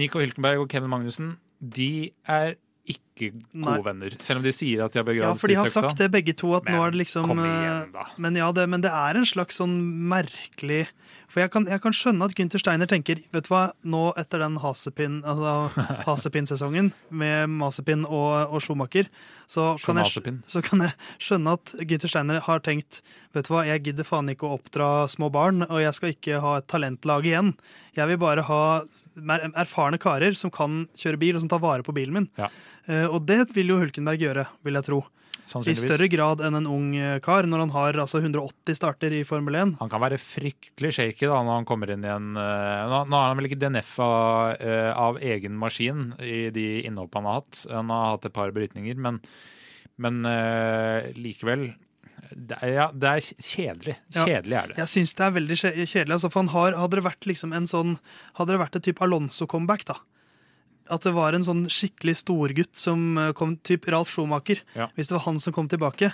Nico 0.00 0.22
Hylkenberg 0.22 0.64
og 0.64 0.72
Kevin 0.72 0.90
Magnussen 0.90 1.34
de 1.62 2.10
er 2.26 2.56
ikke 2.82 3.30
gode 3.36 3.62
Nei. 3.62 3.78
venner. 3.86 4.16
Selv 4.24 4.40
om 4.40 4.46
de 4.46 4.52
sier 4.54 4.82
at 4.82 4.94
de 4.94 4.98
har 4.98 5.06
begravd 5.06 5.28
Ja, 5.28 5.38
for 5.38 5.52
de 5.52 5.58
har 5.60 5.70
sagt 5.70 6.00
det 6.00 6.10
begge 6.10 6.34
to, 6.34 6.50
at 6.58 6.66
Men 6.66 6.76
nå 6.76 6.82
er 6.86 6.94
det 6.94 7.02
liksom 7.04 7.28
kom 7.30 7.42
igjen, 7.44 7.92
da. 7.94 8.08
Men 8.18 8.38
ja, 8.38 8.48
det, 8.56 8.66
men 8.72 8.82
det 8.82 8.90
er 8.90 9.20
en 9.20 9.28
slags 9.28 9.60
sånn 9.60 9.76
merkelig 10.10 10.86
For 11.32 11.40
jeg 11.40 11.52
kan, 11.52 11.64
jeg 11.70 11.80
kan 11.80 11.94
skjønne 11.96 12.26
at 12.28 12.34
Gunther 12.36 12.60
Steiner 12.60 12.88
tenker 12.90 13.22
Vet 13.32 13.46
du 13.46 13.52
hva, 13.54 13.62
nå 13.88 14.02
etter 14.20 14.42
den 14.44 14.58
Hasepin 14.60 15.20
altså, 15.24 15.54
Hasepin-sesongen 16.06 16.90
med 17.08 17.52
Masepin 17.56 18.04
og, 18.04 18.52
og 18.52 18.60
Schumacher, 18.64 19.08
så 19.48 19.72
kan, 19.80 20.02
jeg, 20.02 20.36
så 20.50 20.62
kan 20.64 20.84
jeg 20.84 20.92
skjønne 21.22 21.56
at 21.56 21.74
Gunther 21.88 22.12
Steiner 22.12 22.42
har 22.44 22.64
tenkt 22.64 23.00
Vet 23.32 23.48
du 23.48 23.54
hva, 23.54 23.64
jeg 23.64 23.84
gidder 23.88 24.06
faen 24.06 24.28
ikke 24.28 24.48
å 24.48 24.58
oppdra 24.58 24.90
små 25.08 25.30
barn, 25.32 25.64
og 25.64 25.80
jeg 25.80 25.96
skal 25.96 26.12
ikke 26.12 26.42
ha 26.44 26.58
et 26.58 26.66
talentlag 26.68 27.24
igjen. 27.24 27.54
Jeg 27.96 28.10
vil 28.10 28.20
bare 28.20 28.44
ha 28.44 28.62
erfarne 29.56 29.96
karer 30.00 30.36
som 30.36 30.52
kan 30.52 30.82
kjøre 30.98 31.20
bil, 31.20 31.36
og 31.36 31.44
som 31.44 31.48
tar 31.52 31.62
vare 31.64 31.84
på 31.86 31.94
bilen 31.96 32.18
min. 32.18 32.28
Ja. 32.36 32.50
Eh, 32.84 33.06
og 33.06 33.24
det 33.28 33.46
vil 33.56 33.72
jo 33.72 33.78
Hulkenberg 33.80 34.20
gjøre, 34.20 34.46
vil 34.66 34.76
jeg 34.76 34.88
tro. 34.88 35.00
I 35.68 35.74
større 35.76 36.08
grad 36.08 36.40
enn 36.44 36.56
en 36.56 36.68
ung 36.70 36.92
eh, 36.96 37.18
kar, 37.24 37.44
når 37.48 37.64
han 37.66 37.72
har 37.74 37.98
altså 38.04 38.22
180 38.22 38.78
starter 38.78 39.12
i 39.12 39.22
Formel 39.28 39.58
1. 39.58 39.74
Han 39.82 39.92
kan 39.92 40.02
være 40.02 40.20
fryktelig 40.22 40.94
shaky 40.96 41.28
da 41.28 41.42
når 41.44 41.60
han 41.60 41.68
kommer 41.68 41.92
inn 41.92 42.06
i 42.06 42.12
en 42.12 42.32
eh, 42.40 42.84
Nå, 42.88 43.02
nå 43.10 43.18
har 43.18 43.30
han 43.30 43.40
vel 43.40 43.50
ikke 43.50 43.60
DNF 43.60 43.92
av, 44.04 44.54
eh, 44.62 44.90
av 44.96 45.20
egen 45.20 45.58
maskin 45.60 46.12
i 46.24 46.46
de 46.54 46.66
innhopp 46.88 47.18
han 47.18 47.28
har 47.28 47.42
hatt. 47.42 47.64
Han 47.72 47.92
har 47.92 48.14
hatt 48.14 48.28
et 48.30 48.36
par 48.36 48.54
brytninger, 48.56 49.00
men, 49.02 49.20
men 50.00 50.22
likevel 51.18 51.72
det 52.32 52.56
er, 52.62 52.70
ja, 52.72 52.84
det 52.94 53.08
er 53.10 53.26
kjedelig. 53.26 53.94
Ja. 54.14 54.24
Kjedelig 54.24 54.56
er 54.56 54.70
det. 54.70 54.76
Jeg 54.80 54.90
syns 54.92 55.12
det 55.18 55.24
er 55.26 55.34
veldig 55.34 55.56
kjedelig. 55.58 56.14
Altså, 56.14 56.30
for 56.32 56.40
han 56.40 56.52
har, 56.54 56.76
hadde 56.78 56.98
det 56.98 57.04
vært 57.04 57.26
liksom 57.28 57.52
en 57.56 57.68
sånn 57.68 57.96
Hadde 58.38 58.54
det 58.54 58.60
vært 58.62 58.78
et 58.78 58.86
type 58.86 59.04
Alonso-comeback, 59.04 59.84
da. 59.90 59.98
At 60.92 61.06
det 61.06 61.14
var 61.16 61.32
en 61.32 61.44
sånn 61.46 61.64
skikkelig 61.72 62.18
storgutt 62.20 62.76
som 62.76 63.16
eh, 63.16 63.30
kom, 63.38 63.54
typ 63.64 63.86
Ralf 63.92 64.10
Schumacher, 64.12 64.60
Ja. 64.76 64.90
hvis 64.96 65.08
det 65.08 65.16
var 65.16 65.24
han 65.24 65.40
som 65.40 65.54
kom 65.56 65.70
tilbake. 65.72 66.12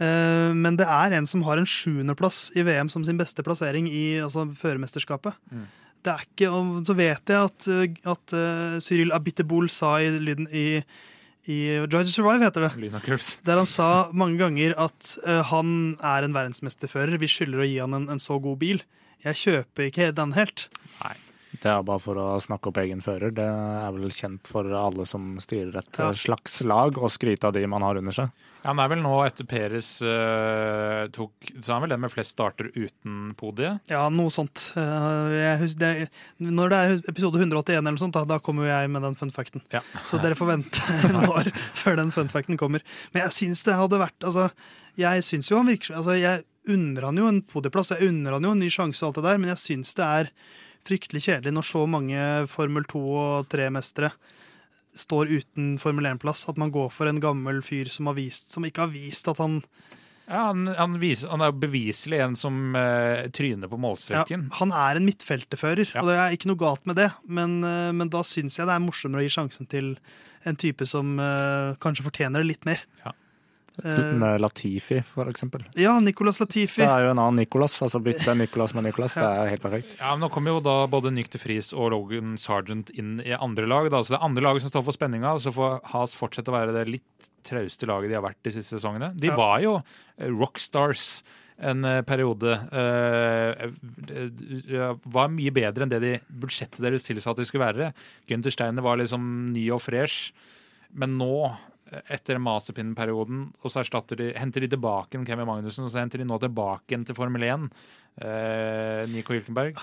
Uh, 0.00 0.50
men 0.56 0.74
det 0.80 0.88
er 0.90 1.12
en 1.14 1.26
som 1.28 1.44
har 1.46 1.60
en 1.60 1.68
sjuendeplass 1.68 2.48
i 2.58 2.64
VM 2.66 2.88
som 2.90 3.04
sin 3.06 3.20
beste 3.20 3.44
plassering 3.46 3.86
i 3.86 4.16
altså, 4.24 4.46
førermesterskapet. 4.58 5.36
Mm. 5.52 5.66
Det 6.04 6.12
er 6.12 6.24
ikke, 6.24 6.48
og 6.50 6.80
så 6.88 6.96
vet 6.98 7.30
jeg 7.30 7.50
at, 7.50 7.68
uh, 7.68 8.14
at 8.14 8.34
uh, 8.34 8.78
Cyril 8.82 9.12
Abiteboul 9.14 9.68
sa 9.70 9.98
i 10.02 10.10
lyden 10.16 10.48
i, 10.50 10.80
i 11.46 11.58
Drive 11.86 12.08
to 12.08 12.16
Survive, 12.16 12.42
heter 12.48 12.66
det. 12.66 13.20
Der 13.46 13.60
han 13.60 13.70
sa 13.70 14.08
mange 14.12 14.40
ganger 14.40 14.74
at 14.88 15.14
uh, 15.28 15.42
han 15.52 15.94
er 16.02 16.26
en 16.26 16.34
verdensmesterfører. 16.36 17.20
Vi 17.22 17.30
skylder 17.30 17.62
å 17.62 17.68
gi 17.68 17.78
han 17.84 17.94
en, 18.00 18.08
en 18.16 18.22
så 18.22 18.40
god 18.42 18.58
bil. 18.64 18.82
Jeg 19.24 19.40
kjøper 19.40 19.88
ikke 19.92 20.10
den 20.16 20.34
helt. 20.36 20.66
Det 21.64 21.70
er 21.72 21.84
bare 21.88 22.02
for 22.02 22.18
å 22.20 22.26
snakke 22.44 22.68
opp 22.68 22.78
egen 22.82 23.00
fører. 23.00 23.30
Det 23.32 23.44
er 23.48 23.92
vel 23.96 24.10
kjent 24.12 24.50
for 24.52 24.68
alle 24.76 25.06
som 25.08 25.38
styrer 25.40 25.78
et 25.80 25.96
Ja. 25.98 26.10
eh, 26.10 26.18
slags 26.20 26.58
lag, 26.68 26.92
å 27.00 27.08
skryte 27.08 27.48
av 27.48 27.54
de 27.56 27.62
man 27.66 27.80
har 27.80 27.96
under 27.96 28.12
seg. 28.12 28.28
Ja, 28.64 28.68
Han 28.74 28.80
er 28.80 28.88
vel 28.92 29.00
nå, 29.04 29.12
etter 29.26 29.44
Peres 29.48 29.88
uh, 30.02 31.06
tok 31.12 31.32
Så 31.60 31.68
er 31.68 31.74
han 31.74 31.82
vel 31.84 31.90
den 31.92 32.00
med 32.00 32.12
flest 32.12 32.32
starter 32.32 32.70
uten 32.72 33.34
podiet? 33.36 33.80
Ja, 33.92 34.06
noe 34.12 34.32
sånt. 34.32 34.70
Uh, 34.76 35.28
jeg 35.36 35.58
hus- 35.60 35.74
det, 35.80 35.90
når 36.40 36.72
det 36.72 36.78
er 36.80 36.94
episode 37.12 37.40
181, 37.40 37.76
eller 37.80 37.92
noe 37.92 38.00
sånt, 38.00 38.16
da, 38.16 38.24
da 38.24 38.38
kommer 38.44 38.64
jo 38.64 38.72
jeg 38.72 38.90
med 38.94 39.04
den 39.04 39.16
funfacten. 39.20 39.64
Ja. 39.74 39.80
Så 40.08 40.20
dere 40.22 40.36
får 40.38 40.52
vente 40.52 40.80
noen 41.12 41.28
år 41.32 41.50
før 41.76 41.96
den 42.00 42.12
funfacten 42.14 42.60
kommer. 42.60 42.84
Men 43.12 43.26
jeg 43.26 43.36
syns 43.40 43.64
det 43.68 43.76
hadde 43.80 44.00
vært 44.00 44.24
altså, 44.24 44.50
Jeg 45.00 45.24
syns 45.26 45.48
jo 45.50 45.58
han 45.60 45.66
virker 45.68 45.96
altså, 45.98 46.14
Jeg 46.20 46.44
unner 46.70 47.04
han 47.10 47.16
jo 47.20 47.26
en 47.28 47.42
podieplass, 47.44 47.90
jeg 47.92 48.08
unner 48.08 48.32
han 48.38 48.44
jo 48.48 48.52
en 48.56 48.62
ny 48.64 48.70
sjanse 48.72 49.02
og 49.04 49.10
alt 49.12 49.18
det 49.20 49.24
der, 49.28 49.40
men 49.42 49.50
jeg 49.52 49.60
syns 49.64 49.92
det 49.98 50.04
er 50.08 50.30
fryktelig 50.86 51.24
kjedelig 51.26 51.54
når 51.56 51.66
så 51.68 51.84
mange 51.90 52.22
Formel 52.52 52.86
2 52.90 53.02
og 53.16 53.48
3-mestere 53.52 54.12
står 54.94 55.32
uten 55.32 55.74
Formel 55.82 56.06
1-plass. 56.12 56.44
At 56.50 56.60
man 56.60 56.72
går 56.74 56.92
for 56.94 57.10
en 57.10 57.20
gammel 57.22 57.60
fyr 57.66 57.90
som, 57.90 58.10
har 58.10 58.18
vist, 58.18 58.52
som 58.52 58.66
ikke 58.66 58.86
har 58.86 58.92
vist 58.94 59.28
at 59.32 59.40
han 59.42 59.60
Ja, 60.24 60.46
han, 60.48 60.66
han, 60.78 60.94
viser, 61.02 61.28
han 61.34 61.42
er 61.44 61.52
beviselig 61.52 62.20
en 62.24 62.36
som 62.38 62.76
eh, 62.78 63.26
tryner 63.34 63.68
på 63.68 63.76
Ja, 64.08 64.22
han 64.60 64.72
er 64.72 64.96
en 64.96 65.04
midtfeltefører, 65.04 65.90
Ja. 65.92 66.00
og 66.00 66.08
det 66.08 66.14
er 66.16 66.36
ikke 66.36 66.48
noe 66.48 66.62
galt 66.62 66.86
med 66.88 66.96
det. 66.96 67.10
Men, 67.26 67.58
eh, 67.64 67.90
men 67.92 68.08
da 68.08 68.22
syns 68.24 68.56
jeg 68.56 68.66
det 68.70 68.72
er 68.76 68.86
morsommere 68.86 69.20
å 69.20 69.26
gi 69.26 69.34
sjansen 69.34 69.68
til 69.68 69.96
en 70.48 70.56
type 70.56 70.86
som 70.88 71.18
eh, 71.20 71.74
kanskje 71.82 72.06
fortjener 72.06 72.40
det 72.40 72.52
litt 72.54 72.64
mer. 72.64 72.80
Ja. 73.04 73.12
Eh, 73.82 74.38
Latifi, 74.38 75.00
for 75.02 75.26
eksempel. 75.26 75.64
ja, 75.74 75.96
Nicolas 76.00 76.38
Latifi. 76.38 76.80
Det 76.82 76.86
er 76.86 77.06
jo 77.06 77.10
en 77.10 77.18
annen 77.18 77.40
Nicolas. 77.42 77.80
Altså 77.82 77.98
bytte 78.00 78.34
Nicolas 78.38 78.72
med 78.74 78.84
Nicolas. 78.86 79.14
Det 79.18 79.24
er 79.26 79.48
helt 79.50 79.62
perfekt. 79.64 79.96
Ja, 79.98 80.12
men 80.14 80.20
Nå 80.20 80.30
kommer 80.30 80.54
jo 80.54 80.60
da 80.62 80.86
både 80.86 81.10
Nyk 81.10 81.30
de 81.34 81.38
Friis 81.42 81.72
og 81.74 81.90
Logan 81.90 82.36
Sargent 82.38 82.90
inn 82.94 83.16
i 83.24 83.32
andre 83.34 83.66
lag. 83.66 83.90
Da. 83.90 83.98
Så 84.06 84.14
det 84.14 84.20
er 84.20 84.26
andre 84.28 84.42
laget 84.46 84.62
som 84.62 84.70
står 84.70 84.84
for 84.86 84.92
spenninga, 84.94 85.32
og 85.34 85.42
så 85.42 85.50
får 85.52 85.80
Has 85.90 86.14
fortsette 86.14 86.52
å 86.52 86.54
være 86.54 86.72
det 86.76 86.86
litt 86.92 87.30
trauste 87.42 87.86
laget 87.90 88.10
de 88.10 88.14
har 88.14 88.22
vært 88.22 88.38
de 88.46 88.50
siste 88.54 88.78
sesongene. 88.78 89.10
De 89.18 89.26
Ja. 89.32 89.34
var 89.34 89.58
jo 89.60 89.74
eh, 90.18 90.28
rockstars 90.30 91.22
en 91.58 91.84
eh, 91.84 92.00
periode. 92.02 92.54
eh, 92.72 93.70
eh, 94.70 94.94
var 95.04 95.28
mye 95.34 95.50
bedre 95.54 95.82
enn 95.84 95.92
det 95.92 96.00
de 96.02 96.14
budsjettet 96.30 96.80
deres 96.82 97.04
tilsa 97.06 97.30
at 97.34 97.36
de 97.42 97.44
skulle 97.48 97.66
være. 97.66 97.92
Gunther 98.30 98.50
Steiner 98.54 98.82
var 98.82 98.98
liksom 99.02 99.52
ny 99.52 99.68
og 99.74 99.82
fresh. 99.82 100.32
Men 100.94 101.16
nå, 101.18 101.30
eh, 101.50 101.56
etter 102.12 102.40
Masepin-perioden, 102.42 103.46
og 103.62 103.72
så 103.72 103.84
de, 104.16 104.32
henter 104.38 104.64
de 104.64 104.70
tilbake 104.74 105.18
en 105.18 105.26
Kevin 105.26 105.48
Magnussen, 105.48 105.86
og 105.86 105.92
så 105.92 106.02
henter 106.02 106.22
de 106.22 106.28
nå 106.28 106.38
tilbake 106.42 106.96
en 106.96 107.06
til 107.06 107.16
Formel 107.18 107.46
1. 107.46 107.68
Eh, 108.24 109.04
Nico 109.12 109.34
Hylkenberg. 109.34 109.78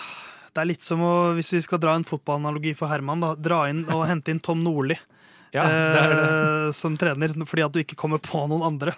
Det 0.51 0.61
er 0.61 0.67
litt 0.67 0.83
som 0.83 1.03
å, 1.03 1.13
hvis 1.37 1.53
vi 1.55 1.61
skal 1.63 1.79
dra 1.79 1.95
en 1.95 2.07
fotballanalogi 2.07 2.73
for 2.75 2.91
Herman, 2.91 3.23
da, 3.23 3.35
dra 3.39 3.63
inn 3.71 3.85
og 3.91 4.03
hente 4.09 4.33
inn 4.33 4.43
Tom 4.43 4.63
Nordli 4.65 4.97
Ja, 5.55 5.65
det 5.67 6.03
det. 6.07 6.17
eh, 6.17 6.71
som 6.75 6.95
trener, 6.99 7.33
fordi 7.47 7.63
at 7.65 7.73
du 7.75 7.81
ikke 7.81 7.97
kommer 7.99 8.21
på 8.23 8.45
noen 8.47 8.63
andre. 8.63 8.93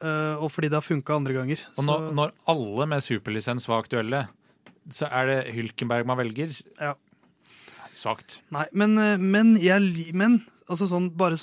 Eh, 0.00 0.34
og 0.36 0.50
fordi 0.52 0.68
det 0.68 0.76
har 0.76 0.84
funka 0.84 1.16
andre 1.16 1.36
ganger. 1.36 1.62
Og 1.76 1.86
når, 1.86 2.10
når 2.16 2.34
alle 2.52 2.88
med 2.88 3.04
superlisens 3.04 3.68
var 3.68 3.84
aktuelle, 3.84 4.26
så 4.92 5.08
er 5.08 5.30
det 5.30 5.38
Hylkenberg 5.56 6.08
man 6.08 6.20
velger. 6.20 6.52
Ja. 6.80 6.94
Svakt. 7.96 8.38
Nei, 8.54 8.66
men, 8.76 8.96
eh, 9.00 9.16
men, 9.20 9.54
jeg, 9.60 10.12
men 10.16 10.40
altså 10.70 10.88
sånn, 10.90 11.10
bare 11.18 11.36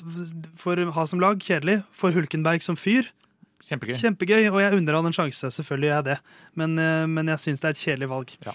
for 0.58 0.80
ha 0.98 1.08
som 1.10 1.22
lag, 1.24 1.40
kjedelig. 1.44 1.82
For 1.96 2.16
Hulkenberg 2.16 2.64
som 2.66 2.80
fyr, 2.80 3.12
Kjempegøy. 3.68 3.98
kjempegøy. 4.00 4.46
Og 4.54 4.60
jeg 4.62 4.76
unner 4.78 4.96
han 4.96 5.08
en 5.10 5.16
sjanse, 5.16 5.50
selvfølgelig 5.52 5.90
gjør 5.90 5.96
jeg 5.98 6.06
det. 6.08 6.18
Men, 6.62 6.76
eh, 6.80 7.06
men 7.12 7.32
jeg 7.34 7.42
syns 7.44 7.60
det 7.64 7.68
er 7.68 7.76
et 7.76 7.82
kjedelig 7.82 8.10
valg. 8.12 8.32
Ja. 8.46 8.54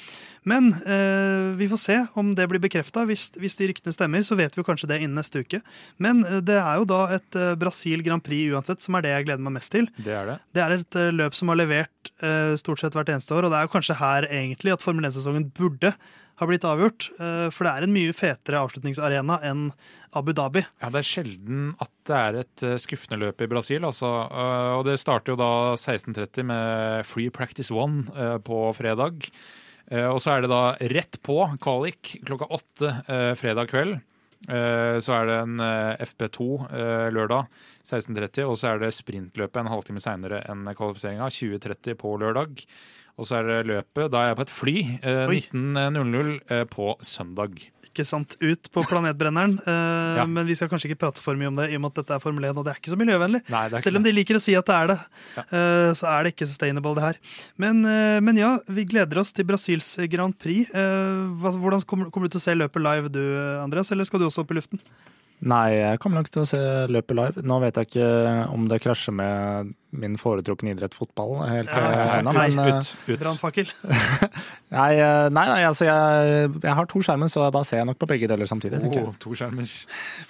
Men 0.49 0.71
eh, 0.73 1.51
vi 1.59 1.69
får 1.69 1.81
se 1.83 1.97
om 2.17 2.31
det 2.39 2.47
blir 2.49 2.63
bekrefta. 2.63 3.05
Hvis, 3.11 3.27
hvis 3.37 3.59
de 3.59 3.69
ryktene 3.73 3.93
stemmer, 3.93 4.25
så 4.25 4.39
vet 4.39 4.57
vi 4.57 4.65
kanskje 4.65 4.89
det 4.89 5.01
innen 5.03 5.19
neste 5.19 5.43
uke. 5.45 5.61
Men 6.03 6.25
eh, 6.25 6.41
det 6.41 6.57
er 6.57 6.81
jo 6.81 6.89
da 6.89 7.03
et 7.19 7.37
eh, 7.39 7.53
Brasil 7.61 8.05
Grand 8.07 8.25
Prix 8.25 8.55
uansett, 8.55 8.81
som 8.81 8.97
er 8.97 9.05
det 9.05 9.13
jeg 9.17 9.29
gleder 9.29 9.45
meg 9.45 9.59
mest 9.59 9.75
til. 9.75 9.91
Det 10.01 10.17
er 10.17 10.33
det. 10.33 10.39
Det 10.57 10.65
er 10.65 10.77
et 10.79 11.01
løp 11.19 11.37
som 11.37 11.53
har 11.53 11.61
levert 11.61 12.13
eh, 12.23 12.55
stort 12.63 12.81
sett 12.81 12.97
hvert 12.97 13.13
eneste 13.13 13.37
år, 13.37 13.49
og 13.51 13.53
det 13.53 13.61
er 13.61 13.69
jo 13.69 13.75
kanskje 13.77 14.01
her 14.01 14.31
egentlig 14.31 14.73
at 14.79 14.87
Formel 14.87 15.11
1-sesongen 15.11 15.51
burde 15.59 15.93
ha 16.43 16.49
blitt 16.51 16.67
avgjort. 16.69 17.09
eh, 17.19 17.49
For 17.55 17.65
det 17.69 17.73
er 17.73 17.87
en 17.87 17.95
mye 17.95 18.13
fetere 18.17 18.61
avslutningsarena 18.61 19.39
enn 19.49 19.65
Abu 20.19 20.35
Dhabi. 20.37 20.65
Ja, 20.83 20.91
Det 20.93 21.01
er 21.01 21.09
sjelden 21.09 21.65
at 21.81 21.91
det 22.11 22.19
er 22.19 22.39
et 22.43 22.63
eh, 22.69 22.77
skuffende 22.83 23.21
løp 23.23 23.41
i 23.41 23.49
Brasil. 23.51 23.83
Altså. 23.89 24.11
Eh, 24.29 24.71
og 24.77 24.85
det 24.91 24.99
starter 25.01 25.33
jo 25.33 25.41
da 25.41 25.51
16.30 25.79 26.45
med 26.51 27.07
Free 27.09 27.31
Practice 27.31 27.73
One 27.73 28.05
på 28.45 28.65
fredag. 28.77 29.29
Og 29.93 30.21
så 30.25 30.31
er 30.37 30.45
det 30.45 30.49
da 30.49 30.61
rett 30.95 31.19
på 31.27 31.35
kvalik 31.61 32.15
klokka 32.25 32.47
åtte 32.55 32.93
fredag 33.37 33.69
kveld. 33.69 33.99
Så 34.43 35.13
er 35.15 35.27
det 35.29 35.35
en 35.43 35.61
eh, 35.63 36.01
FP2 36.07 36.47
eh, 36.73 37.09
lørdag 37.15 37.47
16.30, 37.87 38.47
og 38.49 38.57
så 38.59 38.73
er 38.73 38.81
det 38.83 38.93
sprintløpet 38.97 39.61
en 39.61 39.71
halvtime 39.71 40.01
seinere 40.03 40.41
enn 40.51 40.65
kvalifiseringa 40.75 41.29
20.30 41.31 41.95
på 42.01 42.15
lørdag. 42.19 42.65
Og 43.21 43.27
så 43.29 43.37
er 43.41 43.45
det 43.51 43.61
løpet, 43.69 44.09
da 44.11 44.23
er 44.25 44.33
jeg 44.33 44.41
på 44.41 44.47
et 44.49 44.57
fly, 44.57 44.77
eh, 45.05 45.29
Oi. 45.29 45.43
19.00 45.53 46.35
eh, 46.51 46.65
på 46.73 46.95
søndag. 47.05 47.59
Ikke 47.93 48.07
sant, 48.09 48.39
ut 48.41 48.71
på 48.73 48.81
planetbrenneren. 48.89 49.59
eh, 49.69 50.17
Ja. 50.23 50.25
Men 50.25 50.47
vi 50.49 50.55
skal 50.57 50.71
kanskje 50.73 50.89
ikke 50.91 51.01
prate 51.05 51.21
for 51.21 51.37
mye 51.37 51.51
om 51.53 51.57
det, 51.61 51.67
i 51.71 51.77
og 51.77 51.83
med 51.85 51.93
at 51.93 51.99
dette 52.01 52.15
er 52.17 52.23
Formel 52.25 52.47
1, 52.49 52.57
og 52.57 52.65
det 52.65 52.73
er 52.73 52.81
ikke 52.81 52.93
så 52.95 52.99
miljøvennlig. 53.01 53.43
Nei, 53.53 53.63
det 53.69 53.79
er 53.79 53.85
Selv 53.85 54.01
om 54.01 54.07
de 54.07 54.15
liker 54.17 54.39
å 54.39 54.43
si 54.43 54.55
at 54.57 54.65
det 54.71 54.79
er 54.79 54.91
det, 54.95 54.99
eh, 55.45 55.93
så 56.01 56.09
er 56.09 56.25
det 56.25 56.33
ikke 56.33 56.49
sustainable, 56.49 56.95
det 56.97 57.05
her. 57.05 57.21
Men, 57.61 57.85
eh, 57.85 58.19
men 58.25 58.41
ja, 58.41 58.55
vi 58.73 58.87
gleder 58.89 59.21
oss 59.21 59.33
til 59.37 59.45
Brasils 59.45 59.93
Grand 60.09 60.33
Prix. 60.41 60.73
Eh, 60.73 61.23
hva- 61.37 61.53
Hvordan 61.61 61.85
kommer, 61.85 62.09
kommer 62.11 62.29
du 62.33 62.39
til 62.39 62.41
å 62.41 62.47
se 62.49 62.57
løpet 62.57 62.81
live 62.89 63.13
du, 63.13 63.21
Andreas, 63.61 63.93
eller 63.93 64.09
skal 64.09 64.21
du 64.25 64.29
også 64.31 64.41
opp 64.47 64.57
i 64.57 64.61
luften? 64.63 64.81
Nei, 65.43 65.73
jeg 65.75 65.99
kommer 65.99 66.21
nok 66.21 66.29
til 66.31 66.45
å 66.45 66.47
se 66.47 66.59
løpet 66.87 67.17
live. 67.19 67.43
Nå 67.43 67.57
vet 67.65 67.79
jeg 67.81 67.89
ikke 67.91 68.09
om 68.55 68.69
det 68.71 68.77
krasjer 68.85 69.15
med 69.19 69.73
min 69.93 70.15
foretrukne 70.17 70.71
idrett, 70.73 70.95
fotball, 70.97 71.35
helt 71.51 71.69
Ja, 71.69 71.81
eh, 71.91 72.13
ennå, 72.21 72.33
men 72.33 72.61
eh, 72.63 72.79
Ut, 72.79 72.93
ut. 73.11 73.19
Brannfakkel. 73.21 73.73
nei, 74.73 74.93
eh, 74.97 75.27
nei, 75.35 75.43
nei, 75.51 75.59
altså 75.69 75.85
jeg, 75.89 76.47
jeg 76.63 76.77
har 76.79 76.89
to 76.89 77.03
skjermer, 77.05 77.29
så 77.29 77.49
da 77.53 77.61
ser 77.67 77.83
jeg 77.83 77.89
nok 77.91 77.99
på 78.01 78.09
begge 78.15 78.31
deler 78.31 78.49
samtidig. 78.49 78.81
tenker 78.85 79.03
jeg. 79.03 79.11
Oh, 79.11 79.19
to 79.21 79.35
skjermer. 79.37 79.67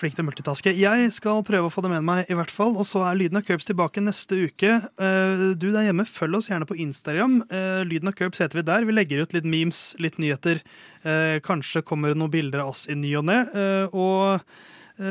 Flink 0.00 0.16
til 0.16 0.24
å 0.24 0.28
multitaske. 0.30 0.72
Jeg 0.80 1.12
skal 1.14 1.44
prøve 1.46 1.68
å 1.68 1.74
få 1.76 1.84
det 1.86 1.92
med 1.92 2.08
meg, 2.08 2.24
i 2.32 2.38
hvert 2.40 2.50
fall. 2.56 2.72
Og 2.74 2.88
så 2.88 3.04
er 3.06 3.20
Lyden 3.20 3.38
av 3.38 3.46
Curbs 3.46 3.68
tilbake 3.68 4.02
neste 4.02 4.40
uke. 4.48 4.72
Eh, 4.80 5.44
Du 5.60 5.68
der 5.70 5.86
hjemme, 5.90 6.08
følg 6.08 6.40
oss 6.40 6.50
gjerne 6.50 6.66
på 6.66 6.80
Instagram. 6.82 7.38
Eh, 7.52 7.84
Lyden 7.86 8.10
av 8.10 8.16
Curbs 8.18 8.42
heter 8.42 8.62
vi 8.62 8.66
der. 8.72 8.88
Vi 8.88 8.96
legger 8.96 9.22
ut 9.28 9.36
litt 9.36 9.46
memes, 9.46 9.84
litt 10.02 10.18
nyheter. 10.18 10.64
Eh, 11.04 11.38
Kanskje 11.44 11.84
kommer 11.86 12.10
det 12.10 12.18
noen 12.18 12.32
bilder 12.34 12.64
av 12.64 12.72
oss 12.74 12.88
i 12.90 12.96
ny 12.98 13.12
og 13.20 13.28
ne. 13.30 13.42
Eh, 13.52 13.94
Og 13.94 14.40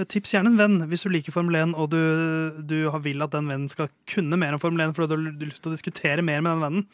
tips 0.08 0.32
gjerne 0.36 0.52
en 0.54 0.58
venn 0.60 0.76
hvis 0.92 1.04
du 1.04 1.10
liker 1.10 1.34
Formel 1.34 1.56
1 1.62 1.74
og 1.76 1.90
du, 1.92 1.98
du 2.62 2.90
har- 2.94 3.00
vil 3.04 3.22
at 3.26 3.32
den 3.34 3.48
vennen 3.50 3.70
skal 3.70 3.90
kunne 4.08 4.38
mer 4.38 4.54
om 4.54 4.60
Formel 4.62 4.84
1 4.90 4.94
fordi 4.96 5.10
du 5.10 5.16
har 5.18 5.48
lyst 5.50 5.62
til 5.64 5.72
å 5.72 5.76
diskutere 5.76 6.22
mer 6.24 6.42
med 6.42 6.52
den 6.54 6.62
vennen. 6.62 6.86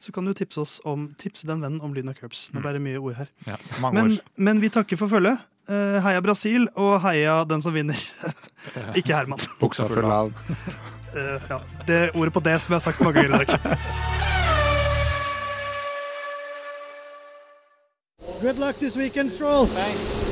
Så 0.00 0.12
kan 0.16 0.24
du 0.24 0.32
tipse, 0.32 0.56
oss 0.62 0.78
om, 0.88 1.10
tipse 1.20 1.44
den 1.46 1.60
vennen 1.60 1.80
om 1.84 1.92
Lyna 1.92 2.14
Curbs. 2.16 2.46
Nå 2.54 2.62
ble 2.64 2.72
det 2.72 2.80
mye 2.80 2.96
ord 3.02 3.18
her. 3.18 3.28
Ja, 3.46 3.56
mange 3.82 3.94
Men, 4.00 4.12
år. 4.16 4.20
men 4.38 4.60
vi 4.62 4.70
takker 4.72 4.96
for 4.96 5.08
følget. 5.12 5.38
Eh, 5.68 6.00
heia 6.00 6.20
Brasil, 6.24 6.64
og 6.74 7.02
heia 7.04 7.44
den 7.44 7.60
som 7.62 7.74
vinner. 7.76 8.00
Ikke 8.98 9.12
Herman. 9.14 9.38
Buksa 9.60 9.86
full 9.90 10.04
av 10.10 10.32
Eh, 11.10 11.40
ja. 11.50 11.56
Det 11.88 12.14
ordet 12.14 12.32
på 12.32 12.40
det 12.40 12.52
som 12.62 12.70
jeg 12.72 12.78
har 12.78 12.84
sagt 12.92 13.00
mange 13.02 13.18
ganger 13.18 13.42
i 13.42 13.44
dag. 13.44 13.78
Good 18.40 18.58
luck 18.62 18.78
this 18.78 18.94
weekend, 18.96 19.32
Stroll. 19.32 19.66
Thanks. 19.66 20.29